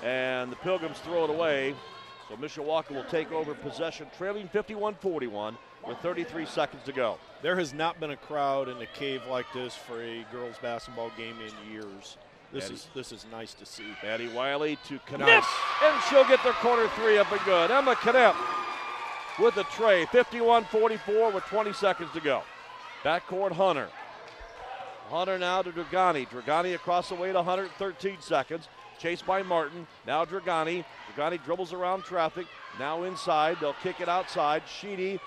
and 0.03 0.51
the 0.51 0.57
Pilgrims 0.57 0.99
throw 0.99 1.25
it 1.25 1.31
away. 1.31 1.75
So 2.29 2.37
Mishawaka 2.37 2.93
will 2.93 3.05
take 3.05 3.31
over 3.33 3.55
possession, 3.55 4.07
trailing 4.17 4.49
51-41 4.49 5.57
with 5.87 5.99
33 5.99 6.47
seconds 6.47 6.83
to 6.85 6.93
go. 6.93 7.19
There 7.43 7.57
has 7.57 7.75
not 7.75 8.01
been 8.01 8.13
a 8.13 8.17
crowd 8.17 8.71
in 8.71 8.79
a 8.79 8.87
cave 8.87 9.21
like 9.29 9.45
this 9.53 9.77
for 9.77 10.03
a 10.03 10.25
girls 10.33 10.57
basketball 10.63 11.11
game 11.19 11.37
in 11.41 11.71
years. 11.71 12.17
This 12.51 12.71
is 12.71 12.87
this 12.95 13.11
is 13.11 13.27
nice 13.33 13.53
to 13.55 13.67
see. 13.67 13.85
Maddie 14.03 14.29
Wiley 14.29 14.79
to 14.87 14.99
Knipp, 15.01 15.19
nice. 15.19 15.45
and 15.83 16.03
she'll 16.09 16.25
get 16.25 16.43
their 16.45 16.53
corner 16.55 16.89
three 16.97 17.19
up 17.19 17.31
and 17.33 17.41
good. 17.45 17.71
Emma 17.71 17.97
Knipp 17.97 18.37
with 19.39 19.55
the 19.55 19.65
tray, 19.65 20.07
51-44 20.07 21.35
with 21.35 21.45
20 21.45 21.73
seconds 21.73 22.11
to 22.13 22.21
go. 22.21 22.43
Backcourt 23.03 23.53
Hunter. 23.53 23.89
Hunter 25.09 25.39
now 25.39 25.63
to 25.63 25.71
Dragani. 25.71 26.29
Dragani 26.29 26.75
across 26.75 27.09
the 27.09 27.15
way 27.15 27.29
to 27.29 27.35
113 27.35 28.17
seconds. 28.21 28.69
Chased 28.99 29.27
by 29.27 29.43
Martin. 29.43 29.87
Now 30.07 30.25
Dragani. 30.25 30.85
Dragani 31.17 31.45
dribbles 31.45 31.73
around 31.73 32.05
traffic. 32.05 32.47
Now 32.79 33.03
inside. 33.03 33.59
They'll 33.61 33.77
kick 33.83 34.01
it 34.01 34.09
outside. 34.09 34.63
Sheedy 34.67 35.21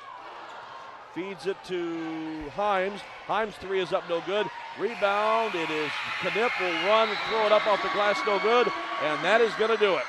feeds 1.13 1.45
it 1.45 1.57
to 1.65 2.43
Himes. 2.55 2.99
Himes 3.27 3.53
three 3.53 3.79
is 3.79 3.93
up 3.93 4.03
no 4.09 4.21
good. 4.25 4.47
Rebound. 4.79 5.53
It 5.53 5.69
is 5.69 5.91
Knipp 6.21 6.51
will 6.59 6.87
run 6.87 7.09
throw 7.29 7.45
it 7.45 7.51
up 7.51 7.67
off 7.67 7.81
the 7.83 7.89
glass 7.89 8.19
no 8.25 8.39
good. 8.39 8.67
And 9.03 9.23
that 9.23 9.41
is 9.41 9.53
going 9.55 9.71
to 9.71 9.77
do 9.77 9.95
it. 9.95 10.05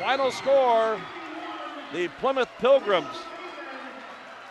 Final 0.00 0.32
score 0.32 0.98
the 1.92 2.08
Plymouth 2.18 2.48
Pilgrims 2.58 3.16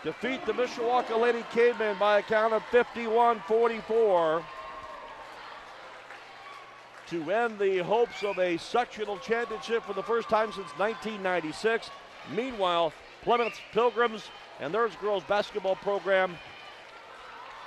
defeat 0.03 0.45
the 0.45 0.53
Mishawaka 0.53 1.19
Lady 1.19 1.43
Cavemen 1.51 1.97
by 1.97 2.19
a 2.19 2.21
count 2.21 2.53
of 2.53 2.63
51 2.65 3.39
44 3.47 4.43
to 7.07 7.31
end 7.31 7.59
the 7.59 7.79
hopes 7.79 8.23
of 8.23 8.37
a 8.39 8.57
sectional 8.57 9.17
championship 9.17 9.83
for 9.83 9.93
the 9.93 10.03
first 10.03 10.29
time 10.29 10.51
since 10.51 10.69
1996. 10.77 11.89
Meanwhile, 12.35 12.93
Plymouth 13.23 13.59
Pilgrims 13.73 14.29
and 14.59 14.73
their 14.73 14.87
girls 15.01 15.23
basketball 15.23 15.75
program 15.75 16.37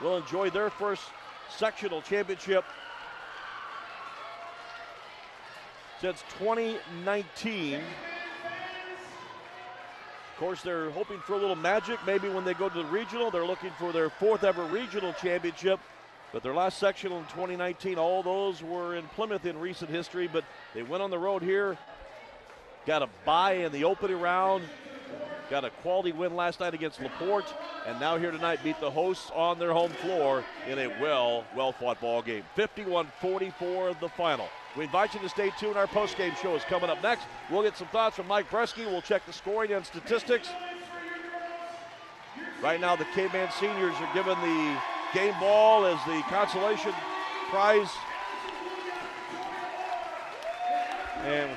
will 0.01 0.17
enjoy 0.17 0.51
their 0.51 0.71
first 0.71 1.03
sectional 1.51 2.01
championship 2.01 2.65
since 6.01 6.23
2019. 6.39 7.81
Of 10.35 10.41
course, 10.41 10.63
they're 10.63 10.91
hoping 10.91 11.21
for 11.21 11.35
a 11.35 11.37
little 11.37 11.55
magic. 11.55 12.01
Maybe 12.05 12.29
when 12.29 12.45
they 12.45 12.55
go 12.55 12.69
to 12.69 12.83
the 12.83 12.85
regional, 12.87 13.31
they're 13.31 13.47
looking 13.47 13.71
for 13.79 13.93
their 13.93 14.11
fourth 14.11 14.43
ever 14.43 14.65
regional 14.65 15.13
championship. 15.13 15.79
But 16.33 16.43
their 16.43 16.53
last 16.53 16.79
sectional 16.79 17.21
in 17.21 17.25
2019, 17.27 17.99
all 17.99 18.21
those 18.25 18.61
were 18.61 18.97
in 18.97 19.05
Plymouth 19.15 19.47
in 19.47 19.61
recent 19.61 19.93
history. 19.93 20.27
But 20.27 20.43
they 20.75 20.83
went 20.83 21.05
on 21.05 21.11
the 21.11 21.21
road 21.21 21.43
here, 21.43 21.79
got 22.85 23.03
a 23.05 23.09
bye 23.25 23.59
in 23.59 23.71
the 23.71 23.85
opening 23.85 24.21
round, 24.21 24.65
got 25.51 25.65
a 25.65 25.71
quality 25.71 26.13
win 26.13 26.37
last 26.37 26.61
night 26.61 26.75
against 26.75 27.01
LaPorte, 27.01 27.53
and 27.87 27.99
now 28.01 28.19
here 28.19 28.31
tonight 28.31 28.61
beat 28.65 28.81
the 28.81 28.91
hosts 28.91 29.31
on 29.35 29.59
their 29.59 29.73
home 29.73 29.91
floor 29.91 30.45
in 30.69 30.79
a 30.79 30.89
well, 31.01 31.45
well 31.57 31.73
fought 31.73 32.01
ball 32.01 32.23
game. 32.23 32.45
51 32.55 33.07
44 33.21 33.95
the 34.01 34.09
final. 34.09 34.49
We 34.77 34.85
invite 34.85 35.15
you 35.15 35.21
to 35.21 35.29
stay 35.29 35.53
tuned. 35.59 35.77
Our 35.77 35.87
post-game 35.87 36.33
show 36.43 36.57
is 36.57 36.65
coming 36.65 36.91
up 36.91 37.01
next. 37.03 37.27
We'll 37.51 37.63
get 37.63 37.77
some 37.77 37.87
thoughts 37.89 38.17
from 38.17 38.27
Mike 38.27 38.51
Bresky. 38.51 38.85
We'll 38.85 39.03
check 39.03 39.25
the 39.25 39.33
scoring 39.33 39.73
and 39.73 39.87
statistics. 39.87 40.49
Right 42.61 42.81
now, 42.81 42.97
the 42.97 43.05
Caveman 43.15 43.51
seniors 43.61 43.95
are 43.97 44.15
given 44.15 44.41
the 44.41 44.77
game 45.13 45.35
ball 45.39 45.85
as 45.87 45.99
the 46.07 46.21
consolation 46.29 46.93
prize. 47.51 47.91
And 51.25 51.51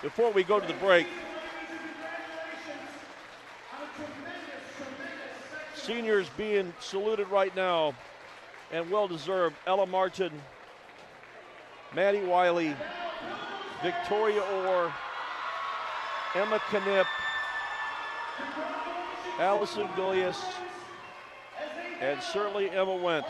before 0.00 0.30
we 0.30 0.42
go 0.42 0.58
to 0.58 0.66
the 0.66 0.74
break, 0.74 1.06
seniors 5.82 6.28
being 6.36 6.72
saluted 6.80 7.28
right 7.28 7.54
now 7.56 7.94
and 8.70 8.90
well 8.90 9.08
deserved. 9.08 9.56
Ella 9.66 9.86
Martin 9.86 10.32
Maddie 11.94 12.24
Wiley, 12.24 12.74
Victoria 13.82 14.40
Orr, 14.40 14.92
Emma 16.34 16.58
Knipp, 16.70 17.06
Allison 19.38 19.88
Gullius, 19.94 20.42
and 22.00 22.22
certainly 22.22 22.70
Emma 22.70 22.92
Wendt. 22.92 23.26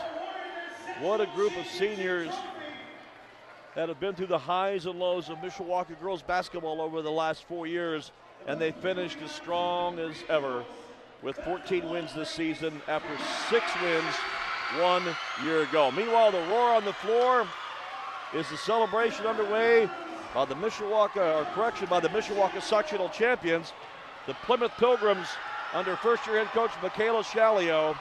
What 1.01 1.19
a 1.19 1.25
group 1.35 1.57
of 1.57 1.65
seniors 1.67 2.33
that 3.75 3.89
have 3.89 3.99
been 3.99 4.15
through 4.15 4.27
the 4.27 4.39
highs 4.39 4.85
and 4.85 4.97
lows 4.97 5.27
of 5.27 5.39
Mishawaka 5.39 5.99
girls 5.99 6.21
basketball 6.21 6.79
over 6.79 7.01
the 7.01 7.11
last 7.11 7.43
four 7.45 7.67
years, 7.67 8.11
and 8.47 8.61
they 8.61 8.71
finished 8.71 9.17
as 9.25 9.31
strong 9.31 9.99
as 9.99 10.15
ever 10.29 10.63
with 11.23 11.37
14 11.37 11.89
wins 11.89 12.13
this 12.13 12.29
season 12.29 12.81
after 12.87 13.17
six 13.49 13.65
wins 13.81 14.13
one 14.77 15.03
year 15.45 15.61
ago. 15.61 15.89
Meanwhile, 15.91 16.31
the 16.31 16.41
roar 16.49 16.73
on 16.73 16.83
the 16.83 16.93
floor 16.93 17.47
is 18.33 18.49
the 18.49 18.57
celebration 18.57 19.25
underway 19.25 19.89
by 20.35 20.45
the 20.45 20.55
Mishawaka, 20.55 21.41
or 21.41 21.45
correction, 21.53 21.87
by 21.87 22.01
the 22.01 22.09
Mishawaka 22.09 22.61
sectional 22.61 23.07
champions, 23.09 23.71
the 24.27 24.33
Plymouth 24.45 24.71
Pilgrims, 24.77 25.27
under 25.73 25.95
first-year 25.95 26.43
head 26.43 26.47
coach 26.47 26.71
Michaela 26.81 27.23
Shalio. 27.23 27.95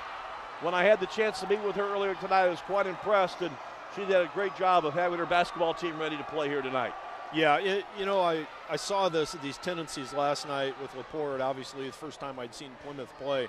When 0.60 0.74
I 0.74 0.84
had 0.84 1.00
the 1.00 1.06
chance 1.06 1.40
to 1.40 1.46
meet 1.46 1.62
with 1.62 1.76
her 1.76 1.92
earlier 1.92 2.14
tonight, 2.14 2.44
I 2.44 2.48
was 2.48 2.60
quite 2.60 2.86
impressed, 2.86 3.40
and 3.40 3.54
she 3.94 4.02
did 4.02 4.16
a 4.16 4.30
great 4.34 4.56
job 4.56 4.84
of 4.84 4.94
having 4.94 5.18
her 5.18 5.26
basketball 5.26 5.74
team 5.74 5.98
ready 5.98 6.16
to 6.16 6.24
play 6.24 6.48
here 6.48 6.62
tonight. 6.62 6.94
Yeah, 7.34 7.56
it, 7.58 7.84
you 7.98 8.04
know, 8.04 8.20
I, 8.20 8.46
I 8.68 8.76
saw 8.76 9.08
this 9.08 9.32
these 9.42 9.56
tendencies 9.58 10.12
last 10.12 10.46
night 10.46 10.74
with 10.82 10.94
Laporte. 10.94 11.40
Obviously, 11.40 11.86
the 11.86 11.92
first 11.92 12.20
time 12.20 12.38
I'd 12.38 12.54
seen 12.54 12.70
Plymouth 12.84 13.12
play. 13.18 13.48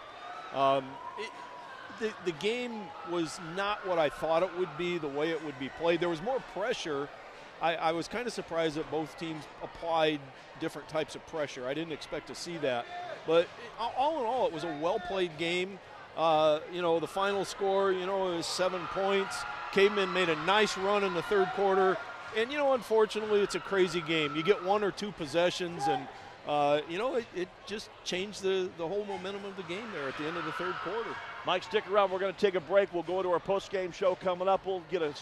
Um, 0.54 0.86
it, 1.20 1.30
the, 2.00 2.14
the 2.26 2.32
game 2.40 2.82
was 3.12 3.40
not 3.56 3.86
what 3.86 4.00
I 4.00 4.10
thought 4.10 4.42
it 4.42 4.58
would 4.58 4.76
be, 4.78 4.98
the 4.98 5.08
way 5.08 5.32
it 5.32 5.44
would 5.44 5.60
be 5.60 5.70
played. 5.80 6.00
There 6.00 6.10
was 6.10 6.22
more 6.22 6.40
pressure. 6.54 7.10
I, 7.62 7.76
I 7.76 7.92
was 7.92 8.08
kind 8.08 8.26
of 8.26 8.34
surprised 8.34 8.76
that 8.76 8.90
both 8.90 9.18
teams 9.18 9.44
applied 9.62 10.20
different 10.60 10.88
types 10.88 11.16
of 11.16 11.26
pressure. 11.28 11.68
I 11.68 11.74
didn't 11.74 11.94
expect 11.94 12.28
to 12.28 12.36
see 12.36 12.58
that. 12.58 12.86
But 13.28 13.48
all 13.98 14.20
in 14.20 14.26
all, 14.26 14.48
it 14.48 14.54
was 14.54 14.64
a 14.64 14.80
well 14.82 15.00
played 15.00 15.38
game. 15.38 15.78
Uh, 16.16 16.60
you 16.72 16.82
know, 16.82 17.00
the 17.00 17.08
final 17.08 17.44
score, 17.44 17.92
you 17.92 18.06
know, 18.06 18.36
was 18.36 18.46
seven 18.46 18.82
points. 18.88 19.44
Cavemen 19.72 20.14
made 20.14 20.30
a 20.30 20.36
nice 20.46 20.78
run 20.78 21.04
in 21.04 21.14
the 21.14 21.24
third 21.24 21.50
quarter. 21.56 21.98
And, 22.36 22.52
you 22.52 22.58
know, 22.58 22.74
unfortunately, 22.74 23.42
it's 23.42 23.56
a 23.56 23.60
crazy 23.60 24.02
game. 24.02 24.36
You 24.36 24.44
get 24.44 24.64
one 24.64 24.84
or 24.84 24.92
two 24.92 25.12
possessions, 25.12 25.84
and 25.88 26.08
uh, 26.48 26.82
you 26.90 26.98
know, 26.98 27.16
it, 27.16 27.26
it 27.36 27.48
just 27.66 27.90
changed 28.04 28.42
the, 28.42 28.70
the 28.78 28.88
whole 28.88 29.06
momentum 29.06 29.46
of 29.46 29.56
the 29.56 29.64
game 29.64 29.86
there 29.94 30.08
at 30.08 30.18
the 30.18 30.26
end 30.26 30.36
of 30.36 30.46
the 30.46 30.52
third 30.54 30.74
quarter. 30.84 31.16
Mike, 31.46 31.64
stick 31.64 31.90
around. 31.90 32.12
We're 32.12 32.20
going 32.20 32.34
to 32.34 32.40
take 32.40 32.56
a 32.56 32.60
break. 32.60 32.94
We'll 32.94 33.04
go 33.04 33.18
into 33.18 33.32
our 33.32 33.40
post-game 33.40 33.92
show 33.92 34.16
coming 34.16 34.48
up. 34.48 34.66
We'll 34.66 34.82
get 34.90 35.02
a 35.02 35.14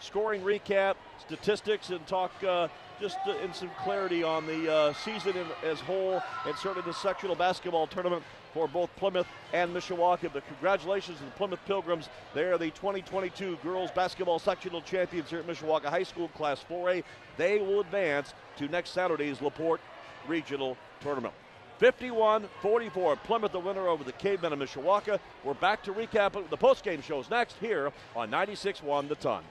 scoring 0.00 0.42
recap, 0.42 0.96
statistics, 1.18 1.90
and 1.90 2.06
talk 2.06 2.32
uh, 2.44 2.68
just 3.00 3.18
uh, 3.26 3.36
in 3.44 3.52
some 3.54 3.70
clarity 3.82 4.22
on 4.22 4.46
the 4.46 4.72
uh, 4.72 4.92
season 4.92 5.36
in, 5.36 5.46
as 5.64 5.80
whole, 5.80 6.22
and 6.46 6.56
certainly 6.56 6.82
the 6.86 6.94
sectional 6.94 7.36
basketball 7.36 7.86
tournament 7.86 8.22
for 8.56 8.66
both 8.66 8.88
Plymouth 8.96 9.26
and 9.52 9.74
Mishawaka. 9.76 10.32
But 10.32 10.46
congratulations 10.46 11.18
to 11.18 11.24
the 11.24 11.30
Plymouth 11.32 11.60
Pilgrims. 11.66 12.08
They 12.32 12.44
are 12.44 12.56
the 12.56 12.70
2022 12.70 13.58
girls 13.62 13.90
basketball 13.90 14.38
sectional 14.38 14.80
champions 14.80 15.28
here 15.28 15.40
at 15.40 15.46
Mishawaka 15.46 15.84
High 15.84 16.04
School 16.04 16.28
Class 16.28 16.64
4A. 16.68 17.04
They 17.36 17.58
will 17.58 17.80
advance 17.80 18.32
to 18.56 18.66
next 18.68 18.90
Saturday's 18.90 19.42
LaPorte 19.42 19.82
Regional 20.26 20.78
Tournament. 21.00 21.34
51 21.78 22.48
44. 22.62 23.16
Plymouth 23.16 23.52
the 23.52 23.60
winner 23.60 23.86
over 23.88 24.02
the 24.02 24.12
Cavemen 24.12 24.54
of 24.54 24.58
Mishawaka. 24.58 25.20
We're 25.44 25.52
back 25.52 25.82
to 25.82 25.92
recap 25.92 26.32
the 26.48 26.56
postgame 26.56 27.02
shows 27.02 27.28
next 27.28 27.56
here 27.60 27.92
on 28.16 28.30
96 28.30 28.82
1 28.82 29.08
The 29.08 29.16
Ton. 29.16 29.44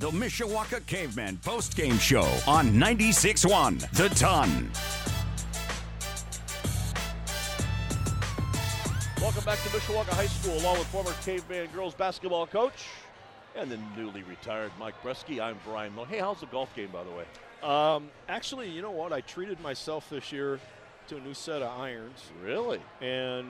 The 0.00 0.10
Mishawaka 0.10 0.84
Cavemen 0.86 1.36
postgame 1.36 2.00
show 2.00 2.28
on 2.50 2.76
96 2.76 3.46
1 3.46 3.78
The 3.92 4.08
Ton. 4.16 4.72
Welcome 9.26 9.42
back 9.44 9.58
to 9.64 9.68
Mishawaka 9.70 10.10
High 10.10 10.28
School, 10.28 10.56
along 10.60 10.78
with 10.78 10.86
former 10.86 11.10
Caveman 11.24 11.66
girls 11.74 11.94
basketball 11.96 12.46
coach 12.46 12.86
and 13.56 13.68
the 13.68 13.76
newly 13.96 14.22
retired 14.22 14.70
Mike 14.78 14.94
Bresky. 15.02 15.40
I'm 15.40 15.58
Brian 15.64 15.92
Miller. 15.96 16.06
Hey, 16.06 16.20
how's 16.20 16.38
the 16.38 16.46
golf 16.46 16.72
game, 16.76 16.90
by 16.92 17.02
the 17.02 17.10
way? 17.10 17.24
Um, 17.60 18.08
actually, 18.28 18.70
you 18.70 18.82
know 18.82 18.92
what? 18.92 19.12
I 19.12 19.22
treated 19.22 19.58
myself 19.60 20.08
this 20.10 20.30
year 20.30 20.60
to 21.08 21.16
a 21.16 21.20
new 21.20 21.34
set 21.34 21.60
of 21.60 21.76
irons. 21.76 22.30
Really? 22.40 22.80
And 23.00 23.48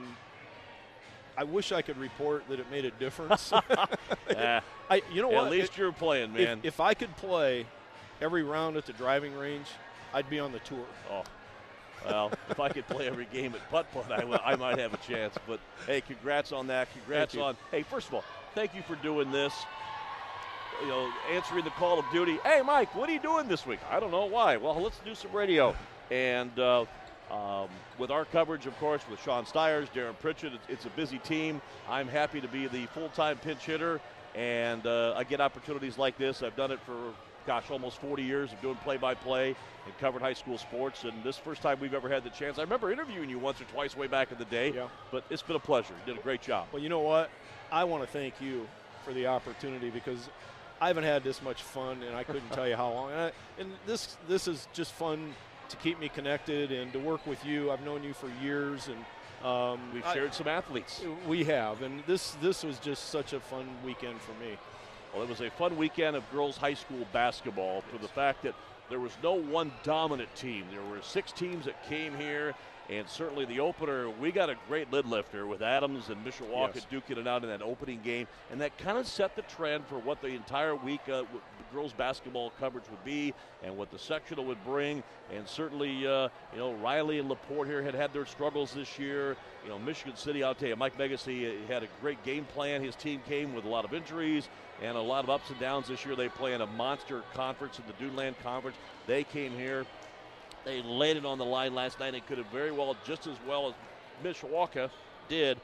I 1.37 1.45
wish 1.45 1.73
I 1.73 1.83
could 1.83 1.99
report 1.99 2.49
that 2.49 2.59
it 2.59 2.71
made 2.71 2.87
a 2.87 2.91
difference. 2.93 3.53
I, 4.33 4.63
you 5.13 5.21
know 5.21 5.31
at 5.31 5.35
what? 5.43 5.51
least 5.51 5.73
It- 5.73 5.79
you're 5.79 5.93
playing, 5.93 6.31
if, 6.37 6.49
man. 6.49 6.61
if 6.63 6.81
I 6.81 6.95
could 6.95 7.15
play 7.19 7.67
every 8.23 8.45
round 8.45 8.79
at 8.79 8.87
the 8.87 8.95
driving 8.95 9.37
range, 9.37 9.67
I'd 10.15 10.31
be 10.31 10.41
on 10.41 10.53
the 10.53 10.61
tour. 10.61 10.87
oh. 11.11 11.23
Well, 12.07 12.31
if 12.49 12.61
I 12.61 12.69
could 12.69 12.87
play 12.87 13.07
every 13.07 13.27
game 13.33 13.55
at 13.55 13.71
putt 13.71 13.87
putt, 13.93 14.11
I, 14.45 14.57
might 14.57 14.79
have 14.79 14.95
a 14.95 14.99
chance. 14.99 15.35
But 15.47 15.61
hey, 15.87 16.01
congrats 16.01 16.53
on 16.53 16.69
that. 16.69 16.89
Congrats 16.93 17.37
on. 17.37 17.57
Hey, 17.71 17.83
first 17.83 18.09
of 18.09 18.15
all, 18.15 18.25
thank 18.55 18.75
you 18.75 18.83
for 18.83 18.97
doing 18.97 19.33
this. 19.33 19.53
You 20.83 20.89
know, 20.89 21.11
answering 21.33 21.65
the 21.65 21.71
call 21.71 21.99
of 21.99 22.05
duty. 22.13 22.39
Hey, 22.45 22.61
Mike, 22.63 22.95
what 22.95 23.09
are 23.09 23.13
you 23.13 23.19
doing 23.19 23.49
this 23.49 23.67
week? 23.67 23.81
I 23.91 23.99
don't 23.99 24.11
know 24.11 24.27
why. 24.27 24.57
Well, 24.59 24.79
let's 24.81 24.99
do 24.99 25.15
some 25.15 25.33
radio. 25.33 25.75
And 26.11 26.57
uh, 26.59 26.85
um, 27.31 27.69
with 27.99 28.11
our 28.11 28.25
coverage, 28.27 28.67
of 28.67 28.79
course, 28.79 29.01
with 29.11 29.21
Sean 29.23 29.47
Stiers, 29.47 29.89
Darren 29.95 30.19
Pritchett, 30.19 30.53
it's, 30.53 30.69
it's 30.69 30.85
a 30.85 30.91
busy 30.91 31.19
team. 31.19 31.61
I'm 31.89 32.09
happy 32.09 32.41
to 32.41 32.49
be 32.49 32.67
the 32.67 32.87
full-time 32.87 33.39
pinch 33.39 33.65
hitter, 33.65 34.01
and 34.35 34.87
uh, 34.87 35.15
I 35.17 35.25
get 35.25 35.41
opportunities 35.41 35.99
like 35.99 36.19
this. 36.19 36.43
I've 36.43 36.57
done 36.57 36.71
it 36.71 36.79
for, 36.81 37.15
gosh, 37.47 37.71
almost 37.71 37.99
40 38.01 38.23
years 38.23 38.53
of 38.53 38.61
doing 38.61 38.77
play-by-play 38.77 39.55
and 39.87 39.99
covered 39.99 40.21
high 40.21 40.33
school 40.33 40.59
sports, 40.59 41.05
and 41.05 41.13
this 41.23 41.37
first 41.39 41.63
time 41.63 41.79
we've 41.81 41.95
ever 41.95 42.09
had 42.09 42.25
the 42.25 42.31
chance. 42.31 42.59
I 42.59 42.63
remember 42.63 42.91
interviewing 42.91 43.31
you 43.31 43.39
once 43.39 43.61
or 43.61 43.65
twice 43.65 43.97
way 43.97 44.07
back 44.09 44.33
in 44.33 44.39
the 44.39 44.45
day, 44.47 44.73
Yeah. 44.73 44.89
but 45.13 45.25
it's 45.31 45.43
been 45.43 45.57
a 45.57 45.61
pleasure. 45.61 45.95
You 46.07 46.13
did 46.15 46.21
a 46.21 46.23
great 46.23 46.43
job. 46.43 46.67
Well, 46.73 46.83
you 46.83 46.89
know 46.89 47.01
what? 47.01 47.31
I 47.71 47.85
want 47.85 48.03
to 48.03 48.09
thank 48.09 48.41
you 48.41 48.67
for 49.05 49.13
the 49.13 49.29
opportunity 49.29 49.91
because 49.91 50.29
I 50.81 50.89
haven't 50.89 51.05
had 51.05 51.23
this 51.25 51.41
much 51.41 51.63
fun, 51.63 52.03
and 52.03 52.15
I 52.17 52.25
couldn't 52.25 52.51
tell 52.53 52.69
you 52.69 52.77
how 52.77 52.91
long. 52.93 53.11
And, 53.13 53.21
I, 53.21 53.33
and 53.59 53.73
this 53.87 54.17
this 54.29 54.47
is 54.49 54.67
just 54.75 54.93
fun 54.93 55.35
to 55.69 55.77
keep 55.77 55.99
me 55.99 56.09
connected 56.09 56.71
and 56.71 56.93
to 56.93 56.99
work 56.99 57.27
with 57.27 57.45
you. 57.45 57.71
I've 57.71 57.83
known 57.83 58.03
you 58.03 58.13
for 58.13 58.29
years, 58.43 58.89
and 58.89 59.47
um, 59.49 59.81
We've 59.95 60.05
I- 60.05 60.15
shared 60.15 60.35
some 60.35 60.49
athletes. 60.49 61.03
we 61.27 61.45
have, 61.45 61.83
and 61.83 62.03
this 62.07 62.37
this 62.43 62.63
was 62.65 62.79
just 62.81 63.09
such 63.11 63.33
a 63.33 63.41
fun 63.41 63.67
weekend 63.85 64.21
for 64.21 64.33
me. 64.45 64.59
Well, 65.17 65.25
it 65.25 65.31
was 65.31 65.41
a 65.41 65.49
fun 65.49 65.79
weekend 65.79 66.15
of 66.15 66.31
girls 66.31 66.59
high 66.59 66.75
school 66.75 67.07
basketball 67.11 67.81
for 67.91 67.97
the 67.97 68.09
fact 68.09 68.43
that 68.43 68.53
there 68.91 69.01
was 69.01 69.13
no 69.23 69.33
one 69.33 69.73
dominant 69.83 70.29
team. 70.37 70.67
There 70.71 70.83
were 70.83 71.01
six 71.01 71.33
teams 71.33 71.65
that 71.65 71.83
came 71.89 72.13
here, 72.13 72.53
and 72.89 73.09
certainly 73.09 73.45
the 73.45 73.61
opener, 73.61 74.09
we 74.11 74.31
got 74.31 74.49
a 74.49 74.57
great 74.69 74.93
lid 74.93 75.07
lifter 75.07 75.47
with 75.47 75.61
Adams 75.63 76.09
and 76.09 76.25
Mishawaka 76.25 76.77
Yes. 76.77 76.87
duking 76.91 77.19
it 77.19 77.27
out 77.27 77.43
in 77.43 77.49
that 77.51 77.63
opening 77.63 78.01
game, 78.03 78.29
and 78.51 78.61
that 78.61 78.77
kind 78.79 78.97
of 78.97 79.07
set 79.07 79.35
the 79.35 79.43
trend 79.43 79.87
for 79.87 79.99
what 79.99 80.21
the 80.23 80.29
entire 80.29 80.75
week 80.77 81.01
uh, 81.09 81.25
girls 81.73 81.93
basketball 81.93 82.51
coverage 82.61 82.85
would 82.91 83.05
be 83.05 83.35
and 83.65 83.77
what 83.77 83.91
the 83.91 83.99
sectional 83.99 84.45
would 84.45 84.63
bring. 84.65 85.03
And 85.35 85.49
certainly, 85.49 86.07
uh, 86.07 86.29
you 86.53 86.59
know, 86.59 86.75
Riley 86.75 87.19
and 87.19 87.29
Laporte 87.29 87.67
here 87.67 87.83
had 87.83 87.95
had 87.95 88.13
their 88.13 88.25
struggles 88.27 88.73
this 88.73 88.99
year. 88.99 89.37
You 89.65 89.71
know, 89.71 89.79
Michigan 89.81 90.17
City, 90.17 90.45
I'll 90.45 90.55
tell 90.55 90.69
you, 90.69 90.77
Mike 90.77 90.97
Megacy 90.97 91.49
uh, 91.65 91.67
had 91.73 91.83
a 91.83 91.89
great 92.01 92.23
game 92.25 92.45
plan. 92.45 92.83
His 92.85 92.95
team 92.95 93.21
came 93.29 93.53
with 93.53 93.65
a 93.65 93.69
lot 93.69 93.85
of 93.85 93.93
injuries 93.93 94.49
and 94.81 94.97
a 94.97 95.01
lot 95.01 95.25
of 95.25 95.31
ups 95.31 95.51
and 95.51 95.59
downs 95.59 95.89
this 95.89 96.05
year. 96.07 96.15
They 96.15 96.29
play 96.29 96.55
in 96.55 96.61
a 96.61 96.67
monster 96.67 97.23
conference 97.35 97.81
in 97.81 97.85
the 97.89 97.95
Duneland 97.95 98.37
Conference. 98.45 98.77
They 99.09 99.25
came 99.25 99.53
here. 99.53 99.87
They 100.67 100.83
laid 100.83 101.17
it 101.17 101.25
on 101.25 101.39
the 101.39 101.45
line 101.45 101.77
last 101.77 102.01
night. 102.01 102.11
They 102.11 102.21
could 102.21 102.39
have 102.39 102.49
very 102.49 102.73
well, 102.73 102.97
just 103.07 103.29
as 103.29 103.37
well 103.47 103.69
as 103.69 103.75
Mishawaka 104.25 104.91
did, 105.29 105.59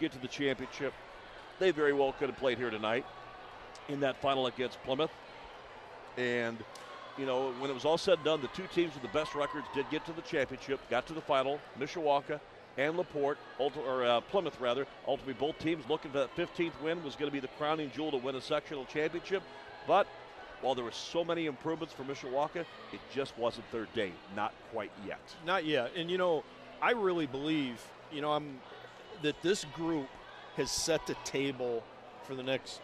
get 0.00 0.12
to 0.12 0.18
the 0.18 0.28
championship. 0.28 0.94
They 1.58 1.72
very 1.72 1.92
well 1.92 2.12
could 2.12 2.30
have 2.30 2.38
played 2.38 2.56
here 2.56 2.70
tonight 2.70 3.04
in 3.90 4.00
that 4.00 4.16
final 4.16 4.46
against 4.46 4.82
Plymouth. 4.82 5.10
And, 6.16 6.56
you 7.18 7.26
know, 7.26 7.52
when 7.60 7.70
it 7.70 7.74
was 7.74 7.84
all 7.84 7.98
said 7.98 8.14
and 8.14 8.24
done, 8.24 8.40
the 8.40 8.48
two 8.48 8.66
teams 8.74 8.94
with 8.94 9.02
the 9.02 9.18
best 9.18 9.34
records 9.34 9.66
did 9.74 9.90
get 9.90 10.06
to 10.06 10.12
the 10.12 10.22
championship, 10.22 10.80
got 10.88 11.06
to 11.08 11.12
the 11.12 11.20
final. 11.20 11.60
Mishawaka 11.78 12.40
and 12.78 12.96
Laporte, 12.96 13.36
or 13.58 14.04
uh, 14.04 14.22
Plymouth 14.22 14.58
rather, 14.58 14.86
ultimately 15.06 15.34
both 15.34 15.58
teams 15.58 15.84
looking 15.86 16.12
for 16.12 16.18
that 16.18 16.34
15th 16.34 16.80
win 16.82 17.04
was 17.04 17.14
going 17.14 17.28
to 17.28 17.32
be 17.32 17.40
the 17.40 17.52
crowning 17.58 17.90
jewel 17.94 18.10
to 18.10 18.16
win 18.16 18.34
a 18.36 18.40
sectional 18.40 18.86
championship. 18.86 19.42
But 19.86 20.06
while 20.62 20.74
there 20.74 20.84
were 20.84 20.92
so 20.92 21.24
many 21.24 21.46
improvements 21.46 21.94
for 21.94 22.04
Mishawaka, 22.04 22.64
it 22.92 23.00
just 23.12 23.36
wasn't 23.38 23.70
their 23.72 23.86
day. 23.94 24.12
Not 24.36 24.52
quite 24.72 24.90
yet. 25.06 25.20
Not 25.46 25.64
yet. 25.64 25.92
And 25.96 26.10
you 26.10 26.18
know, 26.18 26.44
I 26.82 26.92
really 26.92 27.26
believe, 27.26 27.80
you 28.12 28.20
know, 28.20 28.32
I'm 28.32 28.58
that 29.22 29.40
this 29.42 29.64
group 29.74 30.08
has 30.56 30.70
set 30.70 31.06
the 31.06 31.14
table 31.24 31.82
for 32.26 32.34
the 32.34 32.42
next 32.42 32.80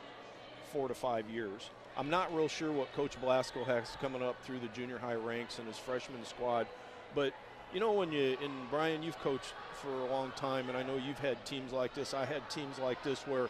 four 0.73 0.89
to 0.89 0.95
five 0.95 1.29
years. 1.31 1.71
I'm 1.97 2.11
not 2.11 2.35
real 2.35 2.49
sure 2.49 2.71
what 2.73 2.93
Coach 2.93 3.19
Blasco 3.21 3.65
has 3.65 3.97
coming 4.01 4.23
up 4.23 4.37
through 4.45 4.59
the 4.59 4.69
junior 4.69 4.99
high 4.99 5.15
ranks 5.15 5.59
and 5.59 5.67
his 5.67 5.79
freshman 5.79 6.25
squad, 6.27 6.67
but 7.15 7.33
you 7.73 7.81
know 7.81 7.93
when 7.93 8.13
you 8.13 8.37
and 8.43 8.53
Brian, 8.71 9.03
you've 9.03 9.19
coached 9.21 9.55
for 9.77 9.89
a 9.89 10.07
long 10.07 10.31
time, 10.37 10.69
and 10.69 10.77
I 10.77 10.83
know 10.83 10.97
you've 10.97 11.19
had 11.19 11.45
teams 11.45 11.73
like 11.73 11.95
this. 11.95 12.15
I 12.15 12.25
had 12.25 12.49
teams 12.51 12.79
like 12.79 13.03
this 13.03 13.27
where, 13.27 13.49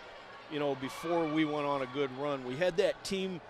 you 0.52 0.58
know, 0.58 0.74
before 0.76 1.26
we 1.26 1.44
went 1.44 1.66
on 1.66 1.82
a 1.82 1.86
good 1.86 2.10
run, 2.18 2.44
we 2.44 2.56
had 2.56 2.76
that 2.76 3.02
team. 3.04 3.40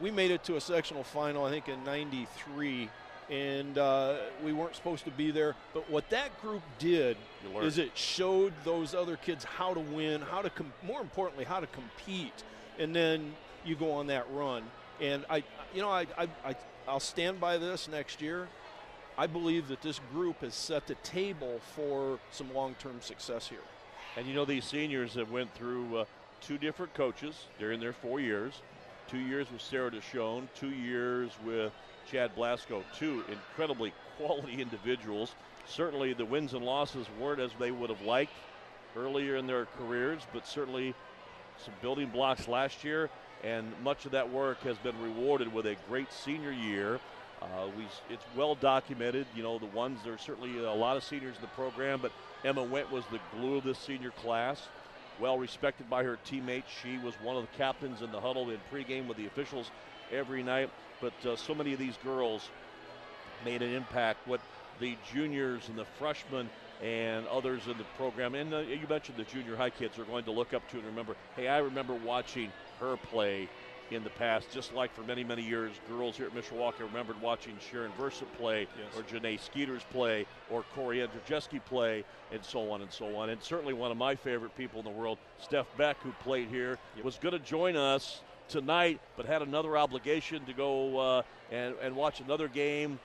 We 0.00 0.10
made 0.10 0.30
it 0.30 0.44
to 0.44 0.56
a 0.56 0.60
sectional 0.60 1.04
final, 1.04 1.44
I 1.44 1.50
think, 1.50 1.68
in 1.68 1.82
'93, 1.84 2.88
and 3.30 3.76
uh, 3.76 4.16
we 4.44 4.52
weren't 4.52 4.76
supposed 4.76 5.04
to 5.04 5.10
be 5.10 5.30
there. 5.30 5.54
But 5.74 5.90
what 5.90 6.08
that 6.10 6.40
group 6.40 6.62
did 6.78 7.16
is 7.62 7.78
it 7.78 7.96
showed 7.96 8.52
those 8.64 8.94
other 8.94 9.16
kids 9.16 9.44
how 9.44 9.74
to 9.74 9.80
win, 9.80 10.20
how 10.20 10.42
to 10.42 10.50
com- 10.50 10.72
more 10.82 11.00
importantly, 11.00 11.44
how 11.44 11.60
to 11.60 11.66
compete, 11.66 12.44
and 12.78 12.94
then 12.94 13.34
you 13.64 13.74
go 13.74 13.92
on 13.92 14.06
that 14.06 14.26
run. 14.32 14.62
And 15.00 15.24
I, 15.28 15.44
you 15.74 15.82
know, 15.82 15.90
I, 15.90 16.06
I, 16.16 16.28
I 16.44 16.56
I'll 16.86 17.00
stand 17.00 17.40
by 17.40 17.58
this 17.58 17.88
next 17.88 18.22
year. 18.22 18.48
I 19.18 19.26
believe 19.26 19.68
that 19.68 19.82
this 19.82 20.00
group 20.12 20.40
has 20.42 20.54
set 20.54 20.86
the 20.86 20.94
table 20.96 21.60
for 21.74 22.20
some 22.30 22.54
long-term 22.54 23.00
success 23.00 23.48
here. 23.48 23.58
And 24.16 24.26
you 24.26 24.34
know 24.34 24.44
these 24.44 24.64
seniors 24.64 25.14
have 25.14 25.30
went 25.30 25.52
through 25.54 25.98
uh, 25.98 26.04
two 26.40 26.56
different 26.56 26.94
coaches 26.94 27.46
during 27.58 27.80
their 27.80 27.92
four 27.92 28.20
years. 28.20 28.62
Two 29.08 29.18
years 29.18 29.50
with 29.50 29.62
Sarah 29.62 29.90
Deshawn, 29.90 30.48
two 30.54 30.68
years 30.68 31.30
with 31.42 31.72
Chad 32.10 32.34
Blasco. 32.34 32.84
Two 32.94 33.24
incredibly 33.30 33.94
quality 34.18 34.60
individuals. 34.60 35.34
Certainly 35.66 36.12
the 36.14 36.26
wins 36.26 36.52
and 36.52 36.62
losses 36.62 37.06
weren't 37.18 37.40
as 37.40 37.50
they 37.58 37.70
would 37.70 37.88
have 37.88 38.02
liked 38.02 38.32
earlier 38.96 39.36
in 39.36 39.46
their 39.46 39.64
careers, 39.78 40.20
but 40.34 40.46
certainly 40.46 40.94
some 41.56 41.72
building 41.80 42.08
blocks 42.08 42.48
last 42.48 42.84
year. 42.84 43.08
And 43.42 43.72
much 43.82 44.04
of 44.04 44.12
that 44.12 44.30
work 44.30 44.60
has 44.62 44.76
been 44.78 45.00
rewarded 45.00 45.52
with 45.54 45.66
a 45.66 45.76
great 45.88 46.12
senior 46.12 46.52
year. 46.52 47.00
Uh, 47.40 47.68
we, 47.76 47.86
it's 48.10 48.24
well 48.36 48.56
documented. 48.56 49.26
You 49.34 49.42
know, 49.42 49.58
the 49.58 49.66
ones, 49.66 50.00
there 50.04 50.12
are 50.12 50.18
certainly 50.18 50.58
a 50.62 50.72
lot 50.72 50.96
of 50.96 51.04
seniors 51.04 51.36
in 51.36 51.42
the 51.42 51.48
program, 51.48 52.00
but 52.02 52.12
Emma 52.44 52.64
Wendt 52.66 52.90
was 52.90 53.04
the 53.10 53.20
glue 53.34 53.56
of 53.56 53.64
this 53.64 53.78
senior 53.78 54.10
class. 54.10 54.68
Well 55.18 55.38
respected 55.38 55.90
by 55.90 56.04
her 56.04 56.16
teammates. 56.16 56.70
She 56.70 56.98
was 56.98 57.14
one 57.20 57.36
of 57.36 57.42
the 57.42 57.56
captains 57.56 58.02
in 58.02 58.10
the 58.10 58.20
huddle 58.20 58.50
in 58.50 58.60
pregame 58.72 59.06
with 59.06 59.16
the 59.16 59.26
officials 59.26 59.70
every 60.12 60.42
night. 60.42 60.70
But 61.00 61.12
uh, 61.26 61.36
so 61.36 61.54
many 61.54 61.72
of 61.72 61.78
these 61.78 61.96
girls 61.96 62.50
made 63.44 63.62
an 63.62 63.72
impact. 63.72 64.26
What 64.26 64.40
the 64.78 64.96
juniors 65.02 65.68
and 65.68 65.76
the 65.76 65.84
freshmen 65.84 66.50
and 66.80 67.26
others 67.26 67.66
in 67.66 67.76
the 67.78 67.84
program, 67.96 68.34
and 68.36 68.54
uh, 68.54 68.58
you 68.60 68.86
mentioned 68.88 69.18
the 69.18 69.24
junior 69.24 69.56
high 69.56 69.70
kids 69.70 69.98
are 69.98 70.04
going 70.04 70.24
to 70.24 70.30
look 70.32 70.54
up 70.54 70.68
to 70.68 70.76
and 70.76 70.86
remember, 70.86 71.16
hey, 71.34 71.48
I 71.48 71.58
remember 71.58 71.94
watching 71.94 72.52
her 72.78 72.96
play 72.96 73.48
in 73.90 74.04
the 74.04 74.10
past, 74.10 74.50
just 74.52 74.74
like 74.74 74.94
for 74.94 75.02
many, 75.02 75.24
many 75.24 75.42
years, 75.42 75.72
girls 75.88 76.16
here 76.16 76.26
at 76.26 76.34
Mishawaka 76.34 76.80
remembered 76.80 77.20
watching 77.22 77.56
Sharon 77.70 77.90
Versa 77.98 78.24
play, 78.38 78.66
Yes. 78.76 78.96
or 78.96 79.02
Janae 79.02 79.40
Skeeters 79.40 79.82
play, 79.90 80.26
or 80.50 80.62
Corey 80.74 80.98
Andrzejewski 80.98 81.64
play, 81.64 82.04
and 82.32 82.44
so 82.44 82.70
on 82.70 82.82
and 82.82 82.92
so 82.92 83.16
on. 83.16 83.30
And 83.30 83.42
certainly 83.42 83.72
one 83.72 83.90
of 83.90 83.96
my 83.96 84.14
favorite 84.14 84.56
people 84.56 84.78
in 84.80 84.84
the 84.84 84.90
world, 84.90 85.18
Steph 85.40 85.66
Beck, 85.76 85.96
who 86.02 86.12
played 86.22 86.48
here, 86.48 86.78
was 87.02 87.16
going 87.16 87.32
to 87.32 87.38
join 87.38 87.76
us 87.76 88.20
tonight, 88.48 89.00
but 89.16 89.26
had 89.26 89.42
another 89.42 89.76
obligation 89.76 90.44
to 90.46 90.52
go 90.52 90.98
uh, 90.98 91.22
and, 91.50 91.74
and 91.82 91.96
watch 91.96 92.20
another 92.20 92.48
game. 92.48 92.98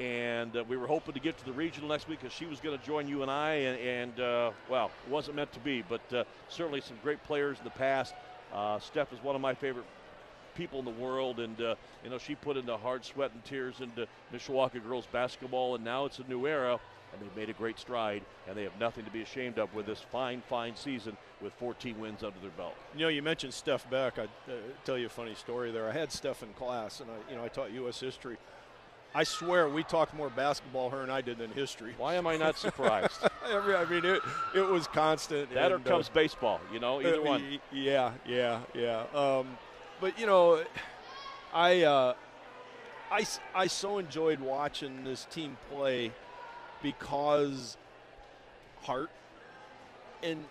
And 0.00 0.56
uh, 0.56 0.62
we 0.68 0.76
were 0.76 0.86
hoping 0.86 1.14
to 1.14 1.20
get 1.20 1.36
to 1.38 1.44
the 1.44 1.52
regional 1.52 1.88
next 1.88 2.06
week 2.08 2.20
because 2.20 2.32
she 2.32 2.46
was 2.46 2.60
going 2.60 2.78
to 2.78 2.84
join 2.86 3.08
you 3.08 3.22
and 3.22 3.30
I. 3.30 3.54
And, 3.54 3.80
and 3.80 4.20
uh, 4.20 4.50
well, 4.70 4.92
it 5.04 5.10
wasn't 5.10 5.34
meant 5.36 5.52
to 5.54 5.60
be, 5.60 5.82
but 5.82 6.12
uh, 6.12 6.22
certainly 6.48 6.80
some 6.80 6.96
great 7.02 7.20
players 7.24 7.58
in 7.58 7.64
the 7.64 7.70
past. 7.70 8.14
Uh, 8.54 8.78
Steph 8.78 9.12
is 9.12 9.20
one 9.22 9.34
of 9.34 9.40
my 9.42 9.54
favorite 9.54 9.84
people 10.58 10.80
in 10.80 10.84
the 10.84 10.90
world, 10.90 11.38
and 11.38 11.58
uh, 11.60 11.76
you 12.04 12.10
know 12.10 12.18
she 12.18 12.34
put 12.34 12.56
into 12.56 12.76
hard 12.76 13.04
sweat 13.04 13.30
and 13.32 13.42
tears 13.44 13.76
into 13.80 14.06
Mishawaka 14.34 14.82
girls 14.82 15.06
basketball, 15.10 15.76
and 15.76 15.84
now 15.84 16.04
it's 16.04 16.18
a 16.18 16.24
new 16.24 16.46
era, 16.46 16.78
and 17.12 17.22
they've 17.22 17.36
made 17.36 17.48
a 17.48 17.54
great 17.54 17.78
stride, 17.78 18.22
and 18.46 18.56
they 18.56 18.64
have 18.64 18.78
nothing 18.78 19.04
to 19.04 19.10
be 19.10 19.22
ashamed 19.22 19.58
of 19.58 19.72
with 19.74 19.86
this 19.86 20.00
fine, 20.00 20.42
fine 20.48 20.74
season 20.76 21.16
with 21.40 21.52
14 21.54 21.98
wins 21.98 22.22
under 22.24 22.38
their 22.40 22.50
belt. 22.50 22.74
You 22.94 23.02
know, 23.02 23.08
you 23.08 23.22
mentioned 23.22 23.54
Steph 23.54 23.88
Beck. 23.88 24.18
I 24.18 24.24
uh, 24.24 24.56
tell 24.84 24.98
you 24.98 25.06
a 25.06 25.10
funny 25.10 25.36
story 25.36 25.70
there. 25.70 25.88
I 25.88 25.92
had 25.92 26.10
Steph 26.12 26.42
in 26.42 26.52
class, 26.54 27.00
and 27.00 27.08
I, 27.08 27.30
you 27.30 27.38
know, 27.38 27.44
I 27.44 27.48
taught 27.48 27.72
U.S. 27.72 28.00
history. 28.00 28.36
I 29.14 29.24
swear 29.24 29.68
we 29.70 29.84
talked 29.84 30.14
more 30.14 30.28
basketball 30.28 30.90
her 30.90 31.02
and 31.02 31.10
I 31.10 31.22
did 31.22 31.38
than 31.38 31.50
history. 31.50 31.94
Why 31.96 32.16
am 32.16 32.26
I 32.26 32.36
not 32.36 32.58
surprised? 32.66 33.26
I 33.42 33.86
mean, 33.88 34.04
it, 34.04 34.20
it 34.54 34.60
was 34.60 34.86
constant. 34.86 35.52
that 35.54 35.72
or 35.72 35.76
and, 35.76 35.86
uh, 35.86 35.90
comes 35.90 36.10
baseball, 36.10 36.60
you 36.72 36.78
know, 36.78 37.00
either 37.00 37.20
uh, 37.20 37.24
one. 37.24 37.58
Yeah, 37.72 38.12
yeah, 38.26 38.60
yeah. 38.74 39.04
Um, 39.14 39.56
but 40.00 40.18
you 40.18 40.26
know, 40.26 40.62
I, 41.52 41.82
uh, 41.82 42.14
I, 43.10 43.26
I 43.54 43.66
so 43.66 43.98
enjoyed 43.98 44.40
watching 44.40 45.04
this 45.04 45.26
team 45.30 45.56
play 45.70 46.12
because 46.82 47.76
heart, 48.82 49.10
and 50.22 50.44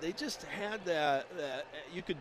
they 0.00 0.12
just 0.12 0.42
had 0.44 0.84
that 0.84 1.26
that 1.36 1.66
you 1.92 2.02
could, 2.02 2.18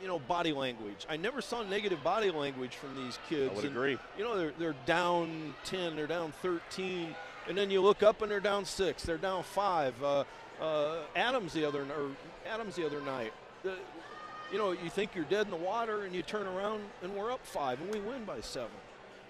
you 0.00 0.08
know, 0.08 0.18
body 0.18 0.52
language. 0.52 1.06
I 1.08 1.16
never 1.16 1.40
saw 1.40 1.62
negative 1.62 2.02
body 2.02 2.30
language 2.30 2.76
from 2.76 2.94
these 2.96 3.18
kids. 3.28 3.50
I 3.52 3.54
would 3.54 3.64
and, 3.64 3.76
agree. 3.76 3.98
you 4.18 4.24
know, 4.24 4.36
they're, 4.36 4.52
they're 4.58 4.76
down 4.86 5.54
10, 5.64 5.96
they're 5.96 6.06
down 6.06 6.32
13, 6.42 7.14
and 7.48 7.56
then 7.56 7.70
you 7.70 7.80
look 7.80 8.02
up 8.02 8.22
and 8.22 8.30
they're 8.30 8.40
down 8.40 8.64
six, 8.64 9.02
they're 9.02 9.18
down 9.18 9.42
five. 9.42 9.94
Uh, 10.02 10.24
uh, 10.60 10.98
Adams 11.16 11.52
the 11.52 11.64
other 11.64 11.82
or 11.82 12.10
Adams 12.48 12.76
the 12.76 12.86
other 12.86 13.00
night. 13.00 13.32
The, 13.62 13.74
you 14.54 14.60
know, 14.60 14.70
you 14.70 14.88
think 14.88 15.16
you're 15.16 15.24
dead 15.24 15.46
in 15.46 15.50
the 15.50 15.56
water, 15.56 16.04
and 16.04 16.14
you 16.14 16.22
turn 16.22 16.46
around 16.46 16.80
and 17.02 17.12
we're 17.16 17.32
up 17.32 17.44
five, 17.44 17.80
and 17.80 17.92
we 17.92 17.98
win 17.98 18.24
by 18.24 18.40
seven. 18.40 18.70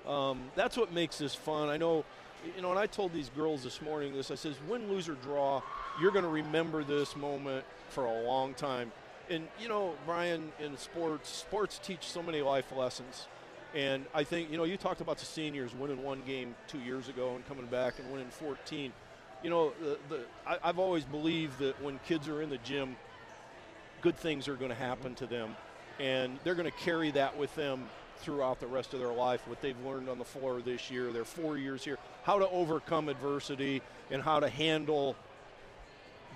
Um, 0.06 0.42
that's 0.54 0.76
what 0.76 0.92
makes 0.92 1.16
this 1.16 1.34
fun. 1.34 1.70
I 1.70 1.78
know, 1.78 2.04
you 2.54 2.60
know, 2.60 2.68
and 2.68 2.78
I 2.78 2.86
told 2.86 3.14
these 3.14 3.30
girls 3.30 3.62
this 3.62 3.80
morning 3.80 4.14
this. 4.14 4.30
I 4.30 4.34
says, 4.34 4.54
win, 4.68 4.86
lose, 4.86 5.08
or 5.08 5.14
draw, 5.14 5.62
you're 5.98 6.10
going 6.10 6.26
to 6.26 6.30
remember 6.30 6.84
this 6.84 7.16
moment 7.16 7.64
for 7.88 8.04
a 8.04 8.20
long 8.20 8.52
time. 8.52 8.92
And 9.30 9.48
you 9.58 9.66
know, 9.66 9.94
Brian, 10.04 10.52
in 10.60 10.76
sports, 10.76 11.30
sports 11.30 11.80
teach 11.82 12.02
so 12.02 12.22
many 12.22 12.42
life 12.42 12.70
lessons. 12.76 13.26
And 13.74 14.04
I 14.12 14.24
think, 14.24 14.50
you 14.50 14.58
know, 14.58 14.64
you 14.64 14.76
talked 14.76 15.00
about 15.00 15.16
the 15.16 15.24
seniors 15.24 15.74
winning 15.74 16.02
one 16.02 16.20
game 16.26 16.54
two 16.68 16.80
years 16.80 17.08
ago 17.08 17.34
and 17.34 17.48
coming 17.48 17.64
back 17.64 17.98
and 17.98 18.12
winning 18.12 18.28
14. 18.28 18.92
You 19.42 19.48
know, 19.48 19.72
the, 19.80 19.98
the, 20.10 20.20
I, 20.46 20.58
I've 20.62 20.78
always 20.78 21.04
believed 21.04 21.60
that 21.60 21.82
when 21.82 21.98
kids 22.06 22.28
are 22.28 22.42
in 22.42 22.50
the 22.50 22.58
gym, 22.58 22.96
good 24.04 24.16
things 24.18 24.48
are 24.48 24.54
going 24.54 24.68
to 24.68 24.76
happen 24.76 25.14
to 25.14 25.26
them. 25.26 25.56
And 25.98 26.38
they're 26.44 26.54
going 26.54 26.70
to 26.70 26.78
carry 26.78 27.10
that 27.12 27.38
with 27.38 27.54
them 27.56 27.88
throughout 28.18 28.60
the 28.60 28.66
rest 28.66 28.92
of 28.92 29.00
their 29.00 29.12
life, 29.12 29.40
what 29.48 29.62
they've 29.62 29.80
learned 29.84 30.10
on 30.10 30.18
the 30.18 30.24
floor 30.24 30.60
this 30.60 30.90
year, 30.90 31.10
their 31.10 31.24
four 31.24 31.56
years 31.56 31.82
here, 31.82 31.96
how 32.22 32.38
to 32.38 32.46
overcome 32.50 33.08
adversity 33.08 33.80
and 34.10 34.22
how 34.22 34.40
to 34.40 34.48
handle 34.48 35.16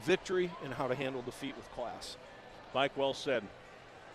victory 0.02 0.50
and 0.64 0.72
how 0.72 0.88
to 0.88 0.94
handle 0.94 1.20
defeat 1.20 1.54
with 1.56 1.70
class. 1.72 2.16
Mike 2.74 2.96
well 2.96 3.12
said. 3.12 3.44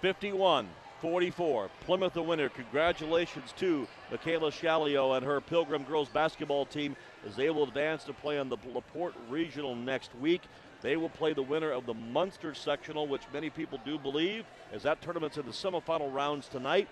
51 0.02 0.68
44. 1.02 1.70
Plymouth 1.86 2.14
the 2.14 2.24
winner. 2.24 2.50
Congratulations 2.50 3.54
to 3.58 3.88
Michaela 4.10 4.50
Shalio 4.52 5.16
and 5.16 5.26
her 5.26 5.42
Pilgrim 5.42 5.84
girls 5.84 6.10
basketball 6.10 6.66
team 6.66 6.96
as 7.28 7.36
they 7.36 7.52
will 7.52 7.64
advance 7.64 8.04
to 8.06 8.14
play 8.14 8.40
on 8.40 8.50
the 8.50 8.58
LaPorte 8.74 9.14
Regional 9.30 9.76
next 9.76 10.10
week. 10.20 10.42
They 10.84 10.98
will 10.98 11.10
play 11.10 11.34
the 11.34 11.42
winner 11.42 11.72
of 11.72 11.86
the 11.86 11.94
Munster 11.94 12.54
sectional, 12.54 13.08
which 13.08 13.24
many 13.34 13.50
people 13.50 13.80
do 13.86 13.98
believe, 13.98 14.46
as 14.72 14.84
that 14.84 15.02
tournament's 15.02 15.38
in 15.38 15.46
the 15.46 15.52
semifinal 15.52 16.14
rounds 16.14 16.50
tonight. 16.50 16.90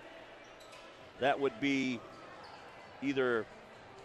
That 1.20 1.38
would 1.38 1.60
be 1.60 2.00
either 3.02 3.44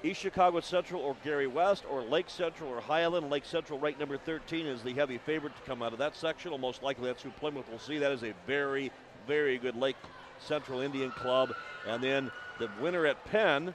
East 0.03 0.19
Chicago 0.19 0.59
Central 0.59 1.01
or 1.01 1.15
Gary 1.23 1.47
West 1.47 1.85
or 1.89 2.03
Lake 2.03 2.29
Central 2.29 2.69
or 2.69 2.81
Highland. 2.81 3.29
Lake 3.29 3.45
Central, 3.45 3.79
ranked 3.79 3.99
number 3.99 4.17
13, 4.17 4.67
is 4.67 4.83
the 4.83 4.93
heavy 4.93 5.17
favorite 5.17 5.55
to 5.55 5.61
come 5.63 5.81
out 5.81 5.93
of 5.93 5.99
that 5.99 6.15
sectional. 6.17 6.57
Most 6.57 6.83
likely 6.83 7.07
that's 7.07 7.23
who 7.23 7.31
Plymouth 7.31 7.69
will 7.71 7.79
see. 7.79 7.97
That 7.97 8.11
is 8.11 8.23
a 8.23 8.33
very, 8.45 8.91
very 9.25 9.57
good 9.57 9.77
Lake 9.77 9.95
Central 10.39 10.81
Indian 10.81 11.11
club. 11.11 11.55
And 11.87 12.03
then 12.03 12.29
the 12.59 12.69
winner 12.81 13.05
at 13.05 13.23
Penn 13.25 13.73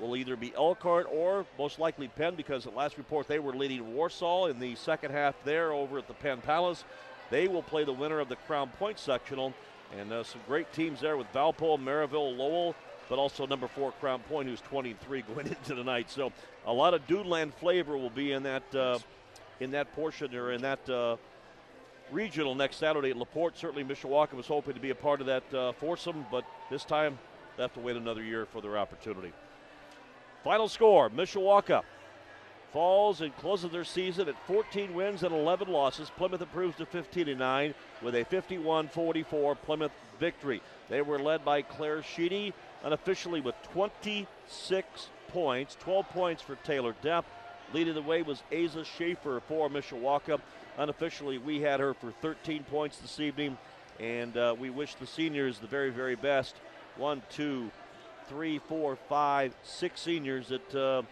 will 0.00 0.16
either 0.16 0.36
be 0.36 0.52
Elkhart 0.56 1.06
or 1.10 1.46
most 1.58 1.78
likely 1.78 2.08
Penn 2.08 2.34
because 2.34 2.66
at 2.66 2.74
last 2.74 2.98
report 2.98 3.28
they 3.28 3.38
were 3.38 3.54
leading 3.54 3.94
Warsaw 3.94 4.46
in 4.46 4.58
the 4.58 4.74
second 4.74 5.12
half 5.12 5.34
there 5.44 5.72
over 5.72 5.98
at 5.98 6.08
the 6.08 6.14
Penn 6.14 6.40
Palace. 6.40 6.84
They 7.30 7.48
will 7.48 7.62
play 7.62 7.84
the 7.84 7.92
winner 7.92 8.20
of 8.20 8.28
the 8.28 8.36
Crown 8.36 8.68
Point 8.78 8.98
sectional. 8.98 9.54
And 9.98 10.12
uh, 10.12 10.24
some 10.24 10.40
great 10.46 10.72
teams 10.72 11.00
there 11.00 11.16
with 11.16 11.32
Valpo, 11.32 11.78
Merrillville, 11.78 12.36
Lowell, 12.36 12.74
but 13.08 13.18
also 13.18 13.46
number 13.46 13.68
four 13.68 13.92
Crown 13.92 14.20
Point, 14.28 14.48
who's 14.48 14.60
23 14.62 15.22
going 15.34 15.46
into 15.46 15.74
tonight. 15.74 16.10
So 16.10 16.32
a 16.66 16.72
lot 16.72 16.94
of 16.94 17.06
Duneland 17.06 17.54
flavor 17.54 17.96
will 17.96 18.10
be 18.10 18.32
in 18.32 18.42
that 18.44 18.74
uh, 18.74 18.98
in 19.60 19.70
that 19.70 19.94
portion 19.94 20.34
or 20.34 20.52
in 20.52 20.62
that 20.62 20.88
uh, 20.88 21.16
regional 22.10 22.54
next 22.54 22.76
Saturday 22.76 23.10
at 23.10 23.16
Laporte. 23.16 23.56
Certainly, 23.56 23.84
Mishawaka 23.84 24.32
was 24.32 24.46
hoping 24.46 24.74
to 24.74 24.80
be 24.80 24.90
a 24.90 24.94
part 24.94 25.20
of 25.20 25.26
that 25.26 25.54
uh, 25.54 25.72
foursome, 25.72 26.26
but 26.30 26.44
this 26.70 26.84
time 26.84 27.18
they 27.56 27.62
have 27.62 27.74
to 27.74 27.80
wait 27.80 27.96
another 27.96 28.22
year 28.22 28.46
for 28.46 28.60
their 28.60 28.76
opportunity. 28.76 29.32
Final 30.44 30.68
score: 30.68 31.08
Mishawaka 31.10 31.82
falls 32.74 33.20
and 33.20 33.34
closes 33.36 33.70
their 33.70 33.84
season 33.84 34.28
at 34.28 34.46
14 34.46 34.92
wins 34.94 35.22
and 35.22 35.34
11 35.34 35.68
losses. 35.68 36.10
Plymouth 36.10 36.42
improves 36.42 36.76
to 36.76 36.86
15 36.86 37.28
and 37.28 37.38
9 37.38 37.74
with 38.02 38.14
a 38.14 38.24
51-44 38.24 39.56
Plymouth 39.62 39.92
victory. 40.18 40.60
They 40.90 41.00
were 41.00 41.18
led 41.18 41.44
by 41.44 41.62
Claire 41.62 42.02
Sheedy 42.02 42.52
unofficially 42.82 43.40
with 43.40 43.54
26 43.72 45.08
points, 45.28 45.76
12 45.80 46.08
points 46.10 46.42
for 46.42 46.56
Taylor 46.56 46.94
Depp. 47.02 47.24
Leading 47.72 47.94
the 47.94 48.02
way 48.02 48.22
was 48.22 48.42
Asa 48.52 48.84
Schaefer 48.84 49.40
for 49.48 49.70
Mishawaka. 49.70 50.40
Unofficially, 50.76 51.38
we 51.38 51.60
had 51.60 51.80
her 51.80 51.94
for 51.94 52.10
13 52.22 52.64
points 52.64 52.98
this 52.98 53.20
evening, 53.20 53.56
and 54.00 54.36
uh, 54.36 54.54
we 54.58 54.68
wish 54.68 54.94
the 54.96 55.06
seniors 55.06 55.58
the 55.58 55.66
very, 55.66 55.90
very 55.90 56.16
best. 56.16 56.56
One, 56.96 57.22
two, 57.30 57.70
three, 58.28 58.58
four, 58.58 58.96
five, 59.08 59.54
six 59.62 60.00
seniors 60.00 60.48
that 60.48 60.74
uh, 60.74 61.02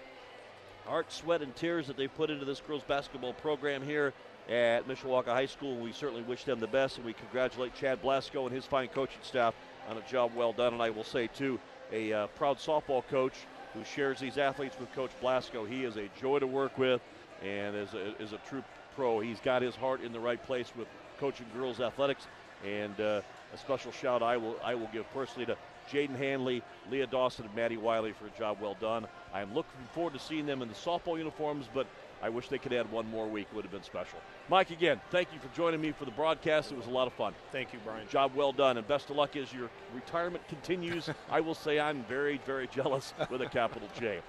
art, 0.88 1.12
sweat, 1.12 1.42
and 1.42 1.54
tears 1.54 1.86
that 1.86 1.96
they've 1.96 2.14
put 2.14 2.30
into 2.30 2.44
this 2.44 2.60
girls 2.60 2.82
basketball 2.86 3.34
program 3.34 3.82
here 3.82 4.12
at 4.48 4.86
Mishawaka 4.88 5.26
High 5.26 5.46
School. 5.46 5.76
We 5.78 5.92
certainly 5.92 6.22
wish 6.22 6.44
them 6.44 6.60
the 6.60 6.66
best, 6.66 6.96
and 6.96 7.06
we 7.06 7.12
congratulate 7.12 7.74
Chad 7.74 8.02
Blasco 8.02 8.46
and 8.46 8.54
his 8.54 8.64
fine 8.64 8.88
coaching 8.88 9.20
staff 9.22 9.54
on 9.88 9.96
a 9.96 10.02
job 10.02 10.32
well 10.34 10.52
done. 10.52 10.74
And 10.74 10.82
I 10.82 10.90
will 10.90 11.04
say, 11.04 11.28
too, 11.28 11.58
a 11.92 12.12
uh, 12.12 12.26
proud 12.28 12.58
softball 12.58 13.06
coach 13.08 13.34
who 13.74 13.84
shares 13.84 14.18
these 14.18 14.38
athletes 14.38 14.76
with 14.78 14.92
Coach 14.92 15.10
Blasco. 15.20 15.64
He 15.64 15.84
is 15.84 15.96
a 15.96 16.08
joy 16.20 16.38
to 16.38 16.46
work 16.46 16.76
with 16.76 17.00
and 17.42 17.74
is 17.76 17.94
a, 17.94 18.20
is 18.22 18.32
a 18.32 18.38
true 18.48 18.62
pro. 18.94 19.20
He's 19.20 19.40
got 19.40 19.62
his 19.62 19.74
heart 19.74 20.02
in 20.02 20.12
the 20.12 20.20
right 20.20 20.42
place 20.44 20.72
with 20.76 20.88
coaching 21.18 21.46
girls 21.54 21.80
athletics. 21.80 22.26
And 22.66 22.98
uh, 23.00 23.22
a 23.52 23.58
special 23.58 23.92
shout 23.92 24.22
I 24.22 24.36
will 24.36 24.56
I 24.64 24.74
will 24.74 24.88
give 24.92 25.10
personally 25.12 25.46
to 25.46 25.56
Jaden 25.90 26.16
Hanley, 26.16 26.62
Leah 26.90 27.06
Dawson, 27.06 27.44
and 27.44 27.54
Maddie 27.54 27.76
Wiley 27.76 28.12
for 28.12 28.26
a 28.26 28.38
job 28.38 28.58
well 28.60 28.76
done. 28.80 29.06
I 29.32 29.40
am 29.40 29.54
looking 29.54 29.72
forward 29.92 30.12
to 30.14 30.18
seeing 30.18 30.46
them 30.46 30.62
in 30.62 30.68
the 30.68 30.74
softball 30.74 31.18
uniforms, 31.18 31.66
but 31.72 31.86
I 32.22 32.28
wish 32.28 32.48
they 32.48 32.58
could 32.58 32.72
add 32.72 32.90
one 32.90 33.08
more 33.10 33.26
week. 33.26 33.48
It 33.50 33.56
would 33.56 33.64
have 33.64 33.72
been 33.72 33.82
special. 33.82 34.18
Mike, 34.48 34.70
again, 34.70 35.00
thank 35.10 35.28
you 35.32 35.40
for 35.40 35.54
joining 35.56 35.80
me 35.80 35.92
for 35.92 36.04
the 36.04 36.12
broadcast. 36.12 36.70
It 36.70 36.78
was 36.78 36.86
a 36.86 36.90
lot 36.90 37.06
of 37.06 37.12
fun. 37.14 37.34
Thank 37.50 37.72
you, 37.72 37.80
Brian. 37.84 38.06
Job 38.08 38.32
well 38.34 38.52
done, 38.52 38.76
and 38.76 38.86
best 38.86 39.10
of 39.10 39.16
luck 39.16 39.36
as 39.36 39.52
your 39.52 39.70
retirement 39.94 40.46
continues. 40.48 41.10
I 41.30 41.40
will 41.40 41.54
say 41.54 41.80
I'm 41.80 42.04
very, 42.04 42.38
very 42.46 42.68
jealous 42.68 43.12
with 43.30 43.42
a 43.42 43.46
capital 43.46 43.88
J. 43.98 44.20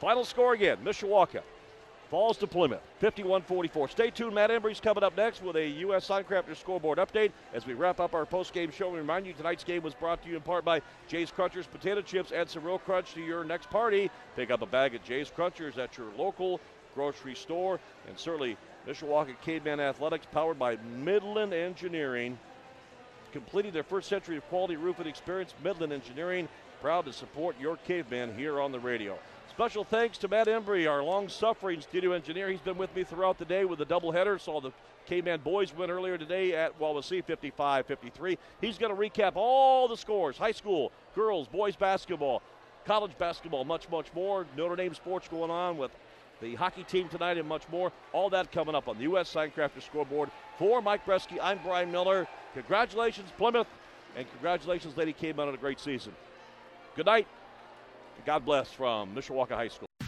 Final 0.00 0.24
score 0.24 0.54
again 0.54 0.78
Mishawaka 0.82 1.42
falls 2.10 2.36
to 2.38 2.46
Plymouth 2.46 2.82
51 2.98 3.42
44. 3.42 3.88
Stay 3.88 4.10
tuned. 4.10 4.34
Matt 4.34 4.50
Embry's 4.50 4.80
coming 4.80 5.04
up 5.04 5.16
next 5.16 5.42
with 5.42 5.56
a 5.56 5.66
U.S. 5.66 6.06
Signcrafter 6.08 6.56
scoreboard 6.56 6.98
update 6.98 7.30
as 7.54 7.66
we 7.66 7.74
wrap 7.74 8.00
up 8.00 8.14
our 8.14 8.26
post 8.26 8.52
game 8.52 8.70
show. 8.70 8.90
We 8.90 8.98
remind 8.98 9.26
you 9.26 9.32
tonight's 9.32 9.64
game 9.64 9.82
was 9.82 9.94
brought 9.94 10.22
to 10.24 10.28
you 10.28 10.36
in 10.36 10.42
part 10.42 10.64
by 10.64 10.82
Jay's 11.08 11.30
Crunchers 11.30 11.70
Potato 11.70 12.02
Chips. 12.02 12.32
Add 12.32 12.50
some 12.50 12.64
real 12.64 12.78
crunch 12.78 13.14
to 13.14 13.20
your 13.20 13.44
next 13.44 13.70
party. 13.70 14.10
Pick 14.34 14.50
up 14.50 14.60
a 14.60 14.66
bag 14.66 14.94
of 14.94 15.04
Jay's 15.04 15.30
Crunchers 15.30 15.78
at 15.78 15.96
your 15.96 16.08
local 16.18 16.60
grocery 16.94 17.36
store. 17.36 17.78
And 18.08 18.18
certainly 18.18 18.56
Mishawaka 18.86 19.40
Caveman 19.42 19.78
Athletics, 19.78 20.26
powered 20.32 20.58
by 20.58 20.76
Midland 20.98 21.54
Engineering. 21.54 22.38
completing 23.32 23.70
their 23.70 23.84
first 23.84 24.08
century 24.08 24.36
of 24.36 24.48
quality 24.48 24.74
roofing 24.74 25.06
experience. 25.06 25.54
Midland 25.62 25.92
Engineering, 25.92 26.48
proud 26.80 27.04
to 27.04 27.12
support 27.12 27.54
your 27.60 27.76
caveman 27.76 28.36
here 28.36 28.60
on 28.60 28.72
the 28.72 28.80
radio. 28.80 29.16
Special 29.50 29.84
thanks 29.84 30.16
to 30.18 30.28
Matt 30.28 30.46
Embry, 30.46 30.88
our 30.88 31.02
long-suffering 31.02 31.80
studio 31.82 32.12
engineer. 32.12 32.48
He's 32.48 32.60
been 32.60 32.78
with 32.78 32.94
me 32.94 33.04
throughout 33.04 33.36
the 33.36 33.44
day 33.44 33.64
with 33.64 33.78
the 33.80 33.84
doubleheader. 33.84 34.40
Saw 34.40 34.60
the 34.60 34.70
K-Men 35.06 35.40
boys 35.40 35.74
win 35.74 35.90
earlier 35.90 36.16
today 36.16 36.54
at 36.54 36.78
Wawasee 36.78 37.22
55-53. 37.24 38.38
He's 38.60 38.78
going 38.78 38.94
to 38.94 38.98
recap 38.98 39.32
all 39.34 39.88
the 39.88 39.96
scores: 39.96 40.38
high 40.38 40.52
school, 40.52 40.92
girls, 41.14 41.48
boys 41.48 41.76
basketball, 41.76 42.42
college 42.86 43.10
basketball, 43.18 43.64
much, 43.64 43.90
much 43.90 44.06
more. 44.14 44.46
Notre 44.56 44.76
Dame 44.76 44.94
sports 44.94 45.28
going 45.28 45.50
on 45.50 45.76
with 45.76 45.90
the 46.40 46.54
hockey 46.54 46.84
team 46.84 47.08
tonight 47.08 47.36
and 47.36 47.46
much 47.46 47.68
more. 47.70 47.92
All 48.12 48.30
that 48.30 48.52
coming 48.52 48.74
up 48.74 48.88
on 48.88 48.96
the 48.96 49.02
U.S. 49.02 49.34
Signcrafter 49.34 49.82
scoreboard. 49.82 50.30
For 50.58 50.80
Mike 50.80 51.04
Bresky, 51.04 51.38
I'm 51.42 51.58
Brian 51.62 51.90
Miller. 51.90 52.26
Congratulations, 52.54 53.30
Plymouth, 53.36 53.68
and 54.16 54.30
congratulations, 54.30 54.96
Lady 54.96 55.12
K-Men, 55.12 55.48
on 55.48 55.54
a 55.54 55.58
great 55.58 55.80
season. 55.80 56.12
Good 56.96 57.06
night. 57.06 57.26
God 58.24 58.44
bless 58.44 58.70
from 58.72 59.14
Mishawaka 59.14 59.52
High 59.52 59.68
School. 59.68 59.89